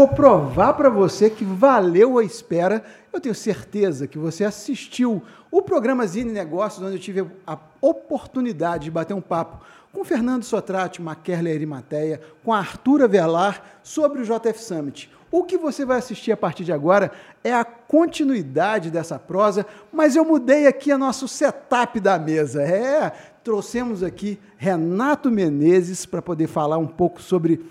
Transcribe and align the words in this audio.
vou 0.00 0.08
provar 0.08 0.72
para 0.72 0.88
você 0.88 1.28
que 1.28 1.44
valeu 1.44 2.18
a 2.18 2.24
espera. 2.24 2.82
Eu 3.12 3.20
tenho 3.20 3.34
certeza 3.34 4.06
que 4.06 4.16
você 4.16 4.44
assistiu 4.44 5.22
o 5.50 5.60
programa 5.60 6.06
Zine 6.06 6.32
Negócios, 6.32 6.82
onde 6.82 6.96
eu 6.96 7.00
tive 7.00 7.26
a 7.46 7.58
oportunidade 7.82 8.84
de 8.84 8.90
bater 8.90 9.12
um 9.12 9.20
papo 9.20 9.62
com 9.92 10.02
Fernando 10.02 10.42
Sotrate, 10.42 11.02
Maquerle 11.02 11.52
Arimateia, 11.52 12.18
com 12.42 12.50
Artura 12.50 13.06
Velar 13.06 13.62
sobre 13.82 14.22
o 14.22 14.24
JF 14.24 14.58
Summit. 14.62 15.10
O 15.30 15.44
que 15.44 15.58
você 15.58 15.84
vai 15.84 15.98
assistir 15.98 16.32
a 16.32 16.36
partir 16.36 16.64
de 16.64 16.72
agora 16.72 17.12
é 17.44 17.52
a 17.52 17.62
continuidade 17.62 18.90
dessa 18.90 19.18
prosa, 19.18 19.66
mas 19.92 20.16
eu 20.16 20.24
mudei 20.24 20.66
aqui 20.66 20.90
a 20.90 20.96
nosso 20.96 21.28
setup 21.28 22.00
da 22.00 22.18
mesa. 22.18 22.62
É, 22.62 23.12
trouxemos 23.44 24.02
aqui 24.02 24.38
Renato 24.56 25.30
Menezes 25.30 26.06
para 26.06 26.22
poder 26.22 26.46
falar 26.46 26.78
um 26.78 26.86
pouco 26.86 27.20
sobre 27.20 27.66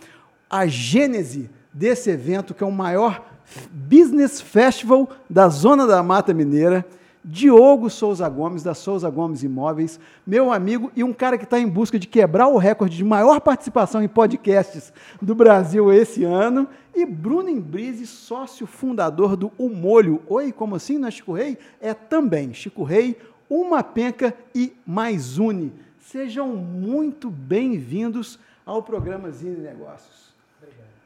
a 0.48 0.68
gênese 0.68 1.50
desse 1.74 2.10
evento, 2.10 2.54
que 2.54 2.64
é 2.64 2.68
o 2.68 2.72
maior 2.72 3.24
business 3.72 4.42
festival 4.42 5.10
da 5.30 5.48
Zona 5.50 5.88
da 5.88 6.02
Mata 6.04 6.34
Mineira. 6.34 6.86
Diogo 7.24 7.90
Souza 7.90 8.28
Gomes, 8.30 8.64
da 8.64 8.74
Souza 8.74 9.10
Gomes 9.10 9.44
Imóveis, 9.44 10.00
meu 10.26 10.54
amigo 10.54 10.90
e 10.96 11.04
um 11.04 11.12
cara 11.12 11.38
que 11.38 11.44
está 11.44 11.60
em 11.60 11.68
busca 11.68 12.00
de 12.00 12.08
quebrar 12.08 12.48
o 12.48 12.58
recorde 12.58 12.96
de 12.96 13.04
maior 13.04 13.42
participação 13.42 14.02
em 14.02 14.08
podcasts 14.08 14.94
do 15.22 15.36
Brasil 15.36 15.92
esse 15.92 16.24
ano. 16.24 16.68
E 16.96 17.06
Bruno 17.06 17.50
Embrise, 17.50 18.08
sócio 18.08 18.66
fundador 18.66 19.36
do 19.36 19.52
O 19.58 19.70
Molho. 19.70 20.22
Oi, 20.28 20.52
como 20.52 20.76
assim? 20.76 20.98
Não 20.98 21.10
é 21.10 21.12
Chico 21.12 21.34
Rei? 21.34 21.58
É 21.82 21.94
também 21.94 22.54
Chico 22.54 22.84
Rei, 22.84 23.18
Uma 23.50 23.84
Penca 23.84 24.34
e 24.56 24.74
Mais 24.86 25.38
Une. 25.38 25.74
Sejam 26.00 26.56
muito 26.56 27.30
bem-vindos 27.30 28.40
ao 28.66 28.82
programa 28.82 29.30
Zine 29.30 29.58
Negócios. 29.58 30.29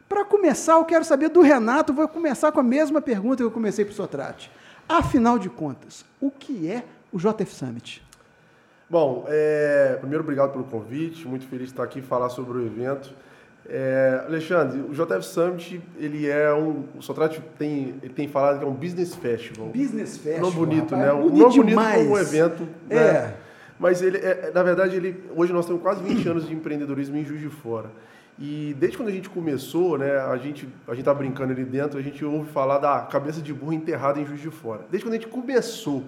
Para 0.07 0.25
começar, 0.25 0.73
eu 0.73 0.85
quero 0.85 1.03
saber 1.03 1.29
do 1.29 1.41
Renato, 1.41 1.93
vou 1.93 2.07
começar 2.07 2.51
com 2.51 2.59
a 2.59 2.63
mesma 2.63 3.01
pergunta 3.01 3.37
que 3.37 3.43
eu 3.43 3.51
comecei 3.51 3.83
para 3.83 3.91
o 3.91 3.95
Sotrate. 3.95 4.51
Afinal 4.87 5.39
de 5.39 5.49
contas, 5.49 6.05
o 6.19 6.29
que 6.29 6.69
é 6.69 6.83
o 7.11 7.17
JF 7.17 7.53
Summit? 7.53 8.03
Bom, 8.89 9.25
é, 9.27 9.97
primeiro, 9.99 10.23
obrigado 10.23 10.51
pelo 10.51 10.65
convite. 10.65 11.27
Muito 11.27 11.47
feliz 11.47 11.67
de 11.67 11.73
estar 11.73 11.83
aqui 11.83 11.99
e 11.99 12.01
falar 12.01 12.29
sobre 12.29 12.57
o 12.57 12.65
evento. 12.65 13.13
É, 13.67 14.23
Alexandre, 14.27 14.81
o 14.81 14.93
JF 14.93 15.25
Summit, 15.25 15.81
ele 15.97 16.27
é 16.27 16.53
um. 16.53 16.83
O 16.97 17.01
Sotrate 17.01 17.41
tem, 17.57 17.95
ele 18.03 18.13
tem 18.13 18.27
falado 18.27 18.59
que 18.59 18.65
é 18.65 18.67
um 18.67 18.73
business 18.73 19.15
festival. 19.15 19.67
Business 19.69 20.17
festival. 20.17 20.51
Não 20.51 20.51
bonito, 20.51 20.95
rapaz, 20.95 21.15
né? 21.15 21.21
bonito 21.21 21.39
não 21.39 21.49
bonito 21.49 21.75
como 21.75 22.11
um 22.11 22.17
evento. 22.17 22.67
É. 22.89 22.95
Né? 22.95 23.33
Mas 23.79 24.01
ele, 24.01 24.17
é, 24.17 24.51
na 24.53 24.63
verdade, 24.63 24.95
ele, 24.95 25.23
hoje 25.35 25.51
nós 25.53 25.65
temos 25.65 25.81
quase 25.81 26.03
20 26.03 26.29
anos 26.29 26.47
de 26.47 26.53
empreendedorismo 26.53 27.17
em 27.17 27.25
Juiz 27.25 27.41
de 27.41 27.49
Fora. 27.49 27.89
E 28.39 28.75
desde 28.79 28.97
quando 28.97 29.09
a 29.09 29.11
gente 29.11 29.29
começou, 29.29 29.97
né, 29.97 30.17
a 30.17 30.35
gente 30.37 30.67
a 30.87 30.95
gente 30.95 31.05
tá 31.05 31.13
brincando 31.13 31.53
ali 31.53 31.63
dentro, 31.63 31.99
a 31.99 32.01
gente 32.01 32.25
ouve 32.25 32.49
falar 32.51 32.79
da 32.79 33.01
cabeça 33.01 33.41
de 33.41 33.53
burro 33.53 33.73
enterrada 33.73 34.19
em 34.19 34.25
Juiz 34.25 34.41
de 34.41 34.49
Fora. 34.49 34.81
Desde 34.89 35.05
quando 35.05 35.13
a 35.13 35.17
gente 35.17 35.27
começou, 35.27 36.03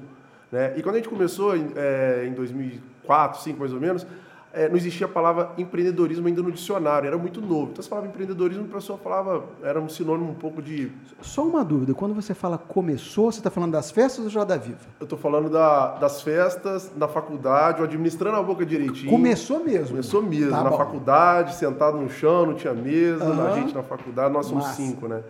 né? 0.51 0.73
E 0.75 0.81
quando 0.81 0.95
a 0.95 0.97
gente 0.97 1.09
começou 1.09 1.55
é, 1.55 2.25
em 2.25 2.33
2004, 2.33 3.43
2005 3.43 3.59
mais 3.59 3.73
ou 3.73 3.79
menos, 3.79 4.07
é, 4.55 4.69
não 4.69 4.77
existia 4.77 5.05
a 5.05 5.09
palavra 5.09 5.51
empreendedorismo 5.57 6.25
ainda 6.27 6.41
no 6.41 6.51
dicionário, 6.51 7.07
era 7.07 7.17
muito 7.17 7.41
novo. 7.41 7.71
Então, 7.71 7.83
você 7.83 7.89
falava 7.89 8.07
empreendedorismo, 8.07 8.65
a 8.71 8.73
pessoa 8.75 8.97
falava, 8.97 9.43
era 9.61 9.79
um 9.81 9.89
sinônimo 9.89 10.31
um 10.31 10.35
pouco 10.35 10.61
de. 10.61 10.91
Só 11.21 11.43
uma 11.43 11.63
dúvida, 11.63 11.93
quando 11.93 12.15
você 12.15 12.33
fala 12.33 12.57
começou, 12.57 13.31
você 13.31 13.39
está 13.39 13.51
falando 13.51 13.73
das 13.73 13.91
festas 13.91 14.23
ou 14.23 14.29
já 14.31 14.43
da 14.43 14.55
Viva? 14.57 14.77
Eu 14.99 15.03
estou 15.03 15.19
falando 15.19 15.49
da, 15.49 15.95
das 15.95 16.21
festas, 16.21 16.91
na 16.95 17.07
faculdade, 17.07 17.83
administrando 17.83 18.37
a 18.37 18.43
boca 18.43 18.65
direitinho. 18.65 19.11
Começou 19.11 19.63
mesmo? 19.63 19.89
Começou 19.89 20.21
mesmo, 20.23 20.51
Tá 20.51 20.63
na 20.63 20.69
bom. 20.69 20.77
faculdade, 20.77 21.55
sentado 21.55 21.97
no 21.97 22.09
chão, 22.09 22.45
não 22.45 22.53
tinha 22.53 22.73
mesa, 22.73 23.25
Aham. 23.25 23.47
a 23.51 23.55
gente 23.55 23.75
na 23.75 23.83
faculdade, 23.83 24.33
nós 24.33 24.45
somos 24.45 24.63
Massa. 24.63 24.77
cinco, 24.81 25.07
né? 25.07 25.21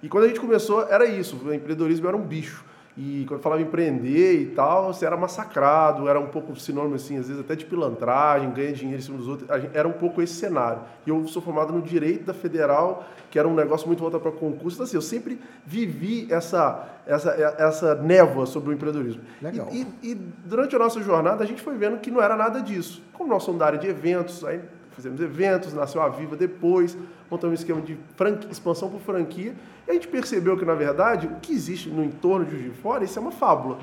E 0.00 0.08
quando 0.08 0.24
a 0.24 0.28
gente 0.28 0.38
começou, 0.38 0.86
era 0.88 1.04
isso, 1.06 1.36
o 1.44 1.52
empreendedorismo 1.52 2.06
era 2.06 2.16
um 2.16 2.22
bicho. 2.22 2.64
E 3.00 3.24
quando 3.28 3.40
falava 3.40 3.62
empreender 3.62 4.40
e 4.40 4.46
tal, 4.46 4.92
você 4.92 5.06
era 5.06 5.16
massacrado, 5.16 6.08
era 6.08 6.18
um 6.18 6.26
pouco 6.26 6.56
sinônimo, 6.58 6.96
assim, 6.96 7.16
às 7.16 7.28
vezes 7.28 7.40
até 7.40 7.54
de 7.54 7.64
pilantragem, 7.64 8.50
ganha 8.50 8.72
dinheiro 8.72 8.98
em 9.00 9.04
cima 9.04 9.16
dos 9.18 9.28
outros. 9.28 9.48
Gente- 9.62 9.70
Era 9.76 9.86
um 9.86 9.92
pouco 9.92 10.20
esse 10.20 10.34
cenário. 10.34 10.80
E 11.06 11.10
eu 11.10 11.24
sou 11.28 11.40
formado 11.40 11.72
no 11.72 11.80
Direito 11.80 12.24
da 12.24 12.34
Federal, 12.34 13.04
que 13.30 13.38
era 13.38 13.46
um 13.46 13.54
negócio 13.54 13.86
muito 13.86 14.00
voltado 14.00 14.20
para 14.20 14.32
concurso. 14.32 14.76
Então, 14.78 14.84
assim, 14.84 14.96
eu 14.96 15.00
sempre 15.02 15.38
vivi 15.64 16.26
essa, 16.28 16.88
essa, 17.06 17.30
essa 17.58 17.94
névoa 17.94 18.46
sobre 18.46 18.70
o 18.70 18.72
empreendedorismo. 18.72 19.22
Legal. 19.40 19.68
E, 19.70 19.86
e- 20.02 20.10
e 20.10 20.14
durante 20.44 20.74
a 20.74 20.78
nossa 20.80 21.00
jornada, 21.00 21.44
a 21.44 21.46
gente 21.46 21.62
foi 21.62 21.76
vendo 21.76 21.98
que 21.98 22.10
não 22.10 22.20
era 22.20 22.34
nada 22.34 22.60
disso. 22.60 23.00
Como 23.12 23.30
nós 23.30 23.44
somos 23.44 23.60
da 23.60 23.66
área 23.66 23.78
de 23.78 23.86
eventos, 23.86 24.44
aí 24.44 24.60
fizemos 24.96 25.20
eventos, 25.20 25.72
nasceu 25.72 26.02
a 26.02 26.08
Viva 26.08 26.34
depois, 26.34 26.98
montamos 27.30 27.58
um 27.58 27.60
esquema 27.60 27.80
de 27.80 27.98
franqui- 28.16 28.48
expansão 28.50 28.88
por 28.88 29.00
franquia, 29.00 29.54
e 29.86 29.90
a 29.90 29.94
gente 29.94 30.08
percebeu 30.08 30.56
que, 30.56 30.64
na 30.64 30.74
verdade, 30.74 31.26
o 31.26 31.36
que 31.40 31.52
existe 31.52 31.88
no 31.88 32.02
entorno 32.04 32.44
de 32.44 32.52
Juiz 32.52 32.64
de 32.64 32.70
Fora, 32.70 33.04
isso 33.04 33.18
é 33.18 33.22
uma 33.22 33.30
fábula, 33.32 33.78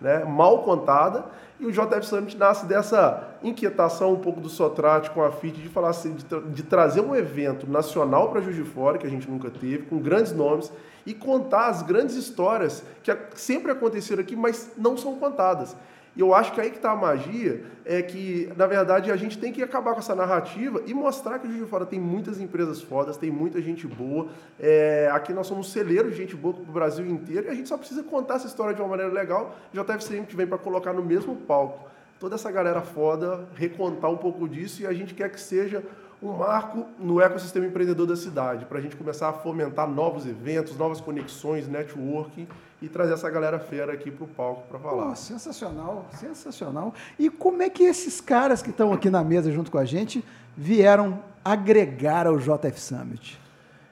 né? 0.00 0.24
mal 0.24 0.62
contada, 0.62 1.24
e 1.58 1.66
o 1.66 1.70
JF 1.72 2.06
Summit 2.06 2.36
nasce 2.38 2.64
dessa 2.64 3.28
inquietação 3.42 4.14
um 4.14 4.18
pouco 4.18 4.40
do 4.40 4.48
Sotrate 4.48 5.10
com 5.10 5.22
a 5.22 5.30
FIT 5.30 5.60
de 5.60 5.68
falar 5.68 5.90
assim, 5.90 6.14
de, 6.14 6.24
tra- 6.24 6.40
de 6.40 6.62
trazer 6.62 7.02
um 7.02 7.14
evento 7.14 7.70
nacional 7.70 8.30
para 8.30 8.40
Juiz 8.40 8.56
de 8.56 8.64
Fora, 8.64 8.96
que 8.96 9.06
a 9.06 9.10
gente 9.10 9.30
nunca 9.30 9.50
teve, 9.50 9.78
com 9.84 9.98
grandes 9.98 10.32
nomes, 10.32 10.72
e 11.04 11.12
contar 11.14 11.66
as 11.66 11.82
grandes 11.82 12.14
histórias 12.16 12.82
que 13.02 13.14
sempre 13.34 13.72
aconteceram 13.72 14.22
aqui, 14.22 14.36
mas 14.36 14.70
não 14.76 14.96
são 14.96 15.16
contadas. 15.16 15.76
E 16.16 16.20
eu 16.20 16.34
acho 16.34 16.52
que 16.52 16.60
aí 16.60 16.70
que 16.70 16.76
está 16.76 16.90
a 16.90 16.96
magia, 16.96 17.62
é 17.84 18.02
que, 18.02 18.52
na 18.56 18.66
verdade, 18.66 19.10
a 19.10 19.16
gente 19.16 19.38
tem 19.38 19.52
que 19.52 19.62
acabar 19.62 19.92
com 19.92 20.00
essa 20.00 20.14
narrativa 20.14 20.82
e 20.86 20.92
mostrar 20.92 21.38
que 21.38 21.46
o 21.46 21.50
Juiz 21.50 21.64
de 21.64 21.70
Fora 21.70 21.86
tem 21.86 22.00
muitas 22.00 22.40
empresas 22.40 22.82
fodas, 22.82 23.16
tem 23.16 23.30
muita 23.30 23.60
gente 23.62 23.86
boa. 23.86 24.28
É, 24.58 25.08
aqui 25.12 25.32
nós 25.32 25.46
somos 25.46 25.70
celeiros 25.70 26.12
de 26.12 26.16
gente 26.16 26.34
boa 26.34 26.54
para 26.54 26.62
o 26.62 26.72
Brasil 26.72 27.06
inteiro 27.06 27.46
e 27.46 27.50
a 27.50 27.54
gente 27.54 27.68
só 27.68 27.78
precisa 27.78 28.02
contar 28.02 28.34
essa 28.34 28.46
história 28.46 28.74
de 28.74 28.80
uma 28.80 28.88
maneira 28.88 29.12
legal. 29.12 29.56
O 29.72 29.76
JF 29.76 30.02
sempre 30.02 30.36
vem 30.36 30.46
para 30.46 30.58
colocar 30.58 30.92
no 30.92 31.02
mesmo 31.02 31.36
palco 31.36 31.88
toda 32.18 32.34
essa 32.34 32.50
galera 32.50 32.82
foda, 32.82 33.48
recontar 33.54 34.10
um 34.10 34.16
pouco 34.16 34.46
disso 34.46 34.82
e 34.82 34.86
a 34.86 34.92
gente 34.92 35.14
quer 35.14 35.30
que 35.30 35.40
seja 35.40 35.82
um 36.22 36.32
marco 36.32 36.86
no 36.98 37.18
ecossistema 37.18 37.64
empreendedor 37.64 38.06
da 38.06 38.14
cidade, 38.14 38.66
para 38.66 38.78
a 38.78 38.80
gente 38.80 38.94
começar 38.94 39.30
a 39.30 39.32
fomentar 39.32 39.88
novos 39.88 40.26
eventos, 40.26 40.76
novas 40.76 41.00
conexões, 41.00 41.66
networking 41.66 42.46
e 42.82 42.88
trazer 42.88 43.12
essa 43.14 43.28
galera 43.28 43.58
fera 43.58 43.92
aqui 43.92 44.10
para 44.10 44.24
o 44.24 44.28
palco 44.28 44.62
para 44.68 44.78
falar. 44.78 45.06
Pô, 45.10 45.14
sensacional, 45.16 46.06
sensacional. 46.12 46.94
E 47.18 47.28
como 47.28 47.62
é 47.62 47.68
que 47.68 47.82
esses 47.84 48.20
caras 48.20 48.62
que 48.62 48.70
estão 48.70 48.92
aqui 48.92 49.10
na 49.10 49.22
mesa 49.22 49.50
junto 49.52 49.70
com 49.70 49.78
a 49.78 49.84
gente 49.84 50.24
vieram 50.56 51.18
agregar 51.44 52.26
ao 52.26 52.38
JF 52.38 52.80
Summit? 52.80 53.38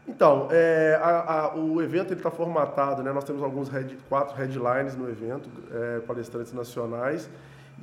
Então, 0.06 0.49
é, 0.50 0.99
a- 1.03 1.50
a- 1.53 1.54
o 1.54 1.82
evento 1.82 2.15
está 2.15 2.31
formatado, 2.31 3.03
né? 3.03 3.12
nós 3.12 3.25
temos 3.25 3.43
alguns 3.43 3.69
head- 3.69 3.99
quatro 4.09 4.34
headlines 4.37 4.97
no 4.97 5.09
evento, 5.09 5.50
é, 5.70 6.00
palestrantes 6.00 6.53
nacionais, 6.55 7.28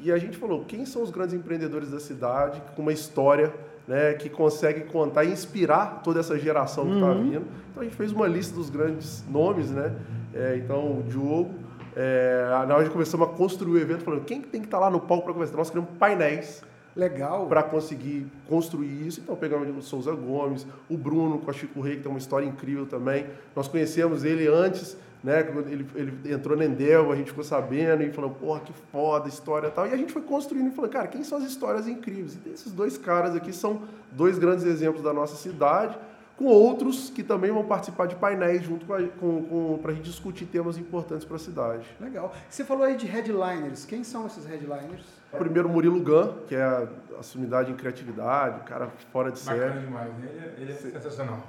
e 0.01 0.11
a 0.11 0.17
gente 0.17 0.35
falou 0.35 0.65
quem 0.65 0.85
são 0.87 1.03
os 1.03 1.11
grandes 1.11 1.35
empreendedores 1.35 1.91
da 1.91 1.99
cidade 1.99 2.61
com 2.75 2.81
uma 2.81 2.91
história 2.91 3.53
né, 3.87 4.13
que 4.13 4.29
consegue 4.29 4.81
contar 4.81 5.23
e 5.23 5.31
inspirar 5.31 6.01
toda 6.03 6.19
essa 6.19 6.37
geração 6.37 6.85
que 6.85 6.93
está 6.93 7.13
vindo. 7.13 7.45
Então 7.71 7.81
a 7.81 7.83
gente 7.83 7.95
fez 7.95 8.11
uma 8.11 8.27
lista 8.27 8.55
dos 8.55 8.69
grandes 8.69 9.23
nomes, 9.29 9.69
né? 9.71 9.93
É, 10.33 10.57
então, 10.57 10.99
o 10.99 11.03
Diogo, 11.03 11.53
é, 11.95 12.45
na 12.67 12.75
hora 12.75 12.83
de 12.83 12.89
começamos 12.89 13.27
a 13.27 13.31
construir 13.31 13.71
o 13.71 13.81
evento, 13.81 14.03
falando 14.03 14.25
quem 14.25 14.41
que 14.41 14.47
tem 14.47 14.59
que 14.59 14.67
estar 14.67 14.79
lá 14.79 14.89
no 14.89 14.99
palco 14.99 15.23
para 15.23 15.33
conversar? 15.33 15.55
Nós 15.55 15.69
criamos 15.69 15.91
painéis 15.97 16.63
Legal. 16.95 17.47
para 17.47 17.63
conseguir 17.63 18.27
construir 18.47 19.07
isso. 19.07 19.21
Então 19.21 19.35
pegamos 19.35 19.69
o 19.77 19.81
Souza 19.81 20.13
Gomes, 20.13 20.65
o 20.89 20.97
Bruno 20.97 21.39
com 21.39 21.49
a 21.49 21.53
Chico 21.53 21.79
Rei, 21.81 21.97
que 21.97 22.03
tem 22.03 22.11
uma 22.11 22.17
história 22.17 22.45
incrível 22.45 22.85
também. 22.85 23.27
Nós 23.55 23.67
conhecemos 23.67 24.23
ele 24.23 24.47
antes, 24.47 24.97
né? 25.25 25.43
Quando 25.43 25.67
ele, 25.67 25.85
ele 25.95 26.33
entrou 26.33 26.55
na 26.55 26.63
Endel, 26.65 27.11
a 27.11 27.15
gente 27.15 27.29
ficou 27.31 27.43
sabendo 27.43 28.03
e 28.03 28.11
falou, 28.11 28.29
porra, 28.29 28.59
que 28.59 28.71
foda, 28.91 29.27
história 29.27 29.67
e 29.67 29.71
tal. 29.71 29.87
E 29.87 29.91
a 29.93 29.97
gente 29.97 30.13
foi 30.13 30.21
construindo 30.21 30.67
e 30.67 30.71
falou, 30.75 30.89
cara, 30.89 31.07
quem 31.07 31.23
são 31.23 31.39
as 31.39 31.43
histórias 31.43 31.87
incríveis? 31.87 32.37
E 32.45 32.49
esses 32.49 32.71
dois 32.71 32.97
caras 32.97 33.35
aqui 33.35 33.51
são 33.51 33.81
dois 34.11 34.37
grandes 34.37 34.63
exemplos 34.63 35.03
da 35.03 35.11
nossa 35.11 35.35
cidade, 35.35 35.97
com 36.37 36.45
outros 36.45 37.09
que 37.09 37.23
também 37.23 37.49
vão 37.51 37.63
participar 37.65 38.07
de 38.07 38.15
painéis 38.15 38.61
junto 38.61 38.85
com, 38.85 38.93
a, 38.93 39.01
com, 39.19 39.43
com 39.43 39.79
para 39.81 39.91
a 39.91 39.95
gente 39.95 40.03
discutir 40.03 40.45
temas 40.45 40.77
importantes 40.77 41.25
para 41.25 41.37
a 41.37 41.39
cidade. 41.39 41.85
Legal. 41.99 42.33
Você 42.49 42.63
falou 42.63 42.83
aí 42.83 42.95
de 42.95 43.05
headliners. 43.07 43.85
Quem 43.85 44.03
são 44.03 44.27
esses 44.27 44.45
headliners? 44.45 45.05
Primeiro, 45.31 45.67
Murilo 45.69 45.99
Gun, 46.01 46.33
que 46.47 46.55
é 46.55 46.61
a, 46.61 46.87
a 47.19 47.23
sumidade 47.23 47.71
em 47.71 47.75
criatividade, 47.75 48.59
o 48.59 48.63
cara 48.63 48.89
fora 49.11 49.31
de 49.31 49.39
série. 49.39 49.59
Bacana 49.59 49.81
demais? 49.81 50.09
Ele, 50.19 50.27
é- 50.39 50.55
ele 50.59 50.71
é 50.71 50.75
sensacional. 50.75 51.39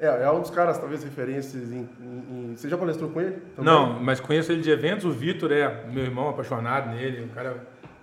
É, 0.00 0.06
é 0.24 0.30
um 0.30 0.40
dos 0.40 0.50
caras, 0.50 0.78
talvez, 0.78 1.02
referências 1.02 1.72
em, 1.72 1.88
em- 2.00 2.50
em- 2.52 2.56
Você 2.56 2.68
já 2.68 2.78
palestrou 2.78 3.10
com 3.10 3.20
ele? 3.20 3.36
também? 3.56 3.64
Não, 3.72 3.98
mas 4.00 4.20
conheço 4.20 4.52
ele 4.52 4.62
de 4.62 4.70
eventos. 4.70 5.04
O 5.04 5.10
Vitor 5.10 5.50
é 5.50 5.84
meu 5.92 6.04
irmão 6.04 6.28
apaixonado 6.28 6.90
nele, 6.94 7.24
um 7.24 7.28
cara 7.28 7.56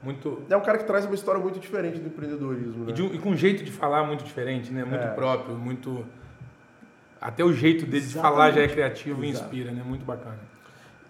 muito. 0.03 0.42
É 0.50 0.57
um 0.57 0.62
cara 0.62 0.77
que 0.77 0.83
traz 0.83 1.06
uma 1.06 1.15
história 1.15 1.39
muito 1.39 1.57
diferente 1.57 1.97
do 2.00 2.07
empreendedorismo, 2.07 2.83
né? 2.86 2.92
E, 2.92 2.94
de 2.94 3.03
e 3.15 3.18
com 3.18 3.30
um 3.30 3.38
jeito 3.38 3.63
de 3.63 3.71
falar 3.71 4.03
muito 4.03 4.24
diferente, 4.25 4.74
né? 4.74 4.83
Muito 4.83 5.03
É. 5.06 5.07
próprio, 5.12 5.56
muito. 5.56 6.06
Até 7.21 7.44
o 7.45 7.53
jeito 7.53 7.86
dele 7.86 8.01
de 8.06 8.12
Exatamente. 8.12 8.36
falar 8.38 8.51
já 8.51 8.62
é 8.62 8.68
criativo 8.68 9.24
e 9.24 9.30
Exato. 9.30 9.45
inspira, 9.45 9.71
né? 9.71 9.81
Muito 9.83 10.03
bacana. 10.06 10.38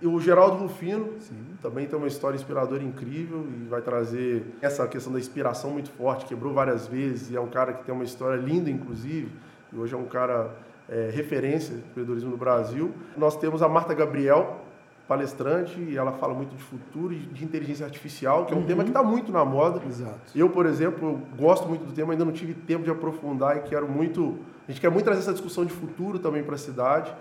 E 0.01 0.05
o 0.07 0.19
Geraldo 0.19 0.57
Rufino 0.57 1.13
Sim. 1.19 1.35
também 1.61 1.87
tem 1.87 1.97
uma 1.97 2.07
história 2.07 2.35
inspiradora 2.35 2.83
incrível 2.83 3.47
e 3.49 3.67
vai 3.67 3.81
trazer 3.81 4.43
essa 4.61 4.87
questão 4.87 5.11
da 5.11 5.17
inspiração 5.19 5.71
muito 5.71 5.89
forte, 5.89 6.25
quebrou 6.25 6.53
várias 6.53 6.85
vezes 6.85 7.31
e 7.31 7.35
é 7.35 7.39
um 7.41 7.47
cara 7.47 7.73
que 7.73 7.83
tem 7.85 7.95
uma 7.95 8.03
história 8.03 8.39
linda, 8.39 8.69
inclusive, 8.69 9.31
e 9.73 9.77
hoje 9.77 9.93
é 9.95 9.97
um 9.97 10.05
cara 10.05 10.51
é, 10.89 11.09
referência 11.13 11.73
de 11.75 11.81
empreendedorismo 11.81 12.29
no 12.31 12.37
Brasil. 12.37 12.91
Nós 13.17 13.35
temos 13.37 13.61
a 13.63 13.67
Marta 13.69 13.93
Gabriel, 13.93 14.61
palestrante, 15.07 15.79
e 15.79 15.95
ela 15.97 16.13
fala 16.13 16.33
muito 16.33 16.55
de 16.55 16.63
futuro 16.63 17.13
e 17.13 17.17
de 17.19 17.43
inteligência 17.45 17.85
artificial, 17.85 18.45
que 18.45 18.53
é 18.53 18.57
um 18.57 18.61
Uhum. 18.61 18.65
tema 18.65 18.83
que 18.83 18.89
está 18.89 19.03
muito 19.03 19.31
na 19.31 19.45
moda. 19.45 19.79
Exato. 19.87 20.19
Eu, 20.35 20.49
por 20.49 20.65
exemplo, 20.65 21.07
eu 21.09 21.37
gosto 21.37 21.67
muito 21.67 21.85
do 21.85 21.91
tema, 21.93 22.13
ainda 22.13 22.25
não 22.25 22.31
tive 22.31 22.53
tempo 22.53 22.83
de 22.83 22.89
aprofundar 22.89 23.57
e 23.57 23.61
quero 23.61 23.87
muito. 23.87 24.39
A 24.67 24.71
gente 24.71 24.81
quer 24.81 24.89
muito 24.89 25.05
trazer 25.05 25.19
essa 25.19 25.31
discussão 25.33 25.63
de 25.63 25.71
futuro 25.73 26.17
também 26.17 26.43
para 26.43 26.55
a 26.55 26.57
cidade. 26.57 27.13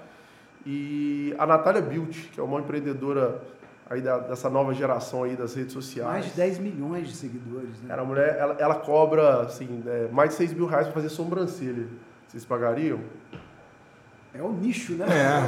E 0.67 1.34
a 1.38 1.46
Natália 1.46 1.82
Bilt, 1.82 2.31
que 2.32 2.40
é 2.40 2.43
uma 2.43 2.58
empreendedora 2.58 3.43
aí 3.90 4.00
da- 4.00 4.19
dessa 4.19 4.49
nova 4.49 4.72
geração 4.72 5.25
aí 5.25 5.37
das 5.37 5.55
redes 5.55 5.75
sociais. 5.75 6.10
Mais 6.10 6.25
de 6.25 6.32
10 6.32 6.58
milhões 6.58 7.08
de 7.08 7.14
seguidores, 7.14 7.82
né? 7.82 7.88
Cara, 7.88 8.00
a 8.00 8.05
mulher, 8.05 8.37
ela, 8.38 8.56
ela 8.58 8.75
cobra 8.76 9.43
assim, 9.43 9.82
é, 9.87 10.08
mais 10.10 10.31
de 10.31 10.37
6 10.37 10.55
mil 10.55 10.64
reais 10.64 10.87
para 10.87 10.94
fazer 10.94 11.10
sobrancelha. 11.10 11.87
Vocês 12.26 12.46
pagariam? 12.46 12.99
É 14.34 14.42
o 14.42 14.50
nicho, 14.52 14.94
né? 14.94 15.06
É. 15.08 15.44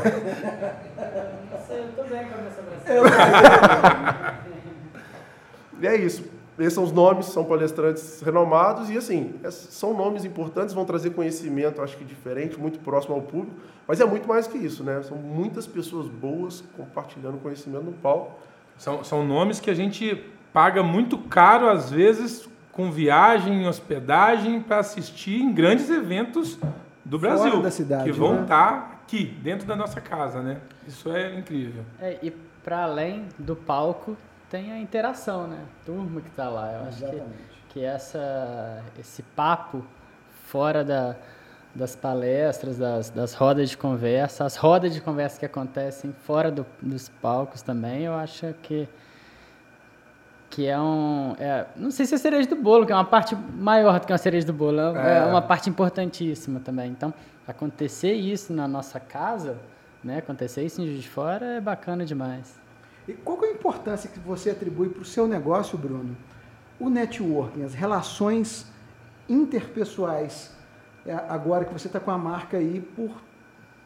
Eu 1.76 1.92
tô 1.96 2.04
bem 2.04 2.24
com 2.28 2.34
a 2.34 2.38
minha 2.38 2.52
sobrancelha. 2.52 4.40
E 5.80 5.86
é 5.86 5.96
isso. 5.96 6.24
Esses 6.58 6.72
são 6.72 6.84
os 6.84 6.92
nomes, 6.92 7.26
são 7.26 7.44
palestrantes 7.44 8.22
renomados 8.22 8.88
e 8.88 8.96
assim, 8.96 9.34
es- 9.44 9.54
são 9.72 9.92
nomes 9.92 10.24
importantes, 10.24 10.72
vão 10.74 10.86
trazer 10.86 11.10
conhecimento, 11.10 11.82
acho 11.82 11.98
que 11.98 12.04
diferente, 12.04 12.58
muito 12.58 12.78
próximo 12.78 13.14
ao 13.14 13.20
público, 13.20 13.56
mas 13.86 14.00
é 14.00 14.06
muito 14.06 14.26
mais 14.26 14.46
que 14.46 14.56
isso, 14.56 14.82
né? 14.82 15.02
São 15.02 15.18
muitas 15.18 15.66
pessoas 15.66 16.08
boas 16.08 16.64
compartilhando 16.74 17.36
conhecimento 17.42 17.84
no 17.84 17.92
palco. 17.92 18.38
São, 18.78 19.04
são 19.04 19.22
nomes 19.22 19.60
que 19.60 19.68
a 19.68 19.74
gente 19.74 20.14
paga 20.50 20.82
muito 20.82 21.18
caro, 21.18 21.68
às 21.68 21.90
vezes, 21.90 22.48
com 22.72 22.90
viagem, 22.90 23.68
hospedagem, 23.68 24.62
para 24.62 24.78
assistir 24.78 25.42
em 25.42 25.52
grandes 25.52 25.90
eventos 25.90 26.58
do 27.08 27.18
Brasil. 27.18 27.62
da 27.62 27.70
cidade, 27.70 28.04
que 28.04 28.12
vão 28.12 28.34
né? 28.36 28.42
estar 28.42 29.00
aqui, 29.02 29.24
dentro 29.42 29.66
da 29.66 29.76
nossa 29.76 30.00
casa, 30.00 30.42
né? 30.42 30.58
Isso 30.86 31.10
é 31.10 31.34
incrível. 31.34 31.84
É, 32.00 32.18
e 32.22 32.30
para 32.30 32.82
além 32.84 33.28
do 33.38 33.54
palco, 33.54 34.16
tem 34.50 34.72
a 34.72 34.78
interação, 34.78 35.46
né? 35.46 35.58
Turma 35.84 36.20
que 36.20 36.30
tá 36.30 36.48
lá. 36.48 36.72
Eu 36.72 36.80
acho 36.88 36.98
que, 36.98 37.04
Exatamente. 37.04 37.36
que 37.70 37.84
essa, 37.84 38.82
esse 38.98 39.22
papo 39.22 39.84
fora 40.46 40.82
da, 40.84 41.14
das 41.74 41.94
palestras, 41.96 42.78
das, 42.78 43.10
das 43.10 43.34
rodas 43.34 43.70
de 43.70 43.76
conversa, 43.76 44.44
as 44.44 44.56
rodas 44.56 44.92
de 44.94 45.00
conversa 45.00 45.38
que 45.38 45.46
acontecem 45.46 46.12
fora 46.24 46.50
do- 46.50 46.66
dos 46.82 47.08
palcos 47.08 47.62
também, 47.62 48.02
eu 48.02 48.14
acho 48.14 48.52
que 48.62 48.88
que 50.56 50.66
é 50.66 50.80
um, 50.80 51.36
é, 51.38 51.66
não 51.76 51.90
sei 51.90 52.06
se 52.06 52.14
é 52.14 52.18
cereja 52.18 52.48
do 52.48 52.56
bolo, 52.56 52.86
que 52.86 52.90
é 52.90 52.94
uma 52.94 53.04
parte 53.04 53.36
maior 53.36 54.00
do 54.00 54.06
que 54.06 54.12
uma 54.12 54.16
cereja 54.16 54.46
do 54.46 54.54
bolo, 54.54 54.80
é, 54.96 55.18
é 55.18 55.24
uma 55.26 55.42
parte 55.42 55.68
importantíssima 55.68 56.60
também. 56.60 56.90
Então, 56.90 57.12
acontecer 57.46 58.14
isso 58.14 58.54
na 58.54 58.66
nossa 58.66 58.98
casa, 58.98 59.58
né, 60.02 60.16
acontecer 60.16 60.64
isso 60.64 60.80
em 60.80 60.86
Juiz 60.86 61.02
de 61.02 61.10
Fora 61.10 61.44
é 61.44 61.60
bacana 61.60 62.06
demais. 62.06 62.58
E 63.06 63.12
qual 63.12 63.38
é 63.44 63.48
a 63.48 63.52
importância 63.52 64.08
que 64.08 64.18
você 64.18 64.48
atribui 64.48 64.88
para 64.88 65.02
o 65.02 65.04
seu 65.04 65.28
negócio, 65.28 65.76
Bruno? 65.76 66.16
O 66.80 66.88
networking, 66.88 67.62
as 67.62 67.74
relações 67.74 68.66
interpessoais, 69.28 70.56
é, 71.04 71.12
agora 71.12 71.66
que 71.66 71.72
você 71.74 71.86
está 71.86 72.00
com 72.00 72.10
a 72.10 72.16
marca 72.16 72.56
aí 72.56 72.80
por, 72.80 73.10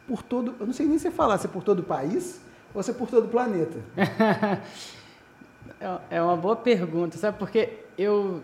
por 0.07 0.23
todo, 0.23 0.55
eu 0.57 0.65
não 0.65 0.73
sei 0.73 0.85
nem 0.85 0.97
se 0.97 1.11
falar 1.11 1.37
se 1.37 1.47
é 1.47 1.49
por 1.49 1.65
todo 1.65 1.79
o 1.79 1.83
país 1.83 2.39
ou 2.73 2.81
se 2.81 2.91
é 2.91 2.93
por 2.93 3.09
todo 3.09 3.25
o 3.25 3.27
planeta. 3.27 3.77
É, 5.81 6.17
é 6.17 6.21
uma 6.21 6.37
boa 6.37 6.55
pergunta, 6.55 7.17
sabe? 7.17 7.39
Porque 7.39 7.79
eu, 7.97 8.43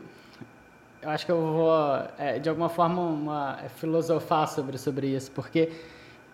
eu 1.00 1.10
acho 1.12 1.24
que 1.24 1.32
eu 1.32 1.40
vou, 1.40 1.72
é, 2.18 2.40
de 2.40 2.50
alguma 2.50 2.68
forma, 2.68 3.00
uma, 3.00 3.60
é, 3.64 3.70
filosofar 3.70 4.48
sobre, 4.48 4.76
sobre 4.80 5.08
isso, 5.16 5.32
porque 5.32 5.72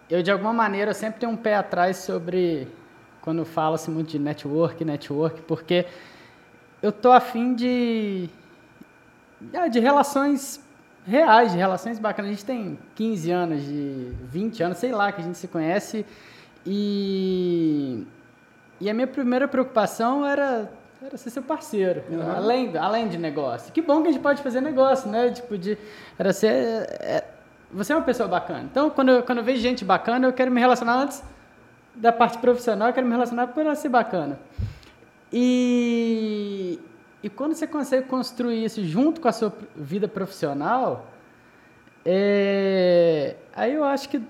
eu, 0.09 0.23
de 0.23 0.31
alguma 0.31 0.53
maneira, 0.53 0.91
eu 0.91 0.95
sempre 0.95 1.19
tenho 1.19 1.33
um 1.33 1.35
pé 1.35 1.55
atrás 1.55 1.97
sobre 1.97 2.69
quando 3.19 3.43
fala-se 3.43 3.91
muito 3.91 4.11
de 4.11 4.19
network, 4.19 4.85
network, 4.85 5.41
porque 5.41 5.85
eu 6.81 6.91
tô 6.91 7.11
afim 7.11 7.53
de, 7.53 8.29
é, 9.51 9.67
de 9.67 9.79
relações 9.81 10.63
reais, 11.05 11.51
de 11.51 11.57
relações 11.57 11.99
bacanas. 11.99 12.31
A 12.31 12.33
gente 12.33 12.45
tem 12.45 12.79
15 12.95 13.29
anos, 13.29 13.61
de 13.61 14.13
20 14.23 14.63
anos, 14.63 14.77
sei 14.77 14.93
lá, 14.93 15.11
que 15.11 15.19
a 15.19 15.23
gente 15.23 15.37
se 15.37 15.49
conhece 15.49 16.05
e, 16.65 18.07
e 18.79 18.89
a 18.89 18.93
minha 18.93 19.07
primeira 19.07 19.49
preocupação 19.49 20.25
era, 20.25 20.71
era 21.05 21.17
ser 21.17 21.31
seu 21.31 21.43
parceiro, 21.43 22.01
além, 22.33 22.77
além 22.77 23.09
de 23.09 23.17
negócio. 23.17 23.73
Que 23.73 23.81
bom 23.81 24.01
que 24.01 24.07
a 24.07 24.11
gente 24.11 24.21
pode 24.21 24.41
fazer 24.41 24.61
negócio, 24.61 25.09
né? 25.09 25.31
Tipo, 25.31 25.57
de, 25.57 25.77
era 26.17 26.31
ser... 26.31 26.53
é, 26.53 27.25
você 27.69 27.91
é 27.91 27.95
uma 27.95 28.05
pessoa 28.05 28.29
bacana. 28.29 28.61
Então, 28.71 28.89
quando 28.89 29.09
eu, 29.09 29.23
quando 29.23 29.39
eu 29.39 29.43
vejo 29.43 29.61
gente 29.61 29.83
bacana, 29.83 30.27
eu 30.27 30.33
quero 30.33 30.49
me 30.49 30.61
relacionar 30.61 30.95
antes 30.95 31.21
da 31.93 32.11
parte 32.11 32.37
profissional, 32.37 32.87
eu 32.87 32.93
quero 32.93 33.05
me 33.05 33.11
relacionar 33.11 33.47
por 33.47 33.65
ela 33.65 33.75
ser 33.75 33.89
bacana. 33.89 34.39
E, 35.31 36.79
e 37.21 37.29
quando 37.29 37.53
você 37.53 37.67
consegue 37.67 38.07
construir 38.07 38.63
isso 38.63 38.81
junto 38.83 39.19
com 39.19 39.27
a 39.27 39.33
sua 39.33 39.51
vida 39.75 40.07
profissional, 40.07 41.07
é, 42.05 43.35
aí 43.53 43.73
eu 43.73 43.83
acho 43.83 44.07
que, 44.07 44.21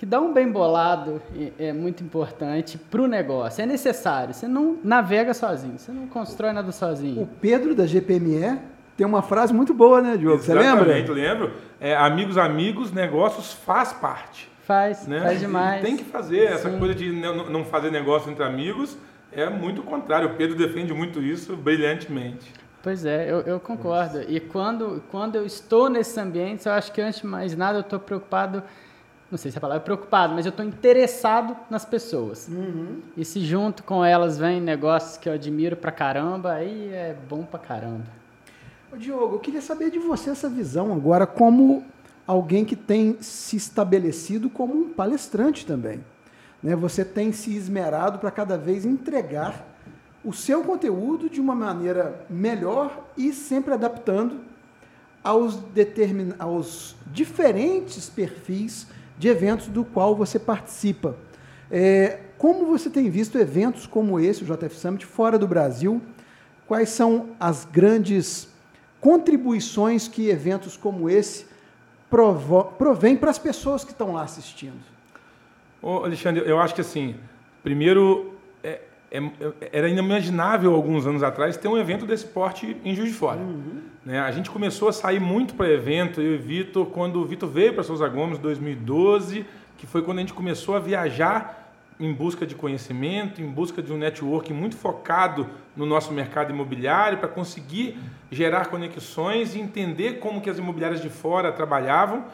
que 0.00 0.06
dar 0.06 0.22
um 0.22 0.32
bem 0.32 0.50
bolado 0.50 1.20
é, 1.58 1.66
é 1.66 1.72
muito 1.74 2.02
importante 2.02 2.78
para 2.78 3.02
o 3.02 3.06
negócio. 3.06 3.60
É 3.60 3.66
necessário. 3.66 4.32
Você 4.32 4.48
não 4.48 4.78
navega 4.82 5.34
sozinho, 5.34 5.78
você 5.78 5.92
não 5.92 6.06
constrói 6.06 6.54
nada 6.54 6.70
O 6.70 6.72
sozinho. 6.72 7.28
Pedro 7.38 7.74
da 7.74 7.84
GPME 7.84 8.58
tem 8.96 9.06
uma 9.06 9.20
frase 9.20 9.52
muito 9.52 9.74
boa, 9.74 10.00
né, 10.00 10.16
Diogo? 10.16 10.42
Você 10.42 10.54
lembra? 10.54 10.96
Exatamente, 10.96 11.10
lembro. 11.10 11.52
É, 11.78 11.94
amigos, 11.94 12.38
amigos, 12.38 12.90
negócios 12.90 13.52
faz 13.52 13.92
parte. 13.92 14.50
Faz, 14.62 15.06
Né? 15.06 15.20
faz 15.20 15.38
demais. 15.38 15.82
Tem 15.82 15.98
que 15.98 16.04
fazer. 16.04 16.44
Essa 16.44 16.70
Sim. 16.70 16.78
coisa 16.78 16.94
de 16.94 17.12
não 17.12 17.62
fazer 17.66 17.90
negócio 17.90 18.30
entre 18.30 18.42
amigos 18.42 18.96
é 19.30 19.50
muito 19.50 19.82
o 19.82 19.84
contrário. 19.84 20.30
O 20.30 20.34
Pedro 20.34 20.56
defende 20.56 20.94
muito 20.94 21.20
isso 21.20 21.54
brilhantemente. 21.58 22.50
Pois 22.82 23.04
é, 23.04 23.30
eu, 23.30 23.40
eu 23.40 23.60
concordo. 23.60 24.22
E 24.26 24.40
quando, 24.40 25.02
quando 25.10 25.36
eu 25.36 25.44
estou 25.44 25.90
nesses 25.90 26.16
ambientes, 26.16 26.64
eu 26.64 26.72
acho 26.72 26.90
que 26.90 27.02
antes 27.02 27.20
de 27.20 27.26
mais 27.26 27.54
nada 27.54 27.76
eu 27.76 27.82
estou 27.82 28.00
preocupado, 28.00 28.62
não 29.30 29.38
sei 29.38 29.50
se 29.50 29.58
a 29.58 29.60
palavra 29.60 29.82
é 29.82 29.84
preocupado, 29.84 30.34
mas 30.34 30.44
eu 30.44 30.50
estou 30.50 30.64
interessado 30.64 31.56
nas 31.70 31.84
pessoas. 31.84 32.48
E 33.16 33.24
se 33.24 33.40
junto 33.40 33.84
com 33.84 34.04
elas 34.04 34.36
vem 34.36 34.60
negócios 34.60 35.16
que 35.16 35.28
eu 35.28 35.32
admiro 35.32 35.76
pra 35.76 35.92
caramba, 35.92 36.54
aí 36.54 36.88
é 36.92 37.16
bom 37.28 37.44
pra 37.44 37.58
caramba. 37.58 38.04
Ô, 38.92 38.96
Diogo, 38.96 39.36
eu 39.36 39.38
queria 39.38 39.62
saber 39.62 39.90
de 39.90 40.00
você 40.00 40.30
essa 40.30 40.48
visão 40.48 40.92
agora 40.92 41.26
como 41.26 41.84
alguém 42.26 42.64
que 42.64 42.74
tem 42.74 43.18
se 43.20 43.56
estabelecido 43.56 44.50
como 44.50 44.74
um 44.74 44.88
palestrante 44.88 45.64
também. 45.64 46.04
Né? 46.60 46.74
Você 46.74 47.04
tem 47.04 47.30
se 47.30 47.54
esmerado 47.56 48.18
para 48.18 48.32
cada 48.32 48.58
vez 48.58 48.84
entregar 48.84 49.64
o 50.24 50.32
seu 50.32 50.64
conteúdo 50.64 51.30
de 51.30 51.40
uma 51.40 51.54
maneira 51.54 52.26
melhor 52.28 53.06
e 53.16 53.32
sempre 53.32 53.74
adaptando 53.74 54.40
aos, 55.22 55.56
determin... 55.56 56.34
aos 56.38 56.96
diferentes 57.06 58.10
perfis 58.10 58.88
de 59.20 59.28
eventos 59.28 59.66
do 59.66 59.84
qual 59.84 60.16
você 60.16 60.38
participa. 60.38 61.14
É, 61.70 62.20
como 62.38 62.64
você 62.64 62.88
tem 62.88 63.10
visto 63.10 63.36
eventos 63.36 63.86
como 63.86 64.18
esse, 64.18 64.42
o 64.42 64.46
JF 64.46 64.74
Summit, 64.74 65.04
fora 65.04 65.38
do 65.38 65.46
Brasil? 65.46 66.00
Quais 66.66 66.88
são 66.88 67.28
as 67.38 67.66
grandes 67.66 68.48
contribuições 68.98 70.08
que 70.08 70.30
eventos 70.30 70.74
como 70.74 71.10
esse 71.10 71.44
provém 72.78 73.14
para 73.14 73.30
as 73.30 73.38
pessoas 73.38 73.84
que 73.84 73.92
estão 73.92 74.14
lá 74.14 74.22
assistindo? 74.22 74.80
Ô, 75.82 75.98
Alexandre, 75.98 76.42
eu 76.46 76.58
acho 76.58 76.74
que 76.74 76.80
assim, 76.80 77.14
primeiro, 77.62 78.34
é- 79.10 79.18
é- 79.18 79.70
era 79.72 79.88
inimaginável 79.88 80.74
alguns 80.74 81.06
anos 81.06 81.22
atrás 81.22 81.56
ter 81.56 81.68
um 81.68 81.76
evento 81.76 82.06
desse 82.06 82.26
porte 82.26 82.76
em 82.84 82.94
Juiz 82.94 83.10
de 83.10 83.16
Fora. 83.16 83.40
Né? 84.04 84.20
A 84.20 84.30
gente 84.30 84.50
começou 84.50 84.88
a 84.88 84.92
sair 84.92 85.20
muito 85.20 85.54
para 85.54 85.68
evento, 85.68 86.20
eu 86.20 86.34
e 86.34 86.36
o 86.36 86.40
Vitor, 86.40 86.86
quando 86.86 87.20
o 87.20 87.24
Vitor 87.24 87.48
veio 87.48 87.74
para 87.74 87.82
Souza 87.82 88.08
Gomes 88.08 88.38
em 88.38 88.42
2012, 88.42 89.44
que 89.76 89.86
foi 89.86 90.02
quando 90.02 90.18
a 90.18 90.20
gente 90.20 90.32
começou 90.32 90.76
a 90.76 90.78
viajar 90.78 91.72
em 91.98 92.12
busca 92.14 92.46
de 92.46 92.54
conhecimento, 92.54 93.42
em 93.42 93.46
busca 93.46 93.82
de 93.82 93.92
um 93.92 93.98
network 93.98 94.52
muito 94.54 94.74
focado 94.74 95.46
no 95.76 95.84
nosso 95.84 96.12
mercado 96.12 96.50
imobiliário, 96.50 97.18
para 97.18 97.28
conseguir 97.28 97.98
gerar 98.30 98.68
conexões 98.68 99.54
e 99.54 99.60
entender 99.60 100.14
como 100.14 100.40
que 100.40 100.48
as 100.48 100.56
imobiliárias 100.56 101.02
de 101.02 101.10
fora 101.10 101.52
trabalhavam. 101.52 102.24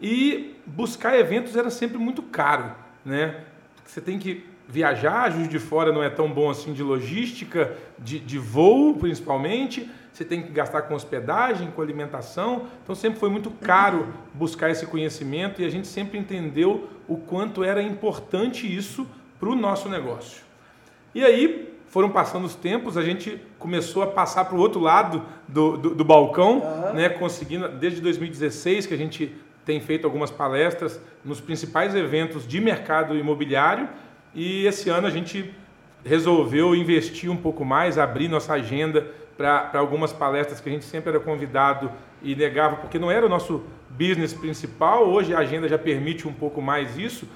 E 0.00 0.56
buscar 0.66 1.16
eventos 1.16 1.54
era 1.56 1.70
sempre 1.70 1.96
muito 1.96 2.22
caro, 2.22 2.72
né? 3.04 3.36
Você 3.84 4.00
tem 4.00 4.18
que 4.18 4.44
viajar, 4.68 5.30
Juiz 5.30 5.48
de 5.48 5.58
Fora 5.58 5.92
não 5.92 6.02
é 6.02 6.10
tão 6.10 6.30
bom 6.30 6.50
assim 6.50 6.72
de 6.72 6.82
logística, 6.82 7.76
de, 7.98 8.18
de 8.18 8.38
voo 8.38 8.94
principalmente, 8.94 9.90
você 10.12 10.24
tem 10.24 10.42
que 10.42 10.52
gastar 10.52 10.82
com 10.82 10.94
hospedagem, 10.94 11.72
com 11.72 11.82
alimentação, 11.82 12.66
então 12.82 12.94
sempre 12.94 13.18
foi 13.18 13.28
muito 13.28 13.50
caro 13.50 14.06
buscar 14.32 14.70
esse 14.70 14.86
conhecimento 14.86 15.60
e 15.60 15.64
a 15.64 15.68
gente 15.68 15.88
sempre 15.88 16.18
entendeu 16.18 16.88
o 17.08 17.16
quanto 17.16 17.64
era 17.64 17.82
importante 17.82 18.64
isso 18.64 19.06
para 19.40 19.48
o 19.48 19.56
nosso 19.56 19.88
negócio. 19.88 20.42
E 21.14 21.24
aí 21.24 21.74
foram 21.88 22.10
passando 22.10 22.44
os 22.44 22.54
tempos, 22.54 22.96
a 22.96 23.02
gente 23.02 23.40
começou 23.58 24.02
a 24.02 24.06
passar 24.06 24.44
para 24.44 24.56
o 24.56 24.60
outro 24.60 24.80
lado 24.80 25.22
do, 25.48 25.76
do, 25.76 25.94
do 25.94 26.04
balcão, 26.04 26.62
né, 26.94 27.08
conseguindo, 27.08 27.68
desde 27.68 28.00
2016 28.00 28.86
que 28.86 28.94
a 28.94 28.98
gente 28.98 29.34
tem 29.64 29.80
feito 29.80 30.04
algumas 30.04 30.30
palestras 30.30 31.00
nos 31.24 31.40
principais 31.40 31.94
eventos 31.94 32.46
de 32.46 32.60
mercado 32.60 33.16
imobiliário 33.16 33.88
e 34.34 34.66
esse 34.66 34.90
ano 34.90 35.06
a 35.06 35.10
gente 35.10 35.54
resolveu 36.04 36.74
investir 36.74 37.30
um 37.30 37.36
pouco 37.36 37.64
mais, 37.64 37.98
abrir 37.98 38.28
nossa 38.28 38.52
agenda 38.52 39.06
para 39.36 39.78
algumas 39.78 40.12
palestras 40.12 40.60
que 40.60 40.68
a 40.68 40.72
gente 40.72 40.84
sempre 40.84 41.10
era 41.10 41.20
convidado 41.20 41.90
e 42.22 42.34
negava, 42.34 42.76
porque 42.76 42.98
não 42.98 43.10
era 43.10 43.24
o 43.24 43.28
nosso 43.28 43.62
business 43.90 44.32
principal, 44.32 45.08
hoje 45.08 45.34
a 45.34 45.38
agenda 45.38 45.68
já 45.68 45.78
permite 45.78 46.26
um 46.26 46.32
pouco 46.32 46.60
mais 46.60 46.98
isso. 46.98 47.28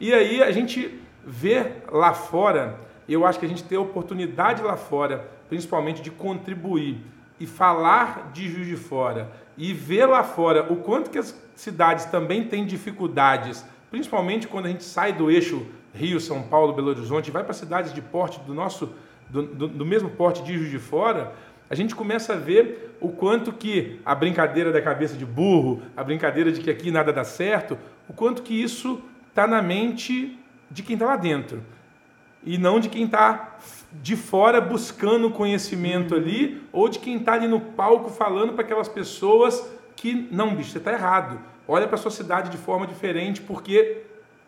E 0.00 0.12
aí 0.12 0.42
a 0.42 0.50
gente 0.50 1.00
vê 1.26 1.72
lá 1.90 2.12
fora, 2.12 2.78
eu 3.08 3.26
acho 3.26 3.38
que 3.38 3.46
a 3.46 3.48
gente 3.48 3.64
tem 3.64 3.78
a 3.78 3.80
oportunidade 3.80 4.62
lá 4.62 4.76
fora, 4.76 5.28
principalmente 5.48 6.02
de 6.02 6.10
contribuir 6.10 6.98
e 7.38 7.46
falar 7.46 8.30
de 8.32 8.48
Juiz 8.48 8.66
de 8.66 8.76
Fora 8.76 9.30
e 9.56 9.72
ver 9.72 10.06
lá 10.06 10.22
fora 10.22 10.72
o 10.72 10.76
quanto 10.76 11.10
que 11.10 11.18
as 11.18 11.38
cidades 11.54 12.06
também 12.06 12.44
têm 12.44 12.64
dificuldades, 12.64 13.64
principalmente 13.90 14.48
quando 14.48 14.66
a 14.66 14.68
gente 14.68 14.84
sai 14.84 15.12
do 15.12 15.30
eixo 15.30 15.66
Rio, 15.94 16.20
São 16.20 16.42
Paulo, 16.42 16.72
Belo 16.72 16.88
Horizonte, 16.88 17.30
vai 17.30 17.44
para 17.44 17.54
cidades 17.54 17.92
de 17.94 18.02
porte 18.02 18.40
do 18.40 18.52
nosso 18.52 18.92
do, 19.30 19.42
do, 19.42 19.68
do 19.68 19.86
mesmo 19.86 20.10
porte 20.10 20.42
de 20.42 20.56
Juiz 20.56 20.70
de 20.70 20.78
Fora, 20.78 21.32
a 21.68 21.74
gente 21.74 21.94
começa 21.94 22.34
a 22.34 22.36
ver 22.36 22.96
o 23.00 23.08
quanto 23.08 23.52
que 23.52 24.00
a 24.04 24.14
brincadeira 24.14 24.70
da 24.70 24.82
cabeça 24.82 25.16
de 25.16 25.24
burro, 25.24 25.82
a 25.96 26.04
brincadeira 26.04 26.52
de 26.52 26.60
que 26.60 26.70
aqui 26.70 26.90
nada 26.90 27.12
dá 27.12 27.24
certo, 27.24 27.78
o 28.08 28.12
quanto 28.12 28.42
que 28.42 28.54
isso 28.54 29.02
está 29.28 29.46
na 29.46 29.62
mente 29.62 30.38
de 30.70 30.82
quem 30.82 30.94
está 30.94 31.06
lá 31.06 31.16
dentro 31.16 31.62
e 32.44 32.58
não 32.58 32.78
de 32.78 32.88
quem 32.88 33.04
está 33.04 33.56
de 33.92 34.16
fora 34.16 34.60
buscando 34.60 35.30
conhecimento 35.30 36.14
ali 36.14 36.62
ou 36.72 36.88
de 36.88 36.98
quem 36.98 37.16
está 37.16 37.32
ali 37.32 37.48
no 37.48 37.60
palco 37.60 38.10
falando 38.10 38.52
para 38.52 38.62
aquelas 38.62 38.88
pessoas 38.88 39.66
que 39.96 40.28
não, 40.30 40.54
bicho, 40.54 40.70
você 40.70 40.78
está 40.78 40.92
errado. 40.92 41.40
Olha 41.66 41.86
para 41.86 41.94
a 41.94 41.98
sua 41.98 42.10
cidade 42.10 42.50
de 42.50 42.58
forma 42.58 42.86
diferente 42.86 43.40
porque 43.40 44.02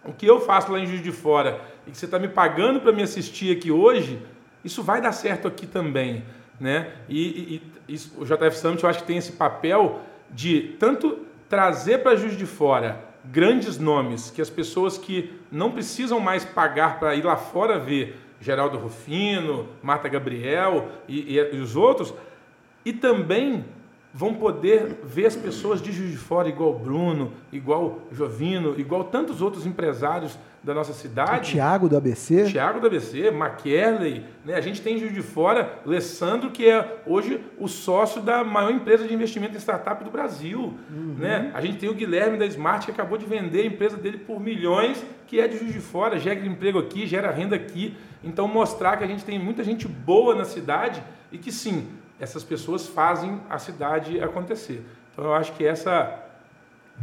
o 0.07 0.13
que 0.13 0.27
eu 0.27 0.41
faço 0.41 0.71
lá 0.73 0.79
em 0.79 0.87
Juiz 0.87 1.03
de 1.03 1.13
Fora 1.13 1.61
e 1.87 1.91
que 1.91 1.99
você 1.99 2.05
está 2.05 2.19
me 2.19 2.29
pagando 2.29 2.81
para 2.81 2.93
me 2.93 3.03
assistir 3.03 3.57
aqui 3.57 3.71
hoje, 3.71 4.23
isso 4.65 4.83
vai 4.83 5.01
dar 5.01 5.13
certo 5.13 5.49
aqui 5.49 5.67
também. 5.67 6.25
Né? 6.59 6.93
E, 7.09 7.61
e, 7.89 7.95
e 7.95 8.01
o 8.17 8.25
JF 8.25 8.57
Summit 8.57 8.83
eu 8.83 8.89
acho 8.89 9.01
que 9.01 9.07
tem 9.07 9.19
esse 9.19 9.33
papel 9.33 10.01
de 10.31 10.75
tanto 10.79 11.19
trazer 11.49 11.99
para 11.99 12.17
Juiz 12.17 12.37
de 12.37 12.47
Fora 12.47 13.05
grandes 13.25 13.79
nomes, 13.79 14.31
que 14.31 14.41
as 14.41 14.49
pessoas 14.51 14.97
que 14.97 15.33
não 15.51 15.73
precisam 15.73 16.21
mais 16.21 16.45
pagar 16.45 16.99
para 16.99 17.15
ir 17.15 17.25
lá 17.25 17.37
fora 17.37 17.79
ver 17.79 18.17
Geraldo 18.41 18.79
Rufino, 18.79 19.69
Marta 19.83 20.09
Gabriel 20.09 20.89
e, 21.09 21.37
e, 21.37 21.57
e 21.57 21.59
os 21.59 21.75
outros, 21.75 22.15
e 22.85 22.93
também 22.93 23.65
vão 24.17 24.33
poder 24.33 25.01
ver 25.05 25.27
as 25.27 25.37
pessoas 25.37 25.83
de 25.83 25.93
Juiz 25.93 26.11
de 26.11 26.17
Fora, 26.17 26.49
igual 26.49 26.73
Bruno, 26.73 27.33
igual 27.53 27.99
Jovino, 28.11 28.75
igual 28.81 29.05
tantos 29.05 29.43
outros 29.43 29.67
empresários 29.67 30.39
da 30.65 30.73
nossa 30.73 30.95
cidade. 30.95 31.51
O 31.51 31.53
Tiago 31.53 31.87
do 31.87 31.99
ABC. 31.99 32.47
Tiago 32.47 32.81
do 32.81 32.87
ABC, 32.87 33.27
McKerley. 33.27 34.25
Né? 34.43 34.55
A 34.55 34.61
gente 34.63 34.81
tem 34.81 34.97
em 34.97 34.99
Juiz 34.99 35.13
de 35.13 35.21
Fora, 35.21 35.81
Alessandro, 35.85 36.51
que 36.51 36.67
é 36.67 37.03
hoje 37.07 37.45
o 37.59 37.69
sócio 37.69 38.23
da 38.23 38.43
maior 38.43 38.71
empresa 38.71 39.07
de 39.07 39.13
investimento 39.13 39.55
em 39.55 39.61
startup 39.61 40.03
do 40.03 40.11
Brasil. 40.11 40.73
Uhum. 40.91 41.17
Né? 41.19 41.51
A 41.53 41.61
gente 41.61 41.77
tem 41.77 41.91
o 41.91 41.95
Guilherme 41.95 42.39
da 42.39 42.47
Smart, 42.47 42.87
que 42.87 42.91
acabou 42.91 43.19
de 43.19 43.27
vender 43.27 43.61
a 43.61 43.67
empresa 43.67 43.99
dele 43.99 44.17
por 44.17 44.41
milhões, 44.41 45.05
que 45.27 45.39
é 45.39 45.47
de 45.47 45.59
Juiz 45.59 45.75
de 45.75 45.81
Fora, 45.81 46.19
gera 46.19 46.41
emprego 46.47 46.79
aqui, 46.79 47.07
gera 47.07 47.31
renda 47.31 47.55
aqui. 47.55 47.95
Então, 48.25 48.49
mostrar 48.49 48.97
que 48.97 49.05
a 49.05 49.07
gente 49.07 49.27
tem 49.27 49.39
muita 49.39 49.63
gente 49.63 49.87
boa 49.87 50.35
na 50.35 50.47
cidade 50.47 51.03
e 51.31 51.37
que 51.37 51.53
sim, 51.53 51.87
essas 52.19 52.43
pessoas 52.43 52.87
fazem 52.87 53.41
a 53.49 53.59
cidade 53.59 54.21
acontecer. 54.21 54.85
Então 55.13 55.25
eu 55.25 55.35
acho 55.35 55.53
que 55.53 55.65
essa 55.65 56.23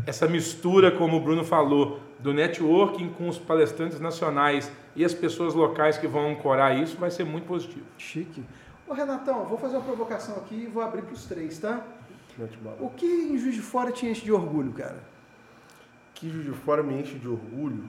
essa 0.07 0.27
mistura, 0.27 0.91
como 0.91 1.17
o 1.17 1.19
Bruno 1.19 1.43
falou, 1.43 1.99
do 2.19 2.33
networking 2.33 3.09
com 3.09 3.27
os 3.27 3.37
palestrantes 3.37 3.99
nacionais 3.99 4.71
e 4.95 5.03
as 5.03 5.13
pessoas 5.13 5.53
locais 5.53 5.97
que 5.97 6.07
vão 6.07 6.31
ancorar 6.31 6.77
isso, 6.81 6.97
vai 6.97 7.11
ser 7.11 7.25
muito 7.25 7.45
positivo. 7.45 7.85
Chique. 7.97 8.43
Ô 8.87 8.93
Renatão, 8.93 9.45
vou 9.45 9.57
fazer 9.57 9.75
uma 9.75 9.83
provocação 9.83 10.37
aqui 10.37 10.55
e 10.55 10.67
vou 10.67 10.81
abrir 10.81 11.03
para 11.03 11.13
os 11.13 11.25
três, 11.25 11.59
tá? 11.59 11.81
O 12.79 12.89
que 12.89 13.05
em 13.05 13.37
Juiz 13.37 13.55
de 13.55 13.61
Fora 13.61 13.91
te 13.91 14.07
enche 14.07 14.23
de 14.23 14.31
orgulho, 14.31 14.71
cara? 14.73 14.97
Que 16.15 16.29
Juiz 16.29 16.45
de 16.45 16.51
Fora 16.51 16.81
me 16.81 16.99
enche 16.99 17.19
de 17.19 17.27
orgulho? 17.27 17.83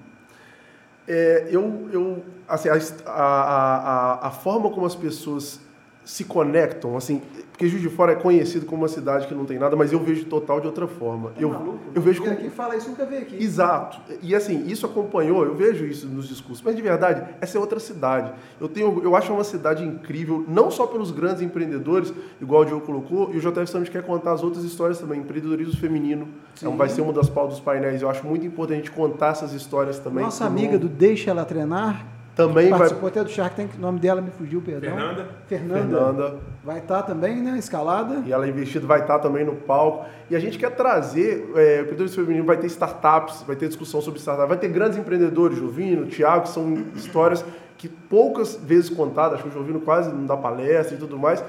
É, 1.07 1.49
eu, 1.51 1.89
eu, 1.93 2.25
assim, 2.49 2.69
a, 2.69 2.75
a, 3.07 3.15
a, 3.15 4.29
a 4.29 4.31
forma 4.31 4.71
como 4.71 4.87
as 4.87 4.95
pessoas 4.95 5.61
se 6.05 6.25
conectam, 6.25 6.97
assim, 6.97 7.23
porque 7.51 7.67
Juiz 7.69 7.81
de 7.81 7.89
Fora 7.89 8.13
é 8.13 8.15
conhecido 8.15 8.67
como 8.67 8.83
uma 8.83 8.89
cidade 8.89 9.27
que 9.27 9.35
não 9.35 9.45
tem 9.45 9.59
nada, 9.59 9.75
mas 9.75 9.93
eu 9.93 10.01
vejo 10.01 10.25
total 10.27 10.61
de 10.61 10.67
outra 10.67 10.87
forma. 10.87 11.33
É 11.39 11.45
eu, 11.45 11.51
maluco, 11.51 11.79
eu 11.95 12.03
vejo 12.03 12.23
como... 12.23 12.37
quem 12.37 12.51
fala 12.51 12.77
isso 12.77 12.91
nunca 12.91 13.07
veio 13.07 13.23
aqui. 13.23 13.43
Exato. 13.43 14.01
E 14.21 14.35
assim, 14.35 14.67
isso 14.67 14.85
acompanhou, 14.85 15.45
eu 15.45 15.55
vejo 15.55 15.87
isso 15.87 16.07
nos 16.07 16.29
discursos, 16.29 16.63
mas 16.63 16.77
de 16.77 16.83
verdade, 16.83 17.25
essa 17.41 17.57
é 17.57 17.61
outra 17.61 17.81
cidade. 17.81 18.33
Eu 18.61 18.69
tenho, 18.69 19.01
eu 19.03 19.17
acho 19.17 19.33
uma 19.33 19.45
cidade 19.45 19.85
incrível, 19.85 20.45
não 20.47 20.71
só 20.71 20.87
pelos 20.87 21.11
grandes 21.11 21.43
empreendedores, 21.43 22.13
igual 22.41 22.63
o 22.63 22.65
Diogo 22.65 22.85
colocou, 22.85 23.33
e 23.33 23.39
o 23.39 23.41
JF 23.41 23.67
Summit 23.67 23.91
quer 23.91 24.03
contar 24.03 24.33
as 24.33 24.43
outras 24.43 24.65
histórias 24.65 24.99
também, 24.99 25.21
empreendedorismo 25.21 25.77
feminino, 25.77 26.29
então 26.57 26.77
vai 26.77 26.89
ser 26.89 27.01
uma 27.01 27.13
das 27.13 27.29
pautas 27.29 27.55
dos 27.55 27.65
painéis. 27.65 28.03
Eu 28.03 28.11
acho 28.11 28.27
muito 28.27 28.45
importante 28.45 28.91
contar 28.91 29.29
essas 29.29 29.53
histórias 29.53 29.99
também. 29.99 30.25
Nossa 30.25 30.45
amiga 30.45 30.79
do 30.79 30.89
Deixa 30.89 31.31
Ela 31.31 31.45
Treinar, 31.45 32.05
também 32.35 32.69
Participou 32.69 33.03
vai... 33.03 33.11
até 33.11 33.25
do 33.25 33.31
Shark 33.31 33.55
Tank, 33.55 33.77
o 33.77 33.81
nome 33.81 34.01
dela 34.01 34.21
me 34.21 34.31
fugiu, 34.31 34.61
perdão. 34.61 34.91
Fernanda. 34.91 35.29
Fernanda. 35.47 35.81
Fernanda. 35.81 36.37
Vai 36.65 36.79
estar 36.79 36.97
tá 36.97 37.03
também, 37.03 37.37
né? 37.37 37.57
Escalada. 37.57 38.23
E 38.27 38.33
ela 38.33 38.49
investido 38.49 38.87
vai 38.87 39.01
estar 39.01 39.15
tá 39.15 39.21
também 39.21 39.45
no 39.45 39.55
palco. 39.55 40.05
E 40.29 40.35
a 40.35 40.41
gente 40.41 40.59
quer 40.59 40.71
trazer, 40.71 41.53
é, 41.55 41.79
o 41.79 41.83
empreendedorismo 41.83 42.23
feminino 42.23 42.45
vai 42.45 42.57
ter 42.57 42.67
startups, 42.67 43.45
vai 43.47 43.55
ter 43.55 43.69
discussão 43.69 44.01
sobre 44.01 44.19
startups, 44.19 44.49
vai 44.49 44.59
ter 44.59 44.69
grandes 44.69 44.99
empreendedores, 44.99 45.59
Jovino, 45.59 46.07
Thiago, 46.07 46.43
que 46.43 46.49
são 46.49 46.75
histórias 46.97 47.45
que 47.79 47.89
poucas 47.89 48.57
vezes 48.57 48.91
contadas, 48.91 49.35
acho 49.35 49.43
que 49.43 49.49
o 49.51 49.53
Jovino 49.53 49.81
quase 49.81 50.13
não 50.13 50.27
dá 50.27 50.37
palestra 50.37 50.97
e 50.97 50.99
tudo 50.99 51.19
mais, 51.19 51.45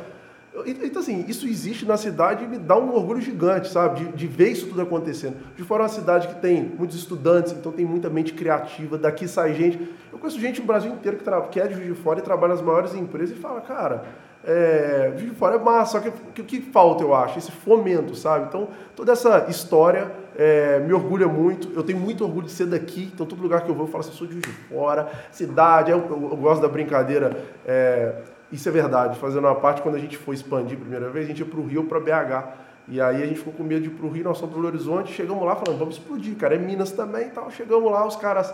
então, 0.66 1.02
assim, 1.02 1.26
isso 1.28 1.46
existe 1.48 1.86
na 1.86 1.98
cidade 1.98 2.46
e 2.46 2.48
me 2.48 2.58
dá 2.58 2.78
um 2.78 2.94
orgulho 2.94 3.20
gigante, 3.20 3.68
sabe? 3.70 4.06
De, 4.06 4.12
de, 4.14 4.28
ver 4.28 4.50
isso 4.50 4.68
tudo 4.68 4.82
acontecendo. 4.82 5.36
De 5.56 5.64
fora, 5.64 5.84
é 5.84 5.84
uma 5.84 5.90
cidade 5.90 6.30
que 6.30 6.36
tem 6.36 6.64
muitos 6.78 6.96
estudantes, 6.96 7.52
então 7.52 7.72
tem 7.72 7.86
muita 7.86 8.10
mente 8.10 8.34
criativa. 8.34 8.98
Daqui 8.98 9.28
sai 9.28 9.54
gente. 9.54 9.78
Eu 10.14 10.18
conheço 10.18 10.40
gente 10.40 10.62
no 10.62 10.68
Brasil 10.68 10.94
inteiro 10.94 11.18
que, 11.18 11.50
que 11.52 11.60
é 11.60 11.68
de 11.68 11.74
Juiz 11.74 11.88
de 11.88 12.02
Fora 12.02 12.20
e 12.20 12.22
trabalha 12.22 12.54
nas 12.54 12.62
maiores 12.62 12.96
empresas 12.96 13.36
e 13.38 13.40
fala, 13.40 13.60
cara, 13.60 14.06
é, 14.46 15.14
Juiz 15.18 15.32
de 15.32 15.38
Fora 15.38 15.56
é 15.56 15.60
massa, 15.60 15.94
só 15.94 16.00
que 16.00 16.10
o 16.10 16.32
que, 16.34 16.44
que, 16.44 16.62
falta, 16.62 17.04
eu 17.04 17.14
acho? 17.14 17.38
Esse 17.38 17.52
fomento, 17.52 18.16
sabe? 18.16 18.46
Então, 18.48 18.70
toda 18.96 19.12
essa 19.12 19.48
história 19.50 20.10
é, 20.38 20.80
me 20.80 20.94
orgulha 20.94 21.28
muito. 21.28 21.70
Eu 21.76 21.84
tenho 21.84 22.00
muito 22.00 22.24
orgulho 22.24 22.46
de 22.46 22.54
ser 22.54 22.68
daqui. 22.68 23.12
Então, 23.14 23.26
todo 23.26 23.42
lugar 23.42 23.62
que 23.62 23.70
eu 23.70 23.76
vou, 23.76 23.88
eu 23.88 23.92
falo 23.92 24.02
assim, 24.02 24.12
eu 24.12 24.16
sou 24.16 24.28
de 24.28 24.34
Juiz 24.34 24.46
de 24.46 24.54
Fora, 24.70 25.12
cidade. 25.32 25.92
Eu, 25.92 25.98
eu, 25.98 26.30
eu 26.32 26.38
gosto 26.38 26.62
da 26.62 26.70
brincadeira. 26.70 27.36
É, 27.66 28.35
isso 28.52 28.68
é 28.70 28.72
verdade. 28.72 29.18
Fazendo 29.20 29.46
uma 29.46 29.56
parte, 29.56 29.82
quando 29.82 29.96
a 29.96 30.00
gente 30.00 30.18
foi 30.18 30.36
expandir 30.36 30.78
a 30.78 30.82
primeira 30.82 31.10
vez, 31.10 31.26
a 31.26 31.28
gente 31.30 31.40
ia 31.40 31.46
para 31.46 31.60
o 31.60 31.66
Rio 31.66 31.86
para 31.86 32.00
BH. 32.00 32.66
E 32.88 33.02
aí 33.02 33.24
a 33.24 33.26
gente 33.26 33.40
ficou 33.40 33.54
com 33.54 33.64
medo 33.64 33.82
de 33.82 33.88
ir 33.88 33.92
para 33.94 34.06
o 34.06 34.10
Rio, 34.10 34.24
nós 34.24 34.38
somos 34.38 34.54
do 34.54 34.62
Belo 34.62 34.74
Horizonte, 34.74 35.12
chegamos 35.12 35.44
lá 35.44 35.56
falando, 35.56 35.80
vamos 35.80 35.96
explodir, 35.96 36.36
cara, 36.36 36.54
é 36.54 36.58
Minas 36.58 36.92
também 36.92 37.28
e 37.28 37.30
tal. 37.32 37.50
Chegamos 37.50 37.92
lá, 37.92 38.06
os 38.06 38.16
caras, 38.16 38.54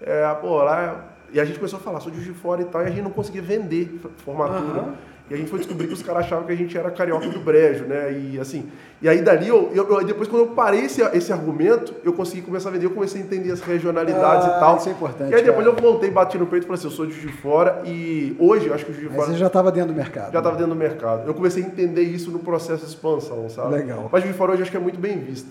é, 0.00 0.34
pô, 0.34 0.62
lá... 0.62 1.04
E 1.32 1.40
a 1.40 1.44
gente 1.44 1.58
começou 1.58 1.78
a 1.78 1.82
falar, 1.82 2.00
sou 2.00 2.10
de 2.10 2.18
Juiz 2.20 2.34
de 2.34 2.40
Fora 2.40 2.62
e 2.62 2.64
tal, 2.66 2.82
e 2.82 2.86
a 2.86 2.88
gente 2.88 3.02
não 3.02 3.10
conseguia 3.10 3.42
vender 3.42 4.00
formatura. 4.18 4.82
Uhum. 4.82 4.94
E 5.28 5.34
a 5.34 5.36
gente 5.36 5.50
foi 5.50 5.58
descobrir 5.58 5.88
que 5.88 5.92
os 5.92 6.02
caras 6.02 6.24
achavam 6.24 6.46
que 6.46 6.52
a 6.52 6.56
gente 6.56 6.78
era 6.78 6.88
carioca 6.88 7.28
do 7.28 7.40
brejo, 7.40 7.84
né? 7.84 8.12
E 8.12 8.38
assim, 8.38 8.70
e 9.02 9.08
aí 9.08 9.20
dali, 9.20 9.48
eu, 9.48 9.72
eu, 9.74 10.04
depois 10.04 10.28
quando 10.28 10.42
eu 10.42 10.48
parei 10.48 10.82
esse, 10.82 11.02
esse 11.02 11.32
argumento, 11.32 11.94
eu 12.04 12.12
consegui 12.12 12.42
começar 12.42 12.68
a 12.68 12.72
vender, 12.72 12.86
eu 12.86 12.92
comecei 12.92 13.20
a 13.20 13.24
entender 13.24 13.50
as 13.50 13.60
regionalidades 13.60 14.46
ah, 14.46 14.56
e 14.56 14.60
tal. 14.60 14.76
Isso 14.76 14.88
é 14.88 14.92
importante. 14.92 15.32
E 15.32 15.34
aí 15.34 15.42
depois 15.42 15.66
cara. 15.66 15.76
eu 15.76 15.82
voltei, 15.82 16.10
bati 16.12 16.38
no 16.38 16.46
peito 16.46 16.62
e 16.62 16.66
falei 16.66 16.78
assim, 16.78 16.86
eu 16.86 16.92
sou 16.92 17.06
de 17.06 17.12
Juiz 17.12 17.34
de 17.34 17.42
Fora 17.42 17.82
e 17.84 18.36
hoje 18.38 18.68
eu 18.68 18.74
acho 18.74 18.84
que 18.84 18.92
o 18.92 18.94
Juiz 18.94 19.08
de 19.08 19.14
Fora... 19.14 19.26
Mas 19.26 19.34
você 19.34 19.40
já 19.40 19.48
estava 19.48 19.72
dentro 19.72 19.92
do 19.92 19.96
mercado. 19.96 20.32
Já 20.32 20.38
estava 20.38 20.52
né? 20.52 20.58
dentro 20.58 20.74
do 20.74 20.78
mercado. 20.78 21.26
Eu 21.26 21.34
comecei 21.34 21.64
a 21.64 21.66
entender 21.66 22.02
isso 22.02 22.30
no 22.30 22.38
processo 22.38 22.84
de 22.84 22.90
expansão, 22.90 23.48
sabe? 23.48 23.74
Legal. 23.74 24.08
Mas 24.12 24.22
Juiz 24.22 24.32
de 24.32 24.38
Fora 24.38 24.52
hoje 24.52 24.62
acho 24.62 24.70
que 24.70 24.76
é 24.76 24.80
muito 24.80 25.00
bem 25.00 25.18
visto. 25.18 25.50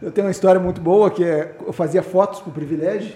Eu 0.00 0.10
tenho 0.10 0.26
uma 0.26 0.32
história 0.32 0.60
muito 0.60 0.80
boa 0.80 1.10
que 1.10 1.22
é, 1.22 1.54
eu 1.66 1.74
fazia 1.74 2.02
fotos 2.02 2.40
para 2.40 2.48
o 2.48 2.52
Privilégio, 2.52 3.14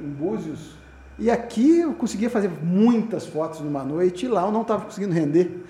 em 0.00 0.08
Búzios, 0.08 0.79
e 1.20 1.30
aqui 1.30 1.80
eu 1.80 1.92
conseguia 1.92 2.30
fazer 2.30 2.50
muitas 2.62 3.26
fotos 3.26 3.60
numa 3.60 3.84
noite, 3.84 4.24
e 4.24 4.28
lá 4.28 4.46
eu 4.46 4.50
não 4.50 4.62
estava 4.62 4.86
conseguindo 4.86 5.12
render. 5.12 5.62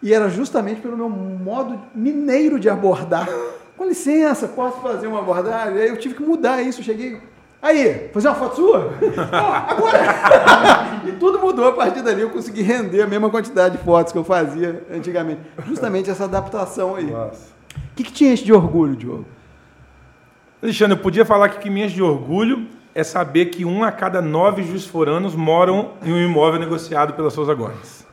E 0.00 0.14
era 0.14 0.28
justamente 0.28 0.80
pelo 0.80 0.96
meu 0.96 1.10
modo 1.10 1.80
mineiro 1.92 2.58
de 2.58 2.70
abordar. 2.70 3.28
Com 3.76 3.84
licença, 3.84 4.46
posso 4.46 4.80
fazer 4.80 5.08
uma 5.08 5.18
abordagem? 5.18 5.76
Aí 5.76 5.88
eu 5.88 5.96
tive 5.96 6.14
que 6.14 6.22
mudar 6.22 6.62
isso. 6.62 6.84
cheguei, 6.84 7.20
aí, 7.60 8.10
fazer 8.12 8.28
uma 8.28 8.36
foto 8.36 8.54
sua? 8.54 8.92
oh, 9.02 9.72
agora! 9.72 11.02
e 11.08 11.12
tudo 11.12 11.40
mudou 11.40 11.66
a 11.66 11.72
partir 11.72 12.00
dali. 12.00 12.22
Eu 12.22 12.30
consegui 12.30 12.62
render 12.62 13.02
a 13.02 13.06
mesma 13.06 13.28
quantidade 13.28 13.76
de 13.76 13.82
fotos 13.82 14.12
que 14.12 14.18
eu 14.18 14.24
fazia 14.24 14.86
antigamente. 14.88 15.40
Justamente 15.66 16.10
essa 16.10 16.24
adaptação 16.24 16.94
aí. 16.94 17.12
O 17.12 17.30
que, 17.96 18.04
que 18.04 18.12
te 18.12 18.24
enche 18.24 18.44
de 18.44 18.52
orgulho, 18.52 18.94
Diogo? 18.94 19.26
Alexandre, 20.62 20.96
eu 20.96 21.02
podia 21.02 21.24
falar 21.24 21.48
que 21.48 21.56
o 21.56 21.60
que 21.60 21.68
me 21.68 21.84
enche 21.84 21.96
de 21.96 22.02
orgulho 22.02 22.68
é 22.94 23.02
saber 23.02 23.46
que 23.46 23.64
um 23.64 23.82
a 23.82 23.90
cada 23.90 24.20
nove 24.20 24.62
juiz-foranos 24.62 25.34
moram 25.34 25.92
em 26.02 26.12
um 26.12 26.18
imóvel 26.18 26.60
negociado 26.60 27.14
pela 27.14 27.30
Souza 27.30 27.54
Gomes. 27.54 28.06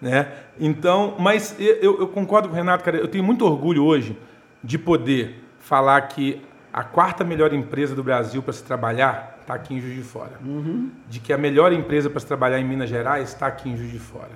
Né? 0.00 0.32
Então, 0.58 1.14
mas 1.18 1.56
eu, 1.58 2.00
eu, 2.00 2.08
concordo 2.08 2.48
com 2.48 2.54
o 2.54 2.56
Renato, 2.56 2.84
cara, 2.84 2.96
eu 2.96 3.08
tenho 3.08 3.24
muito 3.24 3.44
orgulho 3.44 3.84
hoje 3.84 4.18
de 4.62 4.78
poder 4.78 5.42
falar 5.58 6.00
que 6.02 6.42
a 6.72 6.82
quarta 6.82 7.24
melhor 7.24 7.52
empresa 7.52 7.94
do 7.94 8.02
Brasil 8.02 8.42
para 8.42 8.52
se 8.52 8.62
trabalhar 8.62 9.38
está 9.40 9.54
aqui 9.54 9.74
em 9.74 9.80
Juiz 9.80 9.96
de 9.96 10.02
Fora. 10.02 10.38
Uhum. 10.44 10.90
De 11.08 11.18
que 11.20 11.32
a 11.32 11.38
melhor 11.38 11.72
empresa 11.72 12.08
para 12.08 12.20
se 12.20 12.26
trabalhar 12.26 12.60
em 12.60 12.64
Minas 12.64 12.88
Gerais 12.88 13.30
está 13.30 13.46
aqui 13.46 13.68
em 13.68 13.76
Juiz 13.76 13.90
de 13.90 13.98
Fora. 13.98 14.30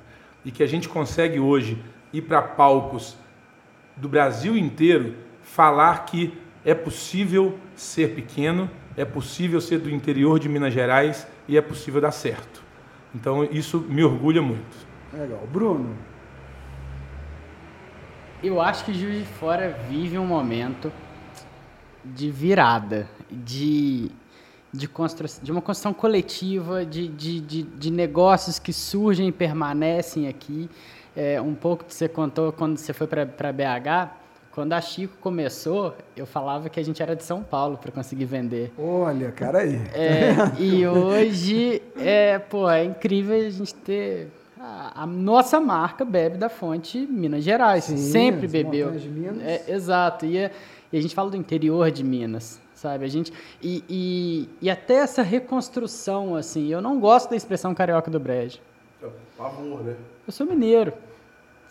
E 0.45 0.51
que 0.51 0.63
a 0.63 0.67
gente 0.67 0.89
consegue 0.89 1.39
hoje 1.39 1.83
ir 2.13 2.23
para 2.23 2.43
palcos 2.43 3.17
do 3.97 4.09
Brasil 4.09 4.57
inteiro 4.57 5.15
falar 5.43 6.05
que 6.05 6.37
é 6.65 6.75
possível 6.75 7.59
ser 7.77 8.15
pequeno, 8.15 8.69
é 8.97 9.05
possível 9.05 9.61
ser 9.61 9.79
do 9.79 9.91
interior 9.91 10.39
de 10.39 10.49
Minas 10.49 10.73
Gerais 10.73 11.27
e 11.49 11.57
é 11.57 11.63
possível 11.63 12.01
dar 12.01 12.13
certo. 12.13 12.63
Então 13.15 13.45
isso 13.45 13.81
me 13.81 14.03
orgulha 14.03 14.43
muito. 14.43 14.87
Legal. 15.13 15.47
Bruno? 15.53 15.97
Eu 18.43 18.61
acho 18.61 18.85
que 18.85 18.93
Juiz 18.93 19.27
de 19.27 19.33
Fora 19.35 19.79
vive 19.89 20.19
um 20.19 20.27
momento 20.27 20.93
de 22.05 22.31
virada, 22.31 23.09
de, 23.31 24.11
de, 24.73 24.89
de 25.43 25.53
uma 25.53 25.63
construção 25.63 25.95
coletiva, 25.95 26.85
de, 26.85 27.09
de, 27.09 27.41
de, 27.41 27.63
de, 27.63 27.91
negócios 27.91 28.59
que 28.59 28.73
surgem 28.73 29.29
e 29.29 29.33
permanecem 29.33 30.29
aqui. 30.29 30.69
É, 31.17 31.41
um 31.41 31.55
pouco 31.55 31.85
que 31.85 31.95
você 31.95 32.09
contou 32.09 32.53
quando 32.53 32.77
você 32.77 32.93
foi 32.93 33.07
para 33.07 33.53
BH, 33.53 34.24
quando 34.55 34.73
a 34.73 34.81
Chico 34.81 35.17
começou, 35.21 35.97
eu 36.17 36.25
falava 36.25 36.69
que 36.69 36.79
a 36.79 36.83
gente 36.83 37.03
era 37.03 37.17
de 37.17 37.25
São 37.25 37.43
Paulo 37.43 37.77
para 37.77 37.91
conseguir 37.91 38.25
vender. 38.25 38.73
Olha, 38.79 39.33
cara 39.33 39.59
aí. 39.59 39.81
É, 39.93 40.33
e 40.61 40.87
hoje, 40.87 41.83
é, 41.97 42.39
pô, 42.39 42.71
é 42.71 42.85
incrível 42.85 43.37
a 43.37 43.51
gente 43.51 43.75
ter 43.75 44.29
a, 44.61 45.05
nossa 45.07 45.61
marca 45.61 46.05
bebe 46.05 46.39
da 46.39 46.49
fonte 46.49 46.99
Minas 46.99 47.43
Gerais. 47.43 47.85
Sim, 47.85 47.97
sempre 47.97 48.47
bebeu. 48.47 48.93
De 48.93 49.09
Minas. 49.09 49.43
É, 49.43 49.65
exato. 49.73 50.25
E, 50.25 50.37
e 50.39 50.97
a 50.97 51.03
gente 51.03 51.17
fala 51.17 51.31
do 51.31 51.37
interior 51.37 51.91
de 51.91 52.05
Minas, 52.05 52.61
sabe? 52.77 53.05
A 53.05 53.09
gente 53.09 53.33
e, 53.61 53.83
e, 53.89 54.49
e, 54.63 54.71
até 54.71 54.95
essa 54.95 55.23
reconstrução, 55.23 56.37
assim. 56.37 56.69
Eu 56.69 56.81
não 56.81 57.01
gosto 57.01 57.31
da 57.31 57.37
expressão 57.37 57.75
carioca 57.75 58.09
do 58.09 58.21
brejo. 58.21 58.61
É 59.03 59.09
pavor, 59.37 59.83
né? 59.83 59.97
Eu 60.25 60.33
sou 60.33 60.47
mineiro, 60.47 60.93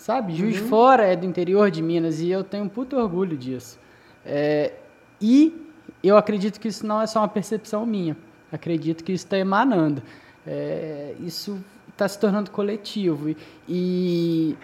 sabe? 0.03 0.35
Juiz 0.35 0.59
uhum. 0.59 0.67
Fora 0.67 1.05
é 1.05 1.15
do 1.15 1.25
interior 1.25 1.71
de 1.71 1.81
Minas 1.81 2.19
e 2.19 2.29
eu 2.29 2.43
tenho 2.43 2.65
um 2.65 2.69
puto 2.69 2.97
orgulho 2.97 3.37
disso. 3.37 3.79
É, 4.25 4.73
e 5.21 5.65
eu 6.03 6.17
acredito 6.17 6.59
que 6.59 6.67
isso 6.67 6.85
não 6.85 7.01
é 7.01 7.07
só 7.07 7.19
uma 7.19 7.27
percepção 7.29 7.85
minha. 7.85 8.17
Acredito 8.51 9.01
que 9.01 9.13
isso 9.13 9.23
está 9.23 9.37
emanando. 9.37 10.03
É, 10.45 11.15
isso 11.21 11.57
está 11.87 12.05
se 12.05 12.19
tornando 12.19 12.51
coletivo. 12.51 13.29
E, 13.29 13.37
e 13.65 14.57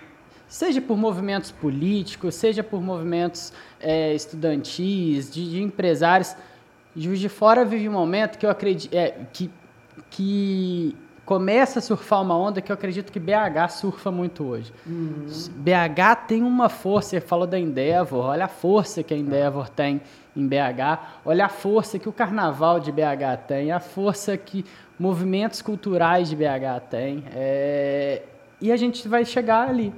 seja 0.45 0.81
por 0.81 0.97
movimentos 0.97 1.51
políticos, 1.51 2.35
seja 2.35 2.61
por 2.61 2.81
movimentos 2.81 3.53
é, 3.79 4.13
estudantis, 4.13 5.31
de, 5.31 5.51
de, 5.51 5.63
empresários. 5.63 6.35
Juiz 6.93 7.17
de 7.17 7.29
Fora 7.29 7.63
vive 7.63 7.87
um 7.87 7.93
momento 7.93 8.37
que 8.37 8.45
eu 8.45 8.49
acredito 8.49 8.93
é, 8.93 9.15
que, 9.31 9.49
que 10.09 10.97
começa 11.29 11.77
a 11.77 11.81
surfar 11.81 12.23
uma 12.23 12.35
onda 12.35 12.59
que 12.59 12.71
eu 12.71 12.73
acredito 12.73 13.11
que 13.11 13.19
BH 13.19 13.69
surfa 13.69 14.09
muito 14.09 14.43
hoje. 14.43 14.73
Uhum. 14.83 15.27
BH 15.57 16.25
tem 16.27 16.41
uma 16.41 16.69
força, 16.69 17.09
você 17.11 17.21
falou 17.21 17.45
da 17.45 17.59
Endeavor, 17.59 18.25
olha 18.25 18.45
a 18.45 18.47
força 18.47 19.03
que 19.03 19.13
a 19.13 19.17
Endeavor 19.17 19.69
tem 19.69 20.01
em 20.35 20.47
BH, 20.47 21.21
olha 21.23 21.45
a 21.45 21.49
força 21.49 21.99
que 21.99 22.09
o 22.09 22.11
carnaval 22.11 22.79
de 22.79 22.91
BH 22.91 23.45
tem, 23.47 23.71
a 23.71 23.79
força 23.79 24.35
que 24.35 24.65
movimentos 24.97 25.61
culturais 25.61 26.29
de 26.29 26.35
BH 26.35 26.89
têm. 26.89 27.23
É, 27.31 28.23
e 28.59 28.71
a 28.71 28.75
gente 28.75 29.07
vai 29.07 29.23
chegar 29.23 29.69
ali 29.69 29.93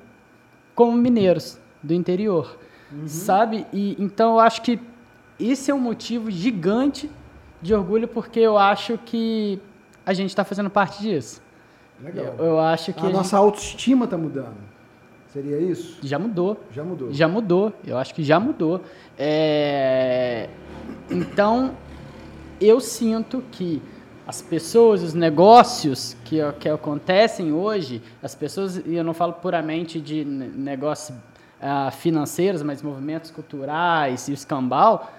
como 0.76 0.92
mineiros 0.98 1.58
do 1.82 1.94
interior, 1.94 2.60
uhum. 2.92 3.08
sabe? 3.08 3.66
E 3.72 3.96
então 3.98 4.32
eu 4.34 4.40
acho 4.42 4.62
que 4.62 4.78
esse 5.40 5.72
é 5.72 5.74
um 5.74 5.80
motivo 5.80 6.30
gigante 6.30 7.10
de 7.62 7.74
orgulho 7.74 8.10
porque 8.10 8.42
eu 8.42 8.58
acho 8.58 8.98
que 8.98 9.62
a 10.06 10.14
gente 10.14 10.30
está 10.30 10.44
fazendo 10.44 10.70
parte 10.70 11.02
disso. 11.02 11.42
Legal. 12.04 12.36
Eu, 12.38 12.46
eu 12.46 12.60
acho 12.60 12.94
que 12.94 13.06
a, 13.06 13.10
a 13.10 13.12
nossa 13.12 13.38
gente... 13.38 13.46
autoestima 13.46 14.06
está 14.06 14.18
mudando. 14.18 14.58
Seria 15.32 15.58
isso? 15.60 15.98
Já 16.02 16.20
mudou. 16.20 16.60
Já 16.72 16.84
mudou. 16.84 17.14
Já 17.14 17.28
mudou. 17.28 17.74
Eu 17.86 17.98
acho 17.98 18.14
que 18.14 18.24
já 18.24 18.40
mudou. 18.40 18.82
É... 19.18 20.50
Então, 21.10 21.72
eu 22.60 22.82
sinto 22.82 23.44
que 23.52 23.82
as 24.28 24.42
pessoas, 24.42 25.02
os 25.02 25.14
negócios 25.14 26.16
que, 26.26 26.38
que 26.60 26.70
acontecem 26.70 27.52
hoje, 27.52 28.02
as 28.22 28.36
pessoas, 28.36 28.78
e 28.78 28.96
eu 28.96 29.04
não 29.04 29.14
falo 29.14 29.34
puramente 29.34 30.00
de 30.00 30.24
negócios 30.24 31.18
uh, 31.18 31.92
financeiros, 31.92 32.62
mas 32.62 32.82
movimentos 32.82 33.32
culturais 33.32 34.28
e 34.28 34.32
o 34.32 34.34
escambau, 34.34 35.12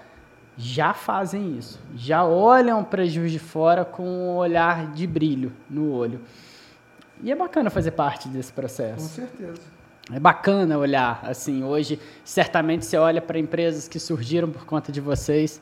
já 0.56 0.92
fazem 0.92 1.56
isso. 1.56 1.80
Já 1.94 2.24
olham 2.24 2.84
para 2.84 3.04
Juiz 3.04 3.32
de 3.32 3.38
Fora 3.38 3.84
com 3.84 4.02
um 4.02 4.36
olhar 4.36 4.92
de 4.92 5.06
brilho 5.06 5.52
no 5.68 5.92
olho. 5.92 6.20
E 7.22 7.30
é 7.30 7.34
bacana 7.34 7.70
fazer 7.70 7.92
parte 7.92 8.28
desse 8.28 8.52
processo. 8.52 9.02
Com 9.02 9.14
certeza. 9.14 9.62
É 10.12 10.18
bacana 10.18 10.76
olhar, 10.76 11.20
assim, 11.22 11.62
hoje 11.62 11.98
certamente 12.24 12.84
você 12.84 12.96
olha 12.96 13.22
para 13.22 13.38
empresas 13.38 13.86
que 13.86 14.00
surgiram 14.00 14.50
por 14.50 14.66
conta 14.66 14.90
de 14.90 15.00
vocês, 15.00 15.60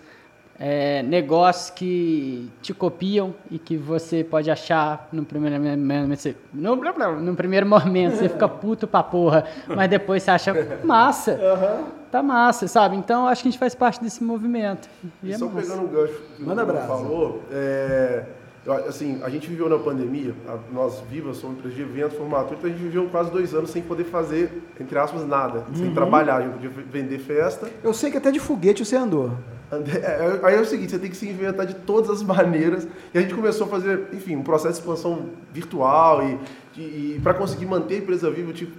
é, 0.62 1.02
negócios 1.02 1.70
que 1.70 2.50
te 2.60 2.74
copiam 2.74 3.34
e 3.50 3.58
que 3.58 3.78
você 3.78 4.22
pode 4.22 4.50
achar 4.50 5.08
no 5.10 5.24
primeiro 5.24 5.58
momento, 5.58 6.36
no, 6.52 6.76
no 7.18 7.34
primeiro 7.34 7.64
momento 7.64 8.16
você 8.16 8.28
fica 8.28 8.46
puto 8.46 8.86
pra 8.86 9.02
porra, 9.02 9.46
mas 9.66 9.88
depois 9.88 10.22
você 10.22 10.30
acha 10.30 10.52
massa, 10.84 11.32
uhum. 11.32 11.86
tá 12.10 12.22
massa, 12.22 12.68
sabe? 12.68 12.94
Então 12.94 13.26
acho 13.26 13.42
que 13.42 13.48
a 13.48 13.50
gente 13.52 13.58
faz 13.58 13.74
parte 13.74 14.02
desse 14.02 14.22
movimento. 14.22 14.86
E, 15.22 15.30
e 15.30 15.32
é 15.32 15.38
só 15.38 15.46
massa. 15.46 15.62
pegando 15.62 15.82
um 15.82 15.86
gancho 15.88 16.20
que 16.36 16.42
Manda 16.42 16.62
o 16.62 16.86
falou, 16.86 17.42
é, 17.50 18.24
assim, 18.72 19.20
a 19.22 19.28
gente 19.28 19.48
viveu 19.48 19.68
na 19.68 19.78
pandemia, 19.78 20.34
nós 20.72 21.00
vivas 21.10 21.36
somos 21.36 21.58
empresa 21.58 21.76
de 21.76 21.82
evento, 21.82 22.16
formatura, 22.16 22.56
então 22.58 22.70
a 22.70 22.72
gente 22.72 22.82
viveu 22.82 23.08
quase 23.08 23.30
dois 23.30 23.54
anos 23.54 23.70
sem 23.70 23.82
poder 23.82 24.04
fazer, 24.04 24.62
entre 24.78 24.98
aspas, 24.98 25.26
nada, 25.26 25.64
uhum. 25.68 25.74
sem 25.74 25.94
trabalhar, 25.94 26.36
a 26.36 26.42
gente 26.42 26.52
podia 26.52 26.70
vender 26.90 27.18
festa. 27.18 27.68
Eu 27.82 27.92
sei 27.92 28.10
que 28.10 28.16
até 28.16 28.30
de 28.30 28.40
foguete 28.40 28.84
você 28.84 28.96
andou. 28.96 29.32
É, 29.72 30.40
aí 30.42 30.56
é 30.56 30.60
o 30.60 30.64
seguinte, 30.64 30.90
você 30.90 30.98
tem 30.98 31.08
que 31.08 31.16
se 31.16 31.28
inventar 31.28 31.64
de 31.64 31.74
todas 31.74 32.10
as 32.10 32.22
maneiras. 32.22 32.88
E 33.14 33.18
a 33.18 33.20
gente 33.20 33.34
começou 33.34 33.66
a 33.66 33.70
fazer, 33.70 34.08
enfim, 34.12 34.34
um 34.34 34.42
processo 34.42 34.74
de 34.74 34.80
expansão 34.80 35.30
virtual 35.52 36.24
e, 36.24 36.38
e, 36.76 37.16
e 37.16 37.20
para 37.22 37.34
conseguir 37.34 37.66
manter 37.66 37.94
a 37.94 37.98
empresa 37.98 38.30
viva, 38.30 38.50
eu 38.50 38.54
tive, 38.54 38.72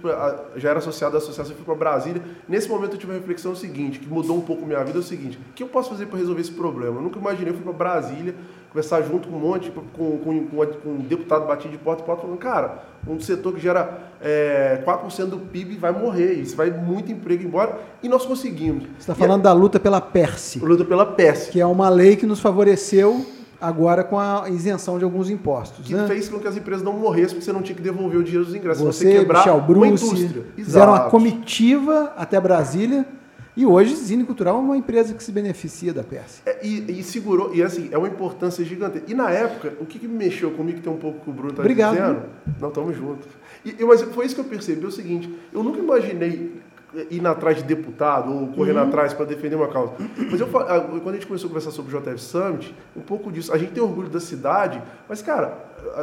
já 0.56 0.70
era 0.70 0.78
associado 0.78 1.14
à 1.14 1.18
associação, 1.18 1.54
fui 1.54 1.64
para 1.64 1.74
Brasília. 1.74 2.22
Nesse 2.48 2.68
momento 2.68 2.92
eu 2.92 2.98
tive 2.98 3.12
uma 3.12 3.18
reflexão 3.18 3.54
seguinte, 3.54 3.98
que 3.98 4.08
mudou 4.08 4.36
um 4.36 4.40
pouco 4.40 4.64
minha 4.64 4.82
vida, 4.82 4.98
é 4.98 5.00
o 5.00 5.02
seguinte, 5.02 5.38
o 5.50 5.52
que 5.52 5.62
eu 5.62 5.68
posso 5.68 5.90
fazer 5.90 6.06
para 6.06 6.18
resolver 6.18 6.40
esse 6.40 6.52
problema? 6.52 6.96
Eu 6.96 7.02
nunca 7.02 7.18
imaginei, 7.18 7.50
eu 7.50 7.54
fui 7.54 7.62
para 7.62 7.72
Brasília, 7.72 8.34
conversar 8.70 9.02
junto 9.02 9.28
com 9.28 9.36
um 9.36 9.40
monte, 9.40 9.70
com, 9.70 9.82
com, 9.82 10.46
com, 10.46 10.66
com 10.66 10.88
um 10.88 11.00
deputado 11.00 11.46
batido 11.46 11.70
de 11.70 11.78
porta 11.78 12.02
em 12.02 12.06
porta, 12.06 12.22
falando, 12.22 12.38
cara, 12.38 12.82
um 13.06 13.20
setor 13.20 13.52
que 13.52 13.60
gera 13.60 14.10
é, 14.22 14.82
4% 14.86 15.26
do 15.26 15.38
PIB 15.38 15.76
vai 15.76 15.92
morrer, 15.92 16.32
isso 16.34 16.56
vai 16.56 16.70
muito 16.70 17.12
emprego 17.12 17.42
embora, 17.42 17.78
e 18.02 18.08
nós 18.08 18.24
conseguimos. 18.24 18.84
Você 18.84 19.00
está 19.00 19.14
falando 19.14 19.40
é, 19.40 19.44
da 19.44 19.52
luta 19.52 19.78
pela 19.78 20.00
PERSE. 20.00 20.60
Luta 20.60 20.84
pela 20.84 21.04
PERSE. 21.04 21.50
Que 21.50 21.60
é 21.60 21.66
uma 21.66 21.90
lei 21.90 22.16
que 22.16 22.24
nos 22.24 22.40
favoreceu 22.40 23.26
agora 23.62 24.02
com 24.02 24.18
a 24.18 24.44
isenção 24.50 24.98
de 24.98 25.04
alguns 25.04 25.30
impostos. 25.30 25.86
Que 25.86 25.94
né? 25.94 26.06
fez 26.06 26.28
com 26.28 26.38
que 26.38 26.48
as 26.48 26.56
empresas 26.56 26.82
não 26.82 26.92
morressem, 26.94 27.36
porque 27.36 27.44
você 27.44 27.52
não 27.52 27.62
tinha 27.62 27.76
que 27.76 27.82
devolver 27.82 28.18
o 28.18 28.24
dinheiro 28.24 28.44
dos 28.44 28.54
ingressos. 28.54 28.82
Você, 28.82 29.04
você 29.04 29.18
quebrar 29.20 29.38
Michel 29.38 29.60
Bruce, 29.60 29.78
uma 29.78 29.86
indústria. 29.86 30.44
Fizeram 30.56 30.92
uma 30.92 31.10
comitiva 31.10 32.12
até 32.16 32.40
Brasília 32.40 33.06
e 33.54 33.66
hoje, 33.66 33.94
Zine 33.94 34.24
Cultural 34.24 34.56
é 34.56 34.60
uma 34.60 34.76
empresa 34.78 35.12
que 35.12 35.22
se 35.22 35.30
beneficia 35.30 35.92
da 35.92 36.02
peça. 36.02 36.40
É, 36.46 36.66
e, 36.66 37.00
e, 37.00 37.02
segurou, 37.02 37.54
e 37.54 37.62
assim, 37.62 37.90
é 37.92 37.98
uma 37.98 38.08
importância 38.08 38.64
gigante. 38.64 39.02
E 39.06 39.12
na 39.12 39.30
época, 39.30 39.74
o 39.78 39.84
que, 39.84 39.98
que 39.98 40.08
me 40.08 40.16
mexeu 40.16 40.52
comigo, 40.52 40.78
que 40.78 40.84
tem 40.84 40.92
um 40.92 40.96
pouco 40.96 41.20
que 41.20 41.28
o 41.28 41.32
Bruno 41.32 41.50
está 41.50 41.62
dizendo? 41.62 42.22
Não, 42.58 42.68
estamos 42.68 42.96
juntos. 42.96 43.28
E, 43.62 43.84
mas 43.84 44.00
foi 44.02 44.24
isso 44.24 44.34
que 44.34 44.40
eu 44.40 44.46
percebi, 44.46 44.82
é 44.82 44.88
o 44.88 44.90
seguinte, 44.90 45.32
eu 45.52 45.62
nunca 45.62 45.78
imaginei 45.78 46.61
ir 47.10 47.26
atrás 47.26 47.56
de 47.56 47.62
deputado 47.62 48.32
ou 48.32 48.48
correndo 48.48 48.76
uhum. 48.80 48.88
atrás 48.88 49.14
para 49.14 49.24
defender 49.24 49.56
uma 49.56 49.68
causa. 49.68 49.94
Mas 50.30 50.40
eu, 50.40 50.46
quando 50.46 51.08
a 51.08 51.12
gente 51.12 51.26
começou 51.26 51.46
a 51.46 51.48
conversar 51.48 51.70
sobre 51.70 51.96
o 51.96 52.00
JF 52.00 52.18
Summit, 52.20 52.74
um 52.96 53.00
pouco 53.00 53.32
disso, 53.32 53.52
a 53.52 53.58
gente 53.58 53.72
tem 53.72 53.82
orgulho 53.82 54.08
da 54.08 54.20
cidade, 54.20 54.82
mas 55.08 55.22
cara, 55.22 55.56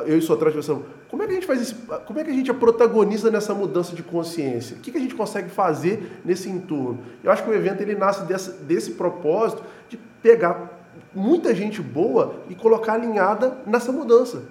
eu 0.06 0.18
e 0.18 0.22
sua 0.22 0.38
transversão, 0.38 0.84
como 1.08 1.24
é 1.24 1.26
que 1.26 1.32
a 1.32 1.36
gente 1.36 1.48
faz 1.48 1.62
isso? 1.62 1.76
Como 2.06 2.20
é 2.20 2.24
que 2.24 2.30
a 2.30 2.34
gente 2.34 2.50
é 2.50 2.54
protagonista 2.54 3.32
nessa 3.32 3.54
mudança 3.54 3.96
de 3.96 4.04
consciência? 4.04 4.78
O 4.78 4.80
que, 4.80 4.92
que 4.92 4.98
a 4.98 5.02
gente 5.02 5.16
consegue 5.16 5.50
fazer 5.50 6.20
nesse 6.26 6.50
entorno? 6.50 7.00
Eu 7.24 7.32
acho 7.32 7.44
que 7.44 7.50
o 7.50 7.54
evento 7.54 7.82
ele 7.82 7.96
nasce 7.96 8.26
dessa, 8.26 8.52
desse 8.52 8.92
propósito 8.92 9.64
de 9.88 9.98
pegar 10.22 10.80
muita 11.14 11.54
gente 11.56 11.82
boa 11.82 12.36
e 12.50 12.56
colocar 12.56 12.94
alinhada 12.94 13.58
nessa 13.66 13.92
mudança. 13.92 14.44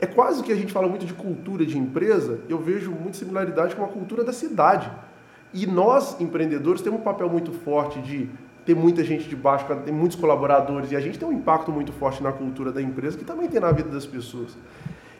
É 0.00 0.06
quase 0.06 0.42
que 0.42 0.52
a 0.52 0.56
gente 0.56 0.72
fala 0.72 0.88
muito 0.88 1.04
de 1.04 1.12
cultura 1.12 1.66
de 1.66 1.76
empresa, 1.76 2.40
eu 2.48 2.58
vejo 2.58 2.90
muita 2.90 3.18
similaridade 3.18 3.74
com 3.74 3.84
a 3.84 3.88
cultura 3.88 4.22
da 4.22 4.32
cidade. 4.32 4.90
E 5.52 5.66
nós, 5.66 6.20
empreendedores, 6.20 6.82
temos 6.82 7.00
um 7.00 7.02
papel 7.02 7.28
muito 7.28 7.52
forte 7.52 8.00
de 8.00 8.28
ter 8.64 8.74
muita 8.74 9.02
gente 9.02 9.26
de 9.26 9.34
baixo, 9.34 9.64
ter 9.84 9.92
muitos 9.92 10.16
colaboradores, 10.16 10.92
e 10.92 10.96
a 10.96 11.00
gente 11.00 11.18
tem 11.18 11.26
um 11.26 11.32
impacto 11.32 11.72
muito 11.72 11.90
forte 11.92 12.22
na 12.22 12.32
cultura 12.32 12.70
da 12.70 12.82
empresa, 12.82 13.16
que 13.16 13.24
também 13.24 13.48
tem 13.48 13.60
na 13.60 13.72
vida 13.72 13.88
das 13.88 14.04
pessoas. 14.04 14.56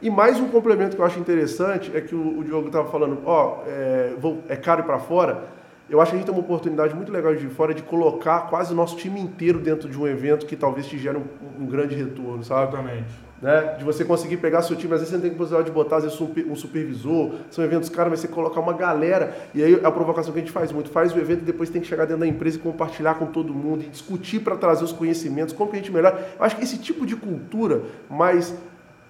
E 0.03 0.11
mais 0.11 0.38
um 0.38 0.49
complemento 0.49 0.95
que 0.95 1.03
eu 1.03 1.07
acho 1.07 1.19
interessante 1.19 1.91
é 1.97 2.01
que 2.01 2.14
o, 2.14 2.38
o 2.38 2.45
Diogo 2.45 2.67
estava 2.67 2.88
falando, 2.88 3.21
ó, 3.25 3.62
é, 3.67 4.12
é 4.49 4.57
caro 4.57 4.85
para 4.85 4.99
fora. 4.99 5.45
eu 5.88 6.01
acho 6.01 6.11
que 6.11 6.17
a 6.17 6.19
gente 6.19 6.27
tem 6.27 6.35
uma 6.35 6.45
oportunidade 6.45 6.95
muito 6.95 7.11
legal 7.11 7.35
de 7.35 7.49
fora 7.49 7.73
de 7.73 7.83
colocar 7.83 8.43
quase 8.51 8.73
o 8.73 8.77
nosso 8.77 8.97
time 8.97 9.19
inteiro 9.19 9.59
dentro 9.59 9.88
de 9.88 9.99
um 9.99 10.07
evento 10.07 10.47
que 10.47 10.55
talvez 10.55 10.87
te 10.87 10.99
gere 10.99 11.17
um, 11.17 11.62
um 11.62 11.67
grande 11.67 11.95
retorno, 11.95 12.45
sabe? 12.45 12.75
Exatamente. 12.75 13.28
Né? 13.40 13.77
De 13.79 13.85
você 13.85 14.05
conseguir 14.05 14.38
pegar 14.38 14.62
seu 14.62 14.74
time, 14.74 14.92
às 14.94 15.01
vezes 15.01 15.14
você 15.14 15.20
tem 15.20 15.31
possibilidade 15.31 15.70
de 15.70 15.74
botar 15.74 15.98
às 15.98 16.05
vezes, 16.05 16.20
um 16.20 16.57
supervisor, 16.57 17.35
são 17.51 17.64
eventos 17.64 17.88
caros, 17.88 18.11
mas 18.11 18.20
você 18.20 18.29
colocar 18.29 18.59
uma 18.59 18.72
galera, 18.72 19.37
e 19.55 19.62
aí 19.62 19.81
a 19.85 19.92
provocação 19.92 20.33
que 20.33 20.38
a 20.40 20.42
gente 20.42 20.51
faz 20.51 20.72
muito, 20.72 20.90
faz 20.90 21.14
o 21.14 21.18
evento 21.18 21.42
e 21.42 21.44
depois 21.44 21.70
tem 21.70 21.81
que 21.81 21.87
chegar 21.87 22.05
dentro 22.05 22.20
da 22.20 22.27
empresa 22.27 22.57
e 22.57 22.61
compartilhar 22.61 23.14
com 23.14 23.27
todo 23.27 23.55
mundo, 23.55 23.85
e 23.85 23.88
discutir 23.88 24.40
para 24.40 24.57
trazer 24.57 24.83
os 24.83 24.92
conhecimentos, 24.92 25.55
como 25.55 25.70
que 25.70 25.77
a 25.77 25.79
gente 25.79 25.92
melhora. 25.92 26.33
Eu 26.37 26.44
acho 26.44 26.57
que 26.57 26.64
esse 26.64 26.79
tipo 26.79 27.07
de 27.07 27.14
cultura 27.14 27.83
mais 28.11 28.53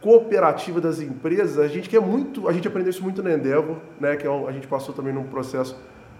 cooperativa 0.00 0.80
das 0.80 1.00
empresas, 1.00 1.58
a 1.58 1.66
gente 1.66 1.88
quer 1.88 2.00
muito, 2.00 2.48
a 2.48 2.52
gente 2.52 2.68
aprendeu 2.68 2.90
isso 2.90 3.02
muito 3.02 3.22
na 3.22 3.32
Endeavor, 3.32 3.76
né? 3.98 4.14
que 4.16 4.26
é 4.26 4.30
a 4.30 4.52
gente 4.52 4.66
passou 4.66 4.94
também 4.94 5.12
num 5.12 5.24
processo 5.24 5.74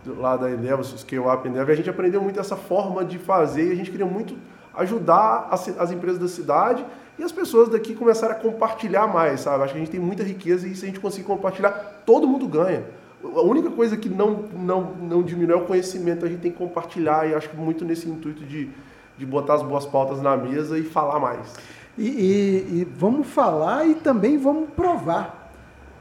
lá 0.06 0.34
da 0.36 0.50
Endeavor, 0.50 0.82
Scale 0.82 1.22
Up 1.28 1.46
Endeavor, 1.46 1.72
a 1.72 1.76
gente 1.76 1.90
aprendeu 1.90 2.22
muito 2.22 2.40
essa 2.40 2.56
forma 2.56 3.04
de 3.04 3.18
fazer 3.18 3.68
e 3.68 3.72
a 3.72 3.76
gente 3.76 3.90
queria 3.90 4.06
muito 4.06 4.34
ajudar 4.74 5.48
as, 5.50 5.68
as 5.78 5.92
empresas 5.92 6.18
da 6.18 6.28
cidade 6.28 6.84
e 7.18 7.22
as 7.22 7.32
pessoas 7.32 7.68
daqui 7.68 7.94
começaram 7.94 8.34
a 8.34 8.38
compartilhar 8.38 9.06
mais, 9.06 9.40
sabe? 9.40 9.64
Acho 9.64 9.72
que 9.72 9.78
a 9.78 9.82
gente 9.82 9.90
tem 9.90 10.00
muita 10.00 10.22
riqueza 10.22 10.68
e 10.68 10.74
se 10.74 10.84
a 10.84 10.88
gente 10.88 11.00
conseguir 11.00 11.26
compartilhar, 11.26 12.02
todo 12.06 12.28
mundo 12.28 12.46
ganha. 12.46 12.84
A 13.24 13.42
única 13.42 13.70
coisa 13.70 13.96
que 13.96 14.08
não, 14.08 14.44
não, 14.54 14.94
não 14.94 15.22
diminui 15.22 15.54
é 15.54 15.56
o 15.56 15.64
conhecimento, 15.64 16.24
a 16.24 16.28
gente 16.28 16.40
tem 16.40 16.52
que 16.52 16.58
compartilhar 16.58 17.28
e 17.28 17.34
acho 17.34 17.48
que 17.48 17.56
muito 17.56 17.84
nesse 17.84 18.08
intuito 18.08 18.44
de, 18.44 18.70
de 19.16 19.26
botar 19.26 19.54
as 19.54 19.62
boas 19.62 19.84
pautas 19.84 20.22
na 20.22 20.36
mesa 20.36 20.78
e 20.78 20.84
falar 20.84 21.18
mais. 21.18 21.54
E, 21.96 22.06
e, 22.06 22.80
e 22.80 22.84
vamos 22.96 23.26
falar 23.26 23.84
e 23.88 23.96
também 23.96 24.38
vamos 24.38 24.70
provar. 24.70 25.50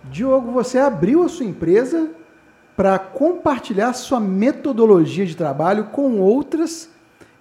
Diogo, 0.03 0.51
você 0.51 0.77
abriu 0.77 1.23
a 1.23 1.29
sua 1.29 1.45
empresa 1.45 2.11
para 2.75 2.99
compartilhar 2.99 3.91
sua 3.93 4.19
metodologia 4.19 5.25
de 5.25 5.35
trabalho 5.35 5.85
com 5.85 6.19
outras 6.19 6.87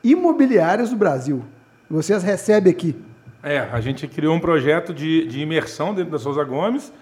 imobiliárias 0.03 0.89
do 0.89 0.97
Brasil. 0.97 1.45
Você 1.91 2.15
as 2.15 2.23
recebe 2.23 2.71
aqui. 2.71 2.97
É, 3.43 3.59
a 3.59 3.81
gente 3.81 4.07
criou 4.09 4.35
um 4.35 4.41
projeto 4.41 4.93
de, 4.93 5.27
de 5.27 5.41
imersão 5.41 5.95
dentro 5.95 6.11
da 6.11 6.19
Souza 6.19 6.43
Gomes, 6.43 6.93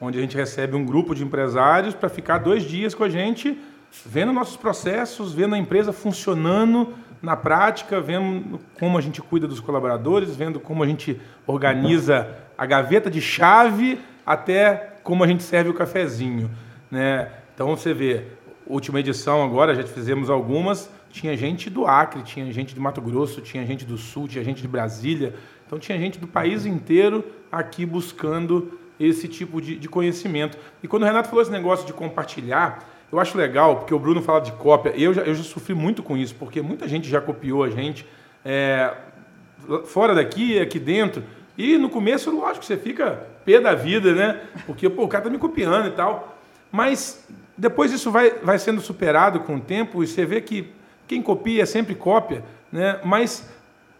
onde 0.00 0.18
a 0.18 0.20
gente 0.20 0.36
recebe 0.36 0.74
um 0.74 0.84
grupo 0.84 1.14
de 1.14 1.22
empresários 1.22 1.94
para 1.94 2.08
ficar 2.08 2.38
dois 2.38 2.64
dias 2.64 2.94
com 2.94 3.04
a 3.04 3.08
gente, 3.08 3.56
vendo 4.04 4.32
nossos 4.32 4.56
processos, 4.56 5.32
vendo 5.32 5.54
a 5.54 5.58
empresa 5.58 5.92
funcionando 5.92 6.94
na 7.22 7.36
prática, 7.36 8.00
vendo 8.00 8.58
como 8.78 8.98
a 8.98 9.00
gente 9.00 9.22
cuida 9.22 9.46
dos 9.46 9.60
colaboradores, 9.60 10.34
vendo 10.34 10.58
como 10.58 10.82
a 10.82 10.86
gente 10.86 11.20
organiza 11.46 12.36
a 12.58 12.66
gaveta 12.66 13.08
de 13.08 13.20
chave 13.20 14.00
até 14.26 14.94
como 15.04 15.22
a 15.22 15.26
gente 15.26 15.44
serve 15.44 15.70
o 15.70 15.74
cafezinho. 15.74 16.50
Né? 16.90 17.28
Então 17.54 17.68
você 17.68 17.94
vê, 17.94 18.24
última 18.66 18.98
edição 18.98 19.42
agora, 19.44 19.74
já 19.74 19.84
fizemos 19.84 20.30
algumas, 20.30 20.90
tinha 21.10 21.36
gente 21.36 21.70
do 21.70 21.86
Acre, 21.86 22.22
tinha 22.22 22.50
gente 22.52 22.74
de 22.74 22.80
Mato 22.80 23.00
Grosso, 23.00 23.40
tinha 23.40 23.64
gente 23.64 23.84
do 23.84 23.96
Sul, 23.96 24.26
tinha 24.26 24.42
gente 24.42 24.62
de 24.62 24.68
Brasília. 24.68 25.34
Então 25.72 25.80
tinha 25.80 25.96
gente 25.96 26.18
do 26.18 26.26
país 26.26 26.66
inteiro 26.66 27.24
aqui 27.50 27.86
buscando 27.86 28.78
esse 29.00 29.26
tipo 29.26 29.58
de, 29.58 29.74
de 29.78 29.88
conhecimento. 29.88 30.58
E 30.82 30.86
quando 30.86 31.04
o 31.04 31.06
Renato 31.06 31.30
falou 31.30 31.40
esse 31.40 31.50
negócio 31.50 31.86
de 31.86 31.94
compartilhar, 31.94 32.86
eu 33.10 33.18
acho 33.18 33.38
legal, 33.38 33.76
porque 33.76 33.94
o 33.94 33.98
Bruno 33.98 34.20
fala 34.20 34.40
de 34.40 34.52
cópia. 34.52 34.92
Eu 34.94 35.14
já, 35.14 35.22
eu 35.22 35.34
já 35.34 35.42
sofri 35.42 35.74
muito 35.74 36.02
com 36.02 36.14
isso, 36.14 36.34
porque 36.34 36.60
muita 36.60 36.86
gente 36.86 37.08
já 37.08 37.22
copiou 37.22 37.64
a 37.64 37.70
gente, 37.70 38.06
é, 38.44 38.92
fora 39.86 40.14
daqui, 40.14 40.60
aqui 40.60 40.78
dentro. 40.78 41.24
E 41.56 41.78
no 41.78 41.88
começo, 41.88 42.30
lógico, 42.30 42.66
você 42.66 42.76
fica 42.76 43.26
pé 43.42 43.58
da 43.58 43.74
vida, 43.74 44.14
né? 44.14 44.42
Porque 44.66 44.90
pô, 44.90 45.04
o 45.04 45.08
cara 45.08 45.24
tá 45.24 45.30
me 45.30 45.38
copiando 45.38 45.88
e 45.88 45.92
tal. 45.92 46.36
Mas 46.70 47.26
depois 47.56 47.90
isso 47.92 48.10
vai, 48.10 48.32
vai 48.42 48.58
sendo 48.58 48.82
superado 48.82 49.40
com 49.40 49.56
o 49.56 49.60
tempo 49.60 50.04
e 50.04 50.06
você 50.06 50.26
vê 50.26 50.42
que 50.42 50.70
quem 51.08 51.22
copia 51.22 51.64
sempre 51.64 51.94
cópia, 51.94 52.44
né? 52.70 53.00
Mas, 53.06 53.50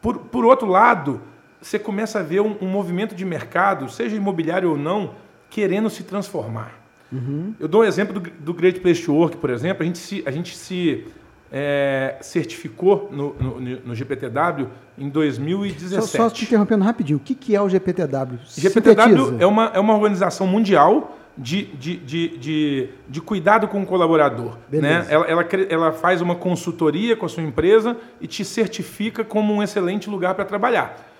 por, 0.02 0.18
por 0.18 0.44
outro 0.44 0.68
lado, 0.68 1.31
você 1.62 1.78
começa 1.78 2.18
a 2.18 2.22
ver 2.22 2.40
um, 2.40 2.56
um 2.60 2.66
movimento 2.66 3.14
de 3.14 3.24
mercado, 3.24 3.88
seja 3.88 4.16
imobiliário 4.16 4.70
ou 4.70 4.76
não, 4.76 5.14
querendo 5.48 5.88
se 5.88 6.02
transformar. 6.02 6.82
Uhum. 7.12 7.54
Eu 7.60 7.68
dou 7.68 7.82
um 7.82 7.84
exemplo 7.84 8.18
do, 8.18 8.30
do, 8.30 8.54
Great 8.54 8.80
Place 8.80 9.02
to 9.04 9.14
Work, 9.14 9.36
por 9.36 9.50
exemplo. 9.50 9.82
A 9.82 9.86
gente 9.86 9.98
se, 9.98 10.22
a 10.26 10.30
gente 10.30 10.56
se 10.56 11.06
é, 11.52 12.16
certificou 12.22 13.10
no, 13.12 13.34
no, 13.34 13.60
no, 13.60 13.94
GPTW 13.94 14.66
em 14.96 15.08
2017. 15.08 16.06
Só, 16.06 16.28
só 16.28 16.30
te 16.30 16.44
interrompendo 16.44 16.82
rapidinho, 16.82 17.18
o 17.18 17.20
que, 17.20 17.34
que 17.34 17.54
é 17.54 17.60
o 17.60 17.68
GPTW? 17.68 18.38
GPTW 18.56 19.36
é 19.38 19.46
uma, 19.46 19.70
é 19.74 19.78
uma 19.78 19.94
organização 19.94 20.46
mundial 20.46 21.18
de, 21.36 21.64
de, 21.66 21.96
de, 21.98 22.38
de, 22.38 22.88
de 23.08 23.20
cuidado 23.20 23.68
com 23.68 23.82
o 23.82 23.86
colaborador. 23.86 24.56
Né? 24.70 25.06
Ela, 25.08 25.26
ela, 25.26 25.48
ela 25.68 25.92
faz 25.92 26.20
uma 26.22 26.34
consultoria 26.34 27.14
com 27.16 27.26
a 27.26 27.28
sua 27.28 27.42
empresa 27.42 27.96
e 28.20 28.26
te 28.26 28.44
certifica 28.44 29.22
como 29.22 29.52
um 29.52 29.62
excelente 29.62 30.08
lugar 30.08 30.34
para 30.34 30.44
trabalhar. 30.44 31.11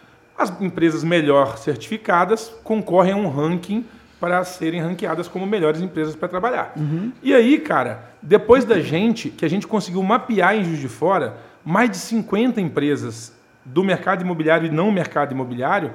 As 0.43 0.61
empresas 0.61 1.05
melhor 1.05 1.57
certificadas 1.57 2.53
concorrem 2.65 3.13
a 3.13 3.17
um 3.17 3.31
ranking 3.31 3.85
para 4.19 4.43
serem 4.43 4.81
ranqueadas 4.81 5.29
como 5.29 5.47
melhores 5.47 5.81
empresas 5.81 6.17
para 6.17 6.27
trabalhar. 6.27 6.73
Uhum. 6.77 7.13
E 7.23 7.33
aí, 7.33 7.59
cara, 7.59 8.11
depois 8.21 8.65
da 8.65 8.81
gente, 8.81 9.31
que 9.31 9.45
a 9.45 9.49
gente 9.49 9.69
conseguiu 9.69 10.03
mapear 10.03 10.57
em 10.57 10.65
Juiz 10.65 10.81
de 10.81 10.89
Fora, 10.89 11.37
mais 11.65 11.91
de 11.91 11.97
50 11.97 12.61
empresas 12.61 13.33
do 13.65 13.85
mercado 13.85 14.23
imobiliário 14.23 14.67
e 14.67 14.71
não 14.71 14.91
mercado 14.91 15.31
imobiliário 15.31 15.93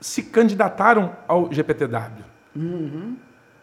se 0.00 0.22
candidataram 0.22 1.14
ao 1.28 1.52
GPTW. 1.52 2.24
Uhum. 2.54 3.14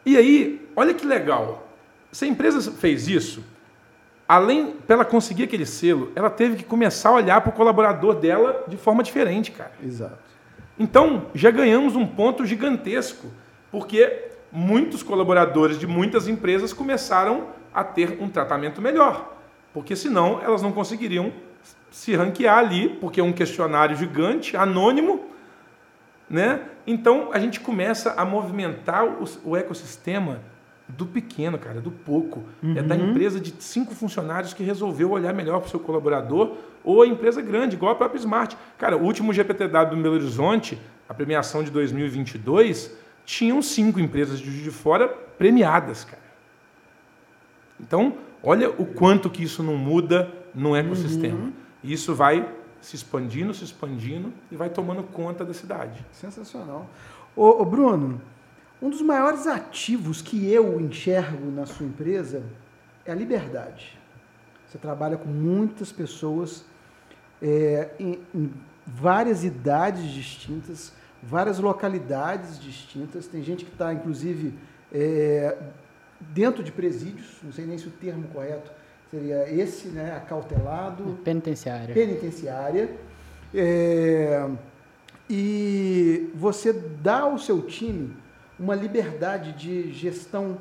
E 0.05 0.15
aí, 0.15 0.67
olha 0.75 0.93
que 0.93 1.07
legal. 1.07 1.67
Se 2.11 2.25
a 2.25 2.27
empresa 2.27 2.71
fez 2.71 3.07
isso, 3.07 3.43
além 4.27 4.75
dela 4.87 5.05
conseguir 5.05 5.43
aquele 5.43 5.65
selo, 5.65 6.11
ela 6.15 6.29
teve 6.29 6.57
que 6.57 6.63
começar 6.63 7.09
a 7.09 7.13
olhar 7.13 7.41
para 7.41 7.49
o 7.49 7.53
colaborador 7.53 8.15
dela 8.15 8.63
de 8.67 8.77
forma 8.77 9.03
diferente, 9.03 9.51
cara. 9.51 9.71
Exato. 9.83 10.17
Então, 10.77 11.27
já 11.35 11.51
ganhamos 11.51 11.95
um 11.95 12.05
ponto 12.05 12.45
gigantesco, 12.45 13.27
porque 13.71 14.29
muitos 14.51 15.03
colaboradores 15.03 15.77
de 15.79 15.85
muitas 15.85 16.27
empresas 16.27 16.73
começaram 16.73 17.47
a 17.73 17.83
ter 17.83 18.17
um 18.21 18.29
tratamento 18.29 18.81
melhor, 18.81 19.35
porque 19.73 19.95
senão 19.95 20.41
elas 20.43 20.61
não 20.61 20.71
conseguiriam 20.71 21.31
se 21.91 22.15
ranquear 22.15 22.57
ali, 22.57 22.89
porque 22.89 23.19
é 23.19 23.23
um 23.23 23.33
questionário 23.33 23.95
gigante, 23.95 24.57
anônimo, 24.57 25.27
né? 26.29 26.61
Então 26.85 27.29
a 27.31 27.39
gente 27.39 27.59
começa 27.59 28.13
a 28.17 28.25
movimentar 28.25 29.05
o 29.43 29.55
ecossistema 29.55 30.39
do 30.87 31.05
pequeno, 31.05 31.57
cara, 31.57 31.79
do 31.79 31.91
pouco. 31.91 32.43
Uhum. 32.61 32.77
É 32.77 32.81
da 32.81 32.95
uhum. 32.95 33.11
empresa 33.11 33.39
de 33.39 33.53
cinco 33.59 33.93
funcionários 33.95 34.53
que 34.53 34.63
resolveu 34.63 35.11
olhar 35.11 35.33
melhor 35.33 35.59
para 35.59 35.67
o 35.67 35.69
seu 35.69 35.79
colaborador, 35.79 36.57
ou 36.83 37.01
a 37.01 37.07
empresa 37.07 37.41
grande, 37.41 37.75
igual 37.75 37.93
a 37.93 37.95
própria 37.95 38.19
Smart. 38.19 38.57
Cara, 38.77 38.97
o 38.97 39.03
último 39.03 39.33
GPTW 39.33 39.95
do 39.95 40.01
Belo 40.01 40.15
Horizonte, 40.15 40.79
a 41.07 41.13
premiação 41.13 41.63
de 41.63 41.71
2022, 41.71 42.95
tinham 43.25 43.61
cinco 43.61 43.99
empresas 43.99 44.39
de, 44.39 44.63
de 44.63 44.71
fora 44.71 45.07
premiadas, 45.07 46.03
cara. 46.03 46.21
Então, 47.79 48.15
olha 48.41 48.69
o 48.69 48.85
quanto 48.85 49.29
que 49.29 49.43
isso 49.43 49.63
não 49.63 49.77
muda 49.77 50.31
no 50.53 50.75
ecossistema. 50.75 51.39
Uhum. 51.39 51.53
Isso 51.83 52.13
vai 52.13 52.47
se 52.81 52.95
expandindo, 52.95 53.53
se 53.53 53.63
expandindo 53.63 54.31
e 54.51 54.55
vai 54.55 54.69
tomando 54.69 55.03
conta 55.03 55.45
da 55.45 55.53
cidade. 55.53 56.05
Sensacional. 56.11 56.87
Ô, 57.35 57.61
ô 57.61 57.65
Bruno, 57.65 58.21
um 58.83 58.89
dos 58.89 59.01
maiores 59.01 59.47
ativos 59.47 60.21
que 60.21 60.51
eu 60.51 60.77
enxergo 60.77 61.49
na 61.49 61.65
sua 61.65 61.85
empresa 61.85 62.43
é 63.05 63.13
a 63.13 63.15
liberdade. 63.15 63.97
Você 64.67 64.77
trabalha 64.77 65.15
com 65.15 65.29
muitas 65.29 65.89
pessoas 65.89 66.65
é, 67.41 67.91
em, 67.97 68.19
em 68.35 68.53
várias 68.85 69.45
idades 69.45 70.11
distintas, 70.11 70.91
várias 71.21 71.59
localidades 71.59 72.59
distintas. 72.59 73.25
Tem 73.25 73.41
gente 73.41 73.63
que 73.63 73.71
está, 73.71 73.93
inclusive, 73.93 74.53
é, 74.91 75.57
dentro 76.19 76.61
de 76.61 76.73
presídios, 76.73 77.37
não 77.41 77.53
sei 77.53 77.65
nem 77.65 77.77
se 77.77 77.87
o 77.87 77.91
termo 77.91 78.27
correto 78.33 78.69
seria 79.09 79.49
esse, 79.49 79.87
né, 79.87 80.13
acautelado. 80.17 81.19
Penitenciária. 81.23 81.95
Penitenciária. 81.95 82.97
É, 83.55 84.45
e 85.29 86.29
você 86.35 86.73
dá 86.73 87.21
ao 87.21 87.37
seu 87.37 87.61
time 87.61 88.22
uma 88.59 88.75
liberdade 88.75 89.53
de 89.53 89.91
gestão 89.91 90.57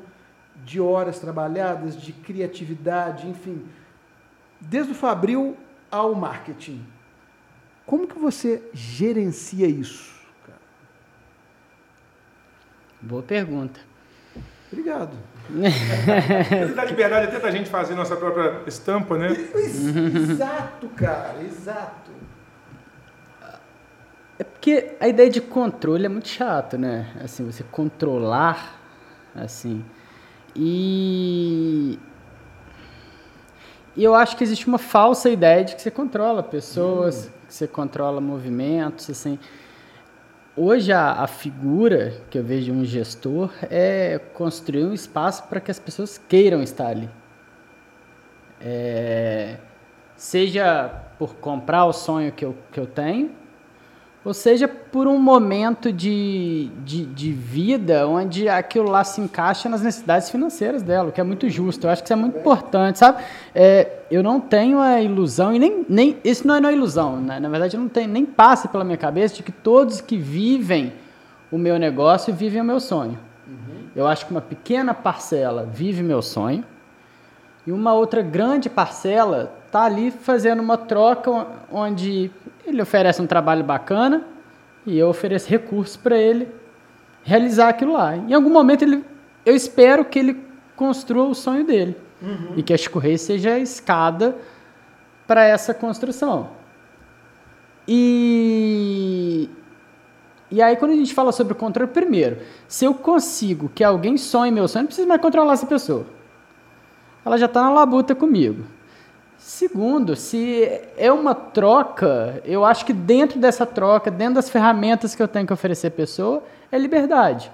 de 0.63 0.79
horas 0.79 1.19
trabalhadas, 1.19 1.99
de 1.99 2.13
criatividade, 2.13 3.27
enfim, 3.27 3.65
desde 4.59 4.91
o 4.91 4.95
fabril 4.95 5.57
ao 5.91 6.13
marketing. 6.15 6.85
Como 7.85 8.07
que 8.07 8.17
você 8.17 8.63
gerencia 8.73 9.67
isso? 9.67 10.13
Boa 13.01 13.21
pergunta. 13.21 13.79
Obrigado. 14.71 15.15
Ele 15.49 16.73
dá 16.73 16.85
liberdade 16.85 17.27
até 17.27 17.39
da 17.39 17.51
gente 17.51 17.69
fazer 17.69 17.95
nossa 17.95 18.15
própria 18.15 18.61
estampa, 18.65 19.17
né? 19.17 19.27
Exato, 19.29 20.87
cara, 20.89 21.43
exato. 21.43 22.11
É 24.43 24.45
porque 24.45 24.95
a 24.99 25.07
ideia 25.07 25.29
de 25.29 25.39
controle 25.39 26.05
é 26.05 26.09
muito 26.09 26.27
chato, 26.27 26.77
né? 26.77 27.13
Assim, 27.23 27.45
você 27.45 27.63
controlar, 27.63 28.77
assim. 29.33 29.85
E 30.53 31.97
e 33.95 34.03
eu 34.03 34.13
acho 34.13 34.35
que 34.35 34.43
existe 34.43 34.67
uma 34.67 34.77
falsa 34.77 35.29
ideia 35.29 35.63
de 35.63 35.75
que 35.75 35.81
você 35.81 35.89
controla 35.89 36.43
pessoas, 36.43 37.31
que 37.47 37.53
você 37.53 37.67
controla 37.67 38.19
movimentos, 38.19 39.09
assim. 39.09 39.39
Hoje 40.57 40.91
a, 40.91 41.21
a 41.21 41.27
figura 41.27 42.13
que 42.29 42.37
eu 42.37 42.43
vejo 42.43 42.65
de 42.65 42.71
um 42.73 42.83
gestor 42.83 43.49
é 43.71 44.19
construir 44.33 44.83
um 44.83 44.93
espaço 44.93 45.43
para 45.43 45.61
que 45.61 45.71
as 45.71 45.79
pessoas 45.79 46.17
queiram 46.17 46.61
estar 46.61 46.87
ali. 46.87 47.09
É, 48.59 49.55
seja 50.17 50.89
por 51.17 51.35
comprar 51.35 51.85
o 51.85 51.93
sonho 51.93 52.29
que 52.33 52.43
eu, 52.43 52.57
que 52.73 52.79
eu 52.79 52.85
tenho, 52.85 53.42
ou 54.25 54.33
seja, 54.33 54.69
por 54.69 55.05
um 55.05 55.19
momento 55.19 55.91
de, 55.91 56.69
de, 56.85 57.05
de, 57.05 57.31
vida 57.33 58.07
onde 58.07 58.47
aquilo 58.47 58.89
lá 58.89 59.03
se 59.03 59.19
encaixa 59.19 59.67
nas 59.67 59.81
necessidades 59.81 60.29
financeiras 60.29 60.81
dela, 60.81 61.09
o 61.09 61.11
que 61.11 61.19
é 61.19 61.23
muito 61.23 61.49
justo. 61.49 61.85
Eu 61.85 61.91
acho 61.91 62.01
que 62.01 62.07
isso 62.07 62.13
é 62.13 62.15
muito 62.15 62.37
importante, 62.37 62.99
sabe? 62.99 63.21
É, 63.53 63.99
eu 64.09 64.23
não 64.23 64.39
tenho 64.39 64.79
a 64.79 65.01
ilusão, 65.01 65.53
e 65.53 65.59
nem, 65.59 65.85
nem 65.89 66.17
isso 66.23 66.47
não 66.47 66.55
é 66.55 66.59
uma 66.59 66.71
ilusão, 66.71 67.19
né? 67.19 67.37
na 67.37 67.49
verdade, 67.49 67.75
não 67.75 67.89
tem, 67.89 68.07
nem 68.07 68.25
passa 68.25 68.69
pela 68.69 68.85
minha 68.85 68.97
cabeça 68.97 69.35
de 69.35 69.43
que 69.43 69.51
todos 69.51 69.99
que 69.99 70.15
vivem 70.15 70.93
o 71.51 71.57
meu 71.57 71.77
negócio 71.77 72.33
vivem 72.33 72.61
o 72.61 72.65
meu 72.65 72.79
sonho. 72.79 73.19
Uhum. 73.45 73.87
Eu 73.93 74.07
acho 74.07 74.25
que 74.25 74.31
uma 74.31 74.41
pequena 74.41 74.93
parcela 74.93 75.67
vive 75.69 76.01
meu 76.01 76.21
sonho, 76.21 76.63
e 77.67 77.71
uma 77.71 77.93
outra 77.93 78.21
grande 78.21 78.69
parcela 78.69 79.53
está 79.65 79.83
ali 79.83 80.11
fazendo 80.11 80.61
uma 80.61 80.77
troca 80.77 81.47
onde 81.71 82.29
ele 82.65 82.81
oferece 82.81 83.21
um 83.21 83.27
trabalho 83.27 83.63
bacana 83.63 84.23
e 84.85 84.97
eu 84.97 85.09
ofereço 85.09 85.49
recursos 85.49 85.97
para 85.97 86.17
ele 86.17 86.47
realizar 87.23 87.69
aquilo 87.69 87.93
lá. 87.93 88.15
Em 88.15 88.33
algum 88.33 88.49
momento 88.49 88.83
ele, 88.83 89.03
eu 89.45 89.55
espero 89.55 90.03
que 90.05 90.19
ele 90.19 90.41
construa 90.75 91.25
o 91.27 91.35
sonho 91.35 91.65
dele 91.65 91.95
uhum. 92.21 92.53
e 92.57 92.63
que 92.63 92.73
a 92.73 92.77
Chico 92.77 93.01
seja 93.17 93.51
a 93.51 93.59
escada 93.59 94.35
para 95.27 95.43
essa 95.43 95.73
construção. 95.73 96.49
E 97.87 99.49
e 100.49 100.61
aí 100.61 100.75
quando 100.75 100.91
a 100.91 100.95
gente 100.95 101.13
fala 101.13 101.31
sobre 101.31 101.53
o 101.53 101.55
controle, 101.55 101.89
primeiro, 101.91 102.37
se 102.67 102.85
eu 102.85 102.93
consigo 102.93 103.69
que 103.73 103.83
alguém 103.83 104.17
sonhe 104.17 104.51
meu 104.51 104.67
sonho, 104.67 104.83
não 104.83 104.87
preciso 104.87 105.07
mais 105.07 105.21
controlar 105.21 105.53
essa 105.53 105.65
pessoa. 105.65 106.05
Ela 107.25 107.37
já 107.37 107.45
está 107.45 107.61
na 107.63 107.71
labuta 107.71 108.13
comigo. 108.13 108.65
Segundo, 109.45 110.15
se 110.15 110.81
é 110.97 111.11
uma 111.11 111.35
troca, 111.35 112.41
eu 112.45 112.63
acho 112.63 112.85
que 112.85 112.93
dentro 112.93 113.37
dessa 113.37 113.65
troca, 113.65 114.09
dentro 114.09 114.35
das 114.35 114.49
ferramentas 114.49 115.13
que 115.13 115.21
eu 115.21 115.27
tenho 115.27 115.45
que 115.45 115.51
oferecer 115.51 115.87
à 115.87 115.91
pessoa, 115.91 116.41
é 116.71 116.77
liberdade. 116.77 117.51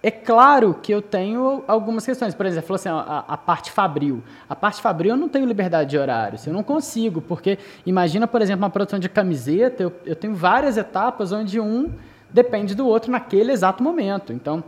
É 0.00 0.12
claro 0.12 0.74
que 0.80 0.92
eu 0.92 1.02
tenho 1.02 1.64
algumas 1.66 2.06
questões. 2.06 2.36
Por 2.36 2.46
exemplo, 2.46 2.76
assim, 2.76 2.88
a, 2.88 3.24
a, 3.26 3.36
parte 3.36 3.72
fabril. 3.72 4.22
A 4.48 4.54
parte 4.54 4.80
fabril 4.80 5.14
eu 5.14 5.16
não 5.16 5.28
tenho 5.28 5.44
liberdade 5.44 5.90
de 5.90 5.98
horários. 5.98 6.46
Eu 6.46 6.52
não 6.52 6.62
consigo, 6.62 7.20
porque 7.20 7.58
imagina, 7.84 8.28
por 8.28 8.40
exemplo, 8.40 8.62
uma 8.62 8.70
produção 8.70 9.00
de 9.00 9.08
camiseta, 9.08 9.82
eu, 9.82 9.92
eu 10.04 10.14
tenho 10.14 10.36
várias 10.36 10.76
etapas 10.76 11.32
onde 11.32 11.58
um 11.58 11.90
depende 12.30 12.76
do 12.76 12.86
outro 12.86 13.10
naquele 13.10 13.50
exato 13.50 13.82
momento. 13.82 14.32
Então, 14.32 14.62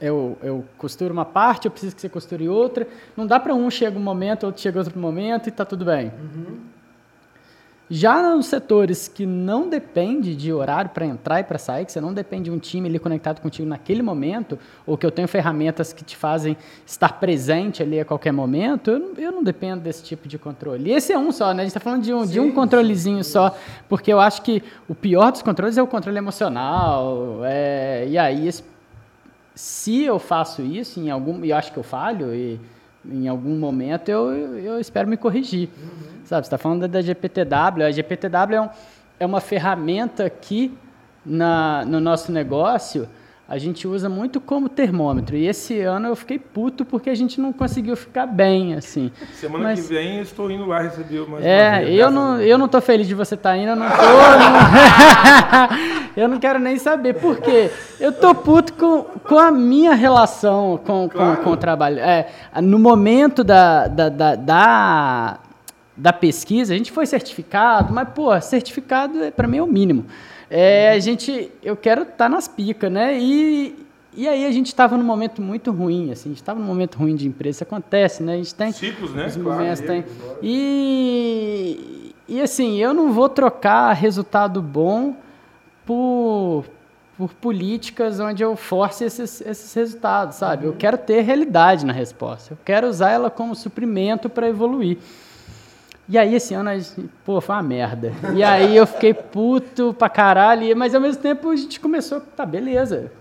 eu, 0.00 0.38
eu 0.42 0.64
costuro 0.76 1.12
uma 1.12 1.24
parte, 1.24 1.66
eu 1.66 1.70
preciso 1.70 1.94
que 1.94 2.00
você 2.00 2.08
costure 2.08 2.48
outra. 2.48 2.86
Não 3.16 3.26
dá 3.26 3.38
para 3.38 3.54
um 3.54 3.70
chega 3.70 3.98
um 3.98 4.02
momento, 4.02 4.44
outro 4.46 4.60
chega 4.60 4.78
outro 4.78 4.98
momento 4.98 5.46
e 5.46 5.50
está 5.50 5.64
tudo 5.64 5.84
bem. 5.84 6.12
Uhum. 6.18 6.58
Já 7.90 8.34
nos 8.34 8.46
setores 8.46 9.08
que 9.08 9.24
não 9.24 9.66
depende 9.66 10.36
de 10.36 10.52
horário 10.52 10.90
para 10.90 11.06
entrar 11.06 11.40
e 11.40 11.44
para 11.44 11.56
sair, 11.56 11.86
que 11.86 11.92
você 11.92 12.00
não 12.00 12.12
depende 12.12 12.44
de 12.44 12.50
um 12.50 12.58
time 12.58 12.86
ali 12.86 12.98
conectado 12.98 13.40
contigo 13.40 13.66
naquele 13.66 14.02
momento, 14.02 14.58
ou 14.86 14.98
que 14.98 15.06
eu 15.06 15.10
tenho 15.10 15.26
ferramentas 15.26 15.90
que 15.90 16.04
te 16.04 16.14
fazem 16.14 16.54
estar 16.84 17.14
presente 17.14 17.82
ali 17.82 17.98
a 17.98 18.04
qualquer 18.04 18.30
momento, 18.30 18.90
eu 18.90 18.98
não, 18.98 19.14
eu 19.16 19.32
não 19.32 19.42
dependo 19.42 19.80
desse 19.80 20.02
tipo 20.02 20.28
de 20.28 20.36
controle. 20.36 20.90
E 20.90 20.92
esse 20.92 21.14
é 21.14 21.18
um 21.18 21.32
só, 21.32 21.54
né? 21.54 21.62
A 21.62 21.64
gente 21.64 21.68
está 21.68 21.80
falando 21.80 22.02
de 22.02 22.12
um, 22.12 22.26
sim, 22.26 22.32
de 22.32 22.40
um 22.40 22.52
controlezinho 22.52 23.24
sim. 23.24 23.32
só, 23.32 23.56
porque 23.88 24.12
eu 24.12 24.20
acho 24.20 24.42
que 24.42 24.62
o 24.86 24.94
pior 24.94 25.32
dos 25.32 25.40
controles 25.40 25.78
é 25.78 25.82
o 25.82 25.86
controle 25.86 26.18
emocional, 26.18 27.40
é, 27.44 28.06
e 28.06 28.18
aí 28.18 28.46
esse 28.46 28.62
se 29.58 30.04
eu 30.04 30.20
faço 30.20 30.62
isso 30.62 31.00
em 31.00 31.10
algum, 31.10 31.44
e 31.44 31.52
acho 31.52 31.72
que 31.72 31.78
eu 31.80 31.82
falho 31.82 32.32
e 32.32 32.60
em 33.04 33.26
algum 33.26 33.58
momento 33.58 34.08
eu, 34.08 34.30
eu 34.56 34.78
espero 34.78 35.08
me 35.08 35.16
corrigir, 35.16 35.68
uhum. 35.76 36.24
sabe? 36.24 36.46
Você 36.46 36.46
está 36.46 36.56
falando 36.56 36.86
da 36.86 37.02
GPTW, 37.02 37.82
a 37.84 37.90
GPTW 37.90 38.54
é, 38.54 38.60
um, 38.60 38.68
é 39.18 39.26
uma 39.26 39.40
ferramenta 39.40 40.30
que 40.30 40.78
na, 41.26 41.84
no 41.84 41.98
nosso 41.98 42.30
negócio 42.30 43.08
a 43.48 43.56
gente 43.56 43.88
usa 43.88 44.10
muito 44.10 44.42
como 44.42 44.68
termômetro. 44.68 45.34
E 45.34 45.46
esse 45.46 45.80
ano 45.80 46.08
eu 46.08 46.14
fiquei 46.14 46.38
puto 46.38 46.84
porque 46.84 47.08
a 47.08 47.14
gente 47.14 47.40
não 47.40 47.50
conseguiu 47.50 47.96
ficar 47.96 48.26
bem, 48.26 48.74
assim. 48.74 49.10
Semana 49.32 49.64
Mas, 49.64 49.80
que 49.80 49.94
vem 49.94 50.16
eu 50.16 50.22
estou 50.22 50.50
indo 50.50 50.66
lá 50.66 50.82
receber 50.82 51.26
mais 51.26 51.42
É, 51.42 51.80
vez, 51.80 51.98
eu 51.98 52.10
não, 52.10 52.38
eu 52.42 52.58
não 52.58 52.68
tô 52.68 52.78
feliz 52.82 53.08
de 53.08 53.14
você 53.14 53.36
estar 53.36 53.52
tá 53.52 53.56
indo, 53.56 53.70
eu 53.70 53.76
não 53.76 53.88
tô. 53.88 53.96
não... 55.72 55.78
eu 56.14 56.28
não 56.28 56.38
quero 56.38 56.58
nem 56.58 56.78
saber. 56.78 57.14
Por 57.14 57.40
quê? 57.40 57.70
Eu 57.98 58.12
tô 58.12 58.34
puto 58.34 58.74
com, 58.74 59.04
com 59.26 59.38
a 59.38 59.50
minha 59.50 59.94
relação 59.94 60.78
com, 60.84 61.08
claro. 61.08 61.38
com, 61.38 61.44
com 61.44 61.50
o 61.52 61.56
trabalho. 61.56 62.00
É, 62.00 62.28
no 62.60 62.78
momento 62.78 63.42
da, 63.42 63.88
da, 63.88 64.10
da, 64.10 64.34
da, 64.34 65.38
da 65.96 66.12
pesquisa, 66.12 66.74
a 66.74 66.76
gente 66.76 66.92
foi 66.92 67.06
certificado, 67.06 67.94
mas, 67.94 68.10
pô, 68.10 68.38
certificado 68.42 69.24
é, 69.24 69.30
para 69.30 69.48
mim 69.48 69.56
é 69.56 69.62
o 69.62 69.66
mínimo. 69.66 70.04
É, 70.50 70.90
a 70.90 70.98
gente, 70.98 71.50
eu 71.62 71.76
quero 71.76 72.02
estar 72.02 72.16
tá 72.16 72.28
nas 72.28 72.48
picas, 72.48 72.90
né? 72.90 73.18
E, 73.18 73.76
e 74.14 74.26
aí 74.26 74.46
a 74.46 74.50
gente 74.50 74.66
estava 74.66 74.96
num 74.96 75.04
momento 75.04 75.42
muito 75.42 75.70
ruim, 75.70 76.10
assim, 76.10 76.30
a 76.30 76.32
gente 76.32 76.42
estava 76.42 76.58
num 76.58 76.66
momento 76.66 76.96
ruim 76.96 77.14
de 77.14 77.28
empresa, 77.28 77.56
isso 77.56 77.64
acontece, 77.64 78.22
né? 78.22 78.34
A 78.34 78.36
gente 78.36 78.54
tem 78.54 78.72
ciclos, 78.72 79.12
né? 79.12 79.26
Os 79.26 79.36
momentos 79.36 79.80
claro, 79.80 80.02
tem. 80.02 80.12
E 80.42 82.14
e 82.28 82.42
assim, 82.42 82.76
eu 82.76 82.92
não 82.92 83.12
vou 83.12 83.28
trocar 83.28 83.92
resultado 83.92 84.60
bom 84.60 85.16
por 85.86 86.64
por 87.18 87.34
políticas 87.34 88.20
onde 88.20 88.44
eu 88.44 88.54
force 88.54 89.02
esses, 89.02 89.40
esses 89.40 89.74
resultados, 89.74 90.36
sabe? 90.36 90.64
Uhum. 90.64 90.72
Eu 90.72 90.76
quero 90.76 90.96
ter 90.96 91.20
realidade 91.22 91.84
na 91.84 91.92
resposta. 91.92 92.52
Eu 92.52 92.58
quero 92.64 92.86
usar 92.86 93.10
ela 93.10 93.28
como 93.28 93.56
suprimento 93.56 94.28
para 94.28 94.48
evoluir. 94.48 94.98
E 96.08 96.16
aí 96.16 96.34
esse 96.34 96.54
ano, 96.54 96.70
a 96.70 96.78
gente, 96.78 97.10
pô, 97.24 97.40
foi 97.40 97.54
uma 97.54 97.62
merda. 97.62 98.12
E 98.34 98.42
aí 98.42 98.74
eu 98.74 98.86
fiquei 98.86 99.12
puto 99.12 99.92
pra 99.92 100.08
caralho, 100.08 100.74
mas 100.74 100.94
ao 100.94 101.00
mesmo 101.00 101.20
tempo 101.20 101.50
a 101.50 101.56
gente 101.56 101.78
começou, 101.78 102.20
tá, 102.20 102.46
beleza. 102.46 103.12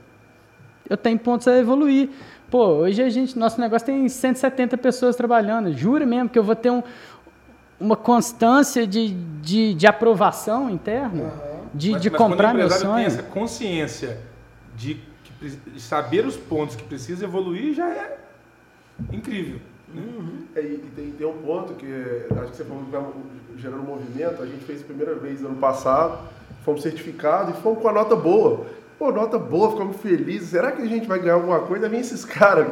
Eu 0.90 0.96
tenho 0.96 1.20
pontos 1.20 1.48
a 1.50 1.58
evoluir. 1.58 2.10
Pô, 2.50 2.66
hoje 2.66 3.04
a 3.04 3.10
gente, 3.10 3.38
nosso 3.38 3.60
negócio 3.60 3.86
tem 3.86 4.08
170 4.08 4.78
pessoas 4.78 5.18
trabalhando. 5.18 5.74
Juro 5.74 6.08
mesmo 6.08 6.30
que 6.30 6.40
eu 6.40 6.44
vou 6.44 6.56
ter 6.56 6.72
um, 6.72 6.82
uma 7.78 7.98
constância 7.98 8.88
de, 8.88 9.10
de, 9.42 9.74
de 9.74 9.86
aprovação 9.86 10.70
interna, 10.70 11.24
uhum. 11.24 11.66
de, 11.74 11.92
mas, 11.92 12.02
de 12.02 12.10
mas 12.10 12.18
comprar 12.18 12.54
meu 12.54 12.70
sonho. 12.70 12.96
tem 12.96 13.06
essa 13.06 13.24
consciência 13.24 14.18
de, 14.78 15.02
de 15.42 15.82
saber 15.82 16.26
os 16.26 16.38
pontos 16.38 16.78
que 16.78 16.84
precisa 16.84 17.26
evoluir 17.26 17.74
já 17.74 17.90
é 17.90 18.18
incrível. 19.12 19.60
Uhum. 19.98 20.38
É, 20.56 20.62
e, 20.62 20.76
e 20.76 20.92
tem, 20.96 21.12
tem, 21.12 21.28
um 21.28 21.34
ponto 21.34 21.74
que 21.74 21.86
acho 22.40 22.52
que 22.52 22.58
você 22.58 22.64
falou 22.64 22.84
que 22.84 22.92
vai 22.92 23.04
gerando 23.58 23.84
movimento. 23.84 24.42
A 24.42 24.46
gente 24.46 24.64
fez 24.66 24.82
a 24.82 24.86
primeira 24.86 25.16
vez 25.16 25.44
ano 25.44 25.56
passado, 25.56 26.20
fomos 26.64 26.82
certificados 26.82 27.58
e 27.58 27.62
fomos 27.62 27.82
com 27.82 27.88
a 27.88 27.94
nota 27.94 28.16
boa. 28.16 28.66
Pô, 28.98 29.12
nota 29.12 29.38
boa, 29.38 29.72
ficamos 29.72 29.98
felizes. 29.98 30.50
Será 30.50 30.72
que 30.72 30.82
a 30.82 30.86
gente 30.88 31.08
vai 31.08 31.20
ganhar 31.20 31.36
alguma 31.36 31.60
coisa? 31.60 31.88
Vem 31.88 32.00
esses 32.00 32.26
caras. 32.26 32.66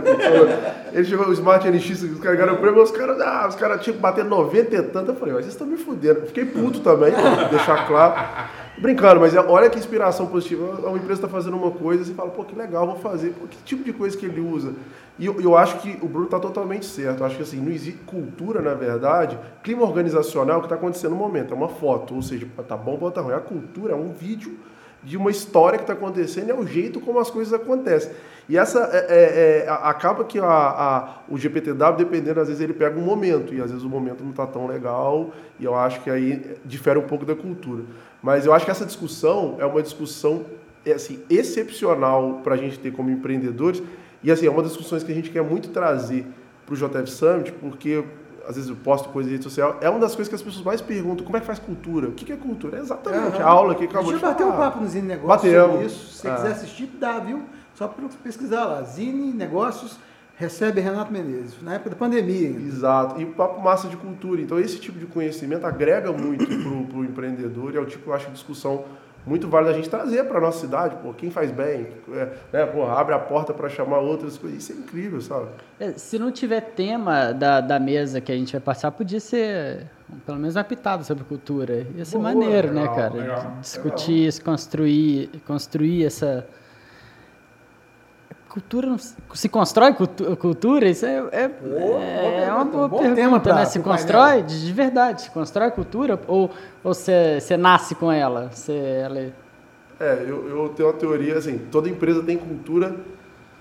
Ele 0.91 1.05
chegou 1.05 1.27
o 1.27 1.33
Smart 1.33 1.69
NX, 1.69 2.01
os 2.01 2.19
caras 2.19 2.37
ganharam 2.39 2.55
o 2.55 2.57
prêmio, 2.57 2.81
os 2.81 2.89
caras, 2.89 3.21
ah, 3.21 3.45
os 3.47 3.53
caras 3.53 3.81
tinham 3.83 3.95
que 3.95 4.01
bater 4.01 4.25
90 4.25 4.75
e 4.75 4.81
tanto. 4.83 5.11
Eu 5.11 5.15
falei, 5.15 5.35
mas 5.35 5.43
vocês 5.43 5.53
estão 5.53 5.67
me 5.67 5.77
fudendo. 5.77 6.21
Fiquei 6.25 6.45
puto 6.45 6.79
também, 6.79 7.11
pra 7.11 7.43
deixar 7.49 7.87
claro. 7.87 8.49
Brincando, 8.79 9.21
mas 9.21 9.35
é, 9.35 9.39
olha 9.39 9.69
que 9.69 9.77
inspiração 9.77 10.25
positiva. 10.25 10.87
Uma 10.87 10.97
empresa 10.97 11.13
está 11.13 11.27
fazendo 11.27 11.57
uma 11.57 11.69
coisa, 11.69 12.03
você 12.03 12.13
fala, 12.15 12.31
pô, 12.31 12.43
que 12.43 12.55
legal, 12.55 12.87
vou 12.87 12.95
fazer. 12.95 13.29
Pô, 13.39 13.45
que 13.45 13.57
tipo 13.63 13.83
de 13.83 13.93
coisa 13.93 14.17
que 14.17 14.25
ele 14.25 14.41
usa? 14.41 14.73
E 15.17 15.27
eu, 15.27 15.55
acho 15.55 15.79
que 15.79 15.97
o 16.01 16.07
Bruno 16.09 16.25
está 16.25 16.39
totalmente 16.39 16.85
certo. 16.85 17.21
Eu 17.21 17.25
acho 17.25 17.37
que 17.37 17.43
assim, 17.43 17.61
não 17.61 17.71
existe 17.71 17.99
cultura, 17.99 18.61
na 18.61 18.73
verdade, 18.73 19.39
clima 19.63 19.83
organizacional 19.83 20.59
que 20.59 20.65
está 20.65 20.75
acontecendo 20.75 21.11
no 21.11 21.17
momento. 21.17 21.53
É 21.53 21.57
uma 21.57 21.69
foto, 21.69 22.15
ou 22.15 22.21
seja, 22.21 22.45
tá 22.67 22.75
bom 22.75 22.97
ou 22.99 23.11
tá 23.11 23.21
ruim. 23.21 23.33
A 23.33 23.39
cultura 23.39 23.93
é 23.93 23.95
um 23.95 24.11
vídeo 24.11 24.57
de 25.05 25.15
uma 25.15 25.29
história 25.29 25.77
que 25.77 25.83
está 25.83 25.93
acontecendo, 25.93 26.49
é 26.49 26.53
o 26.53 26.65
jeito 26.65 26.99
como 26.99 27.19
as 27.19 27.29
coisas 27.29 27.53
acontecem. 27.53 28.11
E 28.49 28.57
essa 28.57 28.89
é, 28.91 29.05
é, 29.07 29.65
é, 29.65 29.69
acaba 29.69 30.23
que 30.23 30.39
a, 30.39 30.45
a, 30.45 31.17
o 31.29 31.37
GPTW, 31.37 31.95
dependendo, 31.95 32.39
às 32.39 32.47
vezes 32.47 32.61
ele 32.61 32.73
pega 32.73 32.99
um 32.99 33.03
momento, 33.03 33.53
e 33.53 33.61
às 33.61 33.69
vezes 33.69 33.85
o 33.85 33.89
momento 33.89 34.23
não 34.23 34.31
está 34.31 34.45
tão 34.45 34.67
legal, 34.67 35.31
e 35.59 35.65
eu 35.65 35.75
acho 35.75 36.01
que 36.01 36.09
aí 36.09 36.57
difere 36.65 36.99
um 36.99 37.03
pouco 37.03 37.25
da 37.25 37.35
cultura. 37.35 37.83
Mas 38.21 38.45
eu 38.45 38.53
acho 38.53 38.65
que 38.65 38.71
essa 38.71 38.85
discussão 38.85 39.55
é 39.59 39.65
uma 39.65 39.81
discussão 39.81 40.45
é, 40.85 40.93
assim, 40.93 41.23
excepcional 41.29 42.41
para 42.43 42.55
a 42.55 42.57
gente 42.57 42.77
ter 42.79 42.91
como 42.91 43.09
empreendedores, 43.09 43.81
e 44.25 44.31
assim, 44.31 44.47
é 44.47 44.49
uma 44.49 44.63
das 44.63 44.71
discussões 44.71 45.03
que 45.03 45.11
a 45.11 45.15
gente 45.15 45.29
quer 45.29 45.43
muito 45.43 45.69
trazer 45.69 46.25
para 46.65 46.73
o 46.73 46.77
JF 46.77 47.09
Summit, 47.11 47.51
porque 47.53 48.03
às 48.47 48.55
vezes 48.55 48.69
eu 48.69 48.75
posto 48.75 49.09
coisa 49.09 49.29
em 49.29 49.33
rede 49.33 49.43
social, 49.43 49.77
é 49.81 49.89
uma 49.89 49.99
das 49.99 50.15
coisas 50.15 50.29
que 50.29 50.35
as 50.35 50.41
pessoas 50.41 50.65
mais 50.65 50.81
perguntam, 50.81 51.25
como 51.25 51.37
é 51.37 51.39
que 51.39 51.45
faz 51.45 51.59
cultura? 51.59 52.09
O 52.09 52.11
que 52.11 52.31
é 52.31 52.35
cultura? 52.35 52.77
É 52.77 52.81
exatamente 52.81 53.41
a 53.41 53.45
aula 53.45 53.75
que 53.75 53.85
acabou 53.85 54.11
de 54.11 54.19
falar. 54.19 54.33
A 54.33 54.37
gente 54.37 54.43
bateu 54.43 54.55
um 54.55 54.57
papo 54.57 54.79
no 54.81 54.87
Zine 54.87 55.07
Negócios 55.07 55.51
Batemos. 55.51 55.71
sobre 55.71 55.85
isso. 55.85 56.13
Se 56.13 56.21
você 56.21 56.27
ah. 56.27 56.35
quiser 56.35 56.51
assistir, 56.51 56.85
dá, 56.99 57.19
viu? 57.19 57.43
Só 57.75 57.87
para 57.87 58.07
pesquisar 58.23 58.65
lá, 58.65 58.81
Zine 58.83 59.31
Negócios. 59.33 59.99
recebe 60.37 60.81
Renato 60.81 61.13
Menezes, 61.13 61.61
na 61.61 61.75
época 61.75 61.91
da 61.91 61.95
pandemia. 61.95 62.49
Ainda. 62.49 62.61
Exato. 62.61 63.21
E 63.21 63.25
papo 63.25 63.61
massa 63.61 63.87
de 63.87 63.95
cultura. 63.95 64.41
Então, 64.41 64.59
esse 64.59 64.79
tipo 64.79 64.99
de 64.99 65.05
conhecimento 65.05 65.65
agrega 65.65 66.11
muito 66.11 66.45
para 66.45 66.97
o 66.97 67.05
empreendedor 67.05 67.73
e 67.73 67.77
é 67.77 67.79
o 67.79 67.85
tipo, 67.85 68.09
eu 68.09 68.13
acho, 68.13 68.27
de 68.27 68.33
discussão 68.33 68.85
muito 69.25 69.47
válida 69.47 69.71
a 69.71 69.73
gente 69.73 69.89
trazer 69.89 70.25
para 70.25 70.39
nossa 70.39 70.59
cidade, 70.59 70.95
pô, 71.01 71.13
quem 71.13 71.31
faz 71.31 71.51
bem, 71.51 71.87
é, 72.13 72.29
né, 72.53 72.65
pô, 72.65 72.85
abre 72.85 73.13
a 73.15 73.19
porta 73.19 73.53
para 73.53 73.67
chamar 73.69 73.99
outras 73.99 74.37
coisas, 74.37 74.63
isso 74.63 74.71
é 74.71 74.75
incrível, 74.75 75.19
sabe? 75.21 75.47
É, 75.79 75.91
se 75.93 76.19
não 76.19 76.31
tiver 76.31 76.61
tema 76.61 77.31
da, 77.31 77.59
da 77.61 77.79
mesa 77.79 78.21
que 78.21 78.31
a 78.31 78.35
gente 78.35 78.51
vai 78.51 78.61
passar, 78.61 78.91
podia 78.91 79.19
ser 79.19 79.87
pelo 80.25 80.37
menos 80.37 80.55
uma 80.55 80.63
pitada 80.63 81.03
sobre 81.03 81.23
cultura, 81.23 81.87
ia 81.95 82.05
ser 82.05 82.17
Boa, 82.17 82.33
maneiro, 82.33 82.71
né, 82.71 82.81
legal, 82.81 82.95
né, 82.95 83.01
cara? 83.01 83.13
Legal, 83.13 83.57
Discutir 83.61 84.25
legal. 84.25 84.45
construir, 84.45 85.29
construir 85.45 86.05
essa 86.05 86.45
cultura 88.55 88.95
se 89.33 89.49
constrói 89.49 89.93
cultura? 90.39 90.87
Isso 90.87 91.05
é, 91.05 91.23
é, 91.33 91.47
boa, 91.49 92.01
é, 92.01 92.45
é 92.47 92.53
uma 92.53 92.63
boa 92.63 92.85
um 92.85 93.13
pergunta, 93.13 93.53
né? 93.53 93.65
Se 93.65 93.79
constrói 93.79 94.43
de, 94.43 94.65
de, 94.65 94.71
verdade, 94.71 95.23
se 95.23 95.31
constrói 95.31 95.71
cultura 95.71 96.17
ou, 96.25 96.49
ou 96.81 96.93
você, 96.93 97.37
você 97.41 97.57
nasce 97.57 97.93
com 97.95 98.09
ela? 98.09 98.49
Você, 98.53 98.71
ela 98.71 99.19
é... 99.19 99.31
é, 99.99 100.23
eu, 100.25 100.47
eu 100.47 100.69
tenho 100.69 100.87
uma 100.87 100.97
teoria 100.97 101.37
assim, 101.37 101.57
toda 101.69 101.89
empresa 101.89 102.23
tem 102.23 102.37
cultura 102.37 102.95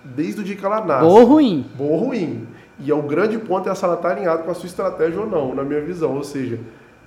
desde 0.05 0.43
o 0.43 0.45
dia 0.45 0.55
que 0.55 0.65
ela 0.65 0.81
nasce. 0.85 1.05
Boa 1.05 1.21
ou 1.21 1.27
ruim? 1.27 1.67
Boa 1.75 1.91
ou 1.91 1.99
ruim. 2.07 2.47
E 2.79 2.89
é 2.89 2.95
o 2.95 3.03
grande 3.03 3.37
ponto 3.39 3.69
é 3.69 3.75
se 3.75 3.85
ela 3.85 3.95
está 3.95 4.11
alinhada 4.11 4.45
com 4.45 4.51
a 4.51 4.55
sua 4.55 4.67
estratégia 4.67 5.21
ou 5.21 5.29
não, 5.29 5.57
na 5.57 5.65
minha 5.65 5.81
visão. 5.81 6.15
Ou 6.15 6.23
seja, 6.23 6.61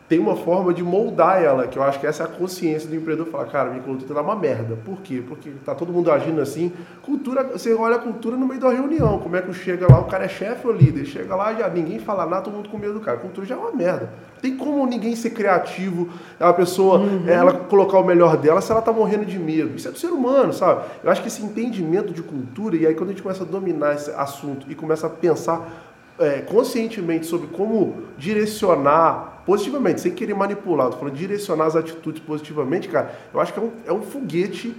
tem 0.07 0.19
uma 0.19 0.37
forma 0.37 0.73
de 0.73 0.81
moldar 0.81 1.43
ela, 1.43 1.67
que 1.67 1.77
eu 1.77 1.83
acho 1.83 1.99
que 1.99 2.07
essa 2.07 2.23
é 2.23 2.25
a 2.25 2.29
consciência 2.29 2.87
do 2.87 2.95
empreendedor. 2.95 3.29
Falar, 3.29 3.45
cara, 3.45 3.69
minha 3.71 3.83
cultura 3.83 4.13
tá 4.13 4.21
uma 4.21 4.37
merda. 4.37 4.77
Por 4.85 5.01
quê? 5.01 5.21
Porque 5.27 5.51
tá 5.65 5.75
todo 5.75 5.91
mundo 5.91 6.09
agindo 6.09 6.39
assim. 6.39 6.71
Cultura, 7.01 7.43
você 7.43 7.73
olha 7.73 7.97
a 7.97 7.99
cultura 7.99 8.37
no 8.37 8.47
meio 8.47 8.61
da 8.61 8.69
reunião. 8.69 9.19
Como 9.19 9.35
é 9.35 9.41
que 9.41 9.53
chega 9.53 9.85
lá, 9.91 9.99
o 9.99 10.05
cara 10.05 10.23
é 10.23 10.29
chefe 10.29 10.65
ou 10.65 10.71
líder? 10.71 11.05
Chega 11.05 11.35
lá, 11.35 11.53
já 11.53 11.67
ninguém 11.67 11.99
fala 11.99 12.25
nada, 12.25 12.43
todo 12.43 12.53
mundo 12.53 12.69
com 12.69 12.77
medo 12.77 12.93
do 12.93 13.01
cara. 13.01 13.17
A 13.17 13.19
cultura 13.19 13.45
já 13.45 13.55
é 13.55 13.57
uma 13.57 13.73
merda. 13.73 14.13
Tem 14.41 14.55
como 14.55 14.85
ninguém 14.85 15.13
ser 15.13 15.31
criativo, 15.31 16.09
a 16.39 16.53
pessoa, 16.53 16.99
uhum. 16.99 17.27
ela 17.27 17.53
colocar 17.53 17.99
o 17.99 18.05
melhor 18.05 18.37
dela 18.37 18.61
se 18.61 18.71
ela 18.71 18.81
tá 18.81 18.93
morrendo 18.93 19.25
de 19.25 19.37
medo. 19.37 19.75
Isso 19.75 19.89
é 19.89 19.91
do 19.91 19.99
ser 19.99 20.11
humano, 20.11 20.53
sabe? 20.53 20.85
Eu 21.03 21.11
acho 21.11 21.21
que 21.21 21.27
esse 21.27 21.43
entendimento 21.43 22.13
de 22.13 22.21
cultura, 22.21 22.77
e 22.77 22.87
aí 22.87 22.93
quando 22.93 23.09
a 23.09 23.13
gente 23.13 23.23
começa 23.23 23.43
a 23.43 23.45
dominar 23.47 23.95
esse 23.95 24.11
assunto 24.11 24.67
e 24.69 24.75
começa 24.75 25.07
a 25.07 25.09
pensar 25.09 25.86
é, 26.19 26.41
conscientemente 26.41 27.25
sobre 27.25 27.47
como 27.47 28.03
direcionar 28.17 29.43
positivamente, 29.45 30.01
sem 30.01 30.11
querer 30.11 30.33
manipular, 30.33 30.89
tô 30.89 30.97
falando 30.97 31.15
direcionar 31.15 31.65
as 31.65 31.75
atitudes 31.75 32.21
positivamente, 32.21 32.89
cara, 32.89 33.13
eu 33.33 33.39
acho 33.39 33.53
que 33.53 33.59
é 33.59 33.61
um, 33.61 33.71
é 33.87 33.93
um 33.93 34.01
foguete 34.01 34.75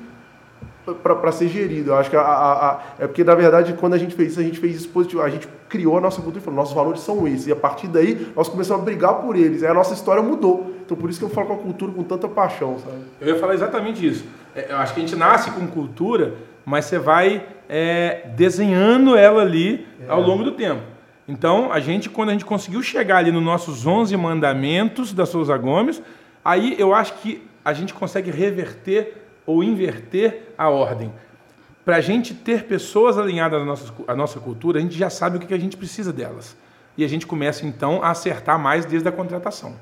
para 0.94 1.32
ser 1.32 1.48
gerido. 1.48 1.90
Eu 1.90 1.96
acho 1.96 2.10
que 2.10 2.16
a, 2.16 2.20
a, 2.20 2.70
a, 2.70 2.80
é 2.98 3.06
porque, 3.06 3.24
na 3.24 3.34
verdade, 3.34 3.74
quando 3.74 3.94
a 3.94 3.98
gente 3.98 4.14
fez 4.14 4.32
isso, 4.32 4.40
a 4.40 4.42
gente 4.42 4.58
fez 4.58 4.76
isso 4.76 4.88
positivo. 4.88 5.22
A 5.22 5.28
gente 5.28 5.48
criou 5.68 5.98
a 5.98 6.00
nossa 6.00 6.20
cultura 6.20 6.40
e 6.40 6.44
falou, 6.44 6.58
nossos 6.60 6.74
valores 6.74 7.00
são 7.00 7.26
esses. 7.26 7.46
E 7.46 7.52
a 7.52 7.56
partir 7.56 7.88
daí, 7.88 8.30
nós 8.34 8.48
começamos 8.48 8.82
a 8.82 8.84
brigar 8.84 9.14
por 9.14 9.36
eles. 9.36 9.62
Aí 9.62 9.68
a 9.68 9.74
nossa 9.74 9.94
história 9.94 10.22
mudou. 10.22 10.74
Então, 10.84 10.96
por 10.96 11.10
isso 11.10 11.18
que 11.18 11.24
eu 11.24 11.30
falo 11.30 11.48
com 11.48 11.54
a 11.54 11.58
cultura 11.58 11.92
com 11.92 12.02
tanta 12.02 12.28
paixão, 12.28 12.78
sabe? 12.78 12.96
Eu 13.20 13.28
ia 13.28 13.38
falar 13.38 13.54
exatamente 13.54 14.06
isso. 14.06 14.24
É, 14.54 14.66
eu 14.70 14.76
acho 14.76 14.94
que 14.94 15.00
a 15.00 15.02
gente 15.02 15.16
nasce 15.16 15.50
com 15.50 15.66
cultura, 15.66 16.34
mas 16.64 16.86
você 16.86 16.98
vai 16.98 17.44
é, 17.68 18.30
desenhando 18.34 19.16
ela 19.16 19.42
ali 19.42 19.86
é. 20.00 20.10
ao 20.10 20.22
longo 20.22 20.42
do 20.44 20.52
tempo. 20.52 20.97
Então, 21.28 21.70
a 21.70 21.78
gente, 21.78 22.08
quando 22.08 22.30
a 22.30 22.32
gente 22.32 22.46
conseguiu 22.46 22.82
chegar 22.82 23.18
ali 23.18 23.30
nos 23.30 23.42
nossos 23.42 23.86
11 23.86 24.16
mandamentos 24.16 25.12
da 25.12 25.26
Souza 25.26 25.54
Gomes, 25.58 26.02
aí 26.42 26.74
eu 26.78 26.94
acho 26.94 27.12
que 27.18 27.46
a 27.62 27.74
gente 27.74 27.92
consegue 27.92 28.30
reverter 28.30 29.26
ou 29.44 29.62
inverter 29.62 30.54
a 30.56 30.70
ordem. 30.70 31.12
Para 31.84 31.96
a 31.96 32.00
gente 32.00 32.32
ter 32.32 32.64
pessoas 32.64 33.18
alinhadas 33.18 33.60
à 33.60 33.64
nossa, 33.64 33.94
à 34.08 34.16
nossa 34.16 34.40
cultura, 34.40 34.78
a 34.78 34.82
gente 34.82 34.96
já 34.96 35.10
sabe 35.10 35.36
o 35.36 35.40
que 35.40 35.52
a 35.52 35.58
gente 35.58 35.76
precisa 35.76 36.14
delas. 36.14 36.56
E 36.96 37.04
a 37.04 37.08
gente 37.08 37.26
começa, 37.26 37.66
então, 37.66 38.02
a 38.02 38.10
acertar 38.10 38.58
mais 38.58 38.86
desde 38.86 39.06
a 39.06 39.12
contratação. 39.12 39.76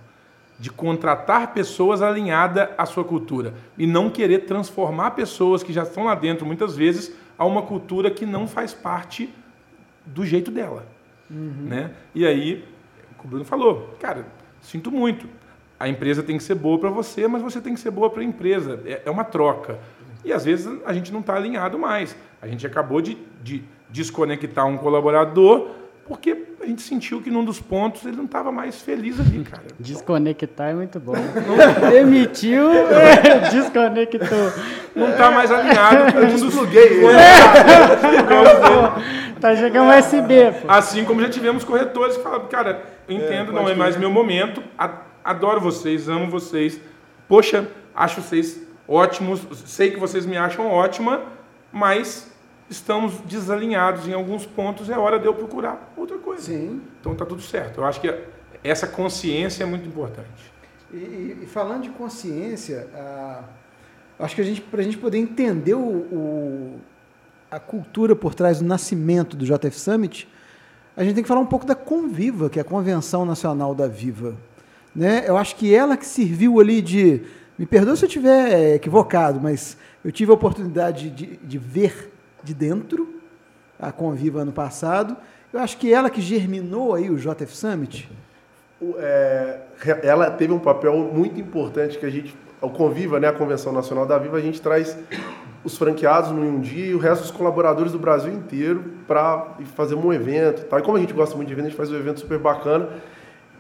De 0.58 0.68
contratar 0.68 1.54
pessoas 1.54 2.02
alinhadas 2.02 2.68
à 2.76 2.86
sua 2.86 3.04
cultura. 3.04 3.54
E 3.78 3.86
não 3.86 4.10
querer 4.10 4.46
transformar 4.46 5.12
pessoas 5.12 5.62
que 5.62 5.72
já 5.72 5.84
estão 5.84 6.04
lá 6.04 6.14
dentro, 6.16 6.44
muitas 6.44 6.76
vezes, 6.76 7.12
a 7.38 7.44
uma 7.44 7.62
cultura 7.62 8.10
que 8.10 8.26
não 8.26 8.48
faz 8.48 8.74
parte 8.74 9.32
do 10.04 10.26
jeito 10.26 10.50
dela. 10.50 10.95
Uhum. 11.30 11.66
Né? 11.68 11.90
E 12.14 12.26
aí, 12.26 12.64
o 13.22 13.28
Bruno 13.28 13.44
falou, 13.44 13.96
cara, 14.00 14.26
sinto 14.60 14.90
muito. 14.90 15.28
A 15.78 15.88
empresa 15.88 16.22
tem 16.22 16.38
que 16.38 16.44
ser 16.44 16.54
boa 16.54 16.78
para 16.78 16.90
você, 16.90 17.26
mas 17.26 17.42
você 17.42 17.60
tem 17.60 17.74
que 17.74 17.80
ser 17.80 17.90
boa 17.90 18.08
para 18.08 18.22
a 18.22 18.24
empresa. 18.24 18.80
É, 18.86 19.02
é, 19.04 19.10
uma 19.10 19.24
troca. 19.24 19.78
E 20.24 20.32
às 20.32 20.44
vezes 20.44 20.68
a 20.84 20.92
gente 20.92 21.12
não 21.12 21.20
está 21.20 21.34
alinhado 21.34 21.78
mais. 21.78 22.16
A 22.40 22.46
gente 22.46 22.66
acabou 22.66 23.00
de, 23.00 23.18
de 23.42 23.62
desconectar 23.90 24.66
um 24.66 24.78
colaborador 24.78 25.70
porque 26.06 26.44
a 26.60 26.66
gente 26.66 26.82
sentiu 26.82 27.20
que 27.20 27.30
num 27.30 27.44
dos 27.44 27.60
pontos 27.60 28.04
ele 28.04 28.16
não 28.16 28.26
estava 28.26 28.52
mais 28.52 28.80
feliz 28.80 29.18
ali, 29.18 29.42
cara. 29.42 29.64
Desconectar 29.78 30.70
é 30.70 30.74
muito 30.74 31.00
bom. 31.00 31.14
Demitiu, 31.90 32.68
desconectou. 33.50 34.52
Não 34.94 35.10
está 35.10 35.30
mais 35.32 35.50
alinhado. 35.50 36.18
Eu 36.18 36.26
despluguei. 36.26 37.02
tá 39.40 39.56
chegando 39.56 39.90
um 39.90 39.98
USB. 39.98 40.52
Pô. 40.62 40.70
Assim 40.70 41.04
como 41.04 41.20
já 41.20 41.28
tivemos 41.28 41.64
corretores 41.64 42.16
que 42.16 42.22
falaram, 42.22 42.46
cara, 42.46 42.84
eu 43.08 43.16
entendo, 43.16 43.50
é, 43.50 43.54
não 43.54 43.68
é 43.68 43.74
mais 43.74 43.96
meu 43.96 44.10
momento, 44.10 44.62
adoro 45.24 45.60
vocês, 45.60 46.08
amo 46.08 46.30
vocês. 46.30 46.80
Poxa, 47.28 47.66
acho 47.94 48.22
vocês 48.22 48.60
ótimos, 48.86 49.40
sei 49.66 49.90
que 49.90 49.98
vocês 49.98 50.24
me 50.24 50.36
acham 50.36 50.70
ótima, 50.70 51.20
mas 51.72 52.30
estamos 52.68 53.18
desalinhados 53.20 54.08
em 54.08 54.12
alguns 54.12 54.44
pontos, 54.44 54.90
é 54.90 54.98
hora 54.98 55.18
de 55.18 55.26
eu 55.26 55.34
procurar 55.34 55.92
outra 55.96 56.18
coisa. 56.18 56.44
Sim. 56.44 56.82
Então 57.00 57.14
tá 57.14 57.24
tudo 57.24 57.42
certo. 57.42 57.80
Eu 57.80 57.84
acho 57.84 58.00
que 58.00 58.12
essa 58.62 58.86
consciência 58.86 59.62
é 59.62 59.66
muito 59.66 59.86
importante. 59.86 60.52
E, 60.92 61.36
e 61.42 61.46
falando 61.46 61.82
de 61.82 61.90
consciência, 61.90 62.88
ah, 62.94 63.42
acho 64.18 64.34
que 64.34 64.40
a 64.40 64.44
gente, 64.44 64.60
para 64.60 64.80
a 64.80 64.84
gente 64.84 64.98
poder 64.98 65.18
entender 65.18 65.74
o, 65.74 65.78
o, 65.78 66.80
a 67.50 67.58
cultura 67.58 68.14
por 68.16 68.34
trás 68.34 68.58
do 68.58 68.64
nascimento 68.64 69.36
do 69.36 69.44
JF 69.44 69.78
Summit, 69.78 70.28
a 70.96 71.04
gente 71.04 71.14
tem 71.14 71.22
que 71.22 71.28
falar 71.28 71.40
um 71.40 71.46
pouco 71.46 71.66
da 71.66 71.74
Conviva, 71.74 72.48
que 72.48 72.58
é 72.58 72.62
a 72.62 72.64
Convenção 72.64 73.24
Nacional 73.24 73.74
da 73.74 73.86
Viva. 73.86 74.34
Né? 74.94 75.24
Eu 75.26 75.36
acho 75.36 75.56
que 75.56 75.74
ela 75.74 75.96
que 75.96 76.06
serviu 76.06 76.58
ali 76.58 76.80
de. 76.80 77.22
Me 77.58 77.66
perdoe 77.66 77.96
se 77.96 78.04
eu 78.04 78.06
estiver 78.06 78.74
equivocado, 78.74 79.40
mas 79.40 79.76
eu 80.04 80.10
tive 80.10 80.30
a 80.30 80.34
oportunidade 80.34 81.10
de, 81.10 81.36
de 81.36 81.58
ver 81.58 82.12
de 82.46 82.54
dentro, 82.54 83.20
a 83.78 83.90
Conviva 83.90 84.40
ano 84.40 84.52
passado. 84.52 85.16
Eu 85.52 85.60
acho 85.60 85.76
que 85.76 85.92
ela 85.92 86.08
que 86.08 86.20
germinou 86.20 86.94
aí 86.94 87.10
o 87.10 87.16
JF 87.16 87.56
Summit. 87.56 88.08
É, 88.98 89.60
ela 90.02 90.30
teve 90.30 90.52
um 90.52 90.58
papel 90.58 90.96
muito 90.96 91.40
importante 91.40 91.98
que 91.98 92.06
a 92.06 92.10
gente, 92.10 92.34
o 92.60 92.70
Conviva, 92.70 93.18
né, 93.18 93.28
a 93.28 93.32
Convenção 93.32 93.72
Nacional 93.72 94.06
da 94.06 94.16
Viva, 94.18 94.36
a 94.36 94.40
gente 94.40 94.60
traz 94.60 94.96
os 95.64 95.76
franqueados 95.76 96.30
no 96.30 96.42
um 96.42 96.60
dia 96.60 96.86
e 96.86 96.94
o 96.94 96.98
resto 96.98 97.22
dos 97.22 97.30
colaboradores 97.32 97.90
do 97.90 97.98
Brasil 97.98 98.32
inteiro 98.32 98.84
para 99.08 99.56
fazer 99.74 99.96
um 99.96 100.12
evento. 100.12 100.64
Tá? 100.66 100.78
E 100.78 100.82
como 100.82 100.96
a 100.96 101.00
gente 101.00 101.12
gosta 101.12 101.34
muito 101.34 101.48
de 101.48 101.54
evento, 101.54 101.66
a 101.66 101.68
gente 101.70 101.76
faz 101.76 101.90
um 101.90 101.96
evento 101.96 102.20
super 102.20 102.38
bacana. 102.38 102.88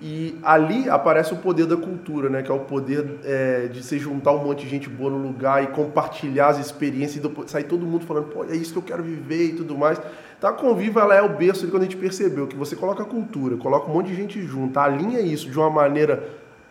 E 0.00 0.38
ali 0.42 0.90
aparece 0.90 1.32
o 1.32 1.36
poder 1.36 1.64
da 1.66 1.76
cultura, 1.76 2.28
né? 2.28 2.42
Que 2.42 2.50
é 2.50 2.54
o 2.54 2.60
poder 2.60 3.18
é, 3.24 3.66
de 3.66 3.82
se 3.82 3.98
juntar 3.98 4.32
um 4.32 4.44
monte 4.44 4.64
de 4.64 4.68
gente 4.68 4.90
boa 4.90 5.10
no 5.10 5.18
lugar 5.18 5.64
e 5.64 5.68
compartilhar 5.68 6.48
as 6.48 6.58
experiências 6.58 7.24
e 7.24 7.50
sair 7.50 7.64
todo 7.64 7.86
mundo 7.86 8.04
falando, 8.04 8.26
pô, 8.26 8.44
é 8.44 8.54
isso 8.54 8.72
que 8.72 8.78
eu 8.78 8.82
quero 8.82 9.02
viver 9.02 9.46
e 9.46 9.52
tudo 9.54 9.76
mais. 9.76 9.98
Então 10.36 10.50
a 10.50 10.52
Conviva 10.52 11.00
ela 11.00 11.14
é 11.14 11.22
o 11.22 11.30
berço 11.30 11.64
de 11.64 11.70
quando 11.70 11.82
a 11.82 11.86
gente 11.86 11.96
percebeu 11.96 12.46
que 12.46 12.56
você 12.56 12.76
coloca 12.76 13.02
a 13.02 13.06
cultura, 13.06 13.56
coloca 13.56 13.90
um 13.90 13.94
monte 13.94 14.08
de 14.08 14.14
gente 14.14 14.42
junto, 14.42 14.78
alinha 14.78 15.20
isso 15.20 15.48
de 15.48 15.58
uma 15.58 15.70
maneira 15.70 16.28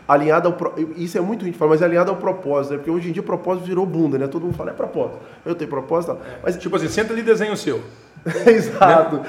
alinhada 0.07 0.47
ao 0.47 0.53
pro... 0.53 0.73
isso 0.95 1.17
é 1.17 1.21
muito 1.21 1.41
a 1.41 1.45
gente 1.45 1.57
fala, 1.57 1.71
mas 1.71 1.81
é 1.81 1.85
alinhado 1.85 2.11
ao 2.11 2.17
propósito, 2.17 2.73
né? 2.73 2.77
Porque 2.77 2.91
hoje 2.91 3.09
em 3.09 3.11
dia 3.11 3.23
o 3.23 3.25
propósito 3.25 3.65
virou 3.65 3.87
bunda, 3.87 4.19
né? 4.19 4.27
Todo 4.27 4.43
mundo 4.43 4.55
fala 4.55 4.69
é 4.69 4.73
propósito. 4.73 5.17
Eu 5.43 5.55
tenho 5.55 5.69
propósito, 5.69 6.15
mas 6.43 6.55
tipo 6.57 6.75
assim, 6.75 6.87
senta 6.87 7.11
ali 7.11 7.21
e 7.21 7.25
desenha 7.25 7.51
o 7.51 7.57
seu. 7.57 7.81
Exato. 8.45 9.17
Né? 9.17 9.23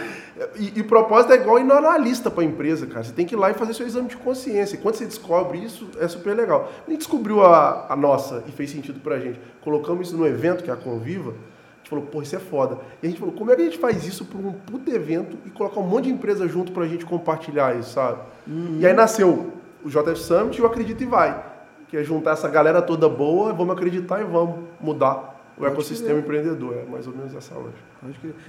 E, 0.56 0.80
e 0.80 0.82
propósito 0.82 1.32
é 1.32 1.36
igual 1.36 1.58
ir 1.58 1.64
no 1.64 1.72
analista 1.72 2.30
para 2.30 2.42
a 2.42 2.46
empresa, 2.46 2.86
cara. 2.86 3.02
Você 3.02 3.12
tem 3.12 3.24
que 3.24 3.34
ir 3.34 3.38
lá 3.38 3.50
e 3.50 3.54
fazer 3.54 3.72
seu 3.72 3.86
exame 3.86 4.08
de 4.08 4.16
consciência. 4.16 4.76
E 4.76 4.78
quando 4.78 4.96
você 4.96 5.06
descobre 5.06 5.58
isso, 5.58 5.88
é 5.98 6.06
super 6.06 6.34
legal. 6.34 6.70
A 6.86 6.90
gente 6.90 6.98
descobriu 6.98 7.42
a, 7.42 7.86
a 7.88 7.96
nossa 7.96 8.44
e 8.46 8.52
fez 8.52 8.70
sentido 8.70 9.00
para 9.00 9.16
a 9.16 9.18
gente. 9.18 9.40
Colocamos 9.62 10.08
isso 10.08 10.16
no 10.16 10.26
evento, 10.26 10.62
que 10.62 10.70
é 10.70 10.74
a 10.74 10.76
Conviva. 10.76 11.30
A 11.30 11.78
gente 11.78 11.88
falou, 11.88 12.04
pô, 12.04 12.20
isso 12.20 12.36
é 12.36 12.38
foda. 12.38 12.78
E 13.02 13.06
a 13.06 13.10
gente 13.10 13.18
falou, 13.18 13.34
como 13.34 13.50
é 13.50 13.56
que 13.56 13.62
a 13.62 13.64
gente 13.64 13.78
faz 13.78 14.06
isso 14.06 14.26
para 14.26 14.38
um 14.38 14.52
puto 14.52 14.90
evento 14.90 15.38
e 15.46 15.50
colocar 15.50 15.80
um 15.80 15.84
monte 15.84 16.04
de 16.04 16.10
empresa 16.10 16.46
junto 16.46 16.70
para 16.72 16.84
a 16.84 16.88
gente 16.88 17.06
compartilhar 17.06 17.74
isso, 17.78 17.92
sabe? 17.92 18.18
Uhum. 18.46 18.78
E 18.78 18.86
aí 18.86 18.92
nasceu 18.92 19.52
o 19.82 19.88
JF 19.88 20.18
Summit 20.18 20.58
e 20.58 20.62
o 20.62 20.66
Acredita 20.66 21.02
e 21.02 21.06
Vai. 21.06 21.44
Que 21.88 21.96
é 21.96 22.02
juntar 22.02 22.32
essa 22.32 22.48
galera 22.48 22.82
toda 22.82 23.08
boa, 23.08 23.52
vamos 23.52 23.74
acreditar 23.74 24.20
e 24.20 24.24
vamos 24.24 24.56
mudar 24.80 25.35
o 25.58 25.66
ecossistema 25.66 26.18
empreendedor, 26.18 26.76
é 26.76 26.84
mais 26.84 27.06
ou 27.06 27.14
menos 27.14 27.34
essa 27.34 27.54
lógica. 27.54 27.78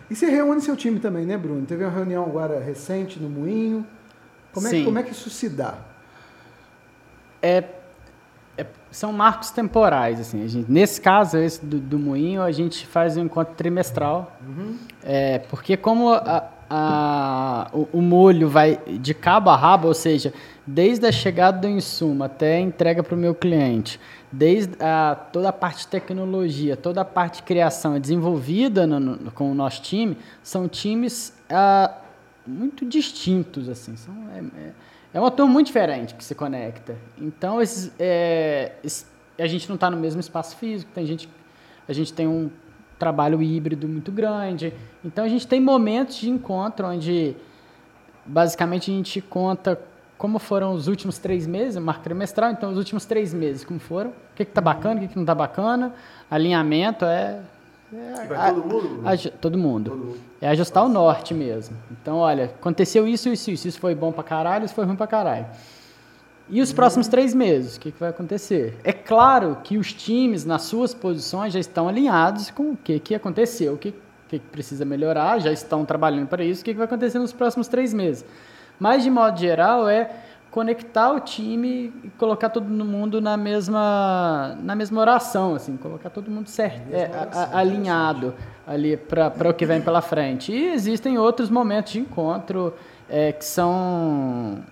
E 0.09 0.15
você 0.15 0.29
reúne 0.29 0.61
seu 0.61 0.75
time 0.75 0.99
também, 0.99 1.25
né, 1.25 1.37
Bruno? 1.37 1.65
Teve 1.65 1.83
uma 1.83 1.91
reunião 1.91 2.25
agora 2.25 2.59
recente 2.59 3.19
no 3.19 3.29
Moinho. 3.29 3.85
Como, 4.53 4.67
é, 4.67 4.83
como 4.83 4.99
é 4.99 5.03
que 5.03 5.11
isso 5.11 5.29
se 5.29 5.47
dá? 5.47 5.75
É, 7.41 7.63
é, 8.57 8.65
são 8.91 9.13
marcos 9.13 9.51
temporais, 9.51 10.19
assim. 10.19 10.45
Gente, 10.47 10.69
nesse 10.69 10.99
caso, 10.99 11.37
esse 11.37 11.65
do, 11.65 11.79
do 11.79 11.97
Moinho, 11.97 12.41
a 12.41 12.51
gente 12.51 12.85
faz 12.85 13.15
um 13.15 13.23
encontro 13.23 13.53
trimestral. 13.55 14.35
Uhum. 14.45 14.77
É, 15.03 15.39
porque 15.39 15.77
como 15.77 16.11
a, 16.11 16.43
a, 16.69 17.69
o, 17.71 17.87
o, 17.93 18.01
molho 18.01 18.49
vai 18.49 18.79
de 18.99 19.13
cabo 19.13 19.49
a 19.49 19.55
rabo, 19.55 19.87
ou 19.87 19.93
seja, 19.93 20.33
desde 20.65 21.05
a 21.05 21.11
chegada 21.11 21.59
do 21.59 21.67
insumo 21.67 22.23
até 22.23 22.57
a 22.57 22.59
entrega 22.59 23.01
para 23.01 23.15
o 23.15 23.17
meu 23.17 23.33
cliente, 23.33 23.99
desde 24.31 24.75
a, 24.79 25.15
toda 25.31 25.49
a 25.49 25.53
parte 25.53 25.79
de 25.79 25.87
tecnologia, 25.87 26.75
toda 26.75 27.01
a 27.01 27.05
parte 27.05 27.37
de 27.37 27.43
criação 27.43 27.99
desenvolvida 27.99 28.85
no, 28.85 28.99
no, 28.99 29.31
com 29.31 29.51
o 29.51 29.55
nosso 29.55 29.81
time, 29.81 30.17
são 30.43 30.67
times 30.67 31.33
ah, 31.49 31.93
muito 32.45 32.85
distintos, 32.85 33.69
assim, 33.69 33.95
são, 33.95 34.13
é, 34.33 34.39
é, 34.39 34.71
é 35.13 35.19
uma 35.19 35.31
turma 35.31 35.53
muito 35.53 35.67
diferente 35.67 36.13
que 36.15 36.23
se 36.23 36.35
conecta. 36.35 36.95
Então, 37.17 37.61
esses, 37.61 37.91
é, 37.97 38.73
a 39.39 39.47
gente 39.47 39.67
não 39.69 39.75
está 39.75 39.89
no 39.89 39.97
mesmo 39.97 40.19
espaço 40.19 40.57
físico, 40.57 40.91
tem 40.93 41.05
gente, 41.05 41.29
a 41.87 41.93
gente 41.93 42.13
tem 42.13 42.27
um 42.27 42.49
trabalho 42.97 43.41
híbrido 43.41 43.87
muito 43.87 44.11
grande. 44.11 44.73
Então 45.03 45.23
a 45.23 45.27
gente 45.27 45.47
tem 45.47 45.61
momentos 45.61 46.17
de 46.17 46.29
encontro 46.29 46.87
onde 46.87 47.35
basicamente 48.25 48.91
a 48.91 48.93
gente 48.93 49.21
conta 49.21 49.79
como 50.17 50.39
foram 50.39 50.73
os 50.73 50.87
últimos 50.87 51.17
três 51.17 51.45
meses, 51.45 51.77
marca 51.77 52.01
trimestral, 52.01 52.51
então 52.51 52.71
os 52.71 52.77
últimos 52.77 53.05
três 53.05 53.33
meses, 53.33 53.63
como 53.63 53.79
foram, 53.79 54.09
o 54.09 54.35
que 54.35 54.43
está 54.43 54.61
bacana, 54.61 54.95
o 54.95 54.99
que, 55.01 55.09
que 55.09 55.15
não 55.15 55.23
está 55.23 55.35
bacana, 55.35 55.93
alinhamento 56.29 57.05
é. 57.05 57.39
é 57.93 58.25
Vai 58.27 58.53
todo 58.53 58.67
mundo? 58.67 59.01
A, 59.07 59.13
a, 59.13 59.17
todo 59.17 59.57
mundo? 59.57 59.89
todo 59.91 59.99
mundo. 59.99 60.17
É 60.41 60.49
ajustar 60.49 60.83
Nossa. 60.83 60.99
o 60.99 61.03
norte 61.03 61.33
mesmo. 61.33 61.77
Então, 61.91 62.17
olha, 62.17 62.45
aconteceu 62.45 63.07
isso, 63.07 63.29
isso, 63.29 63.51
isso. 63.51 63.67
Isso 63.67 63.79
foi 63.79 63.93
bom 63.93 64.11
para 64.11 64.23
caralho, 64.23 64.65
isso 64.65 64.73
foi 64.73 64.85
ruim 64.85 64.95
para 64.95 65.07
caralho. 65.07 65.45
E 66.49 66.61
os 66.61 66.71
próximos 66.71 67.07
três 67.07 67.33
meses, 67.33 67.75
o 67.75 67.79
que, 67.79 67.91
que, 67.91 67.99
vai 67.99 68.09
acontecer? 68.09 68.77
É 68.83 68.93
claro 68.93 69.57
que 69.63 69.77
os 69.77 69.91
times, 69.91 70.45
nas 70.45 70.63
suas 70.63 70.93
posições, 70.93 71.51
já 71.53 71.59
estão 71.59 71.89
alinhados 71.89 72.49
com 72.49 72.71
o 72.71 72.77
que, 72.77 72.99
que 72.99 73.13
aconteceu, 73.13 73.73
o 73.73 73.77
que, 73.77 73.93
que 74.29 74.39
precisa 74.39 74.85
melhorar, 74.85 75.39
já 75.39 75.51
estão 75.51 75.83
trabalhando 75.83 76.27
para 76.27 76.45
isso, 76.45 76.61
o 76.61 76.65
que, 76.65 76.71
que 76.71 76.77
vai 76.77 76.85
acontecer 76.85 77.19
nos 77.19 77.33
próximos 77.33 77.67
três 77.67 77.93
meses. 77.93 78.23
Mas, 78.79 79.03
de 79.03 79.09
modo 79.09 79.39
geral, 79.39 79.87
é 79.87 80.09
conectar 80.51 81.11
o 81.11 81.19
time 81.19 81.93
e 82.03 82.09
colocar 82.17 82.49
todo 82.49 82.65
mundo 82.65 83.21
na 83.21 83.37
mesma, 83.37 84.57
na 84.61 84.75
mesma 84.75 85.01
oração, 85.01 85.55
assim, 85.55 85.77
colocar 85.77 86.09
todo 86.09 86.31
mundo 86.31 86.47
certo, 86.47 86.91
é, 86.91 87.09
alinhado 87.53 88.33
ali 88.65 88.97
para 88.97 89.49
o 89.49 89.53
que 89.53 89.65
vem 89.65 89.81
pela 89.81 90.01
frente. 90.01 90.51
E 90.51 90.73
existem 90.73 91.17
outros 91.17 91.49
momentos 91.49 91.93
de 91.93 91.99
encontro 91.99 92.73
é, 93.09 93.31
que 93.31 93.45
são 93.45 94.63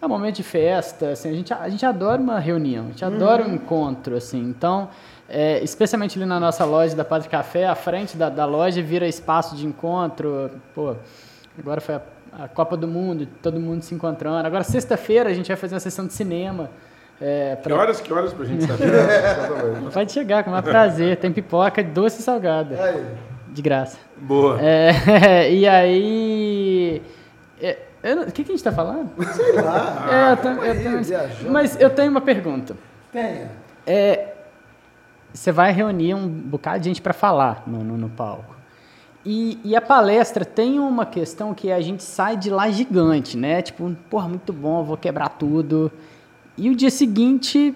é 0.00 0.06
um 0.06 0.08
momento 0.08 0.36
de 0.36 0.42
festa, 0.42 1.10
assim, 1.10 1.30
a 1.30 1.32
gente, 1.32 1.54
a 1.54 1.68
gente 1.68 1.86
adora 1.86 2.20
uma 2.20 2.40
reunião, 2.40 2.86
a 2.86 2.88
gente 2.88 3.04
adora 3.04 3.44
um 3.44 3.50
uhum. 3.50 3.54
encontro, 3.54 4.16
assim, 4.16 4.40
então, 4.40 4.88
é, 5.28 5.62
especialmente 5.62 6.18
ali 6.18 6.26
na 6.26 6.40
nossa 6.40 6.64
loja 6.64 6.96
da 6.96 7.04
Padre 7.04 7.28
Café, 7.28 7.68
a 7.68 7.76
frente 7.76 8.16
da, 8.16 8.28
da 8.28 8.44
loja 8.44 8.82
vira 8.82 9.06
espaço 9.06 9.54
de 9.54 9.64
encontro, 9.64 10.50
pô, 10.74 10.96
agora 11.56 11.80
foi 11.80 11.94
a, 11.94 12.02
a, 12.32 12.48
Copa 12.48 12.76
do 12.76 12.88
Mundo, 12.88 13.26
todo 13.42 13.60
mundo 13.60 13.82
se 13.82 13.94
encontrando, 13.94 14.46
agora 14.46 14.64
sexta-feira 14.64 15.30
a 15.30 15.34
gente 15.34 15.48
vai 15.48 15.56
fazer 15.56 15.74
uma 15.74 15.80
sessão 15.80 16.06
de 16.06 16.12
cinema, 16.12 16.70
é, 17.20 17.56
pra... 17.56 17.74
Que 17.74 17.80
horas, 17.80 18.00
que 18.00 18.12
horas 18.12 18.32
pra 18.32 18.44
gente 18.44 18.64
saber? 18.64 18.90
Pode 19.92 20.12
chegar, 20.12 20.42
com 20.42 20.50
o 20.50 20.52
maior 20.52 20.62
prazer, 20.62 21.16
tem 21.16 21.32
pipoca 21.32 21.82
doce 21.82 22.20
e 22.20 22.22
salgada, 22.22 22.76
de 23.48 23.62
graça. 23.62 23.98
Boa. 24.16 24.60
É, 24.60 25.50
e 25.52 25.68
aí... 25.68 27.02
É, 27.60 27.78
o 28.14 28.32
que, 28.32 28.42
que, 28.42 28.50
a 28.50 28.54
gente 28.54 28.56
está 28.56 28.72
falando? 28.72 29.10
Sei 29.32 29.52
lá. 29.52 30.08
É, 30.10 30.32
eu 30.32 30.36
tô, 30.36 30.48
eu 30.48 31.50
mas 31.52 31.80
eu 31.80 31.88
tenho 31.88 32.10
uma 32.10 32.20
pergunta. 32.20 32.74
Tenha. 33.12 33.48
É, 33.86 34.32
você 35.32 35.52
vai 35.52 35.72
reunir 35.72 36.14
um 36.14 36.28
bocado 36.28 36.80
de 36.80 36.88
gente 36.88 37.00
para 37.00 37.12
falar 37.12 37.62
no, 37.66 37.82
no, 37.82 37.96
no 37.96 38.08
palco. 38.08 38.56
E, 39.24 39.58
e, 39.64 39.76
a 39.76 39.80
palestra 39.80 40.44
tem 40.44 40.80
uma 40.80 41.06
questão 41.06 41.54
que 41.54 41.70
a 41.70 41.80
gente 41.80 42.02
sai 42.02 42.36
de 42.36 42.50
lá 42.50 42.68
gigante, 42.70 43.36
né? 43.36 43.62
Tipo, 43.62 43.94
porra, 44.10 44.28
muito 44.28 44.52
bom, 44.52 44.82
vou 44.82 44.96
quebrar 44.96 45.28
tudo. 45.28 45.92
E 46.58 46.68
o 46.68 46.74
dia 46.74 46.90
seguinte, 46.90 47.72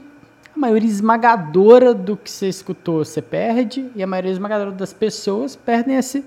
a 0.55 0.59
maioria 0.59 0.89
esmagadora 0.89 1.95
do 1.95 2.17
que 2.17 2.29
você 2.29 2.49
escutou 2.49 3.05
você 3.05 3.23
perde, 3.23 3.89
e 3.95 4.03
a 4.03 4.07
maioria 4.07 4.33
esmagadora 4.33 4.73
das 4.73 4.93
pessoas 4.93 5.55
perdem 5.55 5.97
esse, 5.97 6.25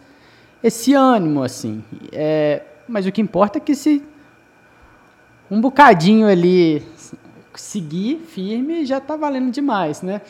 esse 0.63 0.93
ânimo, 0.93 1.43
assim. 1.43 1.83
É, 2.13 2.63
mas 2.87 3.05
o 3.05 3.11
que 3.11 3.21
importa 3.21 3.57
é 3.57 3.61
que 3.61 3.75
se 3.75 4.01
um 5.51 5.59
bocadinho 5.59 6.27
ali 6.27 6.85
seguir 7.55 8.19
firme 8.19 8.85
já 8.85 8.99
está 8.99 9.17
valendo 9.17 9.51
demais, 9.51 10.01
né? 10.01 10.21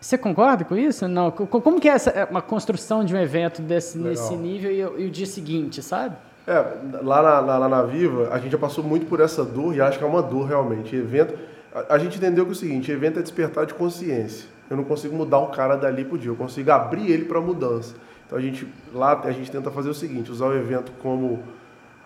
Você 0.00 0.16
concorda 0.16 0.64
com 0.64 0.76
isso? 0.76 1.08
Não. 1.08 1.30
Como 1.30 1.80
que 1.80 1.88
é 1.88 1.92
essa, 1.92 2.28
uma 2.30 2.40
construção 2.40 3.04
de 3.04 3.14
um 3.14 3.18
evento 3.18 3.60
desse, 3.60 3.98
nesse 3.98 4.36
nível 4.36 4.70
e, 4.70 5.02
e, 5.02 5.06
o 5.06 5.10
dia 5.10 5.26
seguinte, 5.26 5.82
sabe? 5.82 6.16
É, 6.46 6.64
lá 7.02 7.22
na, 7.22 7.58
lá 7.58 7.68
na 7.68 7.82
Viva, 7.82 8.28
a 8.32 8.38
gente 8.38 8.52
já 8.52 8.58
passou 8.58 8.82
muito 8.82 9.06
por 9.06 9.20
essa 9.20 9.44
dor 9.44 9.74
e 9.74 9.80
acho 9.80 9.98
que 9.98 10.04
é 10.04 10.06
uma 10.06 10.22
dor 10.22 10.46
realmente. 10.46 10.94
Evento, 10.94 11.36
a, 11.74 11.94
a 11.94 11.98
gente 11.98 12.16
entendeu 12.16 12.44
que 12.44 12.50
é 12.50 12.54
o 12.54 12.56
seguinte, 12.56 12.90
evento 12.92 13.18
é 13.18 13.22
despertar 13.22 13.66
de 13.66 13.74
consciência. 13.74 14.48
Eu 14.70 14.76
não 14.76 14.84
consigo 14.84 15.16
mudar 15.16 15.38
o 15.38 15.48
cara 15.48 15.76
dali 15.76 16.04
pro 16.04 16.16
dia, 16.16 16.30
eu 16.30 16.36
consigo 16.36 16.70
abrir 16.70 17.10
ele 17.10 17.24
para 17.24 17.40
mudança. 17.40 17.94
Então 18.26 18.38
a 18.38 18.40
gente 18.40 18.68
lá 18.92 19.20
a 19.24 19.30
gente 19.32 19.50
tenta 19.50 19.70
fazer 19.70 19.88
o 19.88 19.94
seguinte, 19.94 20.30
usar 20.30 20.46
o 20.46 20.54
evento 20.54 20.92
como 21.02 21.42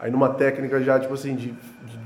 aí 0.01 0.11
numa 0.11 0.31
técnica 0.31 0.81
já 0.81 0.99
tipo 0.99 1.13
assim 1.15 1.35
de, 1.35 1.55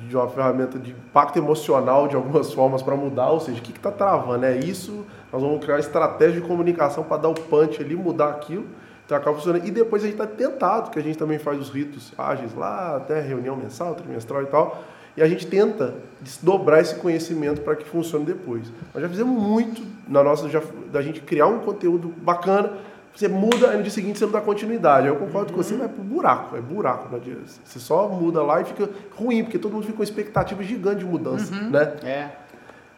de, 0.06 0.16
uma 0.16 0.28
ferramenta 0.28 0.78
de 0.78 0.90
impacto 0.90 1.38
emocional 1.38 2.08
de 2.08 2.16
algumas 2.16 2.52
formas 2.54 2.82
para 2.82 2.96
mudar, 2.96 3.30
ou 3.30 3.40
seja, 3.40 3.58
o 3.58 3.62
que 3.62 3.72
está 3.72 3.90
travando? 3.90 4.44
É 4.44 4.56
isso, 4.56 5.04
nós 5.32 5.42
vamos 5.42 5.64
criar 5.64 5.78
estratégia 5.78 6.40
de 6.40 6.46
comunicação 6.46 7.04
para 7.04 7.18
dar 7.18 7.28
o 7.28 7.34
punch 7.34 7.82
ali, 7.82 7.94
mudar 7.94 8.30
aquilo. 8.30 8.66
Então 9.04 9.16
acaba 9.16 9.36
funcionando. 9.36 9.66
E 9.66 9.70
depois 9.70 10.02
a 10.02 10.06
gente 10.06 10.20
está 10.20 10.26
tentado, 10.26 10.90
que 10.90 10.98
a 10.98 11.02
gente 11.02 11.16
também 11.16 11.38
faz 11.38 11.60
os 11.60 11.70
ritos 11.70 12.12
ágeis 12.18 12.54
lá, 12.54 12.96
até 12.96 13.20
reunião 13.20 13.54
mensal, 13.54 13.94
trimestral 13.94 14.42
e 14.42 14.46
tal. 14.46 14.82
E 15.16 15.22
a 15.22 15.28
gente 15.28 15.46
tenta 15.46 15.94
desdobrar 16.20 16.80
esse 16.80 16.96
conhecimento 16.96 17.62
para 17.62 17.74
que 17.74 17.88
funcione 17.88 18.26
depois. 18.26 18.70
Nós 18.92 19.02
já 19.02 19.08
fizemos 19.08 19.40
muito 19.40 19.82
na 20.06 20.22
nossa, 20.22 20.48
já, 20.48 20.60
da 20.92 21.00
gente 21.00 21.20
criar 21.20 21.46
um 21.46 21.60
conteúdo 21.60 22.08
bacana, 22.08 22.74
você 23.18 23.28
muda, 23.28 23.72
e 23.72 23.76
no 23.78 23.82
dia 23.82 23.90
seguinte 23.90 24.18
você 24.18 24.26
não 24.26 24.32
dá 24.32 24.40
continuidade. 24.40 25.06
Eu 25.06 25.16
concordo 25.16 25.50
uhum. 25.50 25.56
com 25.56 25.62
você, 25.62 25.74
mas 25.74 25.86
é 25.86 25.88
pro 25.88 26.02
buraco, 26.02 26.56
é 26.56 26.60
buraco. 26.60 27.14
Né? 27.14 27.20
Você 27.64 27.78
só 27.78 28.08
muda 28.08 28.42
lá 28.42 28.60
e 28.60 28.64
fica 28.64 28.88
ruim, 29.16 29.42
porque 29.42 29.58
todo 29.58 29.72
mundo 29.72 29.84
fica 29.84 29.96
com 29.96 30.02
expectativa 30.02 30.62
gigante 30.62 30.98
de 30.98 31.06
mudança, 31.06 31.54
uhum. 31.54 31.70
né? 31.70 31.96
É. 32.02 32.28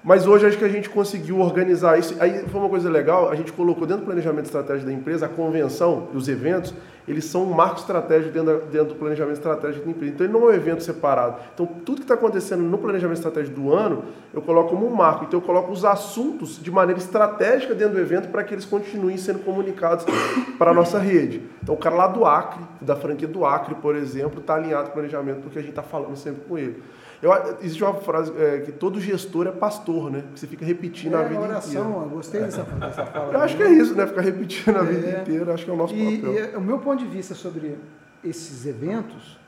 Mas 0.02 0.26
hoje 0.26 0.46
acho 0.46 0.56
que 0.56 0.64
a 0.64 0.68
gente 0.68 0.88
conseguiu 0.88 1.40
organizar 1.40 1.98
isso. 1.98 2.14
Aí 2.20 2.44
foi 2.48 2.60
uma 2.60 2.68
coisa 2.68 2.88
legal, 2.88 3.30
a 3.30 3.34
gente 3.34 3.52
colocou 3.52 3.86
dentro 3.86 4.02
do 4.02 4.06
planejamento 4.06 4.44
estratégico 4.46 4.86
da 4.86 4.92
empresa 4.92 5.26
a 5.26 5.28
convenção 5.28 6.08
e 6.14 6.16
os 6.16 6.28
eventos, 6.28 6.72
eles 7.06 7.24
são 7.24 7.42
um 7.44 7.52
marco 7.52 7.80
estratégico 7.80 8.32
dentro, 8.32 8.62
dentro 8.70 8.88
do 8.88 8.94
planejamento 8.94 9.36
estratégico 9.36 9.84
da 9.84 9.90
empresa. 9.90 10.14
Então 10.14 10.26
ele 10.26 10.32
não 10.32 10.42
é 10.42 10.52
um 10.52 10.54
evento 10.54 10.84
separado. 10.84 11.36
Então 11.52 11.66
tudo 11.66 11.96
que 11.96 12.02
está 12.02 12.14
acontecendo 12.14 12.62
no 12.62 12.78
planejamento 12.78 13.16
estratégico 13.16 13.58
do 13.58 13.72
ano, 13.72 14.04
eu 14.32 14.40
coloco 14.40 14.70
como 14.70 14.86
um 14.86 14.94
marco. 14.94 15.24
Então 15.24 15.40
eu 15.40 15.44
coloco 15.44 15.72
os 15.72 15.84
assuntos 15.84 16.62
de 16.62 16.70
maneira 16.70 17.00
estratégica 17.00 17.74
dentro 17.74 17.94
do 17.94 18.00
evento 18.00 18.28
para 18.28 18.44
que 18.44 18.54
eles 18.54 18.64
continuem 18.64 19.16
sendo 19.16 19.40
comunicados 19.40 20.04
para 20.58 20.70
a 20.70 20.74
nossa 20.74 20.98
rede. 20.98 21.42
Então 21.62 21.74
o 21.74 21.78
cara 21.78 21.96
lá 21.96 22.06
do 22.06 22.24
Acre, 22.24 22.62
da 22.80 22.94
franquia 22.94 23.26
do 23.26 23.44
Acre, 23.44 23.74
por 23.74 23.96
exemplo, 23.96 24.40
está 24.40 24.54
alinhado 24.54 24.84
com 24.84 24.90
o 24.90 24.92
planejamento 24.92 25.40
porque 25.40 25.58
a 25.58 25.62
gente 25.62 25.70
está 25.70 25.82
falando 25.82 26.14
sempre 26.14 26.42
com 26.46 26.56
ele. 26.56 26.80
Eu, 27.20 27.32
existe 27.60 27.82
uma 27.82 27.94
frase 27.94 28.32
é, 28.36 28.60
que 28.60 28.70
todo 28.70 29.00
gestor 29.00 29.48
é 29.48 29.50
pastor, 29.50 30.10
né? 30.10 30.24
Que 30.32 30.38
você 30.38 30.46
fica 30.46 30.64
repetindo 30.64 31.16
é, 31.16 31.24
a 31.24 31.24
vida 31.24 31.40
oração, 31.40 31.90
inteira. 31.90 32.04
Eu 32.04 32.10
gostei 32.10 32.40
dessa, 32.40 32.62
dessa 32.62 33.06
fala. 33.06 33.32
Eu 33.32 33.40
acho 33.40 33.56
que 33.56 33.62
é 33.62 33.70
isso, 33.70 33.94
né? 33.94 34.06
Ficar 34.06 34.20
repetindo 34.20 34.76
a 34.76 34.82
vida 34.82 35.06
é. 35.06 35.20
inteira, 35.20 35.52
acho 35.52 35.64
que 35.64 35.70
é 35.70 35.74
o 35.74 35.76
nosso 35.76 35.94
e, 35.94 36.18
papel. 36.18 36.52
E 36.52 36.56
o 36.56 36.60
meu 36.60 36.78
ponto 36.78 36.98
de 37.02 37.10
vista 37.10 37.34
sobre 37.34 37.76
esses 38.22 38.66
eventos, 38.66 39.38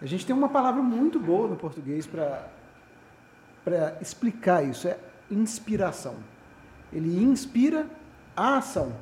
a 0.00 0.06
gente 0.06 0.24
tem 0.24 0.34
uma 0.34 0.48
palavra 0.48 0.82
muito 0.82 1.20
boa 1.20 1.48
no 1.48 1.56
português 1.56 2.06
para 2.06 2.48
explicar 4.00 4.62
isso, 4.62 4.88
é 4.88 4.96
inspiração. 5.30 6.14
Ele 6.92 7.22
inspira 7.22 7.86
a 8.34 8.58
ação. 8.58 8.92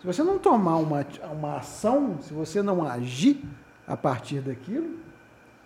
Se 0.00 0.06
você 0.06 0.22
não 0.24 0.38
tomar 0.38 0.78
uma, 0.78 1.06
uma 1.30 1.58
ação, 1.58 2.18
se 2.20 2.34
você 2.34 2.60
não 2.62 2.84
agir 2.84 3.44
a 3.86 3.96
partir 3.96 4.40
daquilo, 4.40 4.96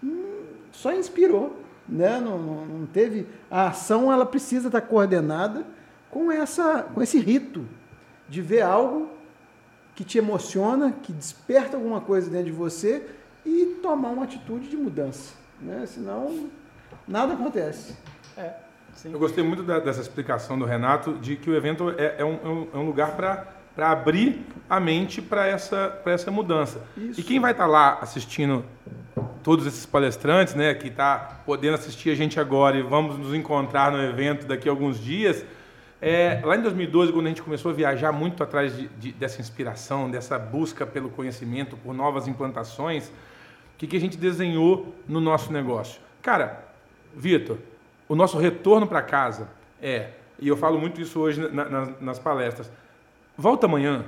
hum, 0.04 0.35
só 0.76 0.92
inspirou, 0.92 1.58
né? 1.88 2.20
Não, 2.20 2.38
não, 2.38 2.66
não, 2.66 2.86
teve 2.86 3.26
a 3.50 3.68
ação, 3.68 4.12
ela 4.12 4.26
precisa 4.26 4.68
estar 4.68 4.82
coordenada 4.82 5.64
com 6.10 6.30
essa, 6.30 6.82
com 6.82 7.02
esse 7.02 7.18
rito 7.18 7.64
de 8.28 8.42
ver 8.42 8.60
algo 8.62 9.08
que 9.94 10.04
te 10.04 10.18
emociona, 10.18 10.92
que 11.02 11.12
desperta 11.12 11.76
alguma 11.76 12.00
coisa 12.00 12.30
dentro 12.30 12.46
de 12.46 12.52
você 12.52 13.06
e 13.44 13.78
tomar 13.82 14.10
uma 14.10 14.24
atitude 14.24 14.68
de 14.68 14.76
mudança, 14.76 15.34
né? 15.60 15.86
Senão 15.86 16.50
nada 17.08 17.32
acontece. 17.32 17.96
É, 18.36 18.52
Eu 19.04 19.18
gostei 19.18 19.42
muito 19.42 19.62
da, 19.62 19.78
dessa 19.78 20.00
explicação 20.00 20.58
do 20.58 20.66
Renato 20.66 21.14
de 21.14 21.36
que 21.36 21.48
o 21.48 21.56
evento 21.56 21.90
é, 21.96 22.16
é, 22.18 22.24
um, 22.24 22.68
é 22.74 22.76
um, 22.76 22.84
lugar 22.84 23.16
para 23.16 23.46
para 23.76 23.90
abrir 23.90 24.40
a 24.68 24.80
mente 24.80 25.20
para 25.20 25.46
essa, 25.46 26.00
essa 26.06 26.30
mudança. 26.30 26.82
Isso. 26.96 27.20
E 27.20 27.22
quem 27.22 27.38
vai 27.38 27.52
estar 27.52 27.64
tá 27.64 27.70
lá 27.70 27.98
assistindo 28.00 28.64
todos 29.42 29.66
esses 29.66 29.84
palestrantes, 29.84 30.54
né, 30.54 30.74
que 30.74 30.88
está 30.88 31.42
podendo 31.44 31.74
assistir 31.74 32.10
a 32.10 32.14
gente 32.16 32.40
agora 32.40 32.78
e 32.78 32.82
vamos 32.82 33.18
nos 33.18 33.34
encontrar 33.34 33.92
no 33.92 34.02
evento 34.02 34.46
daqui 34.46 34.68
a 34.68 34.72
alguns 34.72 34.98
dias, 34.98 35.44
É, 35.98 36.42
lá 36.44 36.54
em 36.54 36.60
2012, 36.60 37.10
quando 37.10 37.24
a 37.24 37.28
gente 37.30 37.40
começou 37.40 37.70
a 37.70 37.74
viajar 37.74 38.12
muito 38.12 38.42
atrás 38.42 38.76
de, 38.76 38.86
de, 38.86 39.12
dessa 39.12 39.40
inspiração, 39.40 40.10
dessa 40.10 40.38
busca 40.38 40.86
pelo 40.86 41.08
conhecimento, 41.08 41.74
por 41.74 41.94
novas 41.94 42.28
implantações, 42.28 43.08
o 43.08 43.78
que, 43.78 43.86
que 43.86 43.96
a 43.96 44.00
gente 44.00 44.18
desenhou 44.18 44.94
no 45.08 45.22
nosso 45.22 45.50
negócio? 45.50 45.98
Cara, 46.20 46.66
Vitor, 47.14 47.56
o 48.06 48.14
nosso 48.14 48.36
retorno 48.36 48.86
para 48.86 49.00
casa 49.00 49.48
é, 49.80 50.10
e 50.38 50.48
eu 50.48 50.56
falo 50.56 50.78
muito 50.78 51.00
isso 51.00 51.18
hoje 51.18 51.40
na, 51.50 51.64
na, 51.64 51.88
nas 51.98 52.18
palestras, 52.18 52.70
volta 53.36 53.66
amanhã 53.66 54.04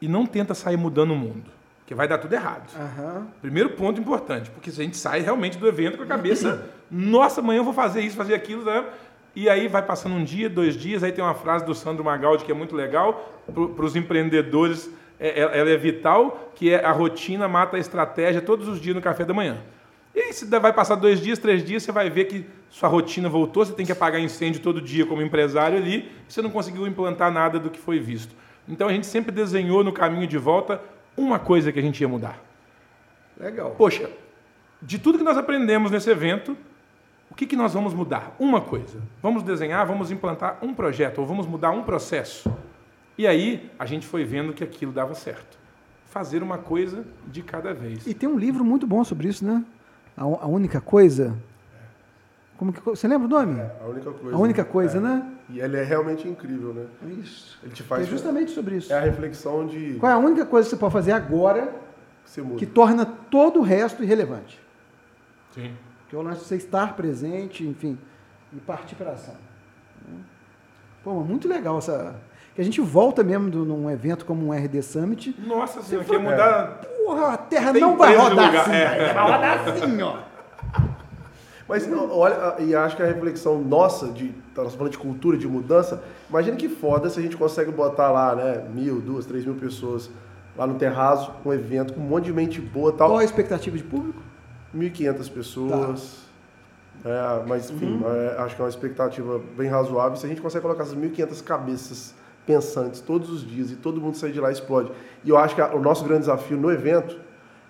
e 0.00 0.08
não 0.08 0.26
tenta 0.26 0.54
sair 0.54 0.76
mudando 0.76 1.12
o 1.12 1.16
mundo, 1.16 1.50
que 1.86 1.94
vai 1.94 2.06
dar 2.08 2.18
tudo 2.18 2.32
errado. 2.32 2.70
Aham. 2.76 3.26
Primeiro 3.40 3.70
ponto 3.70 4.00
importante, 4.00 4.50
porque 4.50 4.70
se 4.70 4.80
a 4.80 4.84
gente 4.84 4.96
sai 4.96 5.20
realmente 5.20 5.58
do 5.58 5.66
evento 5.66 5.96
com 5.96 6.04
a 6.04 6.06
cabeça, 6.06 6.66
nossa, 6.90 7.40
amanhã 7.40 7.58
eu 7.58 7.64
vou 7.64 7.74
fazer 7.74 8.00
isso, 8.00 8.16
fazer 8.16 8.34
aquilo, 8.34 8.64
né? 8.64 8.84
E 9.34 9.48
aí 9.48 9.68
vai 9.68 9.82
passando 9.82 10.14
um 10.14 10.24
dia, 10.24 10.48
dois 10.48 10.74
dias, 10.74 11.02
aí 11.02 11.12
tem 11.12 11.22
uma 11.22 11.34
frase 11.34 11.64
do 11.64 11.74
Sandro 11.74 12.02
Magaldi 12.04 12.44
que 12.44 12.50
é 12.50 12.54
muito 12.54 12.74
legal 12.74 13.32
para 13.52 13.84
os 13.84 13.94
empreendedores, 13.94 14.90
é- 15.20 15.40
ela 15.40 15.70
é 15.70 15.76
vital, 15.76 16.50
que 16.54 16.70
é 16.72 16.84
a 16.84 16.90
rotina 16.90 17.46
mata 17.46 17.76
a 17.76 17.80
estratégia 17.80 18.40
todos 18.40 18.66
os 18.68 18.80
dias 18.80 18.96
no 18.96 19.02
café 19.02 19.24
da 19.24 19.34
manhã. 19.34 19.58
E 20.14 20.20
aí, 20.20 20.32
se 20.32 20.44
vai 20.46 20.72
passar 20.72 20.96
dois 20.96 21.20
dias, 21.20 21.38
três 21.38 21.64
dias, 21.64 21.82
você 21.82 21.92
vai 21.92 22.10
ver 22.10 22.24
que 22.24 22.46
sua 22.70 22.88
rotina 22.88 23.28
voltou, 23.28 23.64
você 23.64 23.72
tem 23.72 23.86
que 23.86 23.92
apagar 23.92 24.20
incêndio 24.20 24.60
todo 24.60 24.80
dia 24.80 25.06
como 25.06 25.22
empresário 25.22 25.78
ali, 25.78 26.10
você 26.28 26.42
não 26.42 26.50
conseguiu 26.50 26.86
implantar 26.86 27.30
nada 27.30 27.58
do 27.58 27.70
que 27.70 27.78
foi 27.78 27.98
visto. 27.98 28.34
Então 28.68 28.88
a 28.88 28.92
gente 28.92 29.06
sempre 29.06 29.32
desenhou 29.32 29.82
no 29.82 29.92
caminho 29.92 30.26
de 30.26 30.36
volta 30.36 30.80
uma 31.16 31.38
coisa 31.38 31.72
que 31.72 31.78
a 31.78 31.82
gente 31.82 32.00
ia 32.00 32.08
mudar. 32.08 32.38
Legal. 33.38 33.70
Poxa, 33.76 34.10
de 34.82 34.98
tudo 34.98 35.18
que 35.18 35.24
nós 35.24 35.36
aprendemos 35.36 35.90
nesse 35.90 36.10
evento, 36.10 36.56
o 37.30 37.34
que, 37.34 37.46
que 37.46 37.56
nós 37.56 37.74
vamos 37.74 37.94
mudar? 37.94 38.34
Uma 38.38 38.60
coisa. 38.60 39.00
Vamos 39.22 39.42
desenhar, 39.42 39.86
vamos 39.86 40.10
implantar 40.10 40.58
um 40.62 40.74
projeto, 40.74 41.18
ou 41.18 41.26
vamos 41.26 41.46
mudar 41.46 41.70
um 41.70 41.82
processo. 41.82 42.52
E 43.16 43.26
aí 43.26 43.70
a 43.78 43.86
gente 43.86 44.06
foi 44.06 44.24
vendo 44.24 44.52
que 44.52 44.62
aquilo 44.62 44.92
dava 44.92 45.14
certo. 45.14 45.58
Fazer 46.06 46.42
uma 46.42 46.58
coisa 46.58 47.04
de 47.26 47.42
cada 47.42 47.74
vez. 47.74 48.06
E 48.06 48.14
tem 48.14 48.28
um 48.28 48.38
livro 48.38 48.64
muito 48.64 48.86
bom 48.86 49.04
sobre 49.04 49.28
isso, 49.28 49.44
né? 49.44 49.64
A, 50.18 50.24
a 50.24 50.46
única 50.46 50.80
coisa. 50.80 51.34
Como 52.56 52.72
que, 52.72 52.80
você 52.80 53.06
lembra 53.06 53.26
o 53.26 53.30
nome? 53.30 53.60
A 53.80 53.86
única 53.86 54.10
coisa. 54.10 54.36
A 54.36 54.38
única 54.40 54.64
coisa, 54.64 54.98
É. 54.98 55.00
né? 55.00 55.32
E 55.48 55.60
ele 55.60 55.76
é 55.76 55.82
realmente 55.84 56.26
incrível, 56.28 56.74
né? 56.74 56.86
Isso. 57.22 57.58
Ele 57.62 57.72
te 57.72 57.82
É 57.82 57.86
faz. 57.86 58.06
justamente 58.06 58.50
sobre 58.50 58.76
isso. 58.76 58.92
É 58.92 58.98
a 58.98 59.00
reflexão 59.00 59.66
de. 59.66 59.94
Qual 59.94 60.10
é 60.10 60.14
a 60.14 60.18
única 60.18 60.44
coisa 60.44 60.66
que 60.68 60.74
você 60.74 60.80
pode 60.80 60.92
fazer 60.92 61.12
agora 61.12 61.68
que 62.24 62.30
você 62.30 62.42
muda. 62.42 62.56
que 62.56 62.66
torna 62.66 63.06
todo 63.06 63.60
o 63.60 63.62
resto 63.62 64.02
irrelevante? 64.02 64.60
Sim. 65.52 65.72
Que 66.08 66.16
é 66.16 66.18
o 66.18 66.22
lance 66.22 66.40
de 66.40 66.46
você 66.46 66.56
estar 66.56 66.94
presente, 66.96 67.64
enfim, 67.66 67.96
e 68.52 68.56
partir 68.56 68.94
para 68.96 69.10
a 69.10 69.14
ação. 69.14 69.34
Pô, 71.04 71.14
mas 71.14 71.28
muito 71.28 71.48
legal 71.48 71.78
essa. 71.78 72.16
Que 72.58 72.62
a 72.62 72.64
gente 72.64 72.80
volta 72.80 73.22
mesmo 73.22 73.48
do, 73.48 73.64
num 73.64 73.88
evento 73.88 74.24
como 74.24 74.48
um 74.48 74.52
RD 74.52 74.82
Summit. 74.82 75.32
Nossa 75.46 75.80
senhora, 75.80 76.04
quer 76.04 76.18
mudar. 76.18 76.80
Porra, 77.04 77.34
a 77.34 77.36
Terra 77.36 77.72
Tem 77.72 77.80
não 77.80 77.96
vai 77.96 78.16
rodar 78.16 78.46
lugar, 78.46 78.62
assim, 78.62 78.72
é. 78.72 79.12
vai 79.14 79.32
rodar 79.32 79.68
assim, 79.68 80.02
ó. 80.02 80.16
Mas 81.68 81.88
olha, 81.92 82.56
e 82.58 82.74
acho 82.74 82.96
que 82.96 83.02
a 83.04 83.06
reflexão 83.06 83.60
nossa, 83.60 84.08
de, 84.08 84.30
tá, 84.56 84.64
nós 84.64 84.74
falando 84.74 84.90
de 84.90 84.98
cultura, 84.98 85.38
de 85.38 85.46
mudança, 85.46 86.02
imagina 86.28 86.56
que 86.56 86.68
foda 86.68 87.08
se 87.08 87.20
a 87.20 87.22
gente 87.22 87.36
consegue 87.36 87.70
botar 87.70 88.10
lá, 88.10 88.34
né, 88.34 88.64
mil, 88.74 89.00
duas, 89.00 89.24
três 89.24 89.44
mil 89.44 89.54
pessoas 89.54 90.10
lá 90.56 90.66
no 90.66 90.74
terraço, 90.74 91.30
um 91.44 91.52
evento 91.52 91.94
com 91.94 92.00
um 92.00 92.08
monte 92.08 92.24
de 92.24 92.32
mente 92.32 92.60
boa 92.60 92.90
tal. 92.90 93.10
Qual 93.10 93.20
a 93.20 93.24
expectativa 93.24 93.76
de 93.76 93.84
público? 93.84 94.20
1.500 94.76 95.30
pessoas. 95.30 96.18
É, 97.04 97.44
mas, 97.46 97.70
enfim, 97.70 98.02
é, 98.04 98.42
acho 98.42 98.56
que 98.56 98.62
é 98.62 98.64
uma 98.64 98.68
expectativa 98.68 99.40
bem 99.56 99.68
razoável. 99.68 100.16
Se 100.16 100.26
a 100.26 100.28
gente 100.28 100.40
consegue 100.40 100.62
colocar 100.62 100.82
essas 100.82 100.96
1.500 100.96 101.44
cabeças 101.44 102.17
pensantes 102.52 103.02
todos 103.02 103.28
os 103.30 103.46
dias 103.46 103.70
e 103.70 103.76
todo 103.76 104.00
mundo 104.00 104.16
sair 104.16 104.32
de 104.32 104.40
lá 104.40 104.50
explode. 104.50 104.90
E 105.22 105.28
eu 105.28 105.36
acho 105.36 105.54
que 105.54 105.60
a- 105.60 105.74
o 105.74 105.80
nosso 105.80 106.02
grande 106.04 106.20
desafio 106.20 106.56
no 106.56 106.72
evento 106.72 107.14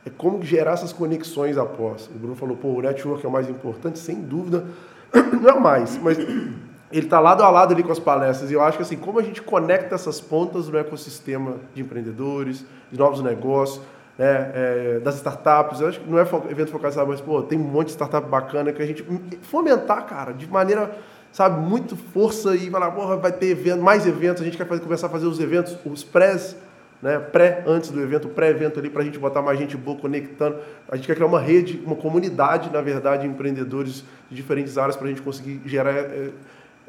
é 0.06 0.10
como 0.10 0.40
gerar 0.42 0.72
essas 0.72 0.92
conexões 0.92 1.58
após. 1.58 2.06
O 2.14 2.16
Bruno 2.18 2.36
falou, 2.36 2.56
pô, 2.56 2.68
o 2.68 2.80
network 2.80 3.26
é 3.26 3.28
o 3.28 3.32
mais 3.32 3.48
importante, 3.50 3.98
sem 3.98 4.20
dúvida. 4.22 4.64
Não 5.42 5.50
é 5.50 5.52
o 5.52 5.60
mais, 5.60 5.98
mas 6.00 6.16
ele 6.16 7.04
está 7.06 7.18
lado 7.18 7.42
a 7.42 7.50
lado 7.50 7.74
ali 7.74 7.82
com 7.82 7.90
as 7.90 7.98
palestras. 7.98 8.50
E 8.52 8.54
eu 8.54 8.62
acho 8.62 8.76
que 8.78 8.82
assim, 8.84 8.96
como 8.96 9.18
a 9.18 9.22
gente 9.22 9.42
conecta 9.42 9.96
essas 9.96 10.20
pontas 10.20 10.68
no 10.68 10.78
ecossistema 10.78 11.56
de 11.74 11.82
empreendedores, 11.82 12.64
de 12.90 12.96
novos 12.98 13.20
negócios, 13.20 13.82
né, 14.16 14.50
é, 14.54 15.00
das 15.00 15.16
startups. 15.16 15.80
Eu 15.80 15.88
acho 15.88 16.00
que 16.00 16.08
não 16.10 16.18
é 16.18 16.22
evento 16.50 16.70
focado, 16.70 17.06
mas 17.06 17.20
pô, 17.20 17.42
tem 17.42 17.58
um 17.58 17.62
monte 17.62 17.86
de 17.86 17.92
startup 17.92 18.28
bacana 18.28 18.72
que 18.72 18.80
a 18.82 18.86
gente 18.86 19.04
fomentar, 19.42 20.06
cara, 20.06 20.32
de 20.32 20.46
maneira, 20.48 20.90
sabe, 21.32 21.60
muito 21.60 21.96
força 21.96 22.54
e 22.54 22.70
falar, 22.70 22.90
porra, 22.90 23.16
vai 23.16 23.32
ter 23.32 23.46
evento, 23.46 23.82
mais 23.82 24.06
eventos, 24.06 24.42
a 24.42 24.44
gente 24.44 24.56
quer 24.56 24.66
fazer, 24.66 24.82
começar 24.82 25.06
a 25.06 25.10
fazer 25.10 25.26
os 25.26 25.38
eventos, 25.40 25.76
os 25.84 26.02
prés, 26.02 26.56
né, 27.00 27.18
pré 27.18 27.62
antes 27.66 27.90
do 27.90 28.00
evento, 28.00 28.28
pré-evento 28.28 28.78
ali 28.80 28.90
para 28.90 29.02
a 29.02 29.04
gente 29.04 29.18
botar 29.18 29.40
mais 29.40 29.58
gente 29.58 29.76
boa 29.76 29.96
conectando. 29.96 30.56
A 30.88 30.96
gente 30.96 31.06
quer 31.06 31.14
criar 31.14 31.26
uma 31.26 31.40
rede, 31.40 31.80
uma 31.84 31.94
comunidade, 31.94 32.70
na 32.72 32.80
verdade, 32.80 33.22
de 33.22 33.28
empreendedores 33.28 34.04
de 34.28 34.36
diferentes 34.36 34.76
áreas 34.76 34.96
para 34.96 35.06
a 35.06 35.10
gente 35.10 35.22
conseguir 35.22 35.60
gerar 35.64 35.92
é, 35.92 36.30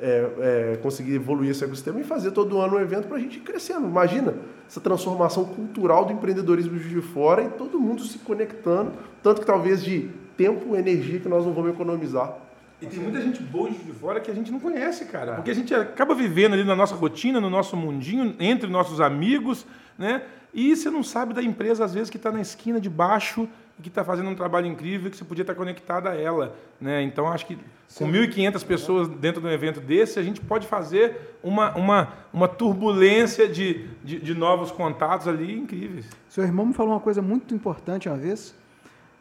é, 0.01 0.29
é, 0.39 0.79
conseguir 0.81 1.15
evoluir 1.15 1.51
esse 1.51 1.63
ecossistema 1.63 1.99
e 1.99 2.03
fazer 2.03 2.31
todo 2.31 2.59
ano 2.59 2.77
um 2.77 2.79
evento 2.79 3.07
para 3.07 3.17
a 3.17 3.19
gente 3.19 3.37
ir 3.37 3.41
crescendo. 3.41 3.85
Imagina 3.85 4.33
essa 4.67 4.79
transformação 4.79 5.45
cultural 5.45 6.05
do 6.05 6.13
empreendedorismo 6.13 6.79
de 6.79 7.01
fora 7.01 7.43
e 7.43 7.49
todo 7.49 7.79
mundo 7.79 8.03
se 8.03 8.17
conectando, 8.19 8.93
tanto 9.21 9.41
que 9.41 9.47
talvez 9.47 9.83
de 9.83 10.09
tempo 10.37 10.75
energia 10.75 11.19
que 11.19 11.27
nós 11.27 11.45
não 11.45 11.53
vamos 11.53 11.71
economizar. 11.71 12.33
E 12.81 12.85
tem 12.85 12.99
muita 12.99 13.21
gente 13.21 13.41
boa 13.43 13.69
de 13.69 13.77
fora 13.93 14.21
que 14.21 14.31
a 14.31 14.33
gente 14.33 14.51
não 14.51 14.59
conhece, 14.59 15.05
cara. 15.05 15.35
Porque 15.35 15.51
a 15.51 15.55
gente 15.55 15.73
acaba 15.73 16.15
vivendo 16.15 16.53
ali 16.53 16.63
na 16.63 16.75
nossa 16.75 16.95
rotina, 16.95 17.39
no 17.41 17.49
nosso 17.49 17.75
mundinho, 17.75 18.35
entre 18.39 18.69
nossos 18.69 19.01
amigos, 19.01 19.65
né? 19.97 20.23
E 20.53 20.75
você 20.75 20.89
não 20.89 21.03
sabe 21.03 21.33
da 21.33 21.43
empresa, 21.43 21.85
às 21.85 21.93
vezes, 21.93 22.09
que 22.09 22.17
está 22.17 22.31
na 22.31 22.41
esquina 22.41 22.79
de 22.79 22.89
baixo 22.89 23.47
e 23.77 23.81
que 23.81 23.89
está 23.89 24.03
fazendo 24.03 24.29
um 24.29 24.35
trabalho 24.35 24.65
incrível 24.65 25.11
que 25.11 25.17
você 25.17 25.23
podia 25.23 25.43
estar 25.43 25.53
conectado 25.55 26.07
a 26.07 26.15
ela, 26.15 26.55
né? 26.79 27.01
Então, 27.03 27.27
acho 27.27 27.45
que 27.45 27.57
com 27.95 28.09
1.500 28.11 28.65
pessoas 28.65 29.07
dentro 29.07 29.41
de 29.41 29.47
um 29.47 29.51
evento 29.51 29.79
desse, 29.79 30.17
a 30.17 30.23
gente 30.23 30.41
pode 30.41 30.65
fazer 30.65 31.37
uma, 31.43 31.75
uma, 31.75 32.13
uma 32.33 32.47
turbulência 32.47 33.47
de, 33.47 33.87
de, 34.03 34.19
de 34.19 34.33
novos 34.33 34.71
contatos 34.71 35.27
ali 35.27 35.57
incríveis. 35.57 36.07
Seu 36.27 36.43
irmão 36.43 36.65
me 36.65 36.73
falou 36.73 36.93
uma 36.93 36.99
coisa 36.99 37.21
muito 37.21 37.53
importante 37.53 38.09
uma 38.09 38.17
vez, 38.17 38.55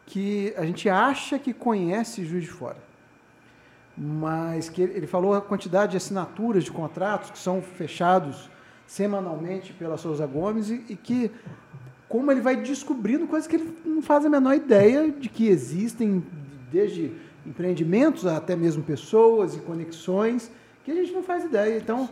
que 0.07 0.55
a 0.57 0.65
gente 0.65 0.89
acha 0.89 1.39
que 1.39 1.53
conhece 1.53 2.25
Juiz 2.25 2.45
de 2.45 2.51
Fora. 2.51 2.88
Mas 4.01 4.69
que 4.69 4.81
ele 4.81 5.07
falou 5.07 5.35
a 5.35 5.41
quantidade 5.41 5.93
de 5.93 5.97
assinaturas 5.97 6.65
de 6.65 6.71
contratos 6.71 7.31
que 7.31 7.39
são 7.39 7.61
fechados 7.61 8.49
semanalmente 8.87 9.73
pela 9.73 9.97
Souza 9.97 10.27
Gomes 10.27 10.71
e, 10.71 10.85
e 10.89 10.97
que 10.97 11.31
como 12.09 12.31
ele 12.33 12.41
vai 12.41 12.57
descobrindo 12.57 13.27
coisas 13.27 13.47
que 13.47 13.57
ele 13.57 13.77
não 13.85 14.01
faz 14.01 14.25
a 14.25 14.29
menor 14.31 14.55
ideia 14.55 15.11
de 15.11 15.29
que 15.29 15.49
existem, 15.49 16.25
desde 16.73 17.13
empreendimentos 17.45 18.25
até 18.25 18.57
mesmo 18.57 18.83
pessoas 18.83 19.57
e 19.57 19.61
conexões, 19.61 20.51
que 20.85 20.91
a 20.91 20.95
gente 20.95 21.13
não 21.13 21.23
faz 21.23 21.45
ideia. 21.45 21.77
Então, 21.77 22.09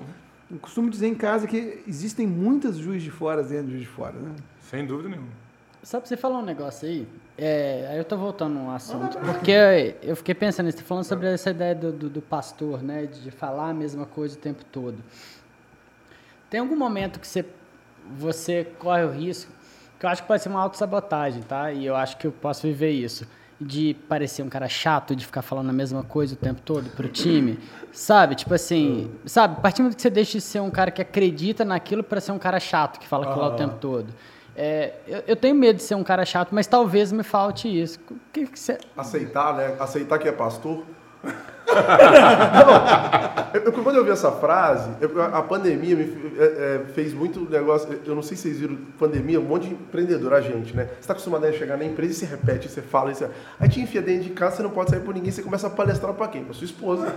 eu 0.50 0.58
costumo 0.58 0.90
dizer 0.90 1.06
em 1.06 1.14
casa 1.14 1.46
que 1.46 1.82
existem 1.88 2.26
muitas 2.26 2.76
Juiz 2.76 3.02
de 3.02 3.10
Fora 3.10 3.42
dentro 3.42 3.66
de 3.66 3.72
Juiz 3.72 3.82
de 3.82 3.88
Fora. 3.88 4.12
Né? 4.12 4.34
Sem 4.60 4.86
dúvida 4.86 5.08
nenhuma. 5.08 5.45
Sabe, 5.86 6.08
você 6.08 6.16
falou 6.16 6.38
um 6.38 6.44
negócio 6.44 6.88
aí, 6.88 7.06
é, 7.38 7.86
aí 7.88 7.96
eu 7.96 8.04
tô 8.04 8.16
voltando 8.16 8.54
no 8.54 8.72
assunto, 8.72 9.16
porque 9.20 9.94
eu 10.02 10.16
fiquei 10.16 10.34
pensando, 10.34 10.68
você 10.68 10.78
tá 10.78 10.82
falando 10.82 11.04
sobre 11.04 11.28
essa 11.28 11.50
ideia 11.50 11.76
do, 11.76 11.92
do, 11.92 12.10
do 12.10 12.20
pastor, 12.20 12.82
né, 12.82 13.06
de 13.06 13.30
falar 13.30 13.68
a 13.68 13.72
mesma 13.72 14.04
coisa 14.04 14.34
o 14.34 14.36
tempo 14.36 14.64
todo. 14.64 14.96
Tem 16.50 16.58
algum 16.58 16.74
momento 16.74 17.20
que 17.20 17.28
você, 17.28 17.46
você 18.18 18.64
corre 18.80 19.04
o 19.04 19.12
risco, 19.12 19.52
que 19.96 20.04
eu 20.04 20.10
acho 20.10 20.22
que 20.22 20.26
pode 20.26 20.42
ser 20.42 20.48
uma 20.48 20.60
autossabotagem, 20.60 21.44
tá? 21.44 21.70
E 21.70 21.86
eu 21.86 21.94
acho 21.94 22.16
que 22.16 22.26
eu 22.26 22.32
posso 22.32 22.62
viver 22.62 22.90
isso, 22.90 23.24
de 23.60 23.94
parecer 24.08 24.42
um 24.42 24.48
cara 24.48 24.68
chato, 24.68 25.14
de 25.14 25.24
ficar 25.24 25.42
falando 25.42 25.70
a 25.70 25.72
mesma 25.72 26.02
coisa 26.02 26.34
o 26.34 26.36
tempo 26.36 26.62
todo 26.62 26.90
pro 26.96 27.08
time, 27.08 27.60
sabe? 27.92 28.34
Tipo 28.34 28.54
assim, 28.54 29.08
sabe? 29.24 29.54
A 29.58 29.60
partir 29.60 29.76
do 29.76 29.84
momento 29.84 29.94
que 29.94 30.02
você 30.02 30.10
deixa 30.10 30.32
de 30.32 30.40
ser 30.40 30.58
um 30.58 30.70
cara 30.70 30.90
que 30.90 31.00
acredita 31.00 31.64
naquilo 31.64 32.02
para 32.02 32.20
ser 32.20 32.32
um 32.32 32.40
cara 32.40 32.58
chato, 32.58 32.98
que 32.98 33.06
fala 33.06 33.26
aquilo 33.26 33.40
lá 33.40 33.54
o 33.54 33.56
tempo 33.56 33.76
todo. 33.76 34.12
É, 34.56 34.94
eu, 35.06 35.22
eu 35.26 35.36
tenho 35.36 35.54
medo 35.54 35.76
de 35.76 35.82
ser 35.82 35.94
um 35.94 36.02
cara 36.02 36.24
chato, 36.24 36.54
mas 36.54 36.66
talvez 36.66 37.12
me 37.12 37.22
falte 37.22 37.68
isso. 37.68 38.00
O 38.10 38.16
que, 38.32 38.46
que 38.46 38.58
você. 38.58 38.78
Aceitar, 38.96 39.54
né? 39.54 39.76
Aceitar 39.78 40.18
que 40.18 40.26
é 40.26 40.32
pastor. 40.32 40.82
não, 41.66 43.60
eu, 43.60 43.72
quando 43.72 43.96
eu 43.96 44.04
vi 44.04 44.10
essa 44.10 44.30
frase, 44.30 44.88
eu- 45.00 45.20
a 45.20 45.42
pandemia 45.42 45.96
me 45.96 46.32
é, 46.38 46.44
é, 46.44 46.92
fez 46.92 47.12
muito 47.12 47.40
negócio. 47.50 48.00
Eu 48.06 48.14
não 48.14 48.22
sei 48.22 48.36
se 48.36 48.44
vocês 48.44 48.60
viram, 48.60 48.76
pandemia, 48.98 49.40
um 49.40 49.44
monte 49.44 49.68
de 49.68 49.74
empreendedor, 49.74 50.32
a 50.32 50.40
gente, 50.40 50.74
né? 50.74 50.84
Você 50.84 51.00
está 51.00 51.12
acostumado 51.12 51.44
a 51.44 51.52
chegar 51.52 51.76
na 51.76 51.84
empresa 51.84 52.12
e 52.12 52.14
você 52.14 52.26
repete, 52.26 52.68
você 52.68 52.80
fala, 52.80 53.12
você... 53.12 53.28
aí 53.58 53.68
te 53.68 53.80
enfia 53.80 54.00
dentro 54.00 54.24
de 54.24 54.30
casa, 54.30 54.56
você 54.56 54.62
não 54.62 54.70
pode 54.70 54.90
sair 54.90 55.00
por 55.00 55.14
ninguém, 55.14 55.30
você 55.30 55.42
começa 55.42 55.66
a 55.66 55.70
palestrar 55.70 56.14
para 56.14 56.28
quem? 56.28 56.44
Para 56.44 56.54
sua 56.54 56.64
esposa, 56.64 57.14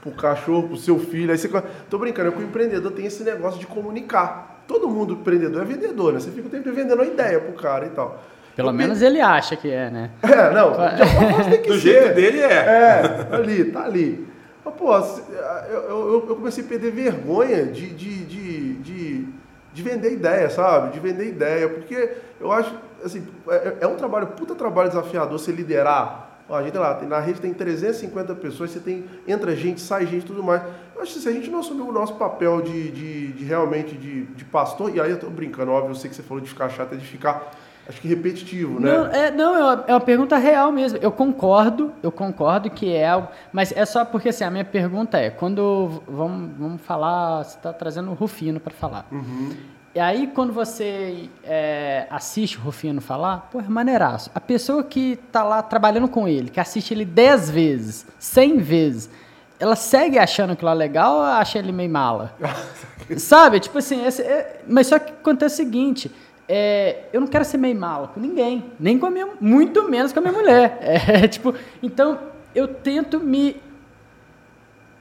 pro 0.00 0.10
cachorro, 0.12 0.68
pro 0.68 0.76
seu 0.76 0.98
filho. 0.98 1.30
Aí 1.30 1.38
você. 1.38 1.48
Tô 1.88 1.98
brincando, 1.98 2.30
é 2.30 2.32
que 2.32 2.38
o 2.38 2.42
empreendedor 2.42 2.92
tem 2.92 3.06
esse 3.06 3.22
negócio 3.22 3.60
de 3.60 3.66
comunicar. 3.66 4.59
Todo 4.70 4.88
mundo 4.88 5.14
empreendedor 5.14 5.62
é 5.62 5.64
vendedor, 5.64 6.12
né? 6.12 6.20
Você 6.20 6.30
fica 6.30 6.46
o 6.46 6.50
tempo 6.50 6.70
vendendo 6.70 6.94
uma 6.94 7.04
ideia 7.04 7.40
pro 7.40 7.54
cara 7.54 7.86
e 7.86 7.88
tal. 7.90 8.22
Pelo 8.54 8.72
menos 8.72 9.02
ele 9.02 9.20
acha 9.20 9.56
que 9.56 9.68
é, 9.68 9.90
né? 9.90 10.10
é, 10.22 10.54
não, 10.54 10.70
de 10.70 11.02
alguma 11.02 11.32
forma 11.32 11.50
tem 11.50 11.60
que 11.60 11.66
Do 11.74 11.74
ser. 11.74 11.80
jeito 11.80 12.14
dele 12.14 12.38
é. 12.38 12.52
É, 12.52 13.28
ali, 13.32 13.64
tá 13.64 13.84
ali. 13.84 14.28
Mas, 14.64 14.74
pô, 14.74 14.94
eu, 14.94 15.80
eu, 15.88 16.24
eu, 16.28 16.36
comecei 16.36 16.62
a 16.62 16.68
perder 16.68 16.92
vergonha 16.92 17.64
de, 17.66 17.92
de, 17.92 18.24
de, 18.24 18.74
de, 18.74 19.28
de 19.72 19.82
vender 19.82 20.12
ideia, 20.12 20.48
sabe? 20.48 20.92
De 20.92 21.00
vender 21.00 21.26
ideia, 21.26 21.68
porque 21.68 22.12
eu 22.40 22.52
acho, 22.52 22.72
assim, 23.04 23.26
é, 23.48 23.78
é 23.80 23.86
um 23.88 23.96
trabalho, 23.96 24.28
puta 24.28 24.54
trabalho 24.54 24.88
desafiador 24.90 25.36
você 25.36 25.50
liderar 25.50 26.29
Ó, 26.50 26.56
a 26.56 26.64
gente 26.64 26.76
lá, 26.76 27.00
na 27.02 27.20
rede 27.20 27.40
tem 27.40 27.54
350 27.54 28.34
pessoas, 28.34 28.72
você 28.72 28.80
tem, 28.80 29.04
entra 29.26 29.54
gente, 29.54 29.80
sai 29.80 30.04
gente 30.04 30.26
tudo 30.26 30.42
mais. 30.42 30.60
Eu 30.96 31.00
acho 31.00 31.14
que 31.14 31.20
se 31.20 31.28
a 31.28 31.32
gente 31.32 31.48
não 31.48 31.60
assumir 31.60 31.82
o 31.82 31.92
nosso 31.92 32.14
papel 32.14 32.60
de, 32.60 32.90
de, 32.90 33.32
de 33.34 33.44
realmente 33.44 33.94
de, 33.96 34.24
de, 34.24 34.44
pastor, 34.44 34.92
e 34.92 35.00
aí 35.00 35.12
eu 35.12 35.18
tô 35.20 35.30
brincando, 35.30 35.70
óbvio, 35.70 35.92
eu 35.92 35.94
sei 35.94 36.10
que 36.10 36.16
você 36.16 36.24
falou 36.24 36.42
de 36.42 36.50
ficar 36.50 36.68
chato, 36.68 36.94
é 36.94 36.96
de 36.96 37.06
ficar, 37.06 37.52
acho 37.88 38.00
que 38.00 38.08
repetitivo, 38.08 38.80
né? 38.80 38.90
Não, 38.90 39.06
é, 39.06 39.30
não, 39.30 39.54
é 39.54 39.62
uma, 39.62 39.84
é 39.86 39.94
uma 39.94 40.00
pergunta 40.00 40.36
real 40.38 40.72
mesmo. 40.72 40.98
Eu 41.00 41.12
concordo, 41.12 41.92
eu 42.02 42.10
concordo 42.10 42.68
que 42.68 42.92
é 42.92 43.08
algo, 43.08 43.28
mas 43.52 43.70
é 43.70 43.86
só 43.86 44.04
porque 44.04 44.30
assim, 44.30 44.42
a 44.42 44.50
minha 44.50 44.64
pergunta 44.64 45.18
é, 45.18 45.30
quando, 45.30 46.02
vamos, 46.08 46.50
vamos 46.58 46.82
falar, 46.82 47.44
você 47.44 47.58
está 47.58 47.72
trazendo 47.72 48.10
o 48.10 48.14
Rufino 48.14 48.58
para 48.58 48.74
falar. 48.74 49.06
Uhum. 49.12 49.50
E 49.92 49.98
aí, 49.98 50.28
quando 50.28 50.52
você 50.52 51.28
é, 51.42 52.06
assiste 52.10 52.58
o 52.58 52.60
Rufino 52.60 53.00
falar, 53.00 53.48
pô, 53.50 53.58
é 53.58 53.64
maneiraço. 53.64 54.30
A 54.32 54.40
pessoa 54.40 54.84
que 54.84 55.16
tá 55.32 55.42
lá 55.42 55.62
trabalhando 55.62 56.06
com 56.06 56.28
ele, 56.28 56.48
que 56.48 56.60
assiste 56.60 56.94
ele 56.94 57.04
10 57.04 57.50
vezes, 57.50 58.06
100 58.20 58.58
vezes, 58.58 59.10
ela 59.58 59.74
segue 59.74 60.16
achando 60.16 60.52
aquilo 60.52 60.68
lá 60.68 60.74
legal 60.74 61.16
ou 61.16 61.22
acha 61.22 61.58
ele 61.58 61.72
meio 61.72 61.90
mala? 61.90 62.36
Sabe? 63.18 63.58
Tipo 63.58 63.78
assim, 63.78 64.06
esse, 64.06 64.22
é, 64.22 64.62
mas 64.68 64.86
só 64.86 64.96
que 64.96 65.10
acontece 65.10 65.54
o 65.54 65.56
seguinte, 65.56 66.10
é, 66.48 67.06
eu 67.12 67.20
não 67.20 67.26
quero 67.26 67.44
ser 67.44 67.58
meio 67.58 67.74
mala 67.74 68.08
com 68.08 68.20
ninguém, 68.20 68.72
nem 68.78 68.96
com 68.96 69.06
a 69.06 69.10
minha, 69.10 69.28
muito 69.40 69.88
menos 69.88 70.12
com 70.12 70.20
a 70.20 70.22
minha 70.22 70.32
mulher. 70.32 70.78
É, 70.82 71.26
tipo, 71.26 71.52
então, 71.82 72.16
eu 72.54 72.68
tento 72.68 73.18
me 73.18 73.60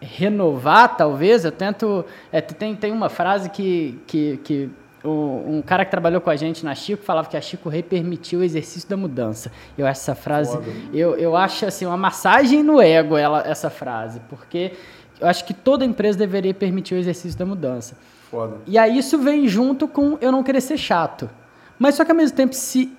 renovar, 0.02 0.95
talvez. 0.95 1.45
Eu 1.45 1.52
tento. 1.52 2.06
É, 2.32 2.41
tem, 2.41 2.76
tem 2.76 2.91
uma 2.91 3.10
frase 3.10 3.50
que, 3.50 4.00
que, 4.08 4.38
que 4.43 4.70
o, 5.04 5.43
um 5.47 5.62
cara 5.62 5.86
que 5.86 5.91
trabalhou 5.91 6.22
com 6.22 6.30
a 6.30 6.36
gente 6.36 6.64
na 6.64 6.76
Chico 6.76 7.04
falava 7.04 7.30
que 7.30 7.38
a 7.38 7.41
Chico 7.41 7.70
Rei 7.70 7.84
permitiu 7.84 8.39
o 8.39 8.43
exercício 8.43 8.89
da 8.89 8.97
mudança. 8.97 9.52
Eu 9.78 9.86
acho 9.86 10.02
essa 10.02 10.16
frase. 10.16 10.58
Eu, 10.93 11.16
eu 11.16 11.36
acho 11.36 11.66
assim, 11.66 11.86
uma 11.86 11.97
massagem 11.97 12.64
no 12.64 12.82
ego 12.82 13.18
ela, 13.18 13.41
essa 13.47 13.70
frase, 13.70 14.22
porque 14.30 14.74
eu 15.20 15.28
acho 15.28 15.45
que 15.45 15.54
toda 15.54 15.86
empresa 15.86 16.18
deveria 16.18 16.54
permitir 16.54 16.95
o 16.95 16.97
exercício 16.97 17.38
da 17.38 17.45
mudança. 17.45 17.97
Foda. 18.30 18.58
E 18.68 18.78
aí 18.78 18.97
isso 18.97 19.18
vem 19.18 19.47
junto 19.47 19.88
com 19.88 20.18
eu 20.22 20.32
não 20.32 20.43
querer 20.43 20.62
ser 20.62 20.78
chato. 20.78 21.30
Mas 21.78 21.95
só 21.95 22.04
que 22.04 22.12
ao 22.12 22.18
mesmo 22.18 22.36
tempo, 22.36 22.54
se 22.54 22.91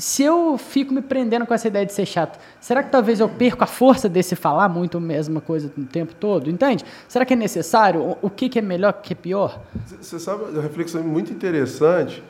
se 0.00 0.22
eu 0.22 0.56
fico 0.56 0.92
me 0.92 1.02
prendendo 1.02 1.46
com 1.46 1.52
essa 1.52 1.68
ideia 1.68 1.84
de 1.84 1.92
ser 1.92 2.06
chato, 2.06 2.38
será 2.60 2.82
que 2.82 2.90
talvez 2.90 3.20
eu 3.20 3.28
perco 3.28 3.62
a 3.62 3.66
força 3.66 4.08
desse 4.08 4.34
falar 4.34 4.68
muito 4.68 4.98
a 4.98 5.00
mesma 5.00 5.40
coisa 5.40 5.70
o 5.76 5.84
tempo 5.84 6.14
todo? 6.14 6.50
Entende? 6.50 6.84
Será 7.06 7.24
que 7.24 7.34
é 7.34 7.36
necessário? 7.36 8.16
O 8.22 8.30
que, 8.30 8.58
é 8.58 8.62
melhor, 8.62 8.94
o 8.98 9.02
que 9.02 9.12
é 9.12 9.16
pior? 9.16 9.60
Você 10.00 10.18
sabe, 10.18 10.44
uma 10.44 10.62
reflexão 10.62 11.02
muito 11.02 11.32
interessante. 11.32 12.22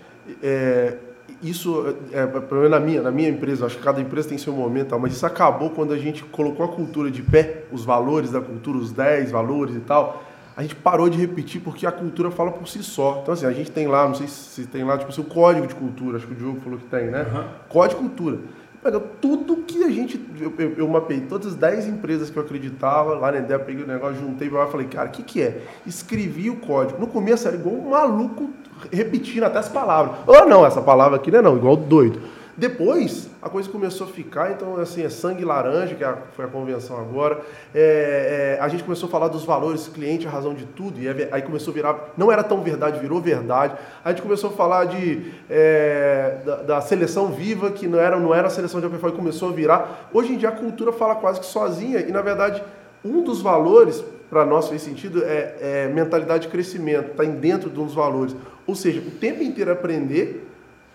É, 0.43 0.97
isso, 1.43 1.97
é, 2.13 2.27
pelo 2.27 2.63
menos 2.63 2.71
na 2.71 2.81
minha, 2.81 3.03
na 3.03 3.11
minha 3.11 3.29
empresa, 3.29 3.67
acho 3.67 3.79
que 3.79 3.83
cada 3.83 4.01
empresa 4.01 4.29
tem 4.29 4.37
seu 4.37 4.53
momento, 4.53 4.99
mas 4.99 5.13
isso 5.13 5.25
acabou 5.25 5.71
quando 5.71 5.93
a 5.93 5.99
gente 5.99 6.25
colocou 6.25 6.67
a 6.67 6.69
cultura 6.69 7.11
de 7.11 7.23
pé, 7.23 7.65
os 7.71 7.85
valores 7.85 8.31
da 8.31 8.41
cultura, 8.41 8.79
os 8.79 8.93
10 8.93 9.31
valores 9.31 9.77
e 9.77 9.81
tal 9.81 10.30
a 10.61 10.63
gente 10.63 10.75
parou 10.75 11.09
de 11.09 11.17
repetir 11.17 11.59
porque 11.63 11.87
a 11.87 11.93
cultura 11.93 12.31
fala 12.31 12.53
por 12.53 12.69
si 12.69 12.83
só. 12.83 13.21
Então, 13.23 13.33
assim, 13.33 13.47
a 13.47 13.51
gente 13.51 13.71
tem 13.71 13.87
lá, 13.87 14.07
não 14.07 14.15
sei 14.15 14.29
se 14.29 14.67
tem 14.67 14.85
lá, 14.85 14.99
tipo, 14.99 15.19
o 15.19 15.25
código 15.25 15.67
de 15.67 15.75
cultura, 15.75 16.19
acho 16.19 16.27
que 16.27 16.35
o 16.35 16.37
Diogo 16.37 16.61
falou 16.61 16.79
que 16.79 16.85
tem, 16.85 17.07
né? 17.07 17.23
Uhum. 17.23 17.45
Código 17.67 18.03
de 18.03 18.09
cultura. 18.09 18.39
Pega 18.83 19.01
tudo 19.01 19.57
que 19.63 19.83
a 19.83 19.89
gente. 19.89 20.21
Eu, 20.39 20.53
eu, 20.59 20.75
eu, 20.77 20.87
mapeei 20.89 21.23
todas 21.23 21.47
as 21.47 21.55
10 21.55 21.87
empresas 21.87 22.29
que 22.29 22.37
eu 22.37 22.43
acreditava, 22.43 23.15
lá 23.15 23.33
na 23.33 23.39
ideia, 23.39 23.59
peguei 23.59 23.85
o 23.85 23.87
negócio, 23.87 24.21
juntei 24.21 24.49
e 24.49 24.51
falei, 24.51 24.87
cara, 24.87 25.09
o 25.09 25.13
que, 25.13 25.23
que 25.23 25.41
é? 25.41 25.63
Escrevi 25.87 26.51
o 26.51 26.57
código. 26.57 27.01
No 27.01 27.07
começo 27.07 27.49
era 27.49 27.57
igual 27.57 27.77
um 27.77 27.89
maluco 27.89 28.51
repetindo 28.93 29.45
até 29.45 29.61
as 29.61 29.69
palavras. 29.71 30.17
Oh, 30.27 30.45
não, 30.45 30.67
essa 30.67 30.83
palavra 30.83 31.17
aqui 31.17 31.31
não 31.31 31.39
é 31.39 31.43
não, 31.43 31.57
igual 31.57 31.75
doido. 31.75 32.21
Depois, 32.61 33.31
a 33.41 33.49
coisa 33.49 33.71
começou 33.71 34.07
a 34.07 34.11
ficar, 34.11 34.53
então, 34.53 34.77
assim, 34.77 35.03
é 35.03 35.09
sangue 35.09 35.47
laranja, 35.47 35.95
que 35.95 36.05
é 36.05 36.15
foi 36.37 36.45
a 36.45 36.49
convenção 36.49 37.01
agora. 37.01 37.41
É, 37.75 38.59
é, 38.59 38.63
a 38.63 38.69
gente 38.69 38.85
começou 38.85 39.09
a 39.09 39.11
falar 39.11 39.29
dos 39.29 39.45
valores, 39.45 39.89
cliente, 39.89 40.27
a 40.27 40.31
razão 40.31 40.53
de 40.53 40.67
tudo, 40.67 41.01
e 41.01 41.09
aí 41.09 41.41
começou 41.41 41.73
a 41.73 41.75
virar, 41.75 42.13
não 42.19 42.31
era 42.31 42.45
tão 42.45 42.61
verdade, 42.61 43.01
virou 43.01 43.19
verdade. 43.19 43.77
A 44.05 44.11
gente 44.11 44.21
começou 44.21 44.51
a 44.51 44.53
falar 44.53 44.85
de, 44.85 45.33
é, 45.49 46.37
da, 46.45 46.57
da, 46.57 46.81
seleção 46.83 47.29
viva, 47.29 47.71
que 47.71 47.87
não 47.87 47.99
era, 47.99 48.21
não 48.21 48.35
era 48.35 48.49
a 48.49 48.51
seleção 48.51 48.79
de 48.79 48.85
Open 48.85 49.11
começou 49.13 49.49
a 49.49 49.53
virar. 49.53 50.11
Hoje 50.13 50.35
em 50.35 50.37
dia 50.37 50.51
a 50.51 50.53
cultura 50.53 50.93
fala 50.93 51.15
quase 51.15 51.41
que 51.41 51.47
sozinha, 51.47 52.01
e 52.01 52.13
na 52.13 52.21
verdade, 52.21 52.63
um 53.03 53.25
dos 53.25 53.41
valores, 53.41 54.05
para 54.29 54.45
nós 54.45 54.69
fez 54.69 54.83
sentido, 54.83 55.25
é, 55.25 55.55
é 55.63 55.89
mentalidade 55.89 56.43
de 56.43 56.49
crescimento, 56.49 57.13
está 57.13 57.25
dentro 57.25 57.71
de 57.71 57.81
uns 57.81 57.95
valores. 57.95 58.37
Ou 58.67 58.75
seja, 58.75 59.01
o 59.01 59.13
tempo 59.13 59.43
inteiro 59.43 59.73
aprender 59.73 60.50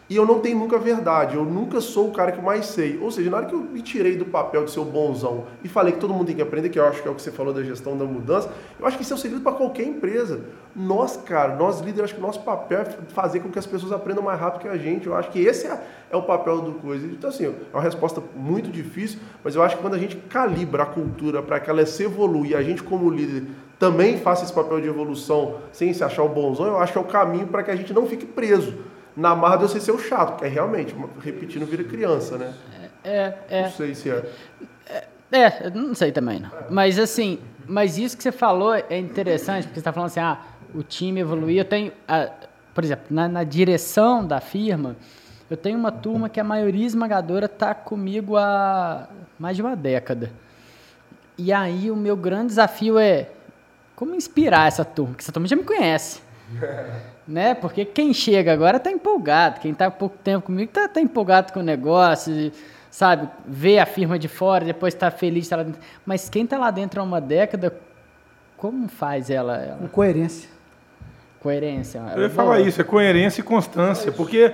e 0.07 0.15
eu 0.15 0.25
não 0.25 0.39
tenho 0.39 0.59
nunca 0.59 0.77
verdade, 0.77 1.35
eu 1.35 1.43
nunca 1.43 1.81
sou 1.81 2.09
o 2.09 2.11
cara 2.11 2.31
que 2.31 2.39
mais 2.39 2.67
sei. 2.67 2.99
Ou 3.01 3.09
seja, 3.09 3.27
na 3.31 3.37
hora 3.37 3.45
que 3.47 3.55
eu 3.55 3.59
me 3.59 3.81
tirei 3.81 4.15
do 4.15 4.25
papel 4.25 4.63
de 4.63 4.69
ser 4.69 4.79
o 4.79 4.85
bonzão 4.85 5.45
e 5.63 5.67
falei 5.67 5.93
que 5.93 5.99
todo 5.99 6.13
mundo 6.13 6.27
tem 6.27 6.35
que 6.35 6.43
aprender, 6.43 6.69
que 6.69 6.77
eu 6.77 6.85
acho 6.85 7.01
que 7.01 7.07
é 7.07 7.11
o 7.11 7.15
que 7.15 7.23
você 7.23 7.31
falou 7.31 7.51
da 7.51 7.63
gestão 7.63 7.97
da 7.97 8.05
mudança, 8.05 8.51
eu 8.79 8.85
acho 8.85 8.97
que 8.97 9.03
isso 9.03 9.13
é 9.13 9.15
o 9.15 9.17
um 9.17 9.21
segredo 9.21 9.41
para 9.41 9.53
qualquer 9.53 9.83
empresa. 9.83 10.41
Nós, 10.75 11.17
cara, 11.17 11.55
nós 11.55 11.79
líderes, 11.79 12.03
acho 12.03 12.13
que 12.13 12.19
o 12.19 12.23
nosso 12.23 12.41
papel 12.41 12.81
é 12.81 12.85
fazer 13.13 13.39
com 13.39 13.49
que 13.49 13.57
as 13.57 13.65
pessoas 13.65 13.91
aprendam 13.91 14.23
mais 14.23 14.39
rápido 14.39 14.61
que 14.61 14.67
a 14.67 14.77
gente. 14.77 15.07
Eu 15.07 15.15
acho 15.15 15.31
que 15.31 15.39
esse 15.39 15.65
é, 15.65 15.81
é 16.11 16.15
o 16.15 16.21
papel 16.21 16.61
do 16.61 16.73
coisa. 16.73 17.07
Então, 17.07 17.31
assim, 17.31 17.45
é 17.45 17.53
uma 17.73 17.81
resposta 17.81 18.21
muito 18.35 18.69
difícil, 18.69 19.19
mas 19.43 19.55
eu 19.55 19.63
acho 19.63 19.75
que 19.75 19.81
quando 19.81 19.95
a 19.95 19.99
gente 19.99 20.17
calibra 20.17 20.83
a 20.83 20.85
cultura 20.85 21.41
para 21.41 21.59
que 21.59 21.67
ela 21.67 21.83
se 21.83 22.03
evolua 22.03 22.45
e 22.45 22.53
a 22.53 22.61
gente, 22.61 22.83
como 22.83 23.09
líder, 23.09 23.47
também 23.79 24.19
faça 24.19 24.43
esse 24.43 24.53
papel 24.53 24.79
de 24.79 24.87
evolução 24.87 25.55
sem 25.71 25.91
se 25.93 26.03
achar 26.03 26.21
o 26.21 26.29
bonzão, 26.29 26.67
eu 26.67 26.77
acho 26.77 26.93
que 26.93 26.97
é 26.99 27.01
o 27.01 27.05
caminho 27.05 27.47
para 27.47 27.63
que 27.63 27.71
a 27.71 27.75
gente 27.75 27.91
não 27.91 28.05
fique 28.05 28.25
preso 28.25 28.73
na 29.15 29.35
marra 29.35 29.57
de 29.57 29.63
você 29.63 29.79
ser 29.79 29.91
o 29.91 29.99
chato, 29.99 30.31
porque 30.31 30.45
é 30.45 30.49
realmente, 30.49 30.95
repetindo, 31.21 31.65
vira 31.65 31.83
criança, 31.83 32.37
né? 32.37 32.53
É, 33.03 33.33
é. 33.49 33.61
Não 33.63 33.71
sei 33.71 33.95
se 33.95 34.09
é. 34.09 34.25
É, 35.31 35.37
é 35.37 35.69
não 35.73 35.95
sei 35.95 36.11
também, 36.11 36.39
não. 36.39 36.49
Mas 36.69 36.99
assim, 36.99 37.39
mas 37.67 37.97
isso 37.97 38.17
que 38.17 38.23
você 38.23 38.31
falou 38.31 38.73
é 38.73 38.97
interessante, 38.97 39.63
porque 39.63 39.75
você 39.75 39.79
está 39.79 39.93
falando 39.93 40.07
assim, 40.07 40.19
ah, 40.19 40.39
o 40.73 40.83
time 40.83 41.21
evoluiu. 41.21 41.57
Eu 41.57 41.65
tenho, 41.65 41.91
ah, 42.07 42.29
por 42.73 42.83
exemplo, 42.83 43.05
na, 43.09 43.27
na, 43.27 43.43
direção 43.43 44.25
da 44.25 44.41
firma, 44.41 44.95
eu 45.49 45.55
tenho 45.55 45.77
uma 45.77 45.91
turma 45.91 46.27
que 46.27 46.39
a 46.39 46.43
maioria 46.43 46.85
esmagadora 46.85 47.45
está 47.45 47.73
comigo 47.73 48.35
há 48.35 49.07
mais 49.39 49.55
de 49.55 49.61
uma 49.61 49.75
década. 49.75 50.31
E 51.37 51.53
aí 51.53 51.89
o 51.89 51.95
meu 51.95 52.17
grande 52.17 52.47
desafio 52.47 52.97
é 52.97 53.29
como 53.95 54.15
inspirar 54.15 54.67
essa 54.67 54.83
turma, 54.83 55.11
porque 55.11 55.23
essa 55.23 55.31
turma 55.31 55.47
já 55.47 55.55
me 55.55 55.63
conhece. 55.63 56.21
né? 57.27 57.53
Porque 57.55 57.85
quem 57.85 58.13
chega 58.13 58.53
agora 58.53 58.77
está 58.77 58.91
empolgado, 58.91 59.59
quem 59.59 59.71
está 59.71 59.87
há 59.87 59.91
pouco 59.91 60.17
tempo 60.23 60.45
comigo 60.45 60.69
está 60.69 60.87
tá 60.87 61.01
empolgado 61.01 61.51
com 61.51 61.59
o 61.59 61.63
negócio, 61.63 62.51
sabe? 62.91 63.27
Vê 63.45 63.79
a 63.79 63.85
firma 63.85 64.19
de 64.19 64.27
fora, 64.27 64.63
depois 64.63 64.93
está 64.93 65.09
feliz, 65.09 65.47
tá 65.47 65.57
lá 65.57 65.63
dentro. 65.63 65.81
Mas 66.05 66.29
quem 66.29 66.43
está 66.43 66.57
lá 66.57 66.71
dentro 66.71 67.01
há 67.01 67.03
uma 67.03 67.19
década, 67.19 67.75
como 68.57 68.87
faz 68.87 69.29
ela? 69.29 69.57
ela? 69.57 69.77
Com 69.77 69.87
coerência. 69.87 70.49
Coerência. 71.39 72.01
Eu 72.15 72.23
ia 72.23 72.29
falar 72.29 72.59
isso, 72.61 72.81
é 72.81 72.83
coerência 72.83 73.41
e 73.41 73.43
constância, 73.43 74.11
porque 74.11 74.51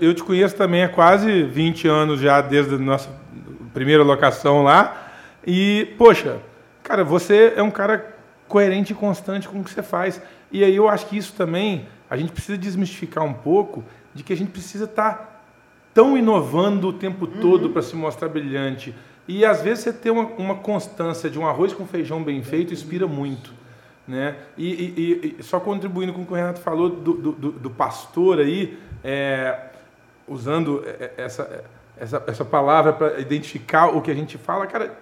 eu 0.00 0.14
te 0.14 0.22
conheço 0.22 0.54
também 0.54 0.84
há 0.84 0.88
quase 0.88 1.44
20 1.44 1.88
anos 1.88 2.20
já, 2.20 2.40
desde 2.40 2.74
a 2.74 2.78
nossa 2.78 3.08
primeira 3.72 4.02
locação 4.02 4.62
lá, 4.62 5.10
e, 5.46 5.94
poxa, 5.96 6.38
cara, 6.82 7.02
você 7.02 7.54
é 7.56 7.62
um 7.62 7.70
cara 7.70 8.14
coerente 8.46 8.92
e 8.92 8.94
constante 8.94 9.48
com 9.48 9.60
o 9.60 9.64
que 9.64 9.70
você 9.70 9.82
faz. 9.82 10.20
E 10.52 10.62
aí 10.62 10.76
eu 10.76 10.88
acho 10.88 11.06
que 11.06 11.16
isso 11.16 11.32
também, 11.32 11.88
a 12.10 12.16
gente 12.16 12.30
precisa 12.30 12.58
desmistificar 12.58 13.24
um 13.24 13.32
pouco 13.32 13.82
de 14.14 14.22
que 14.22 14.32
a 14.32 14.36
gente 14.36 14.50
precisa 14.50 14.84
estar 14.84 15.14
tá 15.14 15.40
tão 15.94 16.16
inovando 16.16 16.88
o 16.88 16.92
tempo 16.92 17.26
todo 17.26 17.66
uhum. 17.66 17.72
para 17.72 17.82
se 17.82 17.96
mostrar 17.96 18.28
brilhante. 18.28 18.94
E 19.26 19.44
às 19.44 19.62
vezes 19.62 19.84
você 19.84 19.92
ter 19.92 20.10
uma, 20.10 20.24
uma, 20.36 20.56
constância 20.56 21.30
de 21.30 21.38
um 21.38 21.46
arroz 21.46 21.72
com 21.72 21.86
feijão 21.86 22.22
bem 22.22 22.42
feito 22.42 22.72
inspira 22.72 23.06
muito. 23.06 23.52
Né? 24.06 24.36
E, 24.58 24.68
e, 24.68 25.36
e 25.38 25.42
só 25.42 25.60
contribuindo 25.60 26.12
com 26.12 26.22
o 26.22 26.26
que 26.26 26.32
o 26.32 26.36
Renato 26.36 26.60
falou 26.60 26.90
do, 26.90 27.14
do, 27.14 27.52
do 27.52 27.70
pastor 27.70 28.40
aí, 28.40 28.78
é, 29.02 29.68
usando 30.26 30.84
essa, 31.16 31.64
essa, 31.96 32.22
essa 32.26 32.44
palavra 32.44 32.92
para 32.92 33.20
identificar 33.20 33.86
o 33.86 34.02
que 34.02 34.10
a 34.10 34.14
gente 34.14 34.36
fala, 34.36 34.66
cara, 34.66 34.98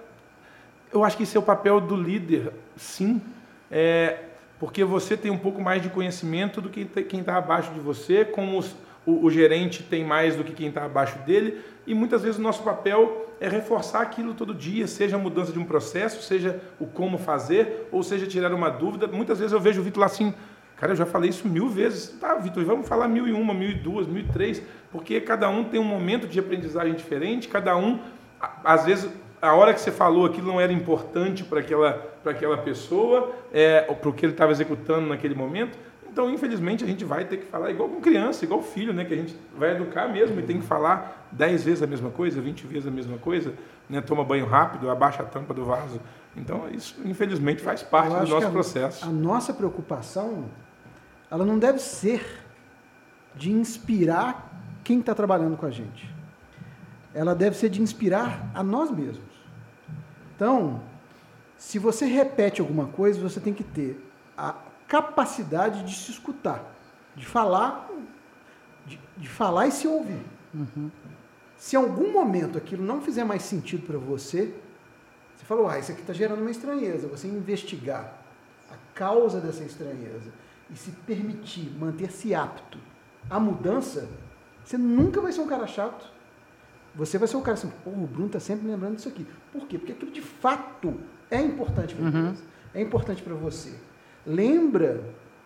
eu 0.93 1.03
acho 1.05 1.17
que 1.17 1.23
esse 1.23 1.37
é 1.37 1.41
o 1.41 1.43
papel 1.43 1.81
do 1.81 1.97
líder, 1.97 2.53
sim. 2.77 3.21
É, 3.71 4.19
porque 4.61 4.85
você 4.85 5.17
tem 5.17 5.31
um 5.31 5.39
pouco 5.39 5.61
mais 5.61 5.83
de 5.83 5.89
conhecimento 5.89 6.61
do 6.61 6.69
que 6.69 6.85
quem 6.85 7.21
está 7.21 7.39
abaixo 7.39 7.73
de 7.73 7.81
você, 7.81 8.27
como 8.27 8.59
os, 8.59 8.77
o, 9.07 9.25
o, 9.25 9.31
gerente 9.31 9.83
tem 9.83 10.05
mais 10.05 10.37
do 10.37 10.45
que 10.45 10.53
quem 10.53 10.69
está 10.69 10.85
abaixo 10.85 11.19
dele, 11.21 11.63
e 11.87 11.95
muitas 11.95 12.23
vezes 12.23 12.39
o 12.39 12.43
nosso 12.43 12.63
papel 12.63 13.27
é 13.41 13.49
reforçar 13.49 14.03
aquilo 14.03 14.35
todo 14.35 14.55
dia, 14.55 14.87
seja 14.87 15.17
a 15.17 15.19
mudança 15.19 15.51
de 15.51 15.59
um 15.59 15.65
processo, 15.65 16.23
seja 16.23 16.61
o 16.79 16.87
como 16.87 17.17
fazer, 17.17 17.89
ou 17.91 18.03
seja 18.03 18.27
tirar 18.27 18.53
uma 18.53 18.69
dúvida. 18.69 19.07
Muitas 19.07 19.39
vezes 19.39 19.55
eu 19.55 19.59
vejo 19.59 19.81
o 19.81 19.85
Vitor 19.85 20.01
lá 20.01 20.07
assim, 20.07 20.35
cara, 20.77 20.93
eu 20.93 20.97
já 20.97 21.07
falei 21.07 21.31
isso 21.31 21.49
mil 21.49 21.71
vezes. 21.71 22.11
Tá, 22.21 22.35
Vitor, 22.35 22.63
vamos 22.67 22.87
falar 22.87 23.09
mil 23.09 23.27
e 23.27 23.33
uma, 23.33 23.55
mil 23.55 23.71
e 23.71 23.75
duas, 23.75 24.07
mil 24.07 24.23
e 24.23 24.29
três, 24.29 24.63
porque 24.93 25.23
cada 25.23 25.49
um 25.49 25.65
tem 25.65 25.81
um 25.81 25.85
momento 25.85 26.29
de 26.29 26.39
aprendizagem 26.39 26.93
diferente, 26.93 27.49
cada 27.49 27.75
um, 27.79 27.99
às 28.63 28.85
vezes 28.85 29.11
a 29.41 29.55
hora 29.55 29.73
que 29.73 29.81
você 29.81 29.91
falou 29.91 30.27
aquilo 30.27 30.47
não 30.47 30.61
era 30.61 30.73
importante 30.73 31.45
para 31.45 31.61
aquela, 31.61 31.93
para 32.23 32.33
aquela 32.33 32.59
pessoa, 32.59 33.35
é, 33.53 33.81
para 33.81 34.09
o 34.09 34.13
que 34.13 34.27
ele 34.27 34.33
estava 34.33 34.53
executando 34.53 35.09
naquele 35.09 35.35
momento. 35.35 35.79
Então, 36.13 36.29
infelizmente, 36.29 36.83
a 36.83 36.87
gente 36.87 37.05
vai 37.05 37.25
ter 37.25 37.37
que 37.37 37.47
falar 37.47 37.71
igual 37.71 37.89
com 37.89 38.01
criança, 38.01 38.45
igual 38.45 38.61
filho, 38.61 38.93
né? 38.93 39.05
Que 39.05 39.15
a 39.15 39.17
gente 39.17 39.37
vai 39.57 39.77
educar 39.77 40.09
mesmo 40.09 40.39
e 40.41 40.43
tem 40.43 40.59
que 40.59 40.67
falar 40.67 41.29
10 41.31 41.65
vezes 41.65 41.83
a 41.83 41.87
mesma 41.87 42.11
coisa, 42.11 42.41
20 42.41 42.67
vezes 42.67 42.89
a 42.89 42.91
mesma 42.91 43.17
coisa, 43.17 43.55
né? 43.89 44.01
Toma 44.01 44.25
banho 44.25 44.45
rápido, 44.45 44.91
abaixa 44.91 45.23
a 45.23 45.27
tampa 45.27 45.55
do 45.55 45.65
vaso. 45.65 46.01
Então, 46.37 46.69
isso, 46.69 47.01
infelizmente, 47.05 47.63
faz 47.63 47.83
parte 47.83 48.13
do 48.13 48.27
nosso 48.27 48.47
a, 48.47 48.51
processo. 48.51 49.05
A 49.05 49.09
nossa 49.09 49.55
preocupação, 49.55 50.47
ela 51.31 51.45
não 51.45 51.59
deve 51.59 51.79
ser 51.79 52.25
de 53.37 53.53
inspirar 53.53 54.51
quem 54.83 54.99
está 54.99 55.15
trabalhando 55.15 55.57
com 55.57 55.67
a 55.67 55.71
gente. 55.71 56.13
Ela 57.15 57.35
deve 57.35 57.57
ser 57.57 57.69
de 57.69 57.81
inspirar 57.81 58.51
a 58.53 58.65
nós 58.65 58.91
mesmos. 58.91 59.30
Então, 60.41 60.81
se 61.59 61.79
você 61.79 62.07
repete 62.07 62.63
alguma 62.63 62.87
coisa, 62.87 63.21
você 63.21 63.39
tem 63.39 63.53
que 63.53 63.63
ter 63.63 64.03
a 64.35 64.55
capacidade 64.89 65.85
de 65.85 65.95
se 65.95 66.11
escutar, 66.11 66.65
de 67.15 67.27
falar, 67.27 67.91
de, 68.87 68.99
de 69.19 69.29
falar 69.29 69.67
e 69.67 69.71
se 69.71 69.87
ouvir. 69.87 70.23
Uhum. 70.55 70.91
Se 71.59 71.77
em 71.77 71.79
algum 71.79 72.11
momento 72.11 72.57
aquilo 72.57 72.83
não 72.83 73.03
fizer 73.03 73.23
mais 73.23 73.43
sentido 73.43 73.87
para 73.87 73.99
você, 73.99 74.55
você 75.37 75.45
falou, 75.45 75.69
ah, 75.69 75.79
isso 75.79 75.93
aqui 75.93 76.01
está 76.01 76.15
gerando 76.15 76.41
uma 76.41 76.51
estranheza. 76.51 77.07
Você 77.09 77.29
investigar 77.29 78.11
a 78.71 78.77
causa 78.95 79.43
dessa 79.43 79.63
estranheza 79.63 80.33
e 80.71 80.75
se 80.75 80.91
permitir 80.91 81.71
manter-se 81.79 82.35
apto 82.35 82.79
à 83.29 83.39
mudança, 83.39 84.09
você 84.65 84.79
nunca 84.79 85.21
vai 85.21 85.33
ser 85.33 85.43
um 85.43 85.47
cara 85.47 85.67
chato. 85.67 86.11
Você 86.95 87.19
vai 87.19 87.29
ser 87.29 87.37
um 87.37 87.43
cara 87.43 87.55
assim, 87.55 87.73
pô, 87.85 87.91
o 87.91 88.07
Bruno 88.07 88.27
está 88.27 88.41
sempre 88.41 88.69
lembrando 88.69 88.97
disso 88.97 89.09
aqui. 89.09 89.27
Por 89.53 89.67
quê? 89.67 89.79
Porque 89.79 89.93
aquilo 89.93 90.11
de 90.11 90.21
fato 90.21 90.95
é 91.31 91.41
importante 91.41 91.95
para 91.95 92.05
uhum. 92.05 92.35
é 92.75 92.81
importante 92.81 93.23
para 93.23 93.35
você. 93.35 93.73
Lembra 94.27 95.03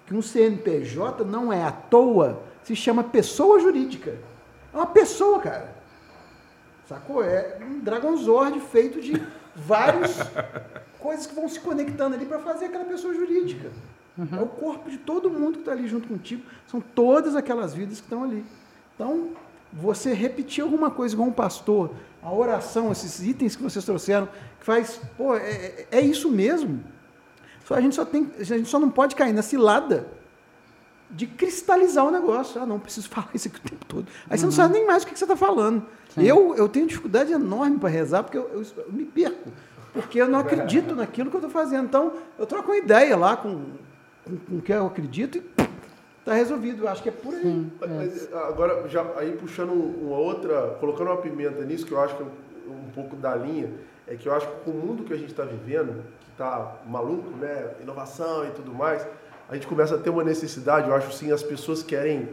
que 0.06 0.14
um 0.14 0.22
CNPJ 0.22 1.24
não 1.24 1.52
é 1.52 1.62
à 1.62 1.72
toa, 1.72 2.42
se 2.62 2.74
chama 2.74 3.04
pessoa 3.04 3.60
jurídica. 3.60 4.16
É 4.72 4.76
uma 4.76 4.86
pessoa, 4.86 5.38
cara. 5.40 5.74
Sacou? 6.88 7.22
É 7.22 7.58
um 7.60 7.80
Dragonzord 7.80 8.60
feito 8.60 9.00
de 9.00 9.20
várias 9.54 10.18
coisas 10.98 11.26
que 11.26 11.34
vão 11.34 11.48
se 11.48 11.60
conectando 11.60 12.14
ali 12.14 12.26
para 12.26 12.38
fazer 12.38 12.66
aquela 12.66 12.84
pessoa 12.84 13.14
jurídica. 13.14 13.70
Uhum. 14.16 14.38
É 14.38 14.42
o 14.42 14.46
corpo 14.46 14.90
de 14.90 14.98
todo 14.98 15.30
mundo 15.30 15.54
que 15.54 15.58
está 15.60 15.72
ali 15.72 15.88
junto 15.88 16.08
contigo. 16.08 16.42
São 16.66 16.80
todas 16.80 17.34
aquelas 17.34 17.74
vidas 17.74 17.98
que 17.98 18.04
estão 18.04 18.22
ali. 18.22 18.44
Então, 18.94 19.30
você 19.74 20.14
repetir 20.14 20.62
alguma 20.62 20.90
coisa 20.90 21.16
com 21.16 21.24
um 21.24 21.32
pastor, 21.32 21.90
a 22.22 22.32
oração, 22.32 22.92
esses 22.92 23.20
itens 23.26 23.56
que 23.56 23.62
vocês 23.62 23.84
trouxeram, 23.84 24.28
que 24.60 24.64
faz, 24.64 25.00
pô, 25.16 25.34
é, 25.34 25.40
é, 25.40 25.86
é 25.90 26.00
isso 26.00 26.30
mesmo. 26.30 26.82
Só, 27.64 27.74
a, 27.74 27.80
gente 27.80 27.94
só 27.94 28.04
tem, 28.04 28.30
a 28.38 28.44
gente 28.44 28.68
só 28.68 28.78
não 28.78 28.90
pode 28.90 29.16
cair 29.16 29.32
na 29.32 29.42
cilada 29.42 30.06
de 31.10 31.26
cristalizar 31.26 32.06
o 32.06 32.10
negócio. 32.10 32.60
Ah, 32.60 32.66
não, 32.66 32.78
preciso 32.78 33.08
falar 33.10 33.30
isso 33.34 33.48
aqui 33.48 33.58
o 33.58 33.70
tempo 33.70 33.84
todo. 33.86 34.06
Aí 34.28 34.32
uhum. 34.32 34.36
você 34.36 34.42
não 34.42 34.50
uhum. 34.50 34.52
sabe 34.52 34.74
nem 34.74 34.86
mais 34.86 35.02
o 35.02 35.06
que 35.06 35.18
você 35.18 35.24
está 35.24 35.36
falando. 35.36 35.84
Eu, 36.16 36.54
eu 36.54 36.68
tenho 36.68 36.86
dificuldade 36.86 37.32
enorme 37.32 37.78
para 37.78 37.88
rezar, 37.88 38.22
porque 38.22 38.38
eu, 38.38 38.48
eu, 38.52 38.62
eu, 38.76 38.92
me 38.92 39.04
perco. 39.04 39.50
Porque 39.92 40.20
eu 40.20 40.28
não 40.28 40.38
acredito 40.38 40.94
naquilo 40.94 41.28
que 41.30 41.36
eu 41.36 41.40
estou 41.40 41.50
fazendo. 41.50 41.86
Então, 41.86 42.12
eu 42.38 42.46
troco 42.46 42.70
uma 42.70 42.76
ideia 42.76 43.16
lá 43.16 43.36
com, 43.36 43.64
com, 44.24 44.36
com 44.36 44.56
o 44.58 44.62
que 44.62 44.72
eu 44.72 44.86
acredito 44.86 45.38
e 45.38 45.40
está 46.24 46.32
resolvido. 46.32 46.84
Eu 46.84 46.88
acho 46.88 47.02
que 47.02 47.10
é 47.10 47.12
por 47.12 47.34
aí. 47.34 47.42
Sim, 47.42 47.70
é. 47.82 48.36
Agora, 48.48 48.88
já 48.88 49.04
aí 49.16 49.32
puxando 49.32 49.72
uma 49.72 50.16
outra, 50.16 50.76
colocando 50.80 51.08
uma 51.08 51.18
pimenta 51.18 51.62
nisso, 51.64 51.86
que 51.86 51.92
eu 51.92 52.00
acho 52.00 52.16
que 52.16 52.22
é 52.22 52.26
um 52.68 52.90
pouco 52.94 53.14
da 53.14 53.34
linha, 53.36 53.70
é 54.08 54.16
que 54.16 54.26
eu 54.26 54.34
acho 54.34 54.48
que 54.48 54.64
com 54.64 54.70
o 54.70 54.74
mundo 54.74 55.04
que 55.04 55.12
a 55.12 55.16
gente 55.16 55.30
está 55.30 55.44
vivendo, 55.44 56.02
que 56.20 56.30
está 56.30 56.76
maluco, 56.86 57.30
né? 57.36 57.74
Inovação 57.82 58.46
e 58.46 58.50
tudo 58.50 58.72
mais, 58.72 59.06
a 59.48 59.54
gente 59.54 59.66
começa 59.66 59.94
a 59.94 59.98
ter 59.98 60.10
uma 60.10 60.24
necessidade, 60.24 60.88
eu 60.88 60.94
acho 60.94 61.12
sim, 61.12 61.30
as 61.30 61.42
pessoas 61.42 61.82
querem 61.82 62.28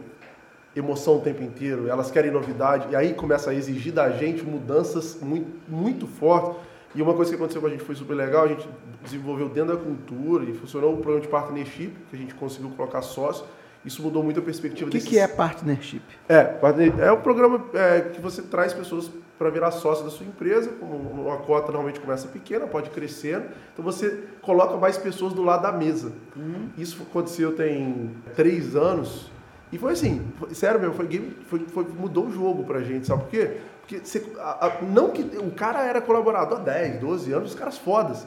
emoção 0.74 1.18
o 1.18 1.20
tempo 1.20 1.42
inteiro, 1.42 1.86
elas 1.86 2.10
querem 2.10 2.30
novidade, 2.30 2.88
e 2.90 2.96
aí 2.96 3.12
começa 3.12 3.50
a 3.50 3.54
exigir 3.54 3.92
da 3.92 4.10
gente 4.10 4.42
mudanças 4.42 5.18
muito, 5.20 5.50
muito 5.68 6.06
fortes. 6.06 6.58
E 6.94 7.02
uma 7.02 7.14
coisa 7.14 7.30
que 7.30 7.36
aconteceu 7.36 7.60
com 7.60 7.66
a 7.66 7.70
gente 7.70 7.84
foi 7.84 7.94
super 7.94 8.14
legal, 8.14 8.44
a 8.44 8.48
gente 8.48 8.66
desenvolveu 9.02 9.48
dentro 9.48 9.76
da 9.76 9.82
cultura 9.82 10.44
e 10.44 10.54
funcionou 10.54 10.92
um 10.92 10.96
programa 10.96 11.20
de 11.20 11.28
partnership, 11.28 11.92
que 12.08 12.16
a 12.16 12.18
gente 12.18 12.34
conseguiu 12.34 12.70
colocar 12.70 13.02
sócio. 13.02 13.44
Isso 13.84 14.02
mudou 14.02 14.22
muito 14.22 14.38
a 14.38 14.42
perspectiva 14.42 14.88
O 14.88 14.90
que, 14.90 14.98
desses... 14.98 15.10
que 15.10 15.18
é 15.18 15.26
partnership? 15.26 16.02
É, 16.28 16.56
é 17.00 17.12
um 17.12 17.20
programa 17.20 17.64
é, 17.74 18.00
que 18.00 18.20
você 18.20 18.42
traz 18.42 18.72
pessoas 18.72 19.10
para 19.38 19.50
virar 19.50 19.72
sócio 19.72 20.04
da 20.04 20.10
sua 20.10 20.24
empresa, 20.24 20.70
uma 20.80 21.38
cota 21.38 21.66
normalmente 21.66 21.98
começa 21.98 22.28
pequena, 22.28 22.64
pode 22.66 22.90
crescer, 22.90 23.42
então 23.72 23.84
você 23.84 24.22
coloca 24.40 24.76
mais 24.76 24.96
pessoas 24.96 25.32
do 25.32 25.42
lado 25.42 25.62
da 25.62 25.72
mesa. 25.72 26.12
Uhum. 26.36 26.68
Isso 26.78 27.02
aconteceu 27.02 27.56
tem 27.56 28.14
três 28.36 28.76
anos, 28.76 29.32
e 29.72 29.78
foi 29.78 29.94
assim, 29.94 30.22
foi, 30.38 30.54
sério 30.54 30.78
mesmo, 30.78 30.94
foi, 30.94 31.06
game, 31.08 31.36
foi, 31.46 31.58
foi, 31.60 31.84
mudou 31.84 32.26
o 32.26 32.32
jogo 32.32 32.62
pra 32.62 32.82
gente, 32.82 33.06
sabe 33.06 33.22
por 33.22 33.30
quê? 33.30 33.56
Porque 33.80 33.98
você, 33.98 34.24
a, 34.38 34.66
a, 34.66 34.82
não 34.82 35.10
que 35.10 35.22
o 35.22 35.50
cara 35.50 35.82
era 35.82 36.00
colaborador 36.00 36.60
há 36.60 36.62
10, 36.62 37.00
12 37.00 37.32
anos, 37.32 37.50
os 37.50 37.58
caras 37.58 37.78
fodas. 37.78 38.26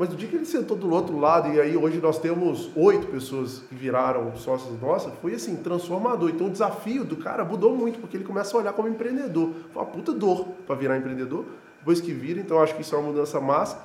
Mas 0.00 0.08
no 0.08 0.16
dia 0.16 0.30
que 0.30 0.34
ele 0.34 0.46
sentou 0.46 0.78
do 0.78 0.90
outro 0.90 1.18
lado, 1.18 1.52
e 1.52 1.60
aí 1.60 1.76
hoje 1.76 2.00
nós 2.00 2.18
temos 2.18 2.70
oito 2.74 3.08
pessoas 3.08 3.58
que 3.68 3.74
viraram 3.74 4.34
sócios 4.34 4.80
nossas, 4.80 5.12
foi 5.20 5.34
assim, 5.34 5.56
transformador. 5.56 6.30
Então 6.30 6.46
o 6.46 6.50
desafio 6.50 7.04
do 7.04 7.16
cara 7.16 7.44
mudou 7.44 7.76
muito, 7.76 7.98
porque 7.98 8.16
ele 8.16 8.24
começa 8.24 8.56
a 8.56 8.60
olhar 8.60 8.72
como 8.72 8.88
empreendedor. 8.88 9.50
Foi 9.70 9.82
uma 9.82 9.84
puta 9.84 10.14
dor 10.14 10.46
para 10.66 10.74
virar 10.74 10.96
empreendedor, 10.96 11.44
depois 11.80 12.00
que 12.00 12.12
vira, 12.12 12.40
então 12.40 12.62
acho 12.62 12.74
que 12.74 12.80
isso 12.80 12.94
é 12.94 12.98
uma 12.98 13.08
mudança 13.08 13.38
massa. 13.42 13.78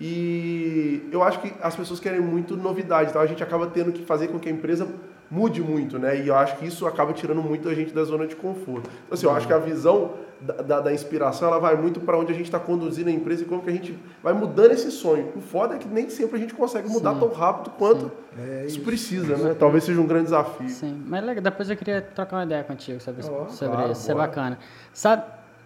E 0.00 1.06
eu 1.12 1.22
acho 1.22 1.38
que 1.42 1.52
as 1.60 1.76
pessoas 1.76 2.00
querem 2.00 2.22
muito 2.22 2.56
novidade, 2.56 3.10
então 3.10 3.20
a 3.20 3.26
gente 3.26 3.42
acaba 3.42 3.66
tendo 3.66 3.92
que 3.92 4.06
fazer 4.06 4.28
com 4.28 4.40
que 4.40 4.48
a 4.48 4.52
empresa 4.52 4.88
mude 5.32 5.62
muito, 5.62 5.98
né? 5.98 6.20
E 6.20 6.28
eu 6.28 6.36
acho 6.36 6.58
que 6.58 6.66
isso 6.66 6.86
acaba 6.86 7.14
tirando 7.14 7.42
muito 7.42 7.66
a 7.66 7.74
gente 7.74 7.94
da 7.94 8.04
zona 8.04 8.26
de 8.26 8.36
conforto. 8.36 8.90
Então, 9.06 9.14
assim, 9.14 9.24
eu 9.24 9.32
acho 9.32 9.46
que 9.46 9.52
a 9.54 9.58
visão 9.58 10.10
da, 10.38 10.54
da, 10.56 10.80
da 10.80 10.92
inspiração, 10.92 11.48
ela 11.48 11.58
vai 11.58 11.74
muito 11.74 12.00
para 12.00 12.18
onde 12.18 12.30
a 12.30 12.34
gente 12.34 12.44
está 12.44 12.60
conduzindo 12.60 13.08
a 13.08 13.10
empresa 13.10 13.42
e 13.42 13.46
como 13.46 13.62
que 13.62 13.70
a 13.70 13.72
gente 13.72 13.98
vai 14.22 14.34
mudando 14.34 14.72
esse 14.72 14.90
sonho. 14.90 15.32
O 15.34 15.40
foda 15.40 15.76
é 15.76 15.78
que 15.78 15.88
nem 15.88 16.10
sempre 16.10 16.36
a 16.36 16.38
gente 16.38 16.52
consegue 16.52 16.86
mudar 16.86 17.14
Sim. 17.14 17.20
tão 17.20 17.28
rápido 17.30 17.70
quanto 17.78 18.12
é 18.38 18.66
isso, 18.66 18.76
isso, 18.76 18.80
precisa, 18.80 19.36
né? 19.38 19.56
Talvez 19.58 19.84
seja 19.84 19.98
um 19.98 20.06
grande 20.06 20.24
desafio. 20.24 20.68
Sim, 20.68 21.02
mas 21.06 21.24
legal, 21.24 21.42
depois 21.42 21.70
eu 21.70 21.76
queria 21.78 22.02
trocar 22.02 22.36
uma 22.36 22.44
ideia 22.44 22.62
contigo 22.62 23.00
sobre, 23.00 23.24
oh, 23.24 23.48
sobre 23.48 23.74
claro, 23.74 23.92
isso, 23.92 24.02
isso 24.02 24.12
é 24.12 24.14
bacana. 24.14 24.58
Sabe, 24.92 25.22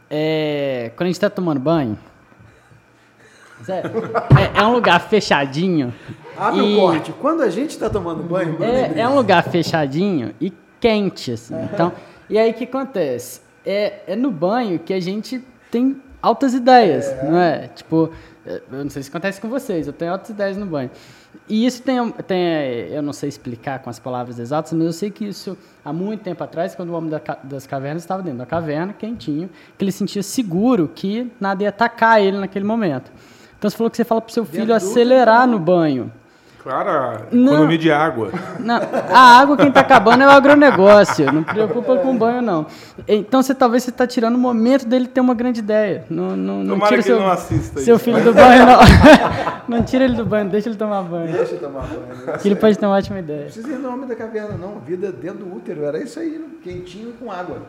é, 0.08 0.92
quando 0.94 1.06
a 1.06 1.08
gente 1.08 1.16
está 1.16 1.28
tomando 1.30 1.58
banho, 1.58 1.98
é, 3.68 4.60
é, 4.60 4.62
um 4.62 4.74
lugar 4.74 5.00
fechadinho. 5.00 5.92
Abre 6.36 6.60
e... 6.60 6.74
o 6.74 6.80
corte. 6.80 7.12
Quando 7.12 7.42
a 7.42 7.50
gente 7.50 7.70
está 7.70 7.88
tomando 7.88 8.22
banho, 8.22 8.62
é, 8.62 9.00
é, 9.00 9.08
um 9.08 9.14
lugar 9.14 9.44
fechadinho 9.44 10.34
e 10.40 10.52
quente, 10.80 11.32
assim. 11.32 11.54
Então, 11.72 11.92
e 12.28 12.38
aí 12.38 12.50
o 12.50 12.54
que 12.54 12.64
acontece? 12.64 13.40
É, 13.64 14.00
é 14.06 14.16
no 14.16 14.30
banho 14.30 14.78
que 14.78 14.92
a 14.92 15.00
gente 15.00 15.42
tem 15.70 16.00
altas 16.22 16.54
ideias, 16.54 17.06
é. 17.06 17.30
não 17.30 17.38
é? 17.38 17.68
Tipo, 17.68 18.10
eu 18.44 18.62
não 18.70 18.90
sei 18.90 19.02
se 19.02 19.08
acontece 19.08 19.40
com 19.40 19.48
vocês, 19.48 19.86
eu 19.86 19.92
tenho 19.92 20.12
altas 20.12 20.30
ideias 20.30 20.56
no 20.56 20.66
banho. 20.66 20.90
E 21.48 21.66
isso 21.66 21.82
tem, 21.82 22.10
tem, 22.26 22.88
eu 22.90 23.02
não 23.02 23.12
sei 23.12 23.28
explicar 23.28 23.80
com 23.80 23.90
as 23.90 23.98
palavras 23.98 24.38
exatas, 24.38 24.72
mas 24.72 24.86
eu 24.86 24.92
sei 24.92 25.10
que 25.10 25.24
isso, 25.24 25.56
há 25.84 25.92
muito 25.92 26.22
tempo 26.22 26.42
atrás, 26.42 26.74
quando 26.74 26.90
o 26.90 26.94
Homem 26.94 27.10
das 27.44 27.66
Cavernas 27.66 28.02
estava 28.02 28.22
dentro 28.22 28.38
da 28.38 28.46
caverna, 28.46 28.92
quentinho, 28.92 29.50
que 29.76 29.84
ele 29.84 29.92
sentia 29.92 30.22
seguro 30.22 30.90
que 30.92 31.30
nada 31.40 31.62
ia 31.62 31.68
atacar 31.68 32.22
ele 32.22 32.38
naquele 32.38 32.64
momento. 32.64 33.12
Então 33.58 33.70
você 33.70 33.76
falou 33.76 33.90
que 33.90 33.96
você 33.96 34.04
fala 34.04 34.20
pro 34.20 34.32
seu 34.32 34.44
filho 34.44 34.74
acelerar 34.74 35.46
no 35.46 35.58
banho. 35.58 36.12
Claro, 36.66 37.26
economia 37.30 37.78
de 37.78 37.92
água. 37.92 38.32
Não, 38.58 38.74
a 38.74 39.38
água 39.38 39.56
quem 39.56 39.68
está 39.68 39.82
acabando 39.82 40.24
é 40.24 40.26
o 40.26 40.30
agronegócio. 40.30 41.32
Não 41.32 41.44
preocupa 41.44 41.96
com 41.98 42.12
o 42.12 42.18
banho, 42.18 42.42
não. 42.42 42.66
Então 43.06 43.40
você 43.40 43.54
talvez 43.54 43.84
você 43.84 43.90
está 43.90 44.04
tirando 44.04 44.34
o 44.34 44.38
momento 44.38 44.84
dele 44.84 45.06
ter 45.06 45.20
uma 45.20 45.32
grande 45.32 45.60
ideia. 45.60 46.04
Não, 46.10 46.36
não, 46.36 46.64
não 46.64 46.80
tira 46.80 47.02
seu, 47.02 47.20
não 47.20 47.30
assista 47.30 47.78
seu 47.78 47.94
isso. 47.94 48.04
filho 48.04 48.20
do 48.20 48.34
banho, 48.34 48.66
não. 48.66 48.80
não 49.78 49.84
tira 49.84 50.06
ele 50.06 50.16
do 50.16 50.26
banho, 50.26 50.50
deixa 50.50 50.68
ele 50.68 50.76
tomar 50.76 51.04
banho. 51.04 51.30
Deixa 51.30 51.52
ele 51.52 51.60
tomar 51.60 51.82
banho. 51.82 52.38
Que 52.40 52.48
ele 52.48 52.56
pode 52.56 52.76
ter 52.76 52.84
uma 52.84 52.96
ótima 52.96 53.20
ideia. 53.20 53.44
Não 53.44 53.44
precisa 53.44 53.72
ir 53.72 53.78
no 53.78 53.88
homem 53.88 54.08
da 54.08 54.16
caverna, 54.16 54.56
não. 54.56 54.80
Vida 54.80 55.12
dentro 55.12 55.44
do 55.44 55.54
útero, 55.54 55.84
era 55.84 56.02
isso 56.02 56.18
aí, 56.18 56.44
quentinho 56.64 57.12
com 57.12 57.30
água. 57.30 57.62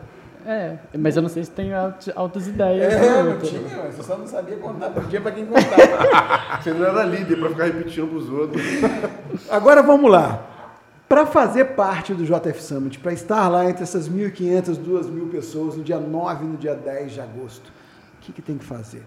É, 0.46 0.76
mas 0.96 1.16
eu 1.16 1.22
não 1.22 1.28
sei 1.28 1.44
se 1.44 1.50
tem 1.50 1.72
altas 2.14 2.46
ideias. 2.46 2.92
É, 2.92 3.22
não 3.22 3.38
tinha, 3.38 3.60
mas 3.84 3.94
você 3.94 4.02
só 4.02 4.16
não 4.16 4.26
sabia 4.26 4.56
contar, 4.56 4.90
podia 4.90 5.20
para 5.20 5.32
quem 5.32 5.46
contava. 5.46 6.58
você 6.62 6.72
não 6.72 6.86
era 6.86 7.04
líder 7.04 7.38
para 7.38 7.48
ficar 7.50 7.64
repetindo 7.64 8.08
para 8.08 8.18
os 8.18 8.30
outros. 8.30 8.62
Agora 9.50 9.82
vamos 9.82 10.10
lá. 10.10 10.46
Para 11.08 11.24
fazer 11.24 11.64
parte 11.76 12.12
do 12.12 12.24
JF 12.24 12.62
Summit, 12.62 12.98
para 12.98 13.12
estar 13.12 13.48
lá 13.48 13.64
entre 13.68 13.82
essas 13.82 14.10
1.500, 14.10 14.76
2.000 14.76 15.30
pessoas 15.30 15.76
no 15.76 15.82
dia 15.82 15.98
9 15.98 16.44
e 16.44 16.48
no 16.48 16.56
dia 16.56 16.74
10 16.74 17.12
de 17.12 17.20
agosto, 17.20 17.68
o 17.68 18.20
que, 18.20 18.32
que 18.32 18.42
tem 18.42 18.58
que 18.58 18.64
fazer? 18.64 19.02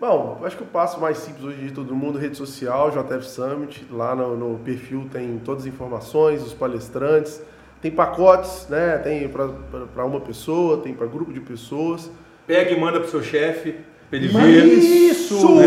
Bom, 0.00 0.40
acho 0.44 0.56
que 0.56 0.62
o 0.62 0.66
passo 0.66 1.00
mais 1.00 1.18
simples 1.18 1.44
hoje 1.44 1.68
de 1.68 1.72
todo 1.72 1.94
mundo, 1.94 2.18
rede 2.18 2.36
social, 2.36 2.90
JF 2.90 3.26
Summit, 3.28 3.86
lá 3.90 4.14
no, 4.14 4.36
no 4.36 4.58
perfil 4.58 5.08
tem 5.10 5.38
todas 5.38 5.62
as 5.62 5.68
informações, 5.68 6.42
os 6.42 6.52
palestrantes, 6.52 7.40
tem 7.84 7.90
pacotes, 7.90 8.66
né? 8.70 8.96
Tem 8.96 9.28
para 9.28 10.06
uma 10.06 10.20
pessoa, 10.20 10.78
tem 10.78 10.94
para 10.94 11.06
grupo 11.06 11.30
de 11.30 11.40
pessoas. 11.40 12.10
Pega 12.46 12.70
e 12.70 12.80
manda 12.80 12.98
pro 12.98 13.10
seu 13.10 13.22
chefe, 13.22 13.76
pra 14.08 14.18
ele 14.18 14.28
ver. 14.28 14.64
Isso, 14.64 15.34
Isso! 15.34 15.54
Né? 15.56 15.66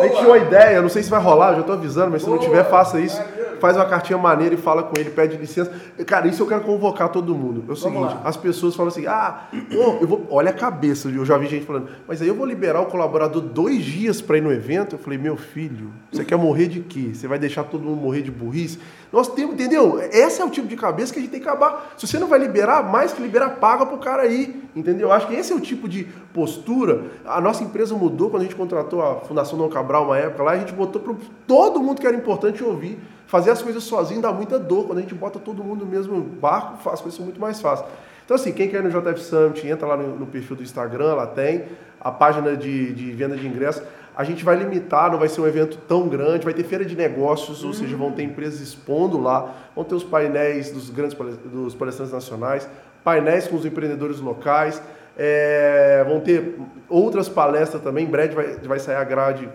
A 0.00 0.02
gente 0.06 0.16
tinha 0.16 0.28
uma 0.28 0.38
ideia, 0.38 0.82
não 0.82 0.88
sei 0.88 1.04
se 1.04 1.10
vai 1.10 1.20
rolar, 1.20 1.52
eu 1.52 1.58
já 1.58 1.62
tô 1.62 1.72
avisando, 1.72 2.10
mas 2.10 2.22
se 2.22 2.28
não 2.28 2.38
tiver, 2.38 2.64
faça 2.64 2.98
isso. 2.98 3.22
Faz 3.64 3.78
uma 3.78 3.86
cartinha 3.86 4.18
maneira 4.18 4.54
e 4.54 4.58
fala 4.58 4.82
com 4.82 4.92
ele, 5.00 5.08
pede 5.08 5.38
licença. 5.38 5.72
Cara, 6.04 6.28
isso 6.28 6.42
eu 6.42 6.46
quero 6.46 6.60
convocar 6.60 7.08
todo 7.08 7.34
mundo. 7.34 7.64
É 7.66 7.72
o 7.72 7.74
seguinte, 7.74 8.14
as 8.22 8.36
pessoas 8.36 8.76
falam 8.76 8.88
assim, 8.88 9.06
ah, 9.06 9.44
pô, 9.72 9.96
eu 10.02 10.06
vou. 10.06 10.26
Olha 10.28 10.50
a 10.50 10.52
cabeça, 10.52 11.08
eu 11.08 11.24
já 11.24 11.38
vi 11.38 11.46
gente 11.46 11.64
falando, 11.64 11.88
mas 12.06 12.20
aí 12.20 12.28
eu 12.28 12.34
vou 12.34 12.44
liberar 12.44 12.82
o 12.82 12.86
colaborador 12.86 13.40
dois 13.40 13.82
dias 13.82 14.20
para 14.20 14.36
ir 14.36 14.42
no 14.42 14.52
evento. 14.52 14.96
Eu 14.96 14.98
falei, 14.98 15.18
meu 15.18 15.34
filho, 15.34 15.90
você 16.12 16.26
quer 16.26 16.36
morrer 16.36 16.66
de 16.66 16.80
quê? 16.80 17.12
Você 17.14 17.26
vai 17.26 17.38
deixar 17.38 17.64
todo 17.64 17.82
mundo 17.82 17.96
morrer 17.96 18.20
de 18.20 18.30
burrice? 18.30 18.78
Nós 19.10 19.28
temos, 19.28 19.54
entendeu? 19.54 19.98
Esse 20.12 20.42
é 20.42 20.44
o 20.44 20.50
tipo 20.50 20.68
de 20.68 20.76
cabeça 20.76 21.10
que 21.10 21.18
a 21.18 21.22
gente 21.22 21.30
tem 21.30 21.40
que 21.40 21.48
acabar. 21.48 21.94
Se 21.96 22.06
você 22.06 22.18
não 22.18 22.26
vai 22.26 22.38
liberar, 22.38 22.82
mais 22.82 23.14
que 23.14 23.22
liberar, 23.22 23.48
paga 23.48 23.86
pro 23.86 23.96
cara 23.96 24.24
aí. 24.24 24.62
Entendeu? 24.76 25.10
Acho 25.10 25.28
que 25.28 25.34
esse 25.34 25.54
é 25.54 25.56
o 25.56 25.60
tipo 25.60 25.88
de 25.88 26.04
postura. 26.34 27.04
A 27.24 27.40
nossa 27.40 27.64
empresa 27.64 27.94
mudou 27.94 28.28
quando 28.28 28.42
a 28.42 28.44
gente 28.44 28.56
contratou 28.56 29.00
a 29.00 29.20
Fundação 29.20 29.56
Dom 29.56 29.70
Cabral 29.70 30.04
uma 30.04 30.18
época 30.18 30.42
lá, 30.42 30.52
a 30.52 30.58
gente 30.58 30.74
botou 30.74 31.00
para 31.00 31.14
todo 31.46 31.80
mundo 31.80 31.98
que 31.98 32.06
era 32.06 32.14
importante 32.14 32.62
ouvir. 32.62 32.98
Fazer 33.34 33.50
as 33.50 33.60
coisas 33.60 33.82
sozinho 33.82 34.20
dá 34.20 34.32
muita 34.32 34.60
dor. 34.60 34.86
Quando 34.86 34.98
a 34.98 35.00
gente 35.00 35.12
bota 35.12 35.40
todo 35.40 35.64
mundo 35.64 35.84
no 35.84 35.90
mesmo 35.90 36.20
barco, 36.20 36.76
faz 36.76 36.94
as 36.94 37.00
coisas 37.00 37.18
muito 37.18 37.40
mais 37.40 37.60
fáceis. 37.60 37.90
Então, 38.24 38.36
assim, 38.36 38.52
quem 38.52 38.68
quer 38.68 38.76
ir 38.76 38.84
no 38.84 38.90
JF 38.90 39.20
Summit, 39.20 39.66
entra 39.66 39.88
lá 39.88 39.96
no, 39.96 40.16
no 40.16 40.24
perfil 40.24 40.54
do 40.54 40.62
Instagram, 40.62 41.14
lá 41.14 41.26
tem 41.26 41.64
a 42.00 42.12
página 42.12 42.56
de, 42.56 42.92
de 42.92 43.10
venda 43.10 43.36
de 43.36 43.44
ingressos. 43.44 43.82
A 44.16 44.22
gente 44.22 44.44
vai 44.44 44.54
limitar, 44.54 45.10
não 45.10 45.18
vai 45.18 45.28
ser 45.28 45.40
um 45.40 45.48
evento 45.48 45.76
tão 45.88 46.08
grande, 46.08 46.44
vai 46.44 46.54
ter 46.54 46.62
feira 46.62 46.84
de 46.84 46.94
negócios, 46.94 47.64
ou 47.64 47.72
seja, 47.72 47.96
vão 47.96 48.12
ter 48.12 48.22
empresas 48.22 48.60
expondo 48.60 49.20
lá, 49.20 49.52
vão 49.74 49.82
ter 49.82 49.96
os 49.96 50.04
painéis 50.04 50.70
dos 50.70 50.88
grandes 50.88 51.18
dos 51.44 51.74
palestrantes 51.74 52.14
nacionais, 52.14 52.68
painéis 53.02 53.48
com 53.48 53.56
os 53.56 53.66
empreendedores 53.66 54.20
locais, 54.20 54.80
é, 55.18 56.04
vão 56.06 56.20
ter 56.20 56.56
outras 56.88 57.28
palestras 57.28 57.82
também, 57.82 58.06
em 58.06 58.08
breve 58.08 58.32
vai, 58.32 58.56
vai 58.58 58.78
sair 58.78 58.94
a 58.94 59.02
grade 59.02 59.48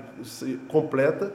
completa. 0.67 1.31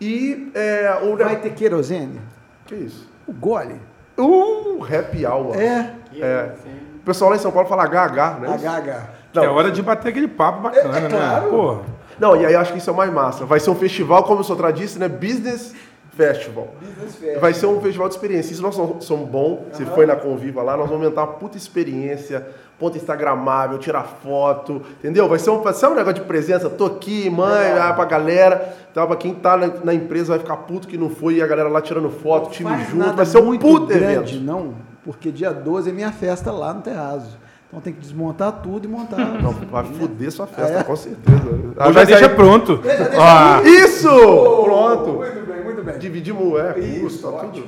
E 0.00 0.50
é, 0.54 1.00
o... 1.02 1.16
Vai 1.16 1.40
ter 1.40 1.50
querosene? 1.50 2.20
Que 2.66 2.74
isso? 2.74 3.08
O 3.26 3.32
gole. 3.32 3.80
Uh, 4.16 4.82
happy 4.84 5.26
hour. 5.26 5.56
É. 5.56 5.94
é. 6.16 6.54
O 6.96 7.04
pessoal 7.04 7.30
lá 7.30 7.36
em 7.36 7.40
São 7.40 7.52
Paulo 7.52 7.68
fala 7.68 7.84
HH, 7.84 8.40
né? 8.40 8.48
HH. 8.48 9.18
Não. 9.32 9.44
É 9.44 9.48
hora 9.48 9.70
de 9.70 9.82
bater 9.82 10.08
aquele 10.08 10.28
papo 10.28 10.62
bacana, 10.62 10.98
é, 10.98 11.04
é 11.04 11.08
claro. 11.08 11.44
né? 11.44 11.50
Porra. 11.50 11.82
Não, 12.18 12.36
e 12.36 12.44
aí 12.44 12.52
eu 12.52 12.60
acho 12.60 12.72
que 12.72 12.78
isso 12.78 12.90
é 12.90 12.92
mais 12.92 13.12
massa. 13.12 13.44
Vai 13.44 13.60
ser 13.60 13.70
um 13.70 13.74
festival, 13.74 14.24
como 14.24 14.40
o 14.40 14.44
Sotra 14.44 14.72
disse, 14.72 14.98
né? 14.98 15.08
Business 15.08 15.74
Festival. 16.16 16.68
Business 16.80 17.14
Festival. 17.14 17.40
Vai 17.40 17.54
ser 17.54 17.66
um 17.66 17.80
festival 17.80 18.08
de 18.08 18.14
experiência. 18.14 18.52
Isso 18.52 18.62
nós 18.62 18.74
somos 18.74 19.28
bom. 19.28 19.66
Você 19.72 19.84
uhum. 19.84 19.94
foi 19.94 20.04
na 20.04 20.16
Conviva 20.16 20.62
lá, 20.62 20.76
nós 20.76 20.88
vamos 20.88 21.04
aumentar 21.04 21.22
uma 21.22 21.34
puta 21.34 21.56
experiência, 21.56 22.46
ponto 22.78 22.96
instagramável, 22.96 23.78
tirar 23.78 24.04
foto, 24.04 24.82
entendeu? 24.98 25.28
Vai 25.28 25.38
ser 25.38 25.50
um, 25.50 25.60
vai 25.60 25.72
ser 25.72 25.86
um 25.86 25.94
negócio 25.94 26.20
de 26.20 26.26
presença. 26.26 26.70
Tô 26.70 26.86
aqui, 26.86 27.28
mãe, 27.28 27.66
é. 27.66 27.92
pra 27.92 28.04
galera. 28.04 28.76
Então, 28.90 29.06
pra 29.06 29.16
quem 29.16 29.34
tá 29.34 29.56
na, 29.56 29.66
na, 29.84 29.94
empresa 29.94 30.30
vai 30.30 30.38
ficar 30.38 30.56
puto 30.58 30.86
que 30.86 30.96
não 30.96 31.10
foi 31.10 31.34
e 31.34 31.42
a 31.42 31.46
galera 31.46 31.68
lá 31.68 31.80
tirando 31.80 32.08
foto, 32.08 32.44
não 32.44 32.50
time 32.50 32.84
junto. 32.84 33.16
Vai 33.16 33.26
ser 33.26 33.38
um 33.38 33.58
puto 33.58 33.86
grande, 33.86 34.36
evento. 34.36 34.44
Não, 34.44 34.74
porque 35.04 35.30
dia 35.30 35.52
12 35.52 35.90
é 35.90 35.92
minha 35.92 36.12
festa 36.12 36.52
lá 36.52 36.72
no 36.72 36.82
Terraço. 36.82 37.36
Então 37.68 37.80
tem 37.80 37.92
que 37.92 38.00
desmontar 38.00 38.62
tudo 38.62 38.86
e 38.86 38.88
montar. 38.88 39.18
Não, 39.42 39.52
vai 39.52 39.84
foder 39.84 40.32
sua 40.32 40.46
festa, 40.46 40.78
é. 40.78 40.82
com 40.82 40.96
certeza. 40.96 41.38
Ah, 41.76 41.92
já 41.92 42.04
deixa 42.04 42.28
pronto. 42.30 42.80
Já 42.82 42.94
deixa 42.94 43.12
ah. 43.20 43.62
Isso! 43.62 44.08
Oh, 44.08 44.64
pronto. 44.64 45.10
Muito 45.10 45.46
bem, 45.46 45.64
muito 45.64 45.82
bem. 45.82 45.98
Dividimos, 45.98 46.58
é, 46.58 46.78
isso, 46.78 47.00
custo, 47.02 47.32
tudo. 47.52 47.66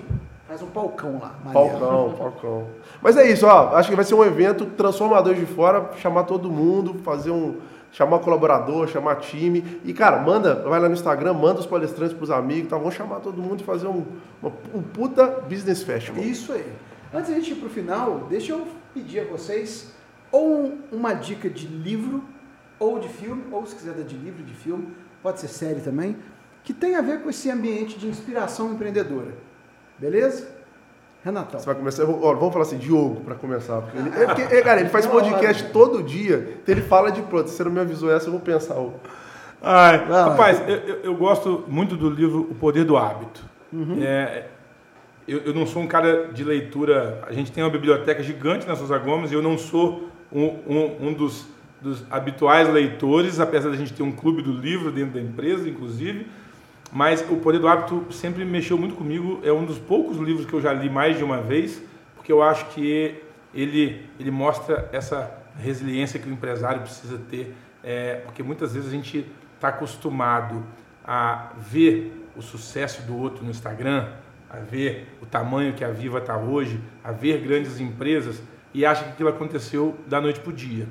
Faz 0.48 0.62
um 0.62 0.66
palcão 0.68 1.20
lá. 1.20 1.34
Palcão, 1.52 2.14
palcão. 2.18 2.66
Mas 3.02 3.16
é 3.16 3.30
isso, 3.30 3.46
ó. 3.46 3.74
Acho 3.74 3.88
que 3.88 3.96
vai 3.96 4.04
ser 4.04 4.14
um 4.14 4.24
evento 4.24 4.66
transformador 4.66 5.34
de 5.34 5.46
fora, 5.46 5.90
chamar 5.96 6.24
todo 6.24 6.50
mundo, 6.50 7.00
fazer 7.02 7.30
um. 7.30 7.56
Chamar 7.92 8.20
colaborador, 8.20 8.86
chamar 8.86 9.16
time. 9.16 9.80
E, 9.84 9.92
cara, 9.92 10.20
manda, 10.20 10.62
vai 10.62 10.78
lá 10.78 10.88
no 10.88 10.94
Instagram, 10.94 11.34
manda 11.34 11.58
os 11.58 11.66
palestrantes 11.66 12.16
pros 12.16 12.30
amigos, 12.30 12.70
tá? 12.70 12.78
Vamos 12.78 12.94
chamar 12.94 13.18
todo 13.18 13.42
mundo 13.42 13.62
e 13.62 13.64
fazer 13.64 13.88
um, 13.88 14.06
uma, 14.40 14.52
um 14.72 14.80
puta 14.80 15.26
business 15.26 15.82
festival. 15.82 16.22
Isso 16.22 16.52
aí. 16.52 16.64
Antes 17.12 17.26
de 17.26 17.32
a 17.32 17.40
gente 17.40 17.50
ir 17.50 17.56
pro 17.56 17.68
final, 17.68 18.26
deixa 18.30 18.52
eu 18.52 18.64
pedir 18.94 19.20
a 19.20 19.24
vocês 19.24 19.92
ou 20.30 20.78
uma 20.92 21.14
dica 21.14 21.50
de 21.50 21.66
livro 21.66 22.22
ou 22.78 22.98
de 22.98 23.08
filme, 23.08 23.44
ou 23.50 23.66
se 23.66 23.74
quiser 23.74 23.94
de 24.04 24.16
livro, 24.16 24.42
de 24.42 24.54
filme, 24.54 24.88
pode 25.22 25.40
ser 25.40 25.48
série 25.48 25.80
também, 25.80 26.16
que 26.62 26.72
tem 26.72 26.96
a 26.96 27.02
ver 27.02 27.22
com 27.22 27.28
esse 27.28 27.50
ambiente 27.50 27.98
de 27.98 28.06
inspiração 28.06 28.72
empreendedora. 28.72 29.34
Beleza? 29.98 30.48
Renatão. 31.22 31.60
Você 31.60 31.66
vai 31.66 31.74
começar. 31.74 32.04
Ó, 32.04 32.34
vamos 32.34 32.52
falar 32.52 32.64
assim, 32.64 32.78
Diogo, 32.78 33.20
para 33.20 33.34
começar. 33.34 33.82
Porque 33.82 33.98
ele, 33.98 34.08
é 34.08 34.26
porque, 34.26 34.42
é, 34.42 34.62
cara, 34.62 34.80
ele 34.80 34.88
faz 34.88 35.06
podcast 35.06 35.64
todo 35.64 36.02
dia, 36.02 36.58
então 36.62 36.74
ele 36.74 36.82
fala 36.82 37.12
de 37.12 37.20
pronto. 37.22 37.50
Se 37.50 37.56
você 37.56 37.64
não 37.64 37.70
me 37.70 37.80
avisou 37.80 38.10
essa, 38.10 38.28
eu 38.28 38.32
vou 38.32 38.40
pensar. 38.40 38.76
Ai, 39.62 39.98
rapaz, 40.08 40.62
eu, 40.66 41.00
eu, 41.02 41.14
gosto 41.14 41.64
muito 41.68 41.94
do 41.94 42.08
livro 42.08 42.48
O 42.50 42.54
Poder 42.54 42.84
do 42.84 42.96
Hábito. 42.96 43.44
Uhum. 43.70 43.98
É, 44.02 44.46
eu, 45.28 45.40
eu, 45.40 45.54
não 45.54 45.66
sou 45.66 45.82
um 45.82 45.86
cara 45.86 46.28
de 46.32 46.42
leitura. 46.42 47.22
A 47.26 47.32
gente 47.32 47.52
tem 47.52 47.62
uma 47.62 47.70
biblioteca 47.70 48.22
gigante 48.22 48.66
na 48.66 48.74
Sousa 48.74 48.96
Gomes 48.96 49.30
e 49.30 49.34
eu 49.34 49.42
não 49.42 49.58
sou 49.58 50.08
um, 50.32 50.46
um, 50.66 51.08
um 51.08 51.12
dos, 51.12 51.46
dos, 51.82 52.02
habituais 52.10 52.66
leitores, 52.70 53.38
apesar 53.38 53.68
da 53.68 53.76
gente 53.76 53.92
ter 53.92 54.02
um 54.02 54.12
clube 54.12 54.40
do 54.40 54.52
livro 54.52 54.90
dentro 54.90 55.14
da 55.14 55.20
empresa, 55.20 55.68
inclusive. 55.68 56.26
Mas 56.92 57.24
O 57.30 57.36
Poder 57.36 57.58
do 57.58 57.68
Hábito 57.68 58.12
sempre 58.12 58.44
mexeu 58.44 58.76
muito 58.76 58.94
comigo. 58.94 59.40
É 59.44 59.52
um 59.52 59.64
dos 59.64 59.78
poucos 59.78 60.16
livros 60.16 60.46
que 60.46 60.52
eu 60.52 60.60
já 60.60 60.72
li 60.72 60.90
mais 60.90 61.16
de 61.16 61.24
uma 61.24 61.40
vez, 61.40 61.80
porque 62.16 62.32
eu 62.32 62.42
acho 62.42 62.66
que 62.66 63.14
ele, 63.54 64.06
ele 64.18 64.30
mostra 64.30 64.88
essa 64.92 65.30
resiliência 65.58 66.18
que 66.18 66.28
o 66.28 66.32
empresário 66.32 66.82
precisa 66.82 67.18
ter. 67.30 67.54
É, 67.82 68.16
porque 68.24 68.42
muitas 68.42 68.74
vezes 68.74 68.88
a 68.88 68.92
gente 68.92 69.26
está 69.54 69.68
acostumado 69.68 70.64
a 71.04 71.52
ver 71.56 72.28
o 72.36 72.42
sucesso 72.42 73.02
do 73.02 73.16
outro 73.16 73.44
no 73.44 73.50
Instagram, 73.50 74.08
a 74.48 74.56
ver 74.56 75.16
o 75.22 75.26
tamanho 75.26 75.72
que 75.72 75.84
a 75.84 75.90
Viva 75.90 76.18
está 76.18 76.36
hoje, 76.36 76.80
a 77.04 77.12
ver 77.12 77.40
grandes 77.40 77.80
empresas 77.80 78.42
e 78.72 78.84
acha 78.84 79.04
que 79.04 79.10
aquilo 79.10 79.28
aconteceu 79.28 79.96
da 80.06 80.20
noite 80.20 80.40
para 80.40 80.50
o 80.50 80.52
dia. 80.52 80.86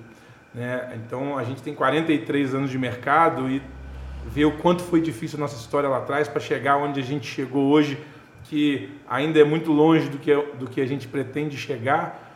Né? 0.53 0.93
Então 0.95 1.37
a 1.37 1.43
gente 1.43 1.61
tem 1.61 1.73
43 1.73 2.55
anos 2.55 2.69
de 2.69 2.77
mercado 2.77 3.49
e 3.49 3.61
ver 4.27 4.45
o 4.45 4.51
quanto 4.57 4.83
foi 4.83 5.01
difícil 5.01 5.37
a 5.37 5.41
nossa 5.41 5.55
história 5.55 5.89
lá 5.89 5.97
atrás 5.97 6.27
para 6.27 6.39
chegar 6.39 6.77
onde 6.77 6.99
a 6.99 7.03
gente 7.03 7.27
chegou 7.27 7.69
hoje, 7.69 7.97
que 8.43 8.89
ainda 9.07 9.39
é 9.39 9.43
muito 9.43 9.71
longe 9.71 10.09
do 10.09 10.17
que, 10.17 10.33
do 10.57 10.67
que 10.67 10.81
a 10.81 10.85
gente 10.85 11.07
pretende 11.07 11.57
chegar. 11.57 12.27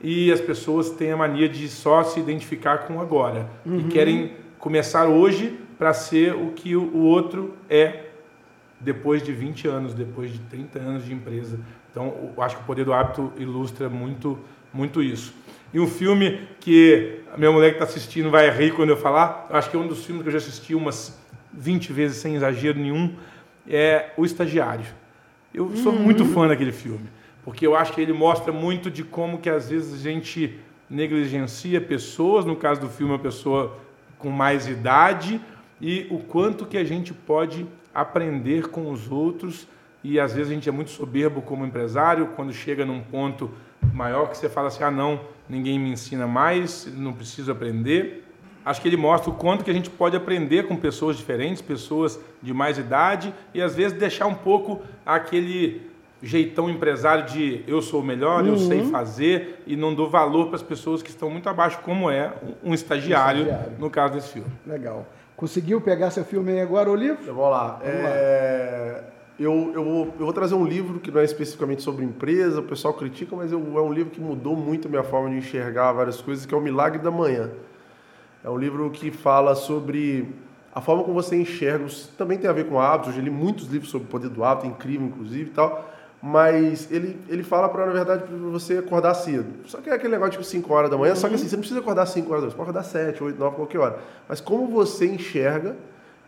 E 0.00 0.32
as 0.32 0.40
pessoas 0.40 0.90
têm 0.90 1.12
a 1.12 1.16
mania 1.16 1.48
de 1.48 1.68
só 1.68 2.02
se 2.02 2.18
identificar 2.18 2.78
com 2.78 3.00
agora 3.00 3.48
uhum. 3.66 3.80
e 3.80 3.84
querem 3.84 4.32
começar 4.58 5.06
hoje 5.06 5.58
para 5.78 5.92
ser 5.92 6.34
o 6.34 6.52
que 6.52 6.76
o 6.76 6.98
outro 6.98 7.54
é 7.68 8.06
depois 8.78 9.22
de 9.22 9.32
20 9.32 9.68
anos, 9.68 9.94
depois 9.94 10.32
de 10.32 10.38
30 10.38 10.78
anos 10.78 11.04
de 11.04 11.12
empresa. 11.12 11.58
Então, 11.90 12.32
acho 12.38 12.56
que 12.56 12.62
o 12.62 12.66
poder 12.66 12.84
do 12.84 12.92
hábito 12.92 13.32
ilustra 13.36 13.88
muito, 13.88 14.38
muito 14.72 15.02
isso. 15.02 15.34
E 15.72 15.78
um 15.78 15.86
filme 15.86 16.40
que 16.58 17.20
a 17.32 17.36
minha 17.36 17.52
mulher 17.52 17.70
que 17.70 17.76
está 17.76 17.84
assistindo 17.84 18.30
vai 18.30 18.50
rir 18.50 18.74
quando 18.74 18.90
eu 18.90 18.96
falar, 18.96 19.46
eu 19.50 19.56
acho 19.56 19.70
que 19.70 19.76
é 19.76 19.78
um 19.78 19.86
dos 19.86 20.04
filmes 20.04 20.22
que 20.22 20.28
eu 20.28 20.32
já 20.32 20.38
assisti 20.38 20.74
umas 20.74 21.18
20 21.52 21.92
vezes 21.92 22.16
sem 22.16 22.34
exagero 22.34 22.78
nenhum, 22.78 23.14
é 23.68 24.10
O 24.16 24.24
Estagiário. 24.24 24.86
Eu 25.54 25.76
sou 25.76 25.92
uhum. 25.92 26.00
muito 26.00 26.24
fã 26.24 26.48
daquele 26.48 26.72
filme, 26.72 27.08
porque 27.44 27.66
eu 27.66 27.74
acho 27.76 27.92
que 27.92 28.00
ele 28.00 28.12
mostra 28.12 28.52
muito 28.52 28.90
de 28.90 29.04
como 29.04 29.38
que 29.38 29.50
às 29.50 29.68
vezes 29.70 29.94
a 29.94 30.10
gente 30.10 30.58
negligencia 30.88 31.80
pessoas, 31.80 32.44
no 32.44 32.56
caso 32.56 32.80
do 32.80 32.88
filme, 32.88 33.12
uma 33.12 33.18
pessoa 33.18 33.78
com 34.18 34.30
mais 34.30 34.68
idade, 34.68 35.40
e 35.80 36.06
o 36.10 36.18
quanto 36.18 36.66
que 36.66 36.76
a 36.76 36.84
gente 36.84 37.14
pode 37.14 37.66
aprender 37.94 38.68
com 38.68 38.90
os 38.90 39.10
outros. 39.10 39.66
E 40.02 40.18
às 40.18 40.34
vezes 40.34 40.50
a 40.50 40.54
gente 40.54 40.68
é 40.68 40.72
muito 40.72 40.90
soberbo 40.90 41.42
como 41.42 41.64
empresário, 41.64 42.28
quando 42.34 42.52
chega 42.52 42.84
num 42.84 43.00
ponto 43.00 43.50
maior 43.92 44.28
que 44.28 44.36
você 44.36 44.48
fala 44.48 44.68
assim: 44.68 44.82
"Ah, 44.82 44.90
não, 44.90 45.20
ninguém 45.48 45.78
me 45.78 45.90
ensina 45.90 46.26
mais, 46.26 46.86
não 46.96 47.12
preciso 47.12 47.50
aprender". 47.52 48.24
Acho 48.64 48.82
que 48.82 48.88
ele 48.88 48.96
mostra 48.96 49.30
o 49.30 49.34
quanto 49.34 49.64
que 49.64 49.70
a 49.70 49.74
gente 49.74 49.88
pode 49.88 50.16
aprender 50.16 50.66
com 50.66 50.76
pessoas 50.76 51.16
diferentes, 51.16 51.62
pessoas 51.62 52.20
de 52.42 52.52
mais 52.52 52.76
idade 52.76 53.32
e 53.54 53.62
às 53.62 53.74
vezes 53.74 53.96
deixar 53.96 54.26
um 54.26 54.34
pouco 54.34 54.82
aquele 55.04 55.90
jeitão 56.22 56.68
empresário 56.68 57.24
de 57.24 57.64
eu 57.66 57.80
sou 57.80 58.00
o 58.00 58.04
melhor, 58.04 58.42
uhum. 58.42 58.50
eu 58.50 58.58
sei 58.58 58.84
fazer 58.90 59.62
e 59.66 59.74
não 59.76 59.94
dou 59.94 60.08
valor 60.08 60.48
para 60.48 60.56
as 60.56 60.62
pessoas 60.62 61.02
que 61.02 61.08
estão 61.08 61.30
muito 61.30 61.48
abaixo, 61.48 61.80
como 61.82 62.10
é 62.10 62.32
um 62.62 62.74
estagiário, 62.74 63.42
estagiário. 63.42 63.72
no 63.78 63.90
caso 63.90 64.14
desse 64.14 64.28
filme. 64.28 64.50
Legal. 64.66 65.06
Conseguiu 65.36 65.80
pegar 65.80 66.10
seu 66.10 66.24
filme 66.24 66.52
aí 66.52 66.60
agora, 66.60 66.90
o 66.90 66.94
livro? 66.94 67.24
Vamos 67.24 67.50
lá. 67.50 67.80
Vamos 67.82 67.94
é... 67.94 69.02
lá. 69.02 69.19
Eu, 69.40 69.72
eu, 69.74 69.82
vou, 69.82 70.06
eu 70.18 70.24
vou 70.26 70.34
trazer 70.34 70.54
um 70.54 70.66
livro 70.66 71.00
que 71.00 71.10
não 71.10 71.18
é 71.18 71.24
especificamente 71.24 71.80
sobre 71.80 72.04
empresa, 72.04 72.60
o 72.60 72.62
pessoal 72.62 72.92
critica, 72.92 73.34
mas 73.34 73.50
eu, 73.50 73.58
é 73.58 73.80
um 73.80 73.90
livro 73.90 74.10
que 74.10 74.20
mudou 74.20 74.54
muito 74.54 74.86
a 74.86 74.90
minha 74.90 75.02
forma 75.02 75.30
de 75.30 75.36
enxergar 75.36 75.92
várias 75.92 76.20
coisas, 76.20 76.44
que 76.44 76.54
é 76.54 76.58
O 76.58 76.60
Milagre 76.60 76.98
da 76.98 77.10
Manhã. 77.10 77.48
É 78.44 78.50
um 78.50 78.58
livro 78.58 78.90
que 78.90 79.10
fala 79.10 79.54
sobre 79.54 80.28
a 80.74 80.82
forma 80.82 81.04
como 81.04 81.14
você 81.14 81.36
enxerga, 81.36 81.86
também 82.18 82.36
tem 82.36 82.50
a 82.50 82.52
ver 82.52 82.66
com 82.66 82.78
hábitos, 82.78 83.16
eu 83.16 83.22
li 83.22 83.30
muitos 83.30 83.66
livros 83.68 83.90
sobre 83.90 84.06
o 84.06 84.10
poder 84.10 84.28
do 84.28 84.44
hábito, 84.44 84.66
é 84.66 84.68
incrível 84.68 85.06
inclusive 85.06 85.48
e 85.48 85.54
tal, 85.54 85.90
mas 86.22 86.92
ele, 86.92 87.18
ele 87.26 87.42
fala 87.42 87.66
para, 87.70 87.86
na 87.86 87.92
verdade, 87.92 88.24
para 88.24 88.36
você 88.36 88.76
acordar 88.76 89.14
cedo. 89.14 89.46
Só 89.64 89.78
que 89.78 89.88
é 89.88 89.94
aquele 89.94 90.12
negócio 90.12 90.32
tipo 90.32 90.44
5 90.44 90.70
horas 90.70 90.90
da 90.90 90.98
manhã, 90.98 91.14
só 91.14 91.30
que 91.30 91.36
assim, 91.36 91.48
você 91.48 91.56
não 91.56 91.60
precisa 91.60 91.80
acordar 91.80 92.04
5 92.04 92.30
horas 92.30 92.42
da 92.42 92.46
manhã, 92.48 92.50
você 92.50 92.56
pode 92.58 92.68
acordar 92.68 92.84
7, 92.84 93.24
8, 93.24 93.38
9, 93.38 93.56
qualquer 93.56 93.78
hora. 93.78 94.00
Mas 94.28 94.38
como 94.38 94.66
você 94.66 95.06
enxerga, 95.06 95.74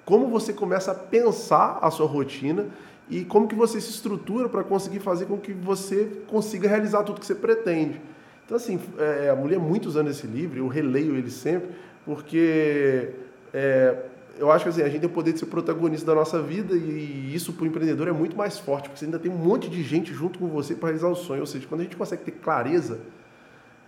como 0.03 0.29
você 0.29 0.55
começa 0.55 0.93
a 0.93 0.95
pensar 0.95 1.79
a 1.83 1.91
sua 1.91 2.07
rotina 2.07 2.67
e 3.11 3.24
como 3.24 3.48
que 3.48 3.55
você 3.55 3.80
se 3.80 3.90
estrutura 3.90 4.48
para 4.48 4.64
conseguir 4.64 5.00
fazer 5.00 5.26
com 5.26 5.38
que 5.38 5.53
você 5.53 6.09
consiga 6.28 6.68
realizar 6.68 7.03
tudo 7.03 7.20
que 7.20 7.26
você 7.26 7.34
pretende. 7.34 8.00
Então, 8.44 8.57
assim, 8.57 8.80
é, 8.98 9.30
a 9.30 9.36
mulher 9.36 9.59
muitos 9.59 9.96
anos 9.96 10.16
esse 10.16 10.26
livro, 10.26 10.59
eu 10.59 10.68
releio 10.68 11.16
ele 11.16 11.30
sempre, 11.30 11.70
porque 12.05 13.11
é, 13.53 13.96
eu 14.38 14.50
acho 14.50 14.64
que 14.64 14.70
assim, 14.70 14.82
a 14.82 14.88
gente 14.88 15.00
tem 15.00 15.09
o 15.09 15.12
poder 15.12 15.32
de 15.32 15.38
ser 15.38 15.46
protagonista 15.46 16.07
da 16.07 16.14
nossa 16.14 16.40
vida 16.40 16.74
e 16.74 17.34
isso 17.34 17.53
para 17.53 17.64
o 17.64 17.66
empreendedor 17.66 18.09
é 18.09 18.12
muito 18.12 18.36
mais 18.36 18.59
forte, 18.59 18.88
porque 18.88 18.98
você 18.98 19.05
ainda 19.05 19.18
tem 19.18 19.30
um 19.30 19.36
monte 19.36 19.68
de 19.68 19.82
gente 19.82 20.12
junto 20.12 20.38
com 20.38 20.48
você 20.48 20.74
para 20.74 20.88
realizar 20.88 21.09
o 21.09 21.14
sonho. 21.14 21.40
Ou 21.40 21.46
seja, 21.46 21.66
quando 21.66 21.82
a 21.82 21.84
gente 21.84 21.96
consegue 21.96 22.22
ter 22.24 22.32
clareza, 22.32 22.98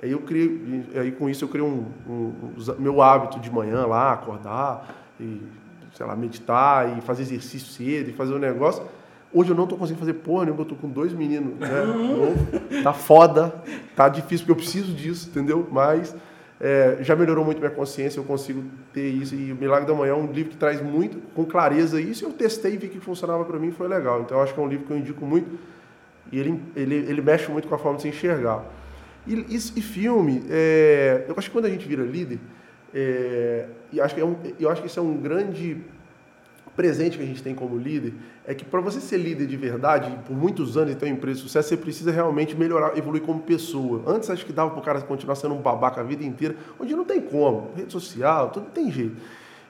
aí 0.03 0.11
eu 0.11 0.21
criei, 0.21 0.85
aí 0.95 1.13
com 1.13 1.29
isso 1.29 1.45
eu 1.45 1.49
criei 1.49 1.67
um, 1.67 1.87
um, 2.09 2.13
um, 2.13 2.55
meu 2.79 3.01
hábito 3.01 3.41
de 3.41 3.51
manhã 3.51 3.87
lá, 3.87 4.13
acordar 4.13 4.95
e, 5.19 5.41
sei 5.95 6.07
lá, 6.07 6.15
meditar 6.15 6.97
e 6.97 7.01
fazer 7.01 7.23
exercício 7.23 7.69
cedo 7.69 8.11
e 8.11 8.13
fazer 8.13 8.35
um 8.35 8.39
negócio. 8.39 8.85
Hoje 9.35 9.51
eu 9.51 9.57
não 9.57 9.65
estou 9.65 9.77
conseguindo 9.77 9.99
fazer 9.99 10.15
porra 10.15 10.45
nenhuma, 10.45 10.61
eu 10.61 10.63
estou 10.63 10.79
com 10.79 10.89
dois 10.89 11.13
meninos, 11.13 11.59
né? 11.59 11.69
Tá 12.85 12.93
foda, 12.93 13.53
tá 13.97 14.09
difícil, 14.09 14.47
porque 14.47 14.53
eu 14.53 14.57
preciso 14.57 14.93
disso, 14.93 15.29
entendeu? 15.29 15.67
Mas 15.73 16.15
é, 16.61 16.99
já 17.01 17.17
melhorou 17.17 17.45
muito 17.45 17.59
minha 17.59 17.71
consciência, 17.71 18.21
eu 18.21 18.25
consigo 18.25 18.63
ter 18.93 19.09
isso. 19.09 19.35
E 19.35 19.51
o 19.51 19.57
Milagre 19.57 19.89
da 19.89 19.93
Manhã 19.93 20.13
é 20.13 20.15
um 20.15 20.31
livro 20.31 20.53
que 20.53 20.57
traz 20.57 20.81
muito, 20.81 21.21
com 21.35 21.45
clareza 21.45 22.01
isso. 22.01 22.25
Eu 22.25 22.33
testei 22.33 22.75
e 22.75 22.77
vi 22.77 22.89
que 22.89 23.01
funcionava 23.01 23.45
para 23.45 23.59
mim 23.59 23.73
foi 23.73 23.89
legal. 23.89 24.21
Então 24.23 24.39
eu 24.39 24.45
acho 24.45 24.55
que 24.55 24.61
é 24.61 24.63
um 24.63 24.69
livro 24.69 24.87
que 24.87 24.93
eu 24.93 24.97
indico 24.97 25.27
muito. 25.27 25.59
E 26.31 26.39
ele, 26.39 26.63
ele, 26.77 26.95
ele 26.95 27.21
mexe 27.21 27.51
muito 27.51 27.67
com 27.67 27.75
a 27.75 27.79
forma 27.79 27.97
de 27.97 28.03
se 28.03 28.09
enxergar. 28.09 28.65
E, 29.27 29.35
e, 29.35 29.57
e 29.57 29.83
filme, 29.83 30.45
é, 30.49 31.25
eu 31.27 31.35
acho 31.37 31.49
que 31.49 31.53
quando 31.53 31.65
a 31.65 31.71
gente 31.71 31.89
vira 31.89 32.05
líder, 32.05 32.39
é, 32.95 33.67
e 33.93 34.01
acho 34.01 34.15
que 34.15 34.21
é 34.21 34.25
um, 34.25 34.37
eu 34.61 34.71
acho 34.71 34.81
que 34.81 34.87
isso 34.87 35.01
é 35.01 35.03
um 35.03 35.17
grande 35.17 35.83
presente 36.77 37.17
que 37.17 37.23
a 37.23 37.27
gente 37.27 37.43
tem 37.43 37.55
como 37.55 37.77
líder 37.79 38.15
é 38.47 38.55
que 38.55 38.65
para 38.65 38.81
você 38.81 39.01
ser 39.01 39.19
líder 39.19 39.47
de 39.47 39.57
verdade, 39.57 40.17
por 40.27 40.37
muitos 40.37 40.77
anos 40.77 40.93
e 40.93 40.95
ter 40.97 41.07
uma 41.07 41.13
empresa 41.13 41.37
de 41.37 41.43
sucesso, 41.43 41.69
você 41.69 41.77
precisa 41.77 42.11
realmente 42.11 42.57
melhorar, 42.57 42.97
evoluir 42.97 43.23
como 43.23 43.41
pessoa. 43.41 44.03
Antes 44.07 44.29
acho 44.31 44.45
que 44.45 44.53
dava 44.53 44.71
para 44.71 44.81
o 44.81 44.83
cara 44.83 45.01
continuar 45.03 45.37
sendo 45.37 45.55
um 45.55 45.61
babaca 45.61 46.01
a 46.01 46.05
vida 46.05 46.25
inteira, 46.25 46.57
onde 46.79 46.95
não 46.95 47.05
tem 47.05 47.21
como, 47.21 47.71
rede 47.77 47.93
social, 47.93 48.51
tudo 48.51 48.67
tem 48.67 48.91
jeito. 48.91 49.17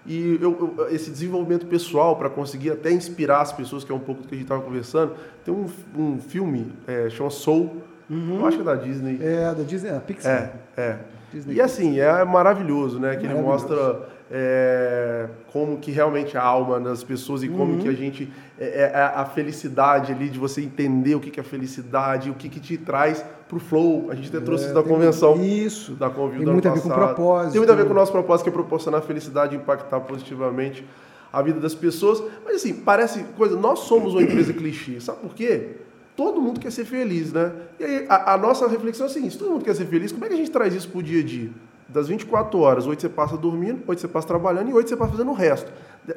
E 0.07 0.39
eu, 0.41 0.75
eu, 0.79 0.89
esse 0.91 1.11
desenvolvimento 1.11 1.67
pessoal 1.67 2.17
para 2.17 2.29
conseguir 2.29 2.71
até 2.71 2.91
inspirar 2.91 3.41
as 3.41 3.53
pessoas, 3.53 3.85
que 3.85 3.91
é 3.91 3.95
um 3.95 4.01
pouco 4.01 4.23
do 4.23 4.29
que 4.29 4.35
a 4.35 4.37
gente 4.37 4.45
estava 4.45 4.61
conversando, 4.61 5.15
tem 5.45 5.55
um, 5.55 5.67
um 5.97 6.21
filme, 6.21 6.73
é, 6.87 7.09
chama 7.09 7.31
Soul, 7.31 7.83
uhum. 8.11 8.41
eu 8.41 8.47
acho 8.47 8.57
que 8.57 8.63
é 8.63 8.67
da 8.67 8.75
Disney. 8.75 9.19
É, 9.21 9.55
da 9.55 9.63
Disney, 9.63 9.91
é, 9.91 9.99
Pixar. 9.99 10.53
É, 10.77 10.81
é. 10.81 10.99
Disney. 11.33 11.55
E 11.55 11.61
assim, 11.61 11.99
é 11.99 12.25
maravilhoso, 12.25 12.99
né? 12.99 13.17
Que 13.17 13.27
ele 13.27 13.35
mostra 13.35 14.09
é, 14.31 15.29
como 15.53 15.79
que 15.79 15.91
realmente 15.91 16.37
a 16.37 16.43
alma 16.43 16.81
das 16.81 17.05
pessoas 17.05 17.43
e 17.43 17.49
como 17.49 17.75
uhum. 17.75 17.79
que 17.81 17.89
a 17.89 17.93
gente 17.93 18.33
é, 18.59 18.83
é, 18.83 18.97
a 18.97 19.25
felicidade 19.25 20.13
ali 20.13 20.29
de 20.29 20.39
você 20.39 20.63
entender 20.63 21.15
o 21.15 21.21
que, 21.21 21.31
que 21.31 21.41
é 21.41 21.43
felicidade, 21.43 22.31
o 22.31 22.35
que, 22.35 22.49
que 22.49 22.61
te 22.61 22.77
traz 22.77 23.25
para 23.49 23.57
o 23.57 23.61
flow. 23.61 24.11
A 24.11 24.15
gente 24.15 24.29
até 24.29 24.41
trouxe 24.41 24.65
é, 24.65 24.67
isso 24.67 24.75
da 24.75 24.83
convenção. 24.83 25.45
Isso. 25.45 25.93
Da 25.93 26.11
Convil 26.11 26.45
tem 26.45 26.53
muito 26.53 26.69
a 26.69 26.73
ver 26.73 26.81
com 26.81 26.89
o 26.89 26.95
propósito. 26.95 27.53
Tem 27.53 27.61
muito 27.61 27.73
a 27.73 27.77
ver 27.77 27.85
com 27.85 27.93
o 27.93 27.95
nosso 27.95 28.13
propósito, 28.13 28.45
que 28.45 28.51
é 28.51 28.53
proporcionar 28.53 29.03
felicidade 29.03 29.55
e 29.55 29.59
impactar 29.59 30.01
positivamente 30.01 30.87
a 31.33 31.43
vida 31.43 31.61
das 31.61 31.75
pessoas. 31.75 32.23
Mas 32.45 32.57
assim, 32.57 32.75
parece 32.75 33.25
coisa. 33.37 33.57
Nós 33.57 33.81
somos 33.81 34.15
uma 34.15 34.23
empresa 34.23 34.53
clichê. 34.53 35.01
Sabe 35.01 35.19
por 35.21 35.35
quê? 35.35 35.77
Todo 36.17 36.41
mundo 36.41 36.61
quer 36.61 36.71
ser 36.71 36.85
feliz, 36.85 37.33
né? 37.33 37.53
E 37.79 37.85
aí 37.85 38.07
a, 38.09 38.35
a 38.35 38.39
nossa 38.39 38.69
reflexão 38.69 39.07
é 39.07 39.11
assim: 39.11 39.29
se 39.29 39.37
todo 39.37 39.51
mundo 39.51 39.65
quer 39.65 39.75
ser 39.75 39.87
feliz, 39.87 40.13
como 40.13 40.25
é 40.25 40.29
que 40.29 40.35
a 40.35 40.37
gente 40.37 40.51
traz 40.51 40.75
isso 40.75 40.89
para 40.89 40.99
o 40.99 41.03
dia 41.03 41.21
a 41.21 41.25
dia? 41.25 41.51
Das 41.89 42.09
24 42.09 42.59
horas, 42.59 42.87
8 42.87 43.01
você 43.01 43.09
passa 43.09 43.37
dormindo, 43.37 43.83
8 43.87 44.01
você 44.01 44.09
passa 44.09 44.27
trabalhando 44.27 44.71
e 44.71 44.73
8 44.73 44.89
você 44.89 44.97
passa 44.97 45.13
fazendo 45.13 45.31
o 45.31 45.35
resto. 45.35 45.71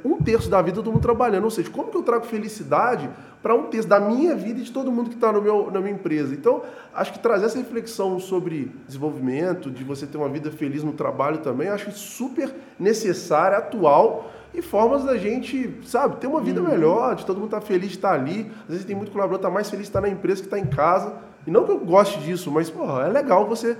Um 0.03 0.17
terço 0.17 0.49
da 0.49 0.61
vida 0.61 0.75
todo 0.75 0.91
mundo 0.91 1.01
trabalhando. 1.01 1.43
Ou 1.45 1.51
seja, 1.51 1.69
como 1.69 1.89
que 1.89 1.97
eu 1.97 2.03
trago 2.03 2.25
felicidade 2.25 3.09
para 3.41 3.55
um 3.55 3.63
terço 3.63 3.87
da 3.87 3.99
minha 3.99 4.35
vida 4.35 4.59
e 4.59 4.63
de 4.63 4.71
todo 4.71 4.91
mundo 4.91 5.09
que 5.09 5.15
está 5.15 5.31
na 5.31 5.79
minha 5.79 5.91
empresa? 5.91 6.33
Então, 6.33 6.61
acho 6.93 7.13
que 7.13 7.19
trazer 7.19 7.45
essa 7.45 7.57
reflexão 7.57 8.19
sobre 8.19 8.71
desenvolvimento, 8.85 9.71
de 9.71 9.83
você 9.83 10.05
ter 10.05 10.17
uma 10.17 10.29
vida 10.29 10.51
feliz 10.51 10.83
no 10.83 10.93
trabalho 10.93 11.39
também, 11.39 11.69
acho 11.69 11.91
super 11.91 12.53
necessária, 12.79 13.57
atual 13.57 14.31
e 14.53 14.61
formas 14.61 15.03
da 15.03 15.17
gente, 15.17 15.79
sabe, 15.83 16.17
ter 16.17 16.27
uma 16.27 16.41
vida 16.41 16.61
uhum. 16.61 16.67
melhor, 16.67 17.15
de 17.15 17.25
todo 17.25 17.37
mundo 17.37 17.47
estar 17.47 17.59
tá 17.59 17.65
feliz 17.65 17.89
de 17.89 17.95
estar 17.95 18.09
tá 18.09 18.15
ali. 18.15 18.51
Às 18.63 18.69
vezes 18.69 18.85
tem 18.85 18.95
muito 18.95 19.11
colaborador 19.11 19.39
que 19.39 19.45
está 19.45 19.53
mais 19.53 19.69
feliz 19.69 19.83
de 19.85 19.89
estar 19.89 20.01
na 20.01 20.09
empresa 20.09 20.41
que 20.41 20.47
está 20.47 20.57
em 20.57 20.65
casa. 20.65 21.13
E 21.45 21.51
não 21.51 21.63
que 21.63 21.71
eu 21.71 21.79
goste 21.79 22.19
disso, 22.19 22.51
mas, 22.51 22.69
porra, 22.69 23.03
é 23.03 23.09
legal 23.09 23.47
você 23.47 23.77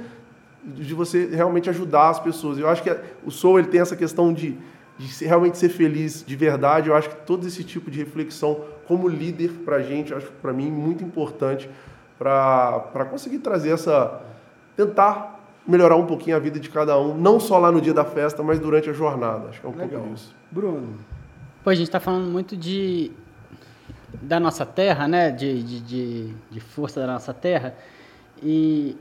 de 0.64 0.94
você 0.94 1.28
realmente 1.28 1.70
ajudar 1.70 2.10
as 2.10 2.20
pessoas. 2.20 2.58
Eu 2.58 2.68
acho 2.68 2.84
que 2.84 2.96
o 3.26 3.32
Soul 3.32 3.60
ele 3.60 3.70
tem 3.70 3.80
essa 3.80 3.96
questão 3.96 4.34
de, 4.34 4.58
de 4.98 5.26
realmente 5.26 5.58
ser 5.58 5.70
feliz 5.70 6.24
de 6.26 6.36
verdade. 6.36 6.90
Eu 6.90 6.96
acho 6.96 7.10
que 7.10 7.16
todo 7.26 7.48
esse 7.48 7.64
tipo 7.64 7.90
de 7.90 8.00
reflexão 8.00 8.62
como 8.88 9.08
líder 9.08 9.52
para 9.66 9.78
a 9.78 9.82
gente, 9.82 10.14
acho 10.14 10.32
para 10.42 10.52
mim 10.52 10.70
muito 10.72 11.04
importante 11.04 11.70
para 12.18 13.08
conseguir 13.10 13.40
trazer 13.40 13.72
essa 13.72 14.22
tentar 14.76 15.37
melhorar 15.68 15.96
um 15.96 16.06
pouquinho 16.06 16.36
a 16.36 16.40
vida 16.40 16.60
de 16.60 16.70
cada 16.70 16.98
um, 17.00 17.18
não 17.18 17.40
só 17.40 17.58
lá 17.60 17.72
no 17.72 17.82
dia 17.82 17.94
da 17.94 18.06
festa, 18.06 18.42
mas 18.42 18.60
durante 18.60 18.90
a 18.90 18.94
jornada. 18.94 19.50
Acho 19.50 19.60
que 19.60 19.66
é 19.66 19.70
um 19.70 19.74
Legal. 19.74 19.90
pouco 20.02 20.16
disso. 20.16 20.36
Bruno. 20.50 20.96
Pô, 21.64 21.70
a 21.70 21.76
gente 21.76 21.88
está 21.88 22.00
falando 22.00 22.30
muito 22.32 22.56
de 22.56 23.12
da 24.22 24.40
nossa 24.40 24.66
terra, 24.66 25.08
né? 25.08 25.30
De, 25.32 25.62
de, 25.62 25.80
de, 25.82 26.34
de 26.50 26.60
força 26.60 27.02
da 27.02 27.08
nossa 27.08 27.34
terra. 27.34 27.76
E 28.42 28.96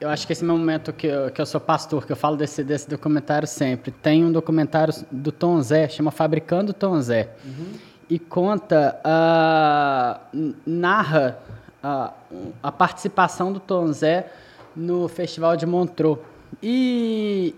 eu 0.00 0.08
acho 0.08 0.26
que 0.26 0.32
esse 0.32 0.42
é 0.42 0.46
o 0.46 0.50
momento 0.50 0.92
que 0.92 1.06
eu, 1.06 1.30
que 1.30 1.40
eu 1.40 1.46
sou 1.46 1.60
pastor, 1.60 2.04
que 2.04 2.12
eu 2.12 2.16
falo 2.16 2.36
desse, 2.36 2.64
desse 2.64 2.90
documentário 2.90 3.46
sempre. 3.46 3.92
Tem 3.92 4.24
um 4.24 4.32
documentário 4.32 4.92
do 5.10 5.30
Tom 5.30 5.62
Zé, 5.62 5.88
chama 5.88 6.10
Fabricando 6.10 6.72
Tom 6.72 7.00
Zé. 7.00 7.30
Uhum. 7.44 7.74
E 8.10 8.18
conta, 8.18 9.00
uh, 9.06 10.52
narra 10.66 11.38
uh, 11.82 12.52
a 12.62 12.72
participação 12.72 13.52
do 13.52 13.60
Tom 13.60 13.92
Zé 13.92 14.30
no 14.74 15.08
Festival 15.08 15.56
de 15.56 15.66
Montreux. 15.66 16.18
E, 16.62 17.54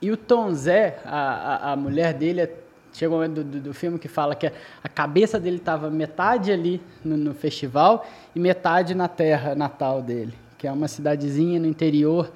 e 0.00 0.10
o 0.10 0.16
Tom 0.16 0.52
Zé, 0.52 1.00
a, 1.04 1.70
a, 1.70 1.72
a 1.72 1.76
mulher 1.76 2.14
dele, 2.14 2.48
chega 2.92 3.12
um 3.12 3.16
momento 3.16 3.44
do, 3.44 3.60
do, 3.60 3.74
filme 3.74 3.98
que 3.98 4.08
fala 4.08 4.34
que 4.34 4.46
a 4.46 4.88
cabeça 4.88 5.38
dele 5.40 5.56
estava 5.56 5.90
metade 5.90 6.52
ali 6.52 6.80
no, 7.04 7.16
no 7.16 7.34
festival 7.34 8.06
e 8.34 8.40
metade 8.40 8.94
na 8.94 9.08
terra 9.08 9.54
natal 9.54 10.02
dele 10.02 10.42
que 10.62 10.68
é 10.68 10.70
uma 10.70 10.86
cidadezinha 10.86 11.58
no 11.58 11.66
interior. 11.66 12.32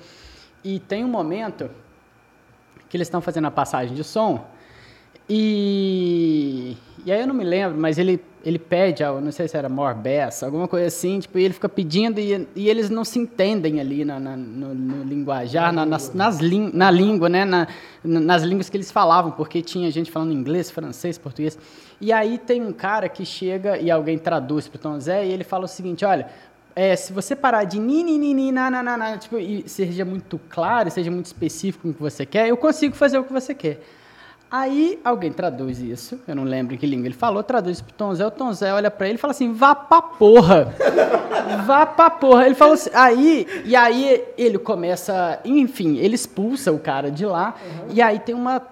E 0.65 0.81
tem 0.81 1.05
um 1.05 1.09
momento 1.09 1.71
que 2.89 2.97
eles 2.97 3.07
estão 3.07 3.21
fazendo 3.21 3.45
a 3.47 3.53
passagem 3.53 3.95
de 3.95 4.03
som. 4.03 4.45
E, 5.31 6.77
e 7.07 7.13
aí 7.13 7.21
eu 7.21 7.27
não 7.29 7.35
me 7.37 7.45
lembro, 7.45 7.79
mas 7.79 7.99
ele, 7.99 8.21
ele 8.45 8.59
pede, 8.59 9.05
não 9.05 9.31
sei 9.31 9.47
se 9.47 9.57
era 9.57 9.69
Morbessa, 9.69 10.45
alguma 10.45 10.67
coisa 10.67 10.89
assim, 10.89 11.21
tipo, 11.21 11.39
e 11.39 11.45
ele 11.45 11.55
fica 11.55 11.69
pedindo 11.69 12.19
e, 12.19 12.49
e 12.57 12.69
eles 12.69 12.91
não 12.91 13.05
se 13.05 13.17
entendem 13.17 13.79
ali 13.79 14.05
na, 14.05 14.19
na 14.19 14.37
no, 14.37 14.75
no, 14.75 15.05
linguajar, 15.05 15.73
na, 15.73 15.87
nas, 15.87 16.13
nas 16.13 16.41
na 16.73 16.91
língua, 16.91 17.29
né, 17.29 17.45
na, 17.45 17.69
nas 18.03 18.43
línguas 18.43 18.69
que 18.69 18.77
eles 18.77 18.91
falavam, 18.91 19.31
porque 19.31 19.63
tinha 19.63 19.89
gente 19.89 20.11
falando 20.11 20.33
inglês, 20.33 20.69
francês, 20.69 21.17
português. 21.17 21.57
E 22.01 22.13
aí 22.13 22.39
tem 22.39 22.61
um 22.61 22.73
cara 22.73 23.09
que 23.09 23.25
chega 23.25 23.79
e 23.79 23.89
alguém 23.89 24.19
traduz 24.19 24.67
para 24.67 24.77
o 24.77 24.81
Tom 24.81 24.99
Zé 24.99 25.25
e 25.25 25.31
ele 25.31 25.45
fala 25.45 25.67
o 25.67 25.69
seguinte, 25.69 26.05
olha, 26.05 26.27
é, 26.75 26.97
se 26.97 27.13
você 27.13 27.37
parar 27.37 27.63
de 27.63 27.79
ni, 27.79 28.03
ni, 28.03 28.19
ni, 28.19 28.35
ni 28.35 28.51
na, 28.51 28.69
na, 28.69 28.83
na, 28.83 28.97
na, 28.97 29.17
tipo, 29.17 29.39
e 29.39 29.63
seja 29.69 30.05
muito 30.05 30.41
claro, 30.49 30.91
seja 30.91 31.13
muito 31.13 31.27
específico 31.27 31.87
no 31.87 31.95
que 31.95 32.03
você 32.03 32.27
quer, 32.27 32.49
eu 32.49 32.57
consigo 32.57 32.97
fazer 32.97 33.17
o 33.17 33.23
que 33.23 33.33
você 33.33 33.55
quer. 33.55 33.81
Aí 34.51 35.01
alguém 35.05 35.33
traduz 35.33 35.81
isso, 35.81 36.21
eu 36.27 36.35
não 36.35 36.45
lembro 36.45 36.79
que 36.79 36.87
língua 36.87 37.09
ele 37.09 37.15
falou, 37.15 37.43
traduz 37.43 37.81
pro 37.81 37.93
Tom 37.93 38.15
Zé, 38.15 38.25
o 38.25 38.31
Tom 38.31 38.53
Zé 38.53 38.73
olha 38.73 38.91
para 38.91 39.09
ele 39.09 39.17
e 39.17 39.19
fala 39.19 39.33
assim, 39.33 39.53
vá 39.53 39.75
pra 39.75 40.01
porra, 40.01 40.73
vá 41.67 41.85
pra 41.85 42.09
porra. 42.11 42.47
Ele 42.47 42.55
falou 42.55 42.75
assim, 42.75 42.91
aí, 42.95 43.47
e 43.65 43.75
aí 43.75 44.25
ele 44.39 44.57
começa, 44.57 45.41
enfim, 45.45 45.97
ele 45.97 46.15
expulsa 46.15 46.71
o 46.71 46.79
cara 46.79 47.11
de 47.11 47.27
lá, 47.27 47.57
uhum. 47.61 47.89
e 47.93 48.01
aí 48.01 48.21
tem 48.21 48.37
uma 48.37 48.63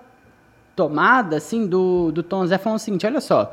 tomada, 0.77 1.37
assim, 1.39 1.67
do, 1.67 2.13
do 2.13 2.23
Tom 2.23 2.47
Zé 2.47 2.57
falando 2.57 2.79
o 2.79 2.83
seguinte, 2.83 3.05
olha 3.05 3.21
só, 3.21 3.53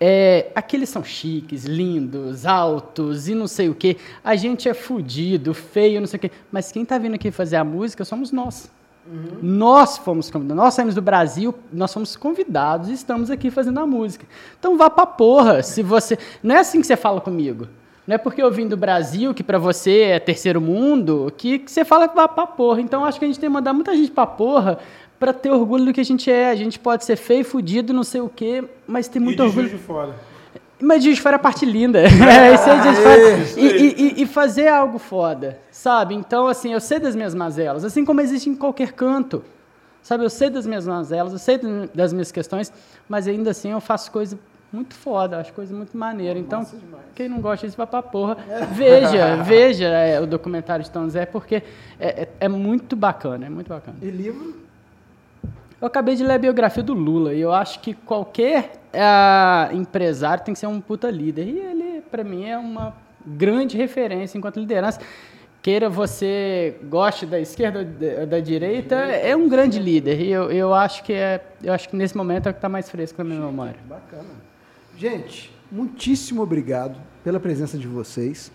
é, 0.00 0.50
aqueles 0.54 0.88
são 0.88 1.04
chiques, 1.04 1.66
lindos, 1.66 2.46
altos 2.46 3.28
e 3.28 3.34
não 3.34 3.46
sei 3.46 3.68
o 3.68 3.74
que. 3.74 3.98
A 4.24 4.34
gente 4.34 4.66
é 4.68 4.72
fudido, 4.72 5.52
feio, 5.52 6.00
não 6.00 6.06
sei 6.06 6.16
o 6.16 6.20
que. 6.20 6.30
Mas 6.50 6.72
quem 6.72 6.84
está 6.84 6.96
vindo 6.96 7.14
aqui 7.14 7.30
fazer 7.30 7.56
a 7.56 7.64
música 7.64 8.02
somos 8.02 8.32
nós. 8.32 8.70
Uhum. 9.06 9.38
Nós 9.42 9.98
fomos 9.98 10.30
convidados, 10.30 10.62
nós 10.62 10.74
saímos 10.74 10.94
do 10.94 11.02
Brasil, 11.02 11.54
nós 11.72 11.92
fomos 11.92 12.16
convidados 12.16 12.90
e 12.90 12.92
estamos 12.92 13.30
aqui 13.30 13.50
fazendo 13.50 13.80
a 13.80 13.86
música. 13.86 14.26
Então 14.58 14.76
vá 14.76 14.90
pra 14.90 15.06
porra, 15.06 15.62
se 15.62 15.82
você. 15.82 16.18
Não 16.42 16.54
é 16.54 16.60
assim 16.60 16.80
que 16.80 16.86
você 16.86 16.96
fala 16.96 17.20
comigo. 17.20 17.66
Não 18.06 18.14
é 18.14 18.18
porque 18.18 18.42
eu 18.42 18.50
vim 18.50 18.66
do 18.66 18.76
Brasil, 18.76 19.32
que 19.32 19.42
para 19.42 19.58
você 19.58 20.00
é 20.00 20.18
terceiro 20.18 20.60
mundo, 20.60 21.32
que, 21.36 21.60
que 21.60 21.70
você 21.70 21.84
fala 21.84 22.08
que 22.08 22.14
vá 22.14 22.26
pra 22.26 22.46
porra. 22.46 22.80
Então 22.80 23.04
acho 23.04 23.18
que 23.18 23.24
a 23.24 23.28
gente 23.28 23.38
tem 23.38 23.48
que 23.48 23.54
mandar 23.54 23.72
muita 23.72 23.94
gente 23.94 24.10
pra 24.10 24.26
porra 24.26 24.78
para 25.18 25.32
ter 25.32 25.50
orgulho 25.50 25.84
do 25.84 25.92
que 25.92 26.00
a 26.00 26.04
gente 26.04 26.30
é. 26.30 26.50
A 26.50 26.56
gente 26.56 26.78
pode 26.78 27.04
ser 27.04 27.16
feio, 27.16 27.44
fudido, 27.44 27.92
não 27.92 28.02
sei 28.02 28.20
o 28.20 28.28
quê, 28.28 28.64
mas 28.86 29.06
tem 29.06 29.20
muito 29.20 29.34
e 29.34 29.36
de 29.36 29.42
orgulho. 29.42 29.68
Juiz 29.68 29.80
de 29.80 29.86
Fora. 29.86 30.29
Mas 30.80 31.02
de 31.02 31.10
é 31.10 31.34
a 31.34 31.38
parte 31.38 31.66
linda. 31.66 32.00
É, 32.30 32.54
isso 32.54 33.58
aí. 33.58 33.66
E, 33.66 34.20
e, 34.20 34.22
e, 34.22 34.26
fazer 34.26 34.68
algo 34.68 34.98
foda, 34.98 35.58
sabe? 35.70 36.14
Então, 36.14 36.46
assim, 36.46 36.72
eu 36.72 36.80
sei 36.80 36.98
das 36.98 37.14
minhas 37.14 37.34
mazelas, 37.34 37.84
assim 37.84 38.04
como 38.04 38.20
existe 38.20 38.48
em 38.48 38.54
qualquer 38.54 38.92
canto. 38.92 39.44
Sabe, 40.02 40.24
eu 40.24 40.30
sei 40.30 40.48
das 40.48 40.66
minhas 40.66 40.86
mazelas, 40.86 41.32
eu 41.32 41.38
sei 41.38 41.60
das 41.94 42.12
minhas 42.12 42.32
questões, 42.32 42.72
mas 43.08 43.28
ainda 43.28 43.50
assim 43.50 43.70
eu 43.70 43.80
faço 43.80 44.10
coisa 44.10 44.38
muito 44.72 44.94
foda, 44.94 45.38
acho 45.38 45.52
coisa 45.52 45.74
muito 45.74 45.96
maneira. 45.96 46.38
Então, 46.38 46.64
quem 47.14 47.28
não 47.28 47.40
gosta 47.40 47.66
disso 47.66 47.76
vai 47.76 47.86
pra 47.86 48.02
porra. 48.02 48.36
Veja, 48.72 49.36
veja 49.44 49.86
é, 49.88 50.20
o 50.20 50.26
documentário 50.26 50.84
de 50.84 50.90
Tom 50.90 51.08
Zé, 51.08 51.26
porque 51.26 51.62
é, 51.98 52.22
é, 52.22 52.28
é 52.40 52.48
muito 52.48 52.96
bacana, 52.96 53.46
é 53.46 53.50
muito 53.50 53.68
bacana. 53.68 53.98
E 54.00 54.10
livro? 54.10 54.54
Eu 55.80 55.86
acabei 55.86 56.14
de 56.14 56.22
ler 56.22 56.34
a 56.34 56.38
biografia 56.38 56.82
do 56.82 56.94
Lula 56.94 57.34
e 57.34 57.40
eu 57.40 57.52
acho 57.52 57.80
que 57.80 57.94
qualquer 57.94 58.79
uh, 58.94 59.74
empresário 59.74 60.44
tem 60.44 60.54
que 60.54 60.60
ser 60.60 60.66
um 60.66 60.80
puta 60.80 61.10
líder. 61.10 61.46
E 61.46 61.58
ele, 61.58 62.02
para 62.10 62.24
mim, 62.24 62.44
é 62.44 62.58
uma 62.58 62.94
grande 63.24 63.76
referência 63.76 64.38
enquanto 64.38 64.58
liderança. 64.58 65.00
Queira 65.62 65.90
você 65.90 66.78
goste 66.84 67.26
da 67.26 67.38
esquerda 67.38 67.86
ou 68.20 68.26
da 68.26 68.40
direita, 68.40 68.94
é 68.94 69.36
um 69.36 69.46
grande 69.46 69.78
líder. 69.78 70.18
E 70.20 70.30
eu, 70.30 70.50
eu 70.50 70.72
acho 70.72 71.04
que 71.04 71.12
é, 71.12 71.44
eu 71.62 71.72
acho 71.72 71.88
que 71.88 71.96
nesse 71.96 72.16
momento 72.16 72.46
é 72.46 72.50
o 72.50 72.54
que 72.54 72.58
está 72.58 72.68
mais 72.68 72.88
fresco 72.88 73.22
na 73.22 73.28
minha 73.28 73.46
memória. 73.46 73.76
Bacana. 73.86 74.24
Gente, 74.96 75.54
muitíssimo 75.70 76.42
obrigado 76.42 76.98
pela 77.22 77.38
presença 77.38 77.76
de 77.76 77.86
vocês. 77.86 78.50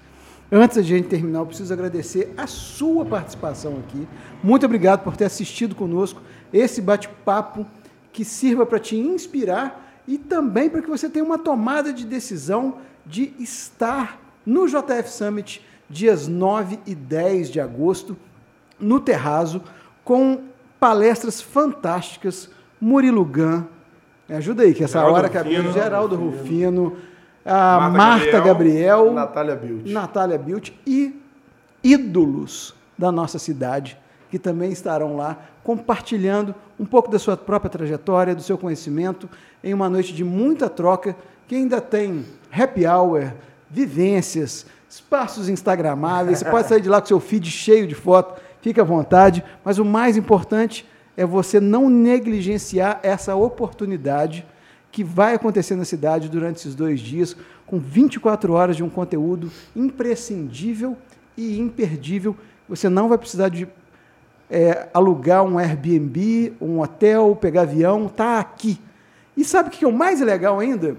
Antes 0.51 0.83
de 0.85 0.93
a 0.93 0.97
gente 0.97 1.07
terminar, 1.07 1.39
eu 1.39 1.45
preciso 1.45 1.71
agradecer 1.73 2.33
a 2.37 2.47
sua 2.47 3.05
participação 3.05 3.77
aqui. 3.79 4.07
Muito 4.43 4.65
obrigado 4.65 5.03
por 5.03 5.15
ter 5.15 5.25
assistido 5.25 5.75
conosco 5.75 6.21
esse 6.51 6.81
bate-papo 6.81 7.67
que 8.11 8.25
sirva 8.25 8.65
para 8.65 8.79
te 8.79 8.95
inspirar 8.95 9.84
e 10.07 10.17
também 10.17 10.69
para 10.69 10.81
que 10.81 10.89
você 10.89 11.09
tenha 11.09 11.25
uma 11.25 11.37
tomada 11.37 11.91
de 11.91 12.05
decisão 12.05 12.75
de 13.05 13.33
estar 13.39 14.19
no 14.45 14.67
JF 14.67 15.09
Summit 15.09 15.65
dias 15.89 16.27
9 16.27 16.79
e 16.85 16.95
10 16.95 17.49
de 17.49 17.59
agosto 17.59 18.17
no 18.79 18.99
Terrazo 18.99 19.61
com 20.03 20.43
palestras 20.79 21.41
fantásticas, 21.41 22.49
Murilo 22.79 23.25
Gan, 23.25 23.65
me 24.27 24.35
ajuda 24.35 24.63
aí, 24.63 24.73
que 24.73 24.83
essa 24.83 24.99
Geraldo 24.99 25.17
hora 25.17 25.29
que 25.29 25.37
abriu, 25.37 25.71
Geraldo 25.71 26.15
Rufino, 26.15 26.97
a 27.45 27.79
Marta, 27.79 27.97
Marta 27.97 28.39
Gabriel, 28.39 29.05
Gabriel, 29.05 29.13
Natália 29.13 29.55
Bilt. 29.55 29.91
Natália 29.91 30.37
Bilt 30.37 30.71
e 30.85 31.21
ídolos 31.83 32.73
da 32.97 33.11
nossa 33.11 33.37
cidade 33.37 33.97
que 34.29 34.39
também 34.39 34.71
estarão 34.71 35.15
lá 35.15 35.37
compartilhando 35.63 36.53
um 36.79 36.85
pouco 36.85 37.09
da 37.09 37.17
sua 37.17 37.35
própria 37.35 37.69
trajetória, 37.69 38.35
do 38.35 38.43
seu 38.43 38.57
conhecimento, 38.57 39.29
em 39.63 39.73
uma 39.73 39.89
noite 39.89 40.13
de 40.13 40.23
muita 40.23 40.69
troca, 40.69 41.15
que 41.47 41.55
ainda 41.55 41.81
tem 41.81 42.25
happy 42.51 42.85
hour, 42.85 43.31
vivências, 43.69 44.65
espaços 44.89 45.49
instagramáveis, 45.49 46.39
você 46.39 46.45
pode 46.45 46.67
sair 46.67 46.81
de 46.81 46.89
lá 46.89 47.01
com 47.01 47.07
seu 47.07 47.19
feed 47.19 47.49
cheio 47.49 47.87
de 47.87 47.95
foto, 47.95 48.39
fique 48.61 48.79
à 48.79 48.83
vontade, 48.83 49.43
mas 49.63 49.79
o 49.79 49.85
mais 49.85 50.17
importante 50.17 50.85
é 51.17 51.25
você 51.25 51.59
não 51.59 51.89
negligenciar 51.89 52.99
essa 53.03 53.35
oportunidade 53.35 54.45
que 54.91 55.03
vai 55.03 55.33
acontecer 55.33 55.75
na 55.75 55.83
cidade 55.83 56.29
durante 56.29 56.57
esses 56.57 56.75
dois 56.75 56.99
dias, 56.99 57.35
com 57.65 57.79
24 57.79 58.53
horas 58.53 58.77
de 58.77 58.83
um 58.83 58.89
conteúdo 58.89 59.51
imprescindível 59.75 60.95
e 61.35 61.59
imperdível. 61.59 62.35
Você 62.69 62.87
não 62.87 63.09
vai 63.09 63.17
precisar 63.17 63.49
de 63.49 63.67
é, 64.49 64.87
alugar 64.93 65.43
um 65.43 65.57
Airbnb, 65.57 66.53
um 66.61 66.79
hotel, 66.79 67.35
pegar 67.35 67.63
avião, 67.63 68.07
está 68.07 68.39
aqui. 68.39 68.79
E 69.35 69.43
sabe 69.43 69.69
o 69.69 69.71
que 69.71 69.85
é 69.85 69.87
o 69.87 69.91
mais 69.91 70.21
legal 70.21 70.59
ainda? 70.59 70.95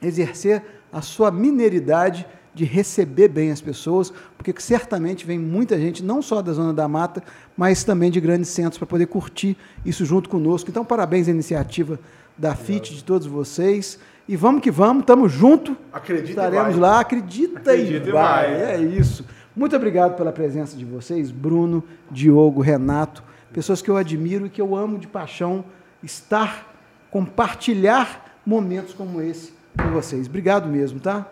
Exercer 0.00 0.62
a 0.92 1.02
sua 1.02 1.30
mineridade 1.30 2.26
de 2.54 2.64
receber 2.64 3.28
bem 3.28 3.52
as 3.52 3.60
pessoas, 3.60 4.12
porque 4.36 4.52
certamente 4.60 5.24
vem 5.24 5.38
muita 5.38 5.78
gente, 5.78 6.02
não 6.02 6.20
só 6.20 6.42
da 6.42 6.52
Zona 6.52 6.72
da 6.72 6.88
Mata, 6.88 7.22
mas 7.56 7.84
também 7.84 8.10
de 8.10 8.20
grandes 8.20 8.50
centros, 8.50 8.78
para 8.78 8.86
poder 8.86 9.06
curtir 9.06 9.56
isso 9.84 10.04
junto 10.04 10.28
conosco. 10.28 10.68
Então, 10.68 10.84
parabéns 10.84 11.28
à 11.28 11.30
iniciativa 11.30 12.00
da 12.36 12.56
FIT, 12.56 12.96
de 12.96 13.04
todos 13.04 13.26
vocês. 13.26 13.98
E 14.26 14.36
vamos 14.36 14.60
que 14.60 14.70
vamos, 14.70 15.02
estamos 15.02 15.32
juntos. 15.32 15.76
Acredita 15.92 16.30
Estaremos 16.30 16.76
lá, 16.76 17.00
acredita, 17.00 17.58
acredita 17.58 18.08
e, 18.08 18.12
vai. 18.12 18.56
vai. 18.56 18.74
É 18.74 18.80
isso. 18.80 19.24
Muito 19.58 19.74
obrigado 19.74 20.14
pela 20.14 20.30
presença 20.30 20.76
de 20.76 20.84
vocês, 20.84 21.32
Bruno, 21.32 21.82
Diogo, 22.08 22.60
Renato, 22.60 23.24
pessoas 23.52 23.82
que 23.82 23.90
eu 23.90 23.96
admiro 23.96 24.46
e 24.46 24.48
que 24.48 24.60
eu 24.60 24.76
amo 24.76 24.96
de 25.00 25.08
paixão 25.08 25.64
estar, 26.00 26.72
compartilhar 27.10 28.38
momentos 28.46 28.94
como 28.94 29.20
esse 29.20 29.52
com 29.76 29.90
vocês. 29.90 30.28
Obrigado 30.28 30.68
mesmo, 30.68 31.00
tá? 31.00 31.26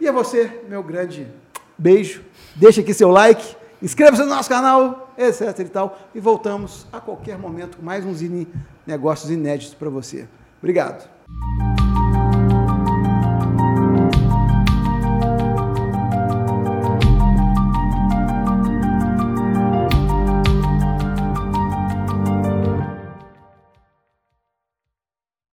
E 0.00 0.08
a 0.08 0.12
você, 0.12 0.60
meu 0.68 0.82
grande 0.82 1.28
beijo. 1.78 2.24
Deixa 2.56 2.80
aqui 2.80 2.92
seu 2.92 3.12
like, 3.12 3.54
inscreva-se 3.80 4.24
no 4.24 4.28
nosso 4.28 4.48
canal, 4.48 5.14
etc 5.16 5.56
e 5.60 5.68
tal. 5.68 5.96
E 6.12 6.18
voltamos 6.18 6.88
a 6.92 6.98
qualquer 6.98 7.38
momento 7.38 7.76
com 7.76 7.82
mais 7.84 8.04
uns 8.04 8.22
negócios 8.84 9.30
inéditos 9.30 9.72
para 9.72 9.88
você. 9.88 10.26
Obrigado. 10.58 11.08